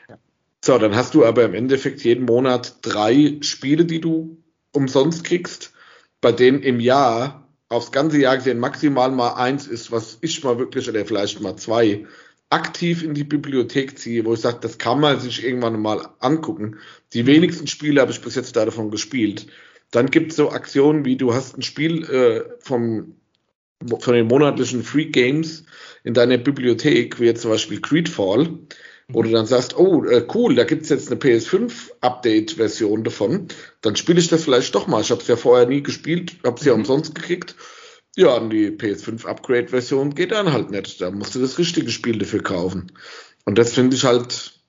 Ja. 0.10 0.18
So, 0.64 0.78
dann 0.78 0.96
hast 0.96 1.16
du 1.16 1.26
aber 1.26 1.44
im 1.44 1.56
Endeffekt 1.56 2.04
jeden 2.04 2.26
Monat 2.26 2.76
drei 2.84 3.38
Spiele, 3.42 3.86
die 3.86 4.00
du 4.00 4.38
umsonst 4.74 5.24
kriegst, 5.24 5.74
bei 6.20 6.32
denen 6.32 6.62
im 6.62 6.80
Jahr, 6.80 7.48
aufs 7.68 7.92
ganze 7.92 8.20
Jahr 8.20 8.38
gesehen, 8.38 8.60
maximal 8.60 9.12
mal 9.12 9.34
eins 9.36 9.66
ist, 9.66 9.92
was 9.92 10.20
ich 10.22 10.44
mal 10.44 10.60
wirklich, 10.60 10.88
oder 10.88 11.06
vielleicht 11.06 11.42
mal 11.42 11.56
zwei, 11.56 12.06
aktiv 12.52 13.02
in 13.02 13.14
die 13.14 13.24
Bibliothek 13.24 13.98
ziehe, 13.98 14.26
wo 14.26 14.34
ich 14.34 14.42
sage, 14.42 14.60
das 14.62 14.78
kann 14.78 15.00
man 15.00 15.20
sich 15.20 15.44
irgendwann 15.44 15.82
mal 15.82 16.10
angucken. 16.20 16.78
Die 17.14 17.26
wenigsten 17.26 17.66
Spiele 17.66 18.02
habe 18.02 18.12
ich 18.12 18.22
bis 18.22 18.36
jetzt 18.36 18.56
davon 18.56 18.92
gespielt. 18.92 19.48
Dann 19.92 20.10
gibt 20.10 20.32
es 20.32 20.38
so 20.38 20.52
Aktionen 20.52 21.06
wie 21.06 21.18
du 21.18 21.34
hast 21.34 21.58
ein 21.58 21.62
Spiel 21.62 22.04
äh, 22.06 22.44
vom, 22.60 23.18
von 24.00 24.14
den 24.14 24.28
monatlichen 24.28 24.84
Free 24.84 25.06
Games 25.06 25.66
in 26.04 26.14
deiner 26.14 26.38
Bibliothek, 26.38 27.20
wie 27.20 27.26
jetzt 27.26 27.42
zum 27.42 27.52
Beispiel 27.52 27.82
Creedfall, 27.82 28.60
wo 29.10 29.22
du 29.22 29.30
dann 29.30 29.46
sagst, 29.46 29.78
oh, 29.78 30.06
äh, 30.06 30.26
cool, 30.34 30.56
da 30.56 30.64
gibt's 30.64 30.90
jetzt 30.90 31.12
eine 31.12 31.20
PS5-Update-Version 31.20 33.04
davon, 33.04 33.48
dann 33.82 33.96
spiele 33.96 34.20
ich 34.20 34.30
das 34.30 34.46
vielleicht 34.46 34.74
doch 34.74 34.88
mal. 34.88 35.02
Ich 35.02 35.12
habe 35.12 35.22
es 35.22 35.28
ja 35.28 35.36
vorher 35.36 35.68
nie 35.68 35.84
gespielt, 35.84 36.38
habe 36.46 36.60
es 36.60 36.66
ja 36.66 36.74
mhm. 36.74 36.82
umsonst 36.82 37.14
gekriegt. 37.14 37.56
Ja, 38.16 38.36
und 38.36 38.50
die 38.50 38.70
PS5-Upgrade-Version 38.70 40.16
geht 40.16 40.32
dann 40.32 40.52
halt 40.52 40.72
nicht. 40.72 41.02
Da 41.02 41.12
musst 41.12 41.36
du 41.36 41.40
das 41.40 41.58
richtige 41.58 41.92
Spiel 41.92 42.18
dafür 42.18 42.44
kaufen. 42.44 42.92
Und 43.46 43.58
das 43.58 43.74
finde 43.74 43.96
ich 43.96 44.04
halt, 44.04 44.60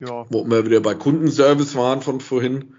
ja. 0.00 0.26
wo 0.30 0.44
wir 0.44 0.64
wieder 0.66 0.80
bei 0.80 0.94
Kundenservice 0.94 1.74
waren 1.74 2.02
von 2.02 2.20
vorhin, 2.20 2.76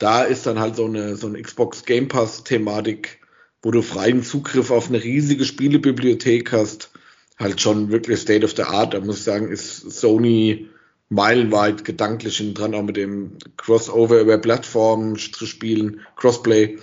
da 0.00 0.22
ist 0.22 0.46
dann 0.46 0.58
halt 0.58 0.76
so 0.76 0.86
eine, 0.86 1.14
so 1.14 1.28
eine 1.28 1.40
Xbox 1.40 1.84
Game 1.84 2.08
Pass 2.08 2.42
Thematik, 2.42 3.20
wo 3.62 3.70
du 3.70 3.82
freien 3.82 4.24
Zugriff 4.24 4.70
auf 4.70 4.88
eine 4.88 5.04
riesige 5.04 5.44
Spielebibliothek 5.44 6.50
hast, 6.52 6.90
halt 7.38 7.60
schon 7.60 7.90
wirklich 7.90 8.18
State 8.18 8.44
of 8.44 8.56
the 8.56 8.62
Art. 8.62 8.94
Da 8.94 9.00
muss 9.00 9.18
ich 9.18 9.24
sagen, 9.24 9.52
ist 9.52 9.92
Sony 9.92 10.68
meilenweit 11.10 11.84
gedanklich 11.84 12.42
dran, 12.54 12.74
auch 12.74 12.82
mit 12.82 12.96
dem 12.96 13.36
Crossover 13.58 14.20
über 14.20 14.38
Plattformen 14.38 15.16
zu 15.16 15.44
spielen, 15.44 16.00
Crossplay. 16.16 16.78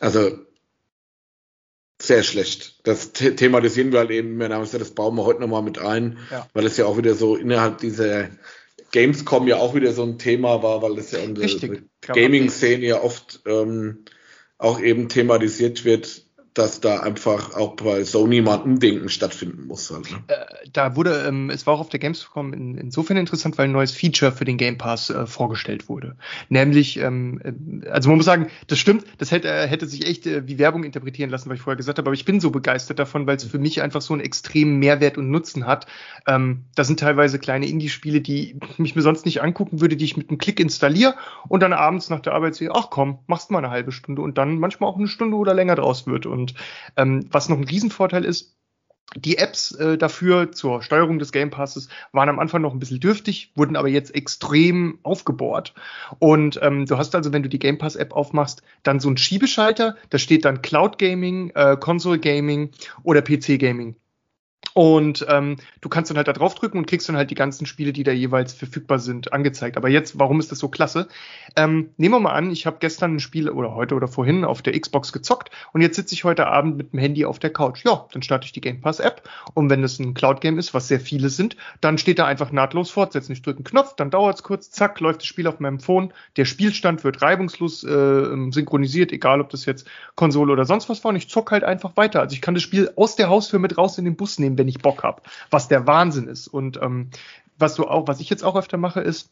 Also 0.00 0.38
sehr 2.00 2.22
schlecht. 2.22 2.80
Das 2.84 3.12
thematisieren 3.12 3.92
wir 3.92 3.98
halt 4.00 4.10
eben, 4.10 4.38
das 4.38 4.90
bauen 4.92 5.16
wir 5.16 5.24
heute 5.24 5.40
nochmal 5.40 5.62
mit 5.62 5.78
ein, 5.78 6.18
ja. 6.30 6.48
weil 6.54 6.64
es 6.64 6.78
ja 6.78 6.86
auch 6.86 6.96
wieder 6.96 7.14
so 7.14 7.36
innerhalb 7.36 7.78
dieser 7.78 8.30
Gamescom 8.94 9.48
ja 9.48 9.56
auch 9.56 9.74
wieder 9.74 9.92
so 9.92 10.04
ein 10.04 10.18
Thema 10.18 10.62
war, 10.62 10.80
weil 10.80 10.94
das 10.94 11.10
ja 11.10 11.18
in 11.18 11.34
der 11.34 11.48
Gaming-Szene 12.00 12.86
ja 12.86 13.02
oft 13.02 13.42
ähm, 13.44 14.04
auch 14.56 14.80
eben 14.80 15.08
thematisiert 15.08 15.84
wird, 15.84 16.23
dass 16.54 16.80
da 16.80 17.00
einfach 17.00 17.54
auch 17.54 17.74
bei 17.74 18.04
Sony 18.04 18.40
mal 18.40 18.54
ein 18.54 18.62
Umdenken 18.62 19.08
stattfinden 19.08 19.66
muss. 19.66 19.90
Halt, 19.90 20.10
ne? 20.10 20.22
äh, 20.28 20.68
da 20.72 20.94
wurde, 20.94 21.24
ähm, 21.26 21.50
es 21.50 21.66
war 21.66 21.74
auch 21.74 21.80
auf 21.80 21.88
der 21.88 21.98
Gamescom 21.98 22.52
in, 22.52 22.78
insofern 22.78 23.16
interessant, 23.16 23.58
weil 23.58 23.66
ein 23.66 23.72
neues 23.72 23.90
Feature 23.90 24.30
für 24.30 24.44
den 24.44 24.56
Game 24.56 24.78
Pass 24.78 25.10
äh, 25.10 25.26
vorgestellt 25.26 25.88
wurde. 25.88 26.16
Nämlich, 26.48 26.96
ähm, 26.98 27.40
äh, 27.42 27.88
also 27.88 28.08
man 28.08 28.18
muss 28.18 28.26
sagen, 28.26 28.46
das 28.68 28.78
stimmt, 28.78 29.04
das 29.18 29.32
hätte, 29.32 29.48
äh, 29.48 29.66
hätte 29.66 29.86
sich 29.86 30.06
echt 30.06 30.26
äh, 30.26 30.46
wie 30.46 30.58
Werbung 30.58 30.84
interpretieren 30.84 31.28
lassen, 31.28 31.50
was 31.50 31.56
ich 31.56 31.62
vorher 31.62 31.76
gesagt 31.76 31.98
habe, 31.98 32.08
aber 32.08 32.14
ich 32.14 32.24
bin 32.24 32.38
so 32.38 32.50
begeistert 32.50 33.00
davon, 33.00 33.26
weil 33.26 33.36
es 33.36 33.44
für 33.44 33.58
mich 33.58 33.82
einfach 33.82 34.00
so 34.00 34.14
einen 34.14 34.22
extremen 34.22 34.78
Mehrwert 34.78 35.18
und 35.18 35.30
Nutzen 35.30 35.66
hat. 35.66 35.86
Ähm, 36.28 36.64
das 36.76 36.86
sind 36.86 37.00
teilweise 37.00 37.40
kleine 37.40 37.66
Indie-Spiele, 37.66 38.20
die 38.20 38.60
mich 38.78 38.94
mir 38.94 39.02
sonst 39.02 39.26
nicht 39.26 39.42
angucken 39.42 39.80
würde, 39.80 39.96
die 39.96 40.04
ich 40.04 40.16
mit 40.16 40.28
einem 40.28 40.38
Klick 40.38 40.60
installiere 40.60 41.16
und 41.48 41.64
dann 41.64 41.72
abends 41.72 42.10
nach 42.10 42.20
der 42.20 42.34
Arbeit 42.34 42.54
sehe, 42.54 42.70
ach 42.72 42.90
komm, 42.90 43.18
machst 43.26 43.50
mal 43.50 43.58
eine 43.58 43.70
halbe 43.70 43.90
Stunde 43.90 44.22
und 44.22 44.38
dann 44.38 44.58
manchmal 44.58 44.88
auch 44.88 44.96
eine 44.96 45.08
Stunde 45.08 45.36
oder 45.36 45.52
länger 45.52 45.74
draus 45.74 46.06
wird. 46.06 46.26
Und 46.26 46.43
ähm, 46.96 47.26
was 47.30 47.48
noch 47.48 47.56
ein 47.56 47.64
Riesenvorteil 47.64 48.24
ist, 48.24 48.54
die 49.16 49.38
Apps 49.38 49.72
äh, 49.72 49.96
dafür 49.96 50.52
zur 50.52 50.82
Steuerung 50.82 51.18
des 51.18 51.30
Game 51.30 51.50
Passes 51.50 51.88
waren 52.12 52.28
am 52.28 52.38
Anfang 52.38 52.62
noch 52.62 52.72
ein 52.72 52.78
bisschen 52.78 53.00
dürftig, 53.00 53.52
wurden 53.54 53.76
aber 53.76 53.88
jetzt 53.88 54.14
extrem 54.14 54.98
aufgebohrt. 55.02 55.74
Und 56.18 56.58
ähm, 56.62 56.86
du 56.86 56.98
hast 56.98 57.14
also, 57.14 57.32
wenn 57.32 57.42
du 57.42 57.48
die 57.48 57.58
Game 57.58 57.78
Pass 57.78 57.96
App 57.96 58.12
aufmachst, 58.12 58.62
dann 58.82 59.00
so 59.00 59.08
einen 59.08 59.16
Schiebeschalter, 59.16 59.96
da 60.10 60.18
steht 60.18 60.44
dann 60.44 60.62
Cloud 60.62 60.98
Gaming, 60.98 61.50
äh, 61.50 61.76
Console 61.78 62.18
Gaming 62.18 62.70
oder 63.02 63.22
PC 63.22 63.58
Gaming. 63.58 63.96
Und 64.72 65.24
ähm, 65.28 65.56
du 65.80 65.88
kannst 65.88 66.10
dann 66.10 66.16
halt 66.16 66.28
da 66.28 66.32
draufdrücken 66.32 66.78
und 66.78 66.86
kriegst 66.86 67.08
dann 67.08 67.16
halt 67.16 67.30
die 67.30 67.36
ganzen 67.36 67.66
Spiele, 67.66 67.92
die 67.92 68.02
da 68.02 68.12
jeweils 68.12 68.52
verfügbar 68.52 68.98
sind, 68.98 69.32
angezeigt. 69.32 69.76
Aber 69.76 69.88
jetzt, 69.88 70.18
warum 70.18 70.40
ist 70.40 70.50
das 70.50 70.58
so 70.58 70.68
klasse? 70.68 71.08
Ähm, 71.56 71.90
nehmen 71.96 72.14
wir 72.14 72.20
mal 72.20 72.32
an, 72.32 72.50
ich 72.50 72.66
habe 72.66 72.78
gestern 72.80 73.16
ein 73.16 73.20
Spiel 73.20 73.48
oder 73.48 73.74
heute 73.74 73.94
oder 73.94 74.08
vorhin 74.08 74.44
auf 74.44 74.62
der 74.62 74.78
Xbox 74.78 75.12
gezockt 75.12 75.50
und 75.72 75.80
jetzt 75.80 75.96
sitze 75.96 76.14
ich 76.14 76.24
heute 76.24 76.46
Abend 76.46 76.76
mit 76.76 76.92
dem 76.92 76.98
Handy 76.98 77.24
auf 77.24 77.38
der 77.38 77.50
Couch. 77.50 77.84
Ja, 77.84 78.06
dann 78.12 78.22
starte 78.22 78.46
ich 78.46 78.52
die 78.52 78.60
Game 78.60 78.80
Pass 78.80 79.00
App 79.00 79.28
und 79.54 79.70
wenn 79.70 79.84
es 79.84 79.98
ein 79.98 80.14
Cloud-Game 80.14 80.58
ist, 80.58 80.74
was 80.74 80.88
sehr 80.88 81.00
viele 81.00 81.28
sind, 81.28 81.56
dann 81.80 81.98
steht 81.98 82.18
da 82.18 82.26
einfach 82.26 82.50
nahtlos 82.50 82.90
fortsetzen. 82.90 83.32
Ich 83.32 83.42
drücke 83.42 83.58
einen 83.58 83.64
Knopf, 83.64 83.94
dann 83.94 84.10
dauert 84.10 84.36
es 84.36 84.42
kurz, 84.42 84.70
zack, 84.70 84.98
läuft 85.00 85.20
das 85.20 85.26
Spiel 85.26 85.46
auf 85.46 85.60
meinem 85.60 85.80
Phone. 85.80 86.12
Der 86.36 86.44
Spielstand 86.44 87.04
wird 87.04 87.22
reibungslos 87.22 87.84
äh, 87.84 88.50
synchronisiert, 88.50 89.12
egal 89.12 89.40
ob 89.40 89.50
das 89.50 89.66
jetzt 89.66 89.86
Konsole 90.16 90.52
oder 90.52 90.64
sonst 90.64 90.88
was 90.88 91.04
war. 91.04 91.10
Und 91.10 91.16
ich 91.16 91.28
zock 91.28 91.52
halt 91.52 91.64
einfach 91.64 91.96
weiter. 91.96 92.20
Also 92.20 92.34
ich 92.34 92.40
kann 92.40 92.54
das 92.54 92.62
Spiel 92.62 92.90
aus 92.96 93.16
der 93.16 93.28
Haustür 93.28 93.58
mit 93.58 93.78
raus 93.78 93.98
in 93.98 94.04
den 94.04 94.16
Bus 94.16 94.38
nehmen, 94.38 94.53
wenn 94.58 94.68
ich 94.68 94.78
Bock 94.78 95.02
habe, 95.02 95.22
was 95.50 95.68
der 95.68 95.86
Wahnsinn 95.86 96.28
ist. 96.28 96.48
Und 96.48 96.80
ähm, 96.82 97.10
was 97.58 97.74
du 97.74 97.84
auch, 97.84 98.08
was 98.08 98.20
ich 98.20 98.30
jetzt 98.30 98.44
auch 98.44 98.56
öfter 98.56 98.76
mache, 98.76 99.00
ist, 99.00 99.30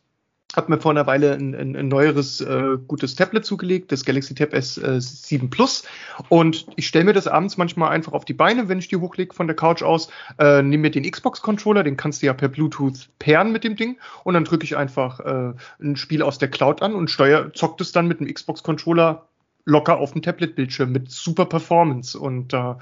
habe 0.54 0.70
mir 0.70 0.80
vor 0.80 0.90
einer 0.90 1.06
Weile 1.06 1.32
ein, 1.32 1.54
ein, 1.54 1.76
ein 1.76 1.88
neueres 1.88 2.40
äh, 2.40 2.76
gutes 2.86 3.14
Tablet 3.14 3.44
zugelegt, 3.44 3.90
das 3.90 4.04
Galaxy 4.04 4.34
Tab 4.34 4.52
S7 4.52 5.44
äh, 5.44 5.48
Plus. 5.48 5.84
Und 6.28 6.66
ich 6.76 6.86
stelle 6.86 7.06
mir 7.06 7.14
das 7.14 7.26
abends 7.26 7.56
manchmal 7.56 7.90
einfach 7.90 8.12
auf 8.12 8.24
die 8.24 8.34
Beine, 8.34 8.68
wenn 8.68 8.78
ich 8.78 8.88
die 8.88 8.96
hochlege 8.96 9.34
von 9.34 9.46
der 9.46 9.56
Couch 9.56 9.82
aus, 9.82 10.08
äh, 10.38 10.62
nehme 10.62 10.82
mir 10.82 10.90
den 10.90 11.10
Xbox-Controller, 11.10 11.82
den 11.84 11.96
kannst 11.96 12.22
du 12.22 12.26
ja 12.26 12.34
per 12.34 12.48
Bluetooth 12.48 13.08
pairen 13.18 13.52
mit 13.52 13.64
dem 13.64 13.76
Ding, 13.76 13.98
und 14.24 14.34
dann 14.34 14.44
drücke 14.44 14.64
ich 14.64 14.76
einfach 14.76 15.20
äh, 15.20 15.54
ein 15.80 15.96
Spiel 15.96 16.22
aus 16.22 16.38
der 16.38 16.48
Cloud 16.48 16.82
an 16.82 16.94
und 16.94 17.10
steuer, 17.10 17.52
zockt 17.54 17.80
es 17.80 17.92
dann 17.92 18.06
mit 18.06 18.20
dem 18.20 18.32
Xbox-Controller 18.32 19.26
locker 19.64 19.98
auf 19.98 20.12
dem 20.12 20.22
Tablet-Bildschirm 20.22 20.92
mit 20.92 21.10
super 21.10 21.46
Performance. 21.46 22.18
Und 22.18 22.52
äh, 22.52 22.74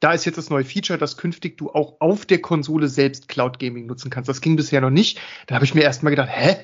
da 0.00 0.12
ist 0.12 0.24
jetzt 0.24 0.36
das 0.36 0.50
neue 0.50 0.64
Feature, 0.64 0.98
dass 0.98 1.16
künftig 1.16 1.56
du 1.56 1.70
auch 1.70 2.00
auf 2.00 2.26
der 2.26 2.40
Konsole 2.40 2.88
selbst 2.88 3.28
Cloud 3.28 3.58
Gaming 3.58 3.86
nutzen 3.86 4.10
kannst. 4.10 4.28
Das 4.28 4.40
ging 4.40 4.56
bisher 4.56 4.80
noch 4.80 4.90
nicht. 4.90 5.18
Da 5.46 5.54
habe 5.54 5.64
ich 5.64 5.74
mir 5.74 5.82
erstmal 5.82 6.10
gedacht, 6.10 6.30
hä? 6.30 6.56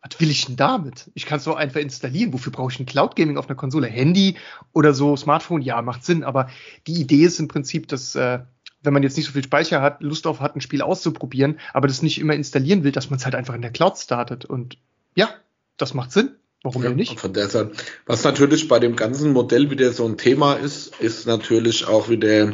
Was 0.00 0.20
will 0.20 0.30
ich 0.30 0.46
denn 0.46 0.54
damit? 0.54 1.10
Ich 1.14 1.26
kann 1.26 1.38
es 1.38 1.44
doch 1.44 1.56
einfach 1.56 1.80
installieren. 1.80 2.32
Wofür 2.32 2.52
brauche 2.52 2.72
ich 2.72 2.78
ein 2.78 2.86
Cloud 2.86 3.16
Gaming 3.16 3.36
auf 3.36 3.48
einer 3.48 3.56
Konsole? 3.56 3.88
Handy 3.88 4.36
oder 4.72 4.94
so 4.94 5.16
Smartphone? 5.16 5.60
Ja, 5.60 5.82
macht 5.82 6.04
Sinn. 6.04 6.22
Aber 6.22 6.48
die 6.86 7.00
Idee 7.00 7.24
ist 7.24 7.40
im 7.40 7.48
Prinzip, 7.48 7.88
dass 7.88 8.14
äh, 8.14 8.38
wenn 8.82 8.92
man 8.92 9.02
jetzt 9.02 9.16
nicht 9.16 9.26
so 9.26 9.32
viel 9.32 9.42
Speicher 9.42 9.82
hat, 9.82 10.00
Lust 10.02 10.26
auf 10.26 10.40
hat, 10.40 10.54
ein 10.54 10.60
Spiel 10.60 10.82
auszuprobieren, 10.82 11.58
aber 11.72 11.88
das 11.88 12.02
nicht 12.02 12.20
immer 12.20 12.34
installieren 12.34 12.84
will, 12.84 12.92
dass 12.92 13.10
man 13.10 13.18
es 13.18 13.24
halt 13.24 13.34
einfach 13.34 13.54
in 13.54 13.62
der 13.62 13.72
Cloud 13.72 13.98
startet. 13.98 14.44
Und 14.44 14.78
ja, 15.14 15.28
das 15.76 15.94
macht 15.94 16.12
Sinn. 16.12 16.36
Warum 16.62 16.82
ja, 16.82 16.90
nicht? 16.90 17.20
Von 17.20 17.32
der 17.32 17.48
Seite. 17.48 17.72
Was 18.06 18.24
natürlich 18.24 18.66
bei 18.68 18.78
dem 18.80 18.96
ganzen 18.96 19.32
Modell 19.32 19.70
wieder 19.70 19.92
so 19.92 20.04
ein 20.06 20.18
Thema 20.18 20.54
ist, 20.54 21.00
ist 21.00 21.26
natürlich 21.26 21.86
auch 21.86 22.08
wieder 22.08 22.52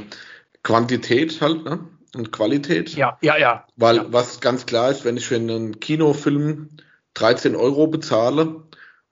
Quantität 0.62 1.40
halt, 1.40 1.64
ne? 1.64 1.88
Und 2.14 2.30
Qualität. 2.30 2.94
Ja, 2.94 3.18
ja, 3.22 3.36
ja. 3.36 3.66
Weil 3.76 3.96
ja. 3.96 4.06
was 4.10 4.40
ganz 4.40 4.66
klar 4.66 4.90
ist, 4.90 5.04
wenn 5.04 5.16
ich 5.16 5.26
für 5.26 5.36
einen 5.36 5.80
Kinofilm 5.80 6.68
13 7.14 7.56
Euro 7.56 7.86
bezahle 7.86 8.62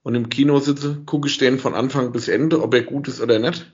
und 0.03 0.14
im 0.14 0.28
Kino 0.28 0.59
sitze, 0.61 1.03
gucke 1.07 1.28
ich 1.28 1.38
den 1.38 1.59
von 1.59 1.74
Anfang 1.74 2.12
bis 2.12 2.28
Ende, 2.28 2.62
ob 2.62 2.74
er 2.74 2.82
gut 2.82 3.09
ist 3.09 3.20
oder 3.20 3.38
nicht. 3.38 3.72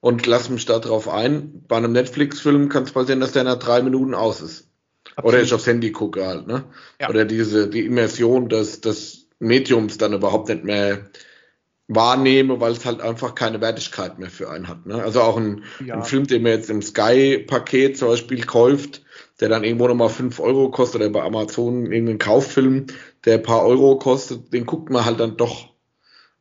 Und 0.00 0.26
lasse 0.26 0.52
mich 0.52 0.64
da 0.64 0.78
drauf 0.78 1.08
ein. 1.08 1.64
Bei 1.68 1.76
einem 1.76 1.92
Netflix-Film 1.92 2.70
kann 2.70 2.84
es 2.84 2.92
passieren, 2.92 3.20
dass 3.20 3.32
der 3.32 3.44
nach 3.44 3.58
drei 3.58 3.82
Minuten 3.82 4.14
aus 4.14 4.40
ist. 4.40 4.70
Absolut. 5.16 5.34
Oder 5.34 5.42
ich 5.42 5.52
aufs 5.52 5.66
Handy 5.66 5.92
gucke 5.92 6.26
halt, 6.26 6.46
ne? 6.46 6.64
Ja. 6.98 7.10
Oder 7.10 7.26
diese, 7.26 7.68
die 7.68 7.84
Immersion, 7.84 8.48
dass, 8.48 8.80
dass 8.80 9.19
Mediums 9.40 9.98
dann 9.98 10.12
überhaupt 10.12 10.48
nicht 10.48 10.64
mehr 10.64 11.10
wahrnehme, 11.88 12.60
weil 12.60 12.72
es 12.72 12.84
halt 12.84 13.00
einfach 13.00 13.34
keine 13.34 13.60
Wertigkeit 13.60 14.18
mehr 14.18 14.30
für 14.30 14.48
einen 14.48 14.68
hat. 14.68 14.86
Ne? 14.86 15.02
Also 15.02 15.22
auch 15.22 15.36
ein, 15.36 15.64
ja. 15.84 15.96
ein 15.96 16.04
Film, 16.04 16.26
den 16.26 16.42
man 16.42 16.52
jetzt 16.52 16.70
im 16.70 16.82
Sky-Paket 16.82 17.98
zum 17.98 18.08
Beispiel 18.08 18.44
kauft, 18.44 19.02
der 19.40 19.48
dann 19.48 19.64
irgendwo 19.64 19.88
nochmal 19.88 20.08
fünf 20.08 20.38
Euro 20.38 20.70
kostet, 20.70 21.00
oder 21.00 21.10
bei 21.10 21.22
Amazon 21.22 21.90
irgendein 21.90 22.18
Kauffilm, 22.18 22.86
der 23.24 23.34
ein 23.34 23.42
paar 23.42 23.66
Euro 23.66 23.98
kostet, 23.98 24.52
den 24.52 24.66
guckt 24.66 24.90
man 24.90 25.04
halt 25.04 25.18
dann 25.18 25.36
doch. 25.36 25.70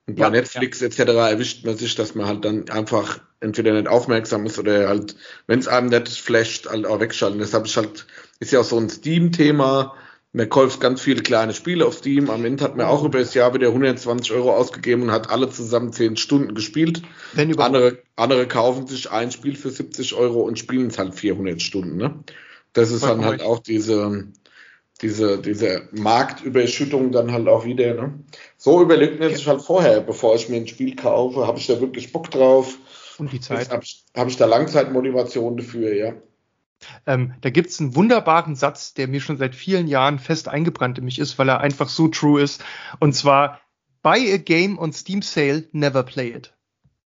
Und 0.05 0.15
bei 0.15 0.25
ja, 0.25 0.29
Netflix 0.29 0.81
ja. 0.81 0.87
etc. 0.87 0.99
erwischt 0.99 1.65
man 1.65 1.77
sich, 1.77 1.95
dass 1.95 2.13
man 2.13 2.27
halt 2.27 2.45
dann 2.45 2.69
einfach 2.69 3.19
entweder 3.39 3.73
nicht 3.73 3.87
aufmerksam 3.87 4.45
ist 4.45 4.59
oder 4.59 4.87
halt, 4.87 5.15
wenn 5.47 5.59
es 5.59 5.67
einem 5.67 5.89
nicht 5.89 6.09
flasht, 6.09 6.69
halt 6.69 6.85
auch 6.85 6.99
wegschalten. 6.99 7.39
Deshalb 7.39 7.65
ist 7.65 7.77
halt, 7.77 8.05
ist 8.39 8.51
ja 8.51 8.59
auch 8.59 8.65
so 8.65 8.77
ein 8.77 8.89
Steam-Thema, 8.89 9.95
man 10.31 10.47
kauft 10.47 10.79
ganz 10.79 11.01
viele 11.01 11.23
kleine 11.23 11.53
Spiele 11.53 11.85
auf 11.85 11.95
Steam. 11.95 12.29
Am 12.29 12.45
Ende 12.45 12.63
hat 12.63 12.75
man 12.77 12.85
auch 12.85 13.03
über 13.03 13.19
das 13.19 13.33
Jahr 13.33 13.53
wieder 13.53 13.69
120 13.69 14.31
Euro 14.33 14.55
ausgegeben 14.55 15.03
und 15.03 15.11
hat 15.11 15.29
alle 15.29 15.49
zusammen 15.49 15.91
10 15.91 16.17
Stunden 16.17 16.53
gespielt. 16.53 17.01
Wenn 17.33 17.57
andere, 17.59 17.97
andere 18.15 18.47
kaufen 18.47 18.85
sich 18.85 19.09
ein 19.09 19.31
Spiel 19.31 19.55
für 19.55 19.71
70 19.71 20.13
Euro 20.13 20.41
und 20.41 20.59
spielen 20.59 20.87
es 20.87 20.99
halt 20.99 21.15
400 21.15 21.61
Stunden. 21.61 21.97
Ne? 21.97 22.23
Das 22.73 22.91
ist 22.91 23.03
dann 23.03 23.25
halt 23.25 23.41
auch 23.41 23.57
diese, 23.57 24.27
diese, 25.01 25.39
diese 25.41 25.89
Marktüberschüttung 25.93 27.11
dann 27.11 27.31
halt 27.31 27.47
auch 27.47 27.65
wieder. 27.65 27.95
Ne? 27.95 28.19
So 28.55 28.83
überlegt 28.83 29.19
man 29.19 29.33
sich 29.33 29.47
halt 29.47 29.63
vorher, 29.63 30.01
bevor 30.01 30.35
ich 30.35 30.47
mir 30.47 30.57
ein 30.57 30.67
Spiel 30.67 30.95
kaufe, 30.95 31.47
habe 31.47 31.57
ich 31.57 31.65
da 31.65 31.81
wirklich 31.81 32.11
Bock 32.11 32.29
drauf? 32.29 32.77
Und 33.17 33.33
die 33.33 33.39
Zeit. 33.39 33.71
Habe 33.71 33.83
ich, 33.83 34.05
hab 34.15 34.27
ich 34.27 34.37
da 34.37 34.45
Langzeitmotivation 34.45 35.57
dafür, 35.57 35.93
ja. 35.93 36.13
Ähm, 37.05 37.33
da 37.41 37.49
gibt 37.49 37.69
es 37.69 37.79
einen 37.79 37.95
wunderbaren 37.95 38.55
Satz, 38.55 38.93
der 38.93 39.07
mir 39.07 39.21
schon 39.21 39.37
seit 39.37 39.55
vielen 39.55 39.87
Jahren 39.87 40.19
fest 40.19 40.47
eingebrannt 40.47 40.97
in 40.97 41.05
mich 41.05 41.19
ist, 41.19 41.37
weil 41.37 41.49
er 41.49 41.59
einfach 41.61 41.89
so 41.89 42.07
true 42.07 42.41
ist. 42.41 42.63
Und 42.99 43.13
zwar, 43.13 43.61
buy 44.01 44.31
a 44.33 44.37
game 44.37 44.77
on 44.77 44.93
Steam 44.93 45.21
Sale, 45.21 45.65
never 45.71 46.03
play 46.03 46.29
it. 46.29 46.55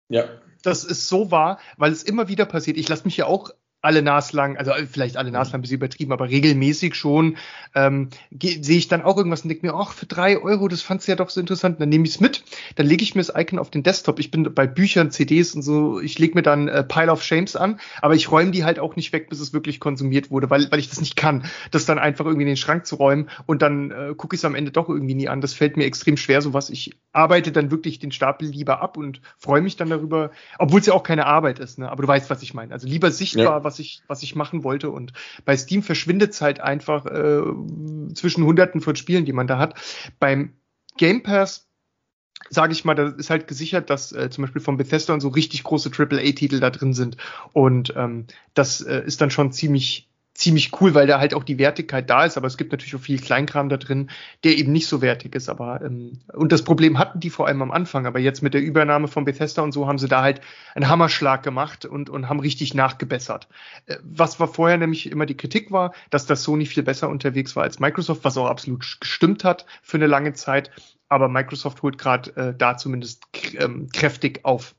Ja. 0.09 0.25
Das 0.63 0.85
ist 0.85 1.09
so 1.09 1.31
wahr, 1.31 1.59
weil 1.77 1.93
es 1.93 2.03
immer 2.03 2.29
wieder 2.29 2.45
passiert. 2.45 2.77
Ich 2.77 2.89
lasse 2.89 3.05
mich 3.05 3.17
ja 3.17 3.27
auch 3.27 3.51
alle 3.83 4.03
naslang, 4.03 4.57
also 4.57 4.73
äh, 4.73 4.87
vielleicht 4.87 5.17
alle 5.17 5.31
naslang 5.31 5.61
ein 5.61 5.63
bisschen 5.63 5.77
übertrieben, 5.77 6.13
aber 6.13 6.29
regelmäßig 6.29 6.95
schon, 6.95 7.37
ähm, 7.75 8.09
sehe 8.31 8.79
ich 8.79 8.89
dann 8.89 9.03
auch 9.03 9.17
irgendwas 9.17 9.43
und 9.43 9.49
denke 9.49 9.67
mir, 9.67 9.75
ach, 9.75 9.93
für 9.93 10.07
drei 10.07 10.39
Euro, 10.39 10.69
das 10.69 10.83
fandst 10.83 11.07
du 11.07 11.13
ja 11.13 11.17
doch 11.17 11.31
so 11.31 11.41
interessant, 11.41 11.81
dann 11.81 11.89
nehme 11.89 12.05
ich 12.05 12.11
es 12.11 12.21
mit, 12.21 12.45
dann 12.77 12.87
lege 12.87 13.03
ich 13.03 13.15
mir 13.15 13.23
das 13.23 13.33
Icon 13.35 13.59
auf 13.59 13.71
den 13.71 13.83
Desktop. 13.83 14.19
Ich 14.19 14.31
bin 14.31 14.55
bei 14.55 14.67
Büchern, 14.67 15.11
CDs 15.11 15.55
und 15.55 15.63
so, 15.63 16.01
ich 16.01 16.19
lege 16.19 16.35
mir 16.35 16.43
dann 16.43 16.69
äh, 16.69 16.85
Pile 16.85 17.11
of 17.11 17.23
Shames 17.23 17.57
an, 17.57 17.81
aber 18.03 18.15
ich 18.15 18.31
räume 18.31 18.51
die 18.51 18.65
halt 18.65 18.79
auch 18.79 18.97
nicht 18.97 19.13
weg, 19.13 19.31
bis 19.31 19.41
es 19.41 19.53
wirklich 19.53 19.81
konsumiert 19.81 20.31
wurde, 20.31 20.51
weil, 20.51 20.71
weil 20.71 20.79
ich 20.79 20.91
das 20.91 21.01
nicht 21.01 21.17
kann, 21.17 21.45
das 21.71 21.87
dann 21.87 21.99
einfach 21.99 22.27
irgendwie 22.27 22.43
in 22.43 22.49
den 22.49 22.57
Schrank 22.57 22.87
zu 22.87 22.97
räumen 22.97 23.31
und 23.47 23.63
dann 23.63 23.91
äh, 23.91 24.15
gucke 24.15 24.37
ich 24.37 24.41
es 24.41 24.45
am 24.45 24.55
Ende 24.55 24.73
doch 24.73 24.89
irgendwie 24.89 25.15
nie 25.15 25.29
an. 25.29 25.41
Das 25.41 25.55
fällt 25.55 25.77
mir 25.77 25.85
extrem 25.85 26.17
schwer, 26.19 26.43
sowas. 26.43 26.69
Ich 26.69 26.97
arbeite 27.13 27.51
dann 27.51 27.71
wirklich 27.71 27.99
den 27.99 28.13
Stapel 28.13 28.49
lieber 28.49 28.83
ab 28.83 28.99
und 28.99 29.23
freue 29.39 29.63
mich 29.63 29.77
dann 29.77 29.89
darüber, 29.89 30.31
obwohl 30.59 30.81
es 30.81 30.87
ja 30.87 30.93
auch 30.93 31.03
keine 31.03 31.27
Arbeit 31.27 31.59
ist, 31.59 31.79
ne? 31.79 31.91
aber 31.91 32.03
du 32.03 32.09
weißt, 32.09 32.29
was 32.29 32.43
ich 32.43 32.53
meine. 32.53 32.73
Also 32.75 32.87
lieber 32.87 33.11
sichtbar, 33.11 33.45
ja 33.45 33.70
was 33.70 33.70
ich, 33.79 34.03
was 34.09 34.23
ich 34.23 34.35
machen 34.35 34.65
wollte. 34.65 34.91
Und 34.91 35.13
bei 35.45 35.57
Steam 35.57 35.83
verschwindet 35.83 36.33
es 36.33 36.41
halt 36.41 36.61
einfach 36.61 37.07
äh, 37.07 37.43
zwischen 38.15 38.45
Hunderten 38.45 38.81
von 38.81 38.97
Spielen, 38.97 39.25
die 39.25 39.33
man 39.33 39.47
da 39.47 39.59
hat. 39.59 39.75
Beim 40.19 40.55
Game 40.97 41.23
Pass 41.23 41.71
sage 42.49 42.73
ich 42.73 42.85
mal, 42.85 42.95
da 42.95 43.09
ist 43.09 43.31
halt 43.31 43.47
gesichert, 43.47 43.91
dass 43.91 44.13
äh, 44.13 44.31
zum 44.31 44.43
Beispiel 44.43 44.63
von 44.63 44.77
Bethesda 44.77 45.15
und 45.15 45.21
so 45.21 45.29
richtig 45.29 45.63
große 45.63 45.91
AAA-Titel 45.97 46.61
da 46.61 46.71
drin 46.71 46.95
sind. 46.95 47.17
Und 47.53 47.93
ähm, 47.97 48.27
das 48.55 48.81
äh, 48.81 49.03
ist 49.05 49.21
dann 49.21 49.31
schon 49.31 49.53
ziemlich 49.53 50.10
ziemlich 50.35 50.81
cool, 50.81 50.95
weil 50.95 51.07
da 51.07 51.19
halt 51.19 51.35
auch 51.35 51.45
die 51.45 51.59
Wertigkeit 51.59 52.09
da 52.09 52.25
ist, 52.25 52.37
aber 52.37 52.47
es 52.47 52.57
gibt 52.57 52.73
natürlich 52.73 52.95
auch 52.95 53.01
viel 53.01 53.21
Kleinkram 53.21 53.69
da 53.69 53.77
drin, 53.77 54.11
der 54.45 54.57
eben 54.57 54.73
nicht 54.73 54.87
so 54.87 55.03
wertig 55.03 55.35
ist. 55.35 55.49
Aber 55.49 55.83
ähm, 55.83 56.21
und 56.33 56.53
das 56.53 56.63
Problem 56.63 56.99
hatten 56.99 57.21
die 57.21 57.31
vor 57.31 57.47
allem 57.47 57.63
am 57.63 57.71
Anfang, 57.71 58.07
aber 58.07 58.19
jetzt 58.19 58.43
mit 58.43 58.55
der 58.55 58.63
Übernahme 58.63 59.09
von 59.09 59.25
Bethesda 59.25 59.63
und 59.63 59.73
so 59.73 59.87
haben 59.87 59.99
sie 59.99 60.09
da 60.09 60.23
halt 60.23 60.41
einen 60.75 60.89
Hammerschlag 60.89 61.43
gemacht 61.43 61.85
und, 61.85 62.09
und 62.09 62.29
haben 62.29 62.41
richtig 62.41 62.75
nachgebessert. 62.75 63.49
Äh, 63.87 63.97
was 64.03 64.41
war 64.41 64.49
vorher 64.49 64.79
nämlich 64.79 65.11
immer 65.11 65.27
die 65.27 65.37
Kritik 65.37 65.71
war, 65.71 65.93
dass 66.11 66.27
das 66.27 66.43
Sony 66.43 66.67
viel 66.67 66.83
besser 66.83 67.09
unterwegs 67.09 67.57
war 67.57 67.65
als 67.65 67.81
Microsoft, 67.81 68.25
was 68.25 68.37
auch 68.37 68.47
absolut 68.47 69.01
gestimmt 69.01 69.45
hat 69.45 69.67
für 69.83 69.97
eine 69.97 70.07
lange 70.07 70.33
Zeit. 70.33 70.71
Aber 71.09 71.29
Microsoft 71.29 71.83
holt 71.83 71.99
gerade 71.99 72.37
äh, 72.37 72.55
da 72.57 72.77
zumindest 72.77 73.25
ähm, 73.59 73.89
kräftig 73.93 74.45
auf. 74.45 74.75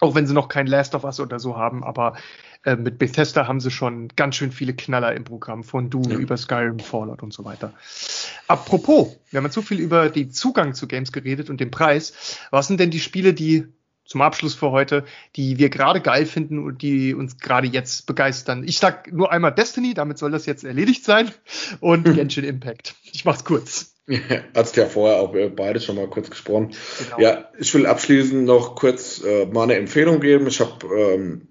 Auch 0.00 0.14
wenn 0.14 0.26
sie 0.26 0.34
noch 0.34 0.48
kein 0.48 0.66
Last 0.66 0.94
of 0.94 1.04
Us 1.04 1.20
oder 1.20 1.38
so 1.38 1.56
haben, 1.56 1.82
aber 1.84 2.14
äh, 2.64 2.76
mit 2.76 2.98
Bethesda 2.98 3.46
haben 3.46 3.60
sie 3.60 3.70
schon 3.70 4.08
ganz 4.16 4.36
schön 4.36 4.52
viele 4.52 4.74
Knaller 4.74 5.14
im 5.14 5.24
Programm, 5.24 5.64
von 5.64 5.88
Doom 5.88 6.10
ja. 6.10 6.16
über 6.18 6.36
Skyrim, 6.36 6.80
Fallout 6.80 7.22
und 7.22 7.32
so 7.32 7.44
weiter. 7.44 7.72
Apropos, 8.48 9.16
wir 9.30 9.40
haben 9.40 9.50
so 9.50 9.62
viel 9.62 9.80
über 9.80 10.10
den 10.10 10.30
Zugang 10.32 10.74
zu 10.74 10.86
Games 10.86 11.12
geredet 11.12 11.48
und 11.48 11.60
den 11.60 11.70
Preis. 11.70 12.38
Was 12.50 12.66
sind 12.66 12.80
denn 12.80 12.90
die 12.90 13.00
Spiele, 13.00 13.34
die 13.34 13.66
zum 14.06 14.22
Abschluss 14.22 14.54
für 14.54 14.70
heute, 14.70 15.04
die 15.34 15.58
wir 15.58 15.68
gerade 15.68 16.00
geil 16.00 16.26
finden 16.26 16.64
und 16.64 16.80
die 16.82 17.12
uns 17.12 17.38
gerade 17.38 17.66
jetzt 17.66 18.06
begeistern. 18.06 18.62
Ich 18.64 18.78
sag 18.78 19.12
nur 19.12 19.32
einmal 19.32 19.52
Destiny, 19.52 19.94
damit 19.94 20.18
soll 20.18 20.30
das 20.30 20.46
jetzt 20.46 20.64
erledigt 20.64 21.04
sein 21.04 21.30
und 21.80 22.04
Genshin 22.14 22.44
Impact. 22.44 22.94
Ich 23.02 23.24
mach's 23.24 23.44
kurz. 23.44 23.95
Ja, 24.08 24.20
hast 24.54 24.76
ja 24.76 24.86
vorher 24.86 25.18
auch 25.20 25.34
beide 25.56 25.80
schon 25.80 25.96
mal 25.96 26.08
kurz 26.08 26.30
gesprochen. 26.30 26.74
Genau. 26.98 27.20
Ja, 27.20 27.50
ich 27.58 27.74
will 27.74 27.86
abschließend 27.86 28.44
noch 28.44 28.76
kurz 28.76 29.22
äh, 29.24 29.46
mal 29.46 29.64
eine 29.64 29.74
Empfehlung 29.74 30.20
geben. 30.20 30.46
Ich 30.46 30.60
habe, 30.60 30.86
ähm, 30.96 31.48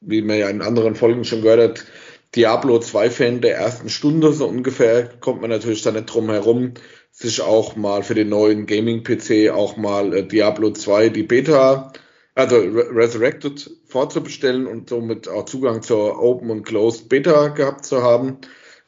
wie 0.00 0.20
man 0.20 0.38
ja 0.38 0.50
in 0.50 0.60
anderen 0.60 0.96
Folgen 0.96 1.24
schon 1.24 1.42
gehört 1.42 1.60
hat, 1.60 1.86
Diablo 2.34 2.78
2 2.78 3.10
Fan 3.10 3.40
der 3.40 3.56
ersten 3.56 3.88
Stunde 3.88 4.32
so 4.32 4.46
ungefähr, 4.46 5.08
kommt 5.20 5.40
man 5.40 5.50
natürlich 5.50 5.82
da 5.82 5.92
nicht 5.92 6.12
drum 6.12 6.30
herum, 6.30 6.74
sich 7.10 7.40
auch 7.40 7.76
mal 7.76 8.02
für 8.02 8.14
den 8.14 8.28
neuen 8.28 8.66
Gaming-PC 8.66 9.50
auch 9.50 9.76
mal 9.76 10.12
äh, 10.14 10.26
Diablo 10.26 10.72
2 10.72 11.10
die 11.10 11.22
Beta, 11.22 11.92
also 12.34 12.56
Re 12.56 12.88
Resurrected 12.90 13.70
vorzubestellen 13.86 14.66
und 14.66 14.88
somit 14.88 15.28
auch 15.28 15.44
Zugang 15.44 15.82
zur 15.82 16.20
Open 16.20 16.50
und 16.50 16.64
Closed 16.64 17.08
Beta 17.08 17.48
gehabt 17.48 17.84
zu 17.84 18.02
haben. 18.02 18.38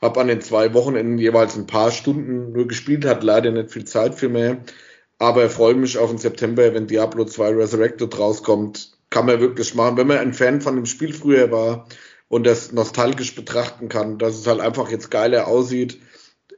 Hab 0.00 0.18
an 0.18 0.28
den 0.28 0.40
zwei 0.40 0.74
Wochenenden 0.74 1.18
jeweils 1.18 1.56
ein 1.56 1.66
paar 1.66 1.90
Stunden 1.90 2.52
nur 2.52 2.68
gespielt, 2.68 3.04
hat 3.04 3.22
leider 3.22 3.50
nicht 3.50 3.70
viel 3.70 3.84
Zeit 3.84 4.14
für 4.14 4.28
mehr. 4.28 4.58
Aber 5.18 5.48
freue 5.48 5.74
mich 5.74 5.96
auf 5.96 6.10
den 6.10 6.18
September, 6.18 6.74
wenn 6.74 6.86
Diablo 6.86 7.24
2 7.24 7.50
Resurrected 7.54 8.18
rauskommt. 8.18 8.92
Kann 9.08 9.26
man 9.26 9.40
wirklich 9.40 9.74
machen. 9.74 9.96
Wenn 9.96 10.08
man 10.08 10.18
ein 10.18 10.34
Fan 10.34 10.60
von 10.60 10.76
dem 10.76 10.86
Spiel 10.86 11.14
früher 11.14 11.50
war 11.50 11.88
und 12.28 12.46
das 12.46 12.72
nostalgisch 12.72 13.34
betrachten 13.34 13.88
kann, 13.88 14.18
dass 14.18 14.38
es 14.38 14.46
halt 14.46 14.60
einfach 14.60 14.90
jetzt 14.90 15.10
geiler 15.10 15.46
aussieht, 15.46 15.98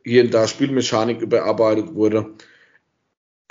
hier 0.03 0.25
und 0.25 0.35
da 0.35 0.49
Spielmechanik 0.49 1.21
überarbeitet 1.21 1.95
wurde, 1.95 2.35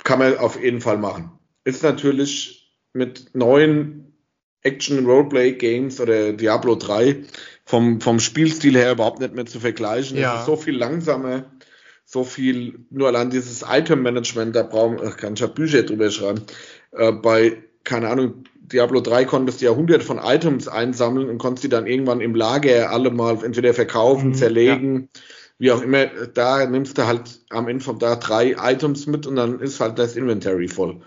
kann 0.04 0.18
man 0.18 0.36
auf 0.38 0.62
jeden 0.62 0.80
Fall 0.80 0.98
machen. 0.98 1.32
Ist 1.64 1.82
natürlich 1.82 2.76
mit 2.92 3.34
neuen 3.34 4.12
Action-Roleplay-Games 4.62 6.00
oder 6.00 6.32
Diablo 6.32 6.74
3 6.74 7.22
vom, 7.68 8.00
vom 8.00 8.18
Spielstil 8.18 8.76
her 8.76 8.92
überhaupt 8.92 9.20
nicht 9.20 9.34
mehr 9.34 9.44
zu 9.44 9.60
vergleichen. 9.60 10.16
Ja. 10.16 10.34
Es 10.34 10.40
ist 10.40 10.46
so 10.46 10.56
viel 10.56 10.74
langsamer, 10.74 11.44
so 12.06 12.24
viel, 12.24 12.80
nur 12.88 13.08
allein 13.08 13.28
dieses 13.28 13.62
Item-Management, 13.68 14.56
da 14.56 14.62
brauchen, 14.62 14.98
kann 15.16 15.34
ich 15.34 15.40
ja 15.40 15.48
Bücher 15.48 15.82
drüber 15.82 16.10
schreiben. 16.10 16.42
Äh, 16.92 17.12
bei, 17.12 17.58
keine 17.84 18.08
Ahnung, 18.08 18.44
Diablo 18.54 19.00
3 19.00 19.26
konntest 19.26 19.60
du 19.60 19.66
ja 19.66 19.72
hundert 19.72 20.02
von 20.02 20.18
Items 20.18 20.66
einsammeln 20.66 21.28
und 21.28 21.36
konntest 21.36 21.64
die 21.64 21.68
dann 21.68 21.86
irgendwann 21.86 22.22
im 22.22 22.34
Lager 22.34 22.90
alle 22.90 23.10
mal 23.10 23.44
entweder 23.44 23.74
verkaufen, 23.74 24.30
mhm, 24.30 24.34
zerlegen, 24.34 25.08
ja 25.12 25.20
wie 25.58 25.72
auch 25.72 25.82
immer, 25.82 26.06
da 26.06 26.64
nimmst 26.66 26.96
du 26.98 27.06
halt 27.06 27.40
am 27.50 27.68
Ende 27.68 27.84
vom 27.84 27.98
Tag 27.98 28.20
drei 28.20 28.54
Items 28.58 29.06
mit 29.06 29.26
und 29.26 29.36
dann 29.36 29.58
ist 29.58 29.80
halt 29.80 29.98
das 29.98 30.16
Inventory 30.16 30.68
voll. 30.68 31.00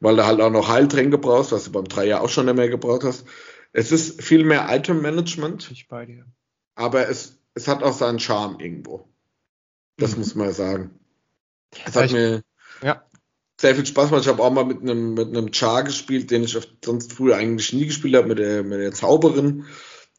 Weil 0.00 0.16
du 0.16 0.26
halt 0.26 0.40
auch 0.40 0.50
noch 0.50 0.68
Heiltränke 0.68 1.18
brauchst, 1.18 1.52
was 1.52 1.64
du 1.64 1.72
beim 1.72 1.84
3 1.84 2.06
ja 2.06 2.20
auch 2.20 2.30
schon 2.30 2.46
nicht 2.46 2.56
mehr 2.56 2.70
gebraucht 2.70 3.04
hast. 3.04 3.26
Es 3.72 3.92
ist 3.92 4.22
viel 4.22 4.44
mehr 4.44 4.66
Item-Management. 4.68 5.70
Ich 5.70 5.88
bei 5.88 6.06
dir. 6.06 6.26
Aber 6.74 7.08
es, 7.08 7.38
es 7.54 7.68
hat 7.68 7.82
auch 7.82 7.92
seinen 7.92 8.18
Charme 8.18 8.58
irgendwo. 8.58 9.08
Das 9.96 10.12
mhm. 10.12 10.18
muss 10.18 10.34
man 10.34 10.52
sagen. 10.52 10.98
Es 11.84 11.94
hat 11.94 12.10
mir 12.10 12.42
ja. 12.82 13.04
sehr 13.60 13.74
viel 13.74 13.86
Spaß 13.86 14.08
gemacht. 14.08 14.24
Ich 14.24 14.28
habe 14.28 14.42
auch 14.42 14.52
mal 14.52 14.64
mit 14.64 14.82
einem, 14.82 15.14
mit 15.14 15.28
einem 15.28 15.52
Char 15.52 15.84
gespielt, 15.84 16.30
den 16.30 16.44
ich 16.44 16.58
sonst 16.84 17.12
früher 17.12 17.36
eigentlich 17.36 17.72
nie 17.72 17.86
gespielt 17.86 18.16
habe, 18.16 18.28
mit 18.28 18.38
der, 18.38 18.64
mit 18.64 18.80
der 18.80 18.92
Zauberin 18.92 19.66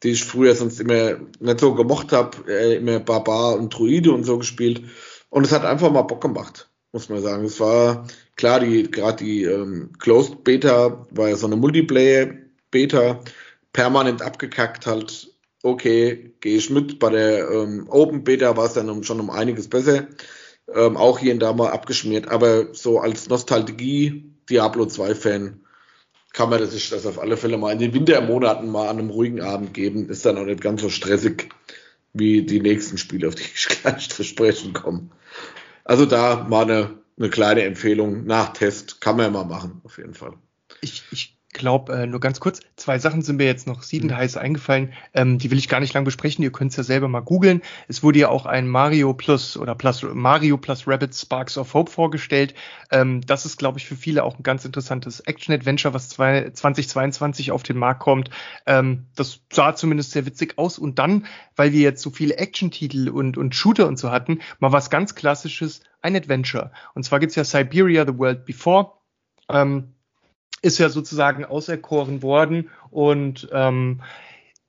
die 0.02 0.10
ich 0.10 0.24
früher 0.24 0.54
sonst 0.54 0.80
immer 0.80 1.16
nicht 1.38 1.60
so 1.60 1.74
gemocht 1.74 2.12
habe, 2.12 2.36
äh, 2.48 2.76
immer 2.76 3.00
Barbar 3.00 3.56
und 3.56 3.70
Druide 3.70 4.12
und 4.12 4.24
so 4.24 4.38
gespielt. 4.38 4.82
Und 5.30 5.44
es 5.44 5.52
hat 5.52 5.64
einfach 5.64 5.90
mal 5.92 6.02
Bock 6.02 6.20
gemacht, 6.20 6.70
muss 6.92 7.08
man 7.08 7.22
sagen. 7.22 7.44
Es 7.44 7.60
war 7.60 8.06
klar, 8.36 8.60
die 8.60 8.90
gerade 8.90 9.24
die 9.24 9.44
ähm, 9.44 9.92
Closed 9.98 10.44
Beta 10.44 11.06
war 11.10 11.28
ja 11.28 11.36
so 11.36 11.46
eine 11.46 11.56
Multiplayer 11.56 12.34
Beta, 12.70 13.20
permanent 13.72 14.22
abgekackt 14.22 14.86
halt. 14.86 15.28
Okay, 15.62 16.34
gehe 16.40 16.56
ich 16.56 16.70
mit. 16.70 16.98
Bei 16.98 17.10
der 17.10 17.50
ähm, 17.50 17.86
Open 17.88 18.24
Beta 18.24 18.56
war 18.56 18.66
es 18.66 18.72
dann 18.72 18.90
um, 18.90 19.04
schon 19.04 19.20
um 19.20 19.30
einiges 19.30 19.68
besser. 19.68 20.08
Ähm, 20.74 20.96
auch 20.96 21.18
hier 21.18 21.32
und 21.32 21.40
da 21.40 21.52
mal 21.52 21.70
abgeschmiert, 21.70 22.28
aber 22.28 22.74
so 22.74 23.00
als 23.00 23.28
Nostalgie 23.28 24.32
Diablo 24.48 24.86
2 24.86 25.14
Fan 25.14 25.60
kann 26.32 26.50
man 26.50 26.66
sich 26.66 26.88
das 26.88 27.06
auf 27.06 27.18
alle 27.18 27.36
Fälle 27.36 27.58
mal 27.58 27.72
in 27.72 27.78
den 27.78 27.94
Wintermonaten 27.94 28.70
mal 28.70 28.88
an 28.88 28.98
einem 28.98 29.10
ruhigen 29.10 29.40
Abend 29.40 29.74
geben. 29.74 30.08
Ist 30.08 30.24
dann 30.24 30.38
auch 30.38 30.44
nicht 30.44 30.60
ganz 30.60 30.80
so 30.80 30.88
stressig 30.88 31.50
wie 32.14 32.42
die 32.42 32.60
nächsten 32.60 32.98
Spiele, 32.98 33.28
auf 33.28 33.34
die 33.34 33.42
ich 33.42 33.68
gleich 33.82 34.08
zu 34.08 34.24
sprechen 34.24 34.72
komme. 34.72 35.10
Also 35.84 36.06
da 36.06 36.46
mal 36.48 36.62
eine, 36.62 36.98
eine 37.18 37.30
kleine 37.30 37.62
Empfehlung 37.62 38.24
nach 38.24 38.52
Test 38.52 39.00
kann 39.00 39.16
man 39.16 39.26
ja 39.26 39.30
mal 39.30 39.44
machen, 39.44 39.80
auf 39.84 39.98
jeden 39.98 40.14
Fall. 40.14 40.34
Ich, 40.80 41.02
ich 41.10 41.36
glaube, 41.52 41.92
äh, 41.92 42.06
nur 42.06 42.20
ganz 42.20 42.40
kurz, 42.40 42.60
zwei 42.76 42.98
Sachen 42.98 43.22
sind 43.22 43.36
mir 43.36 43.46
jetzt 43.46 43.66
noch 43.66 43.82
siedend 43.82 44.12
mhm. 44.12 44.16
heiß 44.16 44.36
eingefallen. 44.36 44.92
Ähm, 45.14 45.38
die 45.38 45.50
will 45.50 45.58
ich 45.58 45.68
gar 45.68 45.80
nicht 45.80 45.94
lang 45.94 46.04
besprechen. 46.04 46.42
Ihr 46.42 46.52
könnt 46.52 46.72
es 46.72 46.76
ja 46.76 46.82
selber 46.82 47.08
mal 47.08 47.20
googeln. 47.20 47.62
Es 47.88 48.02
wurde 48.02 48.18
ja 48.18 48.28
auch 48.28 48.46
ein 48.46 48.66
Mario 48.68 49.14
Plus 49.14 49.56
oder 49.56 49.74
Plus 49.74 50.02
Mario 50.02 50.56
Plus 50.56 50.88
Rabbit 50.88 51.14
Sparks 51.14 51.58
of 51.58 51.74
Hope 51.74 51.90
vorgestellt. 51.90 52.54
Ähm, 52.90 53.20
das 53.20 53.46
ist, 53.46 53.58
glaube 53.58 53.78
ich, 53.78 53.86
für 53.86 53.96
viele 53.96 54.24
auch 54.24 54.38
ein 54.38 54.42
ganz 54.42 54.64
interessantes 54.64 55.20
Action-Adventure, 55.20 55.94
was 55.94 56.08
zwei, 56.08 56.50
2022 56.50 57.52
auf 57.52 57.62
den 57.62 57.76
Markt 57.76 58.00
kommt. 58.00 58.30
Ähm, 58.66 59.06
das 59.14 59.40
sah 59.52 59.74
zumindest 59.74 60.12
sehr 60.12 60.26
witzig 60.26 60.58
aus. 60.58 60.78
Und 60.78 60.98
dann, 60.98 61.26
weil 61.54 61.72
wir 61.72 61.80
jetzt 61.80 62.02
so 62.02 62.10
viele 62.10 62.36
Action-Titel 62.36 63.08
und, 63.08 63.36
und 63.36 63.54
Shooter 63.54 63.86
und 63.86 63.98
so 63.98 64.10
hatten, 64.10 64.40
mal 64.58 64.72
was 64.72 64.90
ganz 64.90 65.14
Klassisches, 65.14 65.82
ein 66.00 66.16
Adventure. 66.16 66.72
Und 66.94 67.04
zwar 67.04 67.20
gibt's 67.20 67.36
ja 67.36 67.44
Siberia, 67.44 68.04
The 68.06 68.18
World 68.18 68.44
Before. 68.44 68.92
Ähm, 69.48 69.94
ist 70.62 70.78
ja 70.78 70.88
sozusagen 70.88 71.44
auserkoren 71.44 72.22
worden 72.22 72.70
und 72.90 73.48
ähm, 73.52 74.00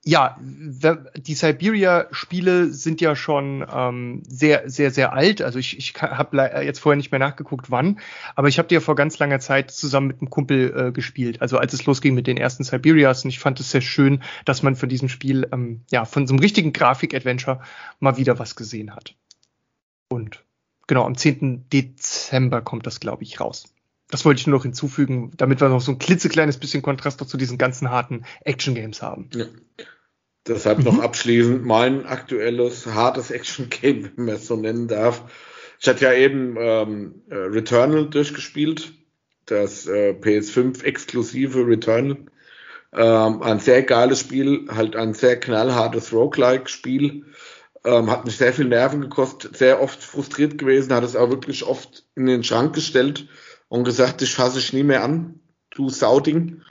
ja, 0.06 0.38
die 0.41 1.34
Siberia-Spiele 1.34 2.74
sind 2.74 2.99
ja 2.99 3.15
schon 3.15 3.65
ähm, 3.74 4.22
sehr, 4.28 4.70
sehr, 4.70 4.91
sehr 4.91 5.14
alt. 5.14 5.41
Also 5.41 5.60
ich, 5.60 5.78
ich 5.78 5.94
habe 6.02 6.38
jetzt 6.65 6.80
vorher 6.80 6.98
nicht 6.98 7.11
mehr 7.11 7.20
nachgeguckt, 7.20 7.72
wann, 7.72 7.99
aber 8.36 8.49
ich 8.49 8.57
habe 8.57 8.68
die 8.68 8.76
ja 8.76 8.82
vor 8.82 8.95
ganz 8.95 9.18
langer 9.20 9.40
Zeit 9.40 9.72
zusammen 9.72 10.07
mit 10.07 10.20
einem 10.20 10.30
Kumpel 10.30 10.74
äh, 10.76 10.91
gespielt. 10.91 11.41
Also 11.41 11.57
als 11.57 11.72
es 11.72 11.86
losging 11.86 12.15
mit 12.15 12.28
den 12.28 12.36
ersten 12.36 12.65
Siberias 12.65 13.24
und 13.24 13.30
ich 13.30 13.40
fand 13.40 13.61
es 13.61 13.72
sehr 13.72 13.82
schön, 13.82 14.22
dass 14.44 14.61
man 14.61 14.76
von 14.76 14.90
diesem 14.90 15.07
Spiel, 15.07 15.48
ähm, 15.53 15.82
ja, 15.90 16.03
von 16.03 16.28
so 16.28 16.34
einem 16.34 16.41
richtigen 16.41 16.74
Grafik-Adventure 16.74 17.61
mal 18.02 18.18
wieder 18.18 18.40
was 18.40 18.57
gesehen 18.57 18.94
hat. 18.94 19.15
Und 20.10 20.44
genau, 20.88 21.06
am 21.06 21.15
10. 21.15 21.70
Dezember 21.70 22.61
kommt 22.61 22.86
das, 22.88 22.99
glaube 22.99 23.24
ich, 23.24 23.40
raus. 23.40 23.72
Das 24.14 24.26
wollte 24.26 24.41
ich 24.41 24.45
nur 24.45 24.60
noch 24.60 24.64
hinzufügen, 24.64 25.31
damit 25.38 25.60
wir 25.60 25.69
noch 25.69 25.81
so 25.81 25.91
ein 25.91 25.98
klitzekleines 25.98 26.60
bisschen 26.60 26.84
Kontrast 26.84 27.19
noch 27.19 27.26
zu 27.26 27.35
diesen 27.35 27.57
ganzen 27.57 27.90
harten 27.90 28.26
Action-Games 28.41 29.02
haben. 29.02 29.27
Ja. 29.34 29.45
Deshalb 30.48 30.77
mhm. 30.77 30.84
noch 30.84 30.99
abschließend 30.99 31.65
mein 31.65 32.06
aktuelles 32.06 32.85
hartes 32.85 33.31
Action-Game, 33.31 34.11
wenn 34.15 34.26
man 34.26 34.35
es 34.35 34.45
so 34.45 34.56
nennen 34.56 34.88
darf. 34.88 35.23
Ich 35.80 35.88
hatte 35.88 36.06
ja 36.06 36.14
eben 36.14 36.56
ähm, 36.60 37.23
äh, 37.31 37.38
Returnal 37.38 38.07
durchgespielt, 38.07 38.94
das 39.48 39.88
äh, 39.88 40.11
PS5-exklusive 40.11 41.65
Returnal. 41.65 42.18
Ähm, 42.95 43.41
ein 43.41 43.60
sehr 43.60 43.81
geiles 43.81 44.19
Spiel, 44.19 44.68
halt 44.69 44.95
ein 44.95 45.15
sehr 45.15 45.40
knallhartes 45.40 46.14
Roguelike-Spiel. 46.14 47.26
Ähm, 47.84 48.11
hat 48.11 48.26
mich 48.26 48.38
sehr 48.38 48.53
viel 48.53 48.65
Nerven 48.65 49.02
gekostet, 49.02 49.57
sehr 49.57 49.81
oft 49.81 50.03
frustriert 50.03 50.60
gewesen, 50.60 50.94
hat 50.94 51.03
es 51.03 51.15
auch 51.15 51.31
wirklich 51.31 51.64
oft 51.64 52.06
in 52.15 52.27
den 52.27 52.44
Schrank 52.44 52.76
gestellt 52.76 53.27
und 53.73 53.85
gesagt, 53.85 54.21
ich 54.21 54.35
fasse 54.35 54.59
ich 54.59 54.71
nie 54.71 54.83
mehr 54.83 55.03
an, 55.03 55.39
du 55.71 55.89
Sauding, 55.89 56.61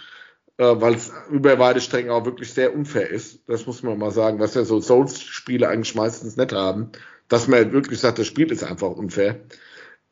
äh, 0.57 0.63
weil 0.77 0.95
es 0.95 1.13
über 1.33 1.59
weite 1.59 1.81
Strecken 1.81 2.11
auch 2.13 2.25
wirklich 2.25 2.53
sehr 2.53 2.77
unfair 2.77 3.11
ist. 3.11 3.41
Das 3.49 3.67
muss 3.67 3.83
man 3.83 3.99
mal 3.99 4.13
sagen, 4.13 4.39
was 4.39 4.55
ja 4.55 4.63
so 4.63 4.81
Souls-Spiele 4.81 5.69
eigentlich 5.69 5.97
meistens 5.97 6.37
nicht 6.37 6.53
haben, 6.53 6.93
dass 7.27 7.49
man 7.49 7.73
wirklich 7.73 7.99
sagt, 7.99 8.21
das 8.21 8.29
Spiel 8.29 8.53
ist 8.53 8.63
einfach 8.63 8.91
unfair. 8.91 9.41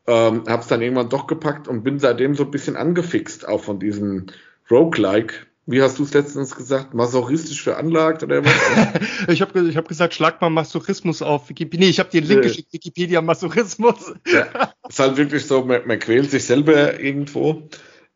Ähm, 0.05 0.43
hab's 0.49 0.67
dann 0.67 0.81
irgendwann 0.81 1.07
doch 1.07 1.27
gepackt 1.27 1.69
und 1.69 1.83
bin 1.83 1.97
seitdem 1.97 2.35
so 2.35 2.43
ein 2.43 2.51
bisschen 2.51 2.75
angefixt, 2.75 3.47
auch 3.47 3.63
von 3.63 3.79
diesem 3.79 4.25
Roguelike. 4.69 5.47
Wie 5.67 5.81
hast 5.81 5.99
du 5.99 6.03
es 6.03 6.13
letztens 6.13 6.55
gesagt? 6.55 6.93
Masochistisch 6.93 7.61
veranlagt 7.61 8.23
oder 8.23 8.43
was? 8.43 8.51
ich 9.27 9.41
habe 9.41 9.69
ich 9.69 9.77
hab 9.77 9.87
gesagt, 9.87 10.13
schlag 10.13 10.41
mal 10.41 10.49
Masochismus 10.49 11.21
auf 11.21 11.49
Wikipedia. 11.49 11.85
Nee, 11.85 11.91
ich 11.91 11.99
habe 11.99 12.09
dir 12.09 12.21
den 12.21 12.29
Link 12.29 12.43
geschickt, 12.43 12.73
Wikipedia 12.73 13.21
Masochismus. 13.21 14.13
ja, 14.25 14.73
ist 14.89 14.99
halt 14.99 15.17
wirklich 15.17 15.45
so, 15.45 15.63
man, 15.63 15.85
man 15.85 15.99
quält 15.99 16.31
sich 16.31 16.45
selber 16.45 16.99
irgendwo. 16.99 17.69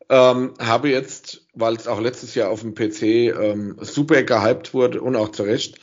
Ähm, 0.08 0.54
habe 0.60 0.88
jetzt, 0.88 1.46
weil 1.54 1.74
es 1.74 1.86
auch 1.88 2.00
letztes 2.00 2.34
Jahr 2.34 2.50
auf 2.50 2.60
dem 2.60 2.74
PC 2.74 3.02
ähm, 3.02 3.76
super 3.80 4.22
gehypt 4.22 4.74
wurde 4.74 5.00
und 5.00 5.16
auch 5.16 5.30
zu 5.30 5.44
Recht, 5.44 5.80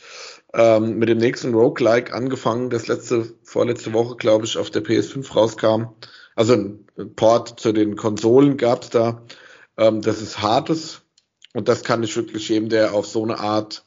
ähm, 0.54 0.98
mit 0.98 1.08
dem 1.08 1.18
nächsten 1.18 1.54
Roguelike 1.54 2.12
angefangen, 2.12 2.70
das 2.70 2.86
letzte, 2.86 3.34
vorletzte 3.42 3.92
Woche, 3.92 4.16
glaube 4.16 4.44
ich, 4.44 4.56
auf 4.56 4.70
der 4.70 4.84
PS5 4.84 5.34
rauskam. 5.34 5.94
Also 6.36 6.54
ein 6.54 6.86
Port 7.16 7.58
zu 7.60 7.72
den 7.72 7.96
Konsolen 7.96 8.56
gab 8.56 8.82
es 8.82 8.90
da. 8.90 9.22
Ähm, 9.76 10.00
das 10.00 10.20
ist 10.20 10.40
Hartes 10.40 11.03
Und 11.54 11.68
das 11.68 11.84
kann 11.84 12.02
ich 12.02 12.14
wirklich 12.16 12.48
jedem, 12.50 12.68
der 12.68 12.92
auf 12.92 13.06
so 13.06 13.22
eine 13.22 13.38
Art 13.38 13.86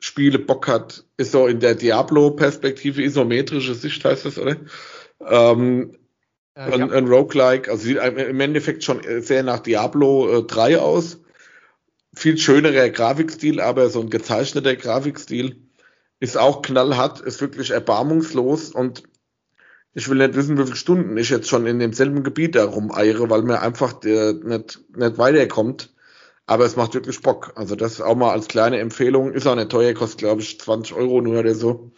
Spiele 0.00 0.38
Bock 0.38 0.66
hat, 0.66 1.04
ist 1.16 1.32
so 1.32 1.46
in 1.46 1.60
der 1.60 1.74
Diablo-Perspektive, 1.74 3.02
isometrische 3.02 3.74
Sicht 3.74 4.04
heißt 4.04 4.24
das, 4.24 4.38
oder? 4.38 4.56
Ähm, 5.20 5.96
äh, 6.54 6.60
ein, 6.60 6.80
ja. 6.80 6.88
ein 6.90 7.06
Roguelike, 7.06 7.70
also 7.70 7.84
sieht 7.84 7.98
im 7.98 8.40
Endeffekt 8.40 8.82
schon 8.82 9.00
sehr 9.20 9.42
nach 9.42 9.60
Diablo 9.60 10.38
äh, 10.38 10.42
3 10.42 10.78
aus. 10.78 11.20
Viel 12.14 12.38
schönerer 12.38 12.88
Grafikstil, 12.88 13.60
aber 13.60 13.90
so 13.90 14.00
ein 14.00 14.10
gezeichneter 14.10 14.74
Grafikstil 14.74 15.66
ist 16.18 16.38
auch 16.38 16.62
knallhart, 16.62 17.20
ist 17.20 17.42
wirklich 17.42 17.70
erbarmungslos 17.70 18.70
und 18.70 19.02
ich 19.92 20.08
will 20.08 20.18
nicht 20.18 20.34
wissen, 20.34 20.58
wie 20.58 20.64
viele 20.64 20.76
Stunden 20.76 21.16
ich 21.16 21.30
jetzt 21.30 21.48
schon 21.48 21.66
in 21.66 21.78
demselben 21.78 22.22
Gebiet 22.22 22.54
da 22.54 22.64
rumeiere, 22.64 23.28
weil 23.28 23.42
mir 23.42 23.60
einfach 23.60 23.94
der 23.94 24.34
nicht, 24.34 24.80
nicht 24.94 25.18
weiterkommt. 25.18 25.94
Aber 26.46 26.64
es 26.64 26.76
macht 26.76 26.94
wirklich 26.94 27.20
Bock. 27.20 27.52
Also 27.56 27.74
das 27.74 28.00
auch 28.00 28.14
mal 28.14 28.30
als 28.30 28.46
kleine 28.48 28.78
Empfehlung. 28.78 29.32
Ist 29.32 29.46
auch 29.46 29.56
nicht 29.56 29.70
teuer, 29.70 29.94
kostet 29.94 30.18
glaube 30.18 30.42
ich 30.42 30.60
20 30.60 30.94
Euro 30.94 31.20
nur 31.20 31.40
oder 31.40 31.54
so. 31.54 31.90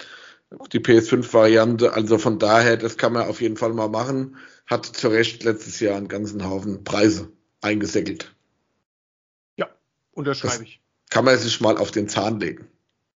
Die 0.73 0.81
PS5-Variante. 0.81 1.93
Also 1.93 2.17
von 2.17 2.39
daher, 2.39 2.79
das 2.79 2.97
kann 2.97 3.13
man 3.13 3.29
auf 3.29 3.43
jeden 3.43 3.59
Fall 3.59 3.75
mal 3.75 3.89
machen. 3.89 4.37
Hat 4.67 4.87
zu 4.87 5.09
Recht 5.09 5.45
letztes 5.45 5.81
Jahr 5.81 5.97
einen 5.97 6.09
ganzen 6.09 6.45
Haufen 6.49 6.83
Preise 6.83 7.31
eingesäckelt. 7.61 8.35
Ja, 9.57 9.69
unterschreibe 10.13 10.65
ich. 10.65 10.81
Kann 11.11 11.27
man 11.27 11.39
sich 11.39 11.61
mal 11.61 11.77
auf 11.77 11.91
den 11.91 12.09
Zahn 12.09 12.41
legen. 12.41 12.69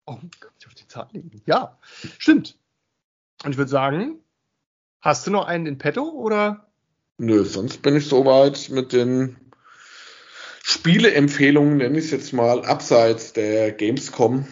Oh, 0.05 0.15
kann 0.15 0.51
ich 0.59 0.67
auf 0.67 0.73
den 0.73 0.89
Zahn 0.89 1.09
legen. 1.11 1.41
Ja, 1.45 1.77
stimmt. 2.17 2.57
Und 3.43 3.51
ich 3.51 3.57
würde 3.57 3.69
sagen, 3.69 4.19
hast 5.01 5.27
du 5.27 5.31
noch 5.31 5.45
einen 5.45 5.67
in 5.67 5.77
petto 5.77 6.09
oder? 6.09 6.67
Nö, 7.17 7.43
sonst 7.43 7.81
bin 7.83 7.95
ich 7.95 8.07
soweit 8.07 8.69
mit 8.69 8.93
den 8.93 9.35
Spieleempfehlungen, 10.69 11.77
nenne 11.77 11.97
ich 11.97 12.05
es 12.05 12.11
jetzt 12.11 12.31
mal, 12.31 12.63
abseits 12.63 13.33
der 13.33 13.71
Gamescom 13.71 14.45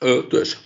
äh, 0.00 0.22
durch. 0.22 0.56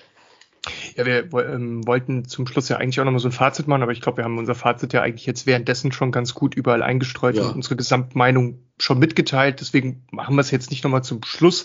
Ja, 0.94 1.04
wir 1.04 1.32
ähm, 1.52 1.84
wollten 1.84 2.24
zum 2.26 2.46
Schluss 2.46 2.68
ja 2.68 2.76
eigentlich 2.76 3.00
auch 3.00 3.04
nochmal 3.04 3.18
so 3.18 3.26
ein 3.26 3.32
Fazit 3.32 3.66
machen, 3.66 3.82
aber 3.82 3.90
ich 3.90 4.00
glaube, 4.00 4.18
wir 4.18 4.24
haben 4.24 4.38
unser 4.38 4.54
Fazit 4.54 4.92
ja 4.92 5.02
eigentlich 5.02 5.26
jetzt 5.26 5.48
währenddessen 5.48 5.90
schon 5.90 6.12
ganz 6.12 6.32
gut 6.32 6.54
überall 6.54 6.84
eingestreut 6.84 7.34
ja. 7.34 7.42
und 7.42 7.56
unsere 7.56 7.74
Gesamtmeinung 7.74 8.62
schon 8.78 9.00
mitgeteilt. 9.00 9.60
Deswegen 9.60 10.06
machen 10.12 10.36
wir 10.36 10.42
es 10.42 10.52
jetzt 10.52 10.70
nicht 10.70 10.84
nochmal 10.84 11.02
zum 11.02 11.24
Schluss. 11.24 11.64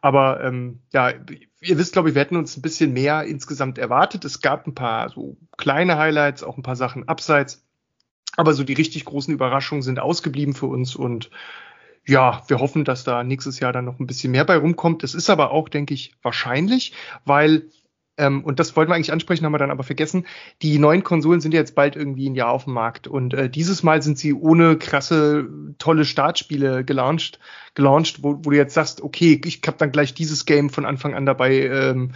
Aber 0.00 0.44
ähm, 0.44 0.82
ja, 0.92 1.10
ihr 1.60 1.76
wisst, 1.76 1.94
glaube 1.94 2.10
ich, 2.10 2.14
wir 2.14 2.22
hätten 2.22 2.36
uns 2.36 2.56
ein 2.56 2.62
bisschen 2.62 2.92
mehr 2.92 3.24
insgesamt 3.24 3.78
erwartet. 3.78 4.24
Es 4.24 4.40
gab 4.40 4.68
ein 4.68 4.76
paar 4.76 5.08
so 5.08 5.38
kleine 5.56 5.98
Highlights, 5.98 6.44
auch 6.44 6.56
ein 6.56 6.62
paar 6.62 6.76
Sachen 6.76 7.08
abseits. 7.08 7.66
Aber 8.36 8.54
so 8.54 8.62
die 8.62 8.74
richtig 8.74 9.06
großen 9.06 9.34
Überraschungen 9.34 9.82
sind 9.82 9.98
ausgeblieben 9.98 10.54
für 10.54 10.66
uns 10.66 10.94
und 10.94 11.30
ja, 12.06 12.42
wir 12.46 12.58
hoffen, 12.58 12.84
dass 12.84 13.04
da 13.04 13.24
nächstes 13.24 13.60
Jahr 13.60 13.72
dann 13.72 13.84
noch 13.84 13.98
ein 13.98 14.06
bisschen 14.06 14.32
mehr 14.32 14.44
bei 14.44 14.56
rumkommt. 14.56 15.02
Es 15.02 15.14
ist 15.14 15.30
aber 15.30 15.50
auch, 15.50 15.68
denke 15.68 15.94
ich, 15.94 16.14
wahrscheinlich, 16.22 16.92
weil 17.24 17.70
ähm, 18.18 18.44
und 18.44 18.58
das 18.58 18.76
wollten 18.76 18.90
wir 18.90 18.94
eigentlich 18.94 19.12
ansprechen, 19.12 19.44
haben 19.44 19.52
wir 19.52 19.58
dann 19.58 19.70
aber 19.70 19.82
vergessen. 19.82 20.26
Die 20.62 20.78
neuen 20.78 21.04
Konsolen 21.04 21.40
sind 21.40 21.52
ja 21.52 21.60
jetzt 21.60 21.74
bald 21.74 21.96
irgendwie 21.96 22.28
ein 22.28 22.34
Jahr 22.34 22.50
auf 22.50 22.64
dem 22.64 22.72
Markt 22.72 23.06
und 23.06 23.34
äh, 23.34 23.50
dieses 23.50 23.82
Mal 23.82 24.02
sind 24.02 24.18
sie 24.18 24.32
ohne 24.32 24.76
krasse, 24.78 25.48
tolle 25.78 26.04
Startspiele 26.04 26.84
gelauncht, 26.84 27.40
gelauncht 27.74 28.22
wo, 28.22 28.38
wo 28.42 28.50
du 28.50 28.56
jetzt 28.56 28.74
sagst, 28.74 29.02
okay, 29.02 29.40
ich 29.44 29.60
habe 29.66 29.76
dann 29.78 29.92
gleich 29.92 30.14
dieses 30.14 30.46
Game 30.46 30.70
von 30.70 30.86
Anfang 30.86 31.14
an 31.14 31.26
dabei, 31.26 31.66
ähm, 31.66 32.12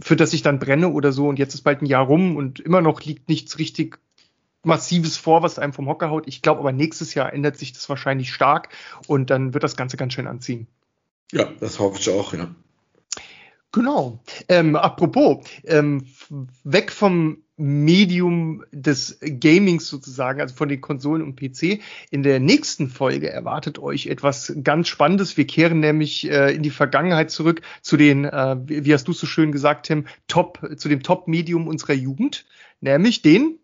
für 0.00 0.16
das 0.16 0.32
ich 0.32 0.42
dann 0.42 0.58
brenne 0.58 0.90
oder 0.90 1.12
so 1.12 1.28
und 1.28 1.38
jetzt 1.38 1.54
ist 1.54 1.62
bald 1.62 1.82
ein 1.82 1.86
Jahr 1.86 2.06
rum 2.06 2.36
und 2.36 2.60
immer 2.60 2.80
noch 2.80 3.02
liegt 3.02 3.28
nichts 3.28 3.58
richtig 3.58 3.98
Massives 4.66 5.16
vor, 5.16 5.42
was 5.42 5.58
einem 5.58 5.72
vom 5.72 5.88
Hocker 5.88 6.10
haut. 6.10 6.26
Ich 6.26 6.42
glaube 6.42 6.60
aber 6.60 6.72
nächstes 6.72 7.14
Jahr 7.14 7.32
ändert 7.32 7.56
sich 7.56 7.72
das 7.72 7.88
wahrscheinlich 7.88 8.32
stark 8.32 8.68
und 9.06 9.30
dann 9.30 9.54
wird 9.54 9.64
das 9.64 9.76
Ganze 9.76 9.96
ganz 9.96 10.12
schön 10.12 10.26
anziehen. 10.26 10.66
Ja, 11.32 11.48
das 11.60 11.78
hoffe 11.78 11.98
ich 11.98 12.10
auch, 12.10 12.34
ja. 12.34 12.48
Genau. 13.72 14.20
Ähm, 14.48 14.74
apropos, 14.76 15.44
ähm, 15.64 16.06
weg 16.64 16.90
vom 16.90 17.42
Medium 17.58 18.64
des 18.70 19.18
Gamings 19.20 19.88
sozusagen, 19.88 20.40
also 20.40 20.54
von 20.54 20.68
den 20.68 20.80
Konsolen 20.80 21.22
und 21.22 21.36
PC. 21.36 21.80
In 22.10 22.22
der 22.22 22.38
nächsten 22.38 22.88
Folge 22.88 23.30
erwartet 23.30 23.78
euch 23.78 24.06
etwas 24.06 24.54
ganz 24.62 24.88
Spannendes. 24.88 25.36
Wir 25.36 25.46
kehren 25.46 25.80
nämlich 25.80 26.30
äh, 26.30 26.54
in 26.54 26.62
die 26.62 26.70
Vergangenheit 26.70 27.30
zurück 27.30 27.62
zu 27.80 27.96
den, 27.96 28.24
äh, 28.24 28.56
wie 28.66 28.92
hast 28.92 29.08
du 29.08 29.12
so 29.12 29.26
schön 29.26 29.52
gesagt, 29.52 29.86
Tim, 29.86 30.06
Top, 30.28 30.60
zu 30.76 30.88
dem 30.88 31.02
Top-Medium 31.02 31.66
unserer 31.66 31.94
Jugend, 31.94 32.44
nämlich 32.80 33.22
den 33.22 33.58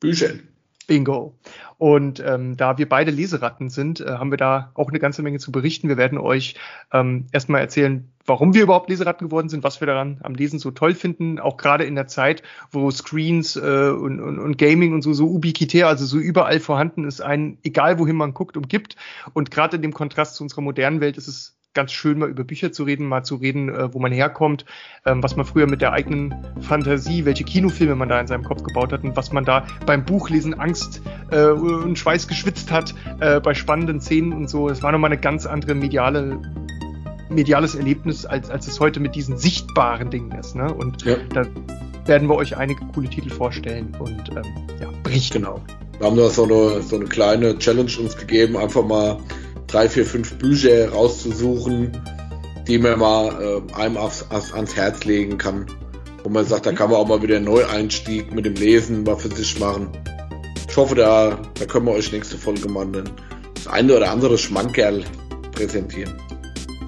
Büchern. 0.00 0.48
Bingo. 0.90 1.36
Und 1.78 2.18
ähm, 2.26 2.56
da 2.56 2.76
wir 2.76 2.88
beide 2.88 3.12
Leseratten 3.12 3.70
sind, 3.70 4.00
äh, 4.00 4.06
haben 4.06 4.32
wir 4.32 4.36
da 4.36 4.72
auch 4.74 4.88
eine 4.88 4.98
ganze 4.98 5.22
Menge 5.22 5.38
zu 5.38 5.52
berichten. 5.52 5.88
Wir 5.88 5.96
werden 5.96 6.18
euch 6.18 6.56
ähm, 6.92 7.26
erstmal 7.30 7.60
erzählen, 7.60 8.10
warum 8.26 8.54
wir 8.54 8.64
überhaupt 8.64 8.90
Leseratten 8.90 9.28
geworden 9.28 9.48
sind, 9.48 9.62
was 9.62 9.80
wir 9.80 9.86
daran 9.86 10.18
am 10.24 10.34
Lesen 10.34 10.58
so 10.58 10.72
toll 10.72 10.94
finden, 10.94 11.38
auch 11.38 11.58
gerade 11.58 11.84
in 11.84 11.94
der 11.94 12.08
Zeit, 12.08 12.42
wo 12.72 12.90
Screens 12.90 13.54
äh, 13.54 13.60
und, 13.90 14.20
und, 14.20 14.40
und 14.40 14.58
Gaming 14.58 14.92
und 14.92 15.02
so 15.02 15.12
so 15.12 15.28
ubiquitär, 15.28 15.86
also 15.86 16.04
so 16.06 16.18
überall 16.18 16.58
vorhanden 16.58 17.04
ist, 17.04 17.20
ein, 17.20 17.58
egal 17.62 18.00
wohin 18.00 18.16
man 18.16 18.34
guckt, 18.34 18.56
umgibt. 18.56 18.96
Und 19.32 19.52
gerade 19.52 19.76
in 19.76 19.82
dem 19.82 19.92
Kontrast 19.92 20.34
zu 20.34 20.42
unserer 20.42 20.62
modernen 20.62 21.00
Welt 21.00 21.16
ist 21.16 21.28
es 21.28 21.59
ganz 21.74 21.92
schön, 21.92 22.18
mal 22.18 22.28
über 22.28 22.44
Bücher 22.44 22.72
zu 22.72 22.84
reden, 22.84 23.06
mal 23.06 23.22
zu 23.22 23.36
reden, 23.36 23.68
äh, 23.68 23.94
wo 23.94 23.98
man 24.00 24.12
herkommt, 24.12 24.64
ähm, 25.06 25.22
was 25.22 25.36
man 25.36 25.46
früher 25.46 25.68
mit 25.68 25.80
der 25.80 25.92
eigenen 25.92 26.34
Fantasie, 26.60 27.24
welche 27.24 27.44
Kinofilme 27.44 27.94
man 27.94 28.08
da 28.08 28.20
in 28.20 28.26
seinem 28.26 28.44
Kopf 28.44 28.62
gebaut 28.62 28.92
hat 28.92 29.04
und 29.04 29.16
was 29.16 29.32
man 29.32 29.44
da 29.44 29.66
beim 29.86 30.04
Buchlesen 30.04 30.54
Angst 30.54 31.02
äh, 31.30 31.44
und 31.46 31.98
Schweiß 31.98 32.26
geschwitzt 32.26 32.72
hat 32.72 32.94
äh, 33.20 33.40
bei 33.40 33.54
spannenden 33.54 34.00
Szenen 34.00 34.32
und 34.32 34.50
so. 34.50 34.68
Es 34.68 34.82
war 34.82 34.90
nochmal 34.90 35.12
eine 35.12 35.20
ganz 35.20 35.46
andere 35.46 35.74
mediale 35.74 36.40
mediales 37.28 37.76
Erlebnis, 37.76 38.26
als, 38.26 38.50
als 38.50 38.66
es 38.66 38.80
heute 38.80 38.98
mit 38.98 39.14
diesen 39.14 39.38
sichtbaren 39.38 40.10
Dingen 40.10 40.32
ist. 40.32 40.56
Ne? 40.56 40.74
Und 40.74 41.04
ja. 41.04 41.16
da 41.32 41.46
werden 42.04 42.28
wir 42.28 42.34
euch 42.34 42.56
einige 42.56 42.84
coole 42.92 43.08
Titel 43.08 43.30
vorstellen 43.30 43.94
und 44.00 44.30
ähm, 44.30 44.42
ja, 44.80 44.88
berichten. 45.04 45.42
Genau. 45.42 45.60
Wir 45.98 46.06
haben 46.08 46.16
da 46.16 46.28
so 46.28 46.42
eine, 46.42 46.82
so 46.82 46.96
eine 46.96 47.04
kleine 47.04 47.56
Challenge 47.58 47.92
uns 48.00 48.16
gegeben, 48.16 48.56
einfach 48.56 48.84
mal 48.84 49.18
drei, 49.70 49.88
vier, 49.88 50.04
fünf 50.04 50.34
Bücher 50.34 50.90
rauszusuchen, 50.90 51.92
die 52.66 52.78
man 52.78 52.98
mal 52.98 53.62
äh, 53.68 53.74
einem 53.74 53.96
aufs, 53.96 54.24
ans 54.30 54.76
Herz 54.76 55.04
legen 55.04 55.38
kann. 55.38 55.66
Wo 56.22 56.28
man 56.28 56.44
sagt, 56.44 56.66
da 56.66 56.72
kann 56.72 56.90
man 56.90 56.98
auch 56.98 57.08
mal 57.08 57.22
wieder 57.22 57.36
einen 57.36 57.46
Neueinstieg 57.46 58.32
mit 58.34 58.44
dem 58.44 58.54
Lesen 58.54 59.04
mal 59.04 59.16
für 59.16 59.34
sich 59.34 59.58
machen. 59.58 59.88
Ich 60.68 60.76
hoffe, 60.76 60.94
da, 60.94 61.38
da 61.58 61.64
können 61.64 61.86
wir 61.86 61.92
euch 61.92 62.12
nächste 62.12 62.36
Folge 62.36 62.68
mal 62.68 62.86
das 63.54 63.66
eine 63.66 63.96
oder 63.96 64.10
andere 64.10 64.36
Schmankerl 64.38 65.04
präsentieren. 65.52 66.12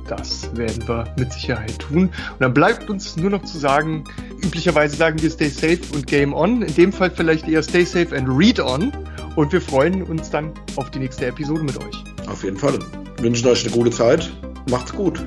Das 0.08 0.54
werden 0.54 0.86
wir 0.86 1.04
mit 1.16 1.32
Sicherheit 1.32 1.78
tun. 1.78 2.04
Und 2.04 2.40
dann 2.40 2.52
bleibt 2.52 2.90
uns 2.90 3.16
nur 3.16 3.30
noch 3.30 3.44
zu 3.44 3.58
sagen, 3.58 4.04
üblicherweise 4.44 4.96
sagen 4.96 5.22
wir 5.22 5.30
Stay 5.30 5.48
Safe 5.48 5.80
und 5.94 6.06
Game 6.06 6.34
On. 6.34 6.62
In 6.62 6.74
dem 6.74 6.92
Fall 6.92 7.10
vielleicht 7.10 7.48
eher 7.48 7.62
Stay 7.62 7.84
Safe 7.84 8.14
and 8.14 8.28
Read 8.28 8.60
On. 8.60 8.92
Und 9.36 9.52
wir 9.52 9.62
freuen 9.62 10.02
uns 10.02 10.30
dann 10.30 10.52
auf 10.76 10.90
die 10.90 10.98
nächste 10.98 11.26
Episode 11.26 11.62
mit 11.62 11.78
euch. 11.78 12.11
Auf 12.26 12.44
jeden 12.44 12.56
Fall. 12.56 12.78
Wünschen 13.18 13.48
euch 13.48 13.64
eine 13.64 13.74
gute 13.74 13.90
Zeit. 13.90 14.30
Macht's 14.70 14.92
gut. 14.92 15.24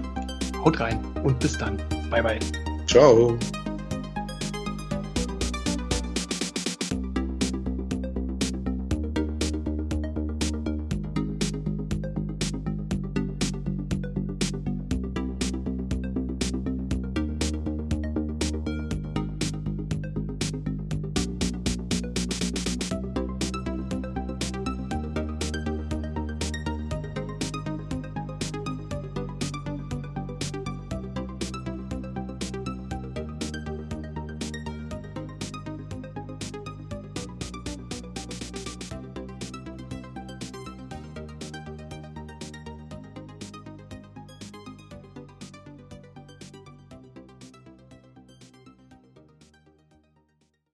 Haut 0.64 0.80
rein 0.80 1.00
und 1.24 1.40
bis 1.40 1.58
dann. 1.58 1.78
Bye 2.10 2.24
bye. 2.24 2.40
Ciao. 2.88 3.38